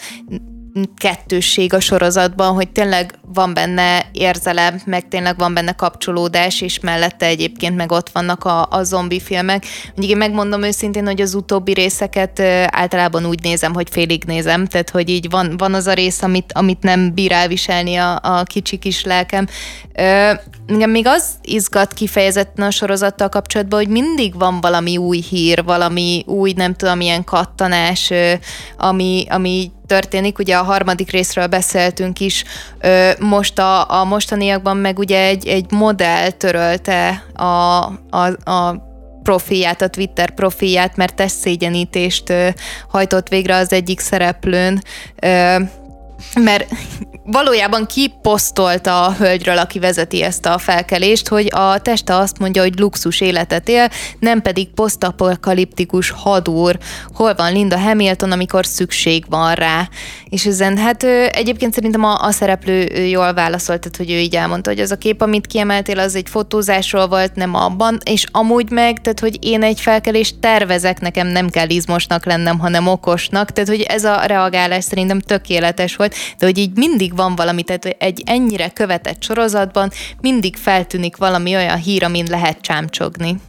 kettősség 0.97 1.73
a 1.73 1.79
sorozatban, 1.79 2.53
hogy 2.53 2.69
tényleg 2.69 3.19
van 3.33 3.53
benne 3.53 4.05
érzelem, 4.11 4.81
meg 4.85 5.07
tényleg 5.07 5.37
van 5.37 5.53
benne 5.53 5.71
kapcsolódás, 5.71 6.61
és 6.61 6.79
mellette 6.79 7.25
egyébként 7.25 7.75
meg 7.75 7.91
ott 7.91 8.09
vannak 8.09 8.43
a, 8.43 8.67
a 8.69 8.83
zombi 8.83 9.19
filmek. 9.19 9.65
Mondjuk 9.85 10.09
én 10.09 10.17
megmondom 10.17 10.63
őszintén, 10.63 11.05
hogy 11.05 11.21
az 11.21 11.33
utóbbi 11.33 11.73
részeket 11.73 12.39
általában 12.69 13.25
úgy 13.25 13.43
nézem, 13.43 13.73
hogy 13.73 13.87
félig 13.89 14.23
nézem, 14.23 14.65
tehát 14.65 14.89
hogy 14.89 15.09
így 15.09 15.29
van, 15.29 15.57
van 15.57 15.73
az 15.73 15.87
a 15.87 15.93
rész, 15.93 16.21
amit, 16.21 16.53
amit 16.53 16.83
nem 16.83 17.13
bír 17.13 17.31
elviselni 17.31 17.95
a, 17.95 18.19
a 18.21 18.43
kicsi 18.43 18.77
kis 18.77 19.03
lelkem. 19.03 19.47
Engem 20.67 20.89
még 20.89 21.07
az 21.07 21.23
izgat 21.41 21.93
kifejezetten 21.93 22.65
a 22.65 22.71
sorozattal 22.71 23.29
kapcsolatban, 23.29 23.79
hogy 23.79 23.89
mindig 23.89 24.37
van 24.37 24.61
valami 24.61 24.97
új 24.97 25.21
hír, 25.29 25.63
valami 25.63 26.23
új, 26.27 26.53
nem 26.55 26.75
tudom, 26.75 27.01
ilyen 27.01 27.23
kattanás, 27.23 28.11
ami, 28.77 29.25
ami 29.29 29.71
történik. 29.89 30.39
Ugye 30.39 30.55
a 30.55 30.63
harmadik 30.63 31.11
részről 31.11 31.47
beszéltünk 31.47 32.19
is, 32.19 32.43
most 33.19 33.59
a, 33.59 33.99
a 33.99 34.03
mostaniakban 34.03 34.77
meg 34.77 34.99
ugye 34.99 35.25
egy, 35.25 35.47
egy 35.47 35.71
modell 35.71 36.29
törölte 36.29 37.23
a, 37.33 37.83
a, 38.09 38.51
a 38.51 38.87
profilját, 39.23 39.81
a 39.81 39.87
Twitter 39.87 40.29
profilját, 40.29 40.95
mert 40.95 41.15
testszégyenítést 41.15 42.33
hajtott 42.87 43.27
végre 43.27 43.55
az 43.55 43.73
egyik 43.73 43.99
szereplőn, 43.99 44.83
mert 46.35 46.67
valójában 47.31 47.85
kiposztolta 47.85 49.05
a 49.05 49.13
hölgyről, 49.13 49.57
aki 49.57 49.79
vezeti 49.79 50.23
ezt 50.23 50.45
a 50.45 50.57
felkelést, 50.57 51.27
hogy 51.27 51.47
a 51.55 51.81
teste 51.81 52.15
azt 52.15 52.39
mondja, 52.39 52.61
hogy 52.61 52.79
luxus 52.79 53.21
életet 53.21 53.69
él, 53.69 53.89
nem 54.19 54.41
pedig 54.41 54.69
posztapokaliptikus 54.73 56.09
hadúr. 56.09 56.77
Hol 57.13 57.33
van 57.33 57.53
Linda 57.53 57.77
Hamilton, 57.77 58.31
amikor 58.31 58.65
szükség 58.65 59.25
van 59.29 59.53
rá? 59.53 59.89
És 60.29 60.45
ezen, 60.45 60.77
hát 60.77 61.03
egyébként 61.31 61.73
szerintem 61.73 62.03
a, 62.03 62.21
a 62.21 62.31
szereplő 62.31 62.83
jól 63.05 63.33
válaszolt, 63.33 63.79
tehát, 63.79 63.97
hogy 63.97 64.11
ő 64.11 64.19
így 64.19 64.35
elmondta, 64.35 64.69
hogy 64.69 64.79
az 64.79 64.91
a 64.91 64.97
kép, 64.97 65.21
amit 65.21 65.47
kiemeltél, 65.47 65.99
az 65.99 66.15
egy 66.15 66.29
fotózásról 66.29 67.07
volt, 67.07 67.35
nem 67.35 67.55
abban, 67.55 67.97
és 68.05 68.25
amúgy 68.31 68.69
meg, 68.69 69.01
tehát, 69.01 69.19
hogy 69.19 69.37
én 69.45 69.63
egy 69.63 69.79
felkelést 69.79 70.39
tervezek, 70.39 70.99
nekem 70.99 71.27
nem 71.27 71.49
kell 71.49 71.69
izmosnak 71.69 72.25
lennem, 72.25 72.59
hanem 72.59 72.87
okosnak, 72.87 73.51
tehát, 73.51 73.69
hogy 73.69 73.81
ez 73.81 74.03
a 74.03 74.21
reagálás 74.25 74.83
szerintem 74.83 75.19
tökéletes 75.19 75.95
volt, 75.95 76.15
de 76.37 76.45
hogy 76.45 76.57
így 76.57 76.71
mindig 76.75 77.13
van 77.19 77.35
valami, 77.35 77.63
tehát 77.63 77.85
egy 77.85 78.23
ennyire 78.25 78.69
követett 78.69 79.23
sorozatban 79.23 79.91
mindig 80.21 80.55
feltűnik 80.55 81.17
valami 81.17 81.55
olyan 81.55 81.77
hír, 81.77 82.03
amin 82.03 82.25
lehet 82.29 82.61
csámcsogni. 82.61 83.39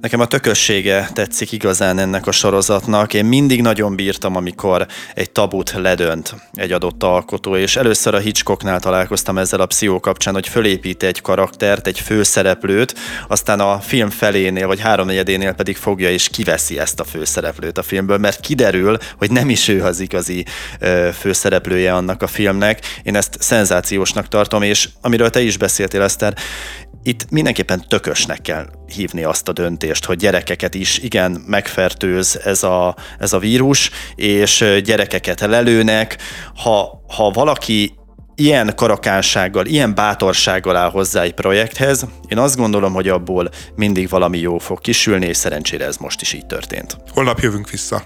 Nekem 0.00 0.20
a 0.20 0.26
tökössége 0.26 1.08
tetszik 1.12 1.52
igazán 1.52 1.98
ennek 1.98 2.26
a 2.26 2.32
sorozatnak. 2.32 3.14
Én 3.14 3.24
mindig 3.24 3.62
nagyon 3.62 3.96
bírtam, 3.96 4.36
amikor 4.36 4.86
egy 5.14 5.30
tabut 5.30 5.72
ledönt 5.72 6.34
egy 6.52 6.72
adott 6.72 7.02
alkotó, 7.02 7.56
és 7.56 7.76
először 7.76 8.14
a 8.14 8.18
Hitchcocknál 8.18 8.80
találkoztam 8.80 9.38
ezzel 9.38 9.60
a 9.60 9.66
pszichó 9.66 10.00
kapcsán, 10.00 10.34
hogy 10.34 10.48
fölépít 10.48 11.02
egy 11.02 11.20
karaktert, 11.20 11.86
egy 11.86 12.00
főszereplőt, 12.00 12.94
aztán 13.28 13.60
a 13.60 13.80
film 13.80 14.10
felénél, 14.10 14.66
vagy 14.66 14.80
háromnegyedénél 14.80 15.52
pedig 15.52 15.76
fogja 15.76 16.10
és 16.10 16.28
kiveszi 16.28 16.78
ezt 16.78 17.00
a 17.00 17.04
főszereplőt 17.04 17.78
a 17.78 17.82
filmből, 17.82 18.18
mert 18.18 18.40
kiderül, 18.40 18.96
hogy 19.16 19.30
nem 19.30 19.50
is 19.50 19.68
ő 19.68 19.84
az 19.84 20.00
igazi 20.00 20.44
főszereplője 21.18 21.94
annak 21.94 22.22
a 22.22 22.26
filmnek. 22.26 22.80
Én 23.02 23.16
ezt 23.16 23.36
szenzációsnak 23.40 24.28
tartom, 24.28 24.62
és 24.62 24.88
amiről 25.00 25.30
te 25.30 25.40
is 25.40 25.56
beszéltél, 25.56 26.02
Eszter, 26.02 26.34
itt 27.02 27.30
mindenképpen 27.30 27.84
tökösnek 27.88 28.42
kell 28.42 28.77
hívni 28.94 29.24
azt 29.24 29.48
a 29.48 29.52
döntést, 29.52 30.04
hogy 30.04 30.16
gyerekeket 30.16 30.74
is 30.74 30.98
igen 30.98 31.44
megfertőz 31.46 32.40
ez 32.44 32.62
a, 32.62 32.96
ez 33.18 33.32
a 33.32 33.38
vírus, 33.38 33.90
és 34.14 34.80
gyerekeket 34.84 35.40
lelőnek. 35.40 36.16
Ha, 36.54 37.04
ha 37.16 37.30
valaki 37.30 37.98
ilyen 38.34 38.72
karakánsággal, 38.76 39.66
ilyen 39.66 39.94
bátorsággal 39.94 40.76
áll 40.76 40.90
hozzá 40.90 41.22
egy 41.22 41.34
projekthez, 41.34 42.06
én 42.28 42.38
azt 42.38 42.56
gondolom, 42.56 42.92
hogy 42.92 43.08
abból 43.08 43.50
mindig 43.76 44.08
valami 44.08 44.38
jó 44.38 44.58
fog 44.58 44.80
kisülni, 44.80 45.26
és 45.26 45.36
szerencsére 45.36 45.84
ez 45.84 45.96
most 45.96 46.20
is 46.20 46.32
így 46.32 46.46
történt. 46.46 46.96
Holnap 47.10 47.38
jövünk 47.38 47.70
vissza. 47.70 48.02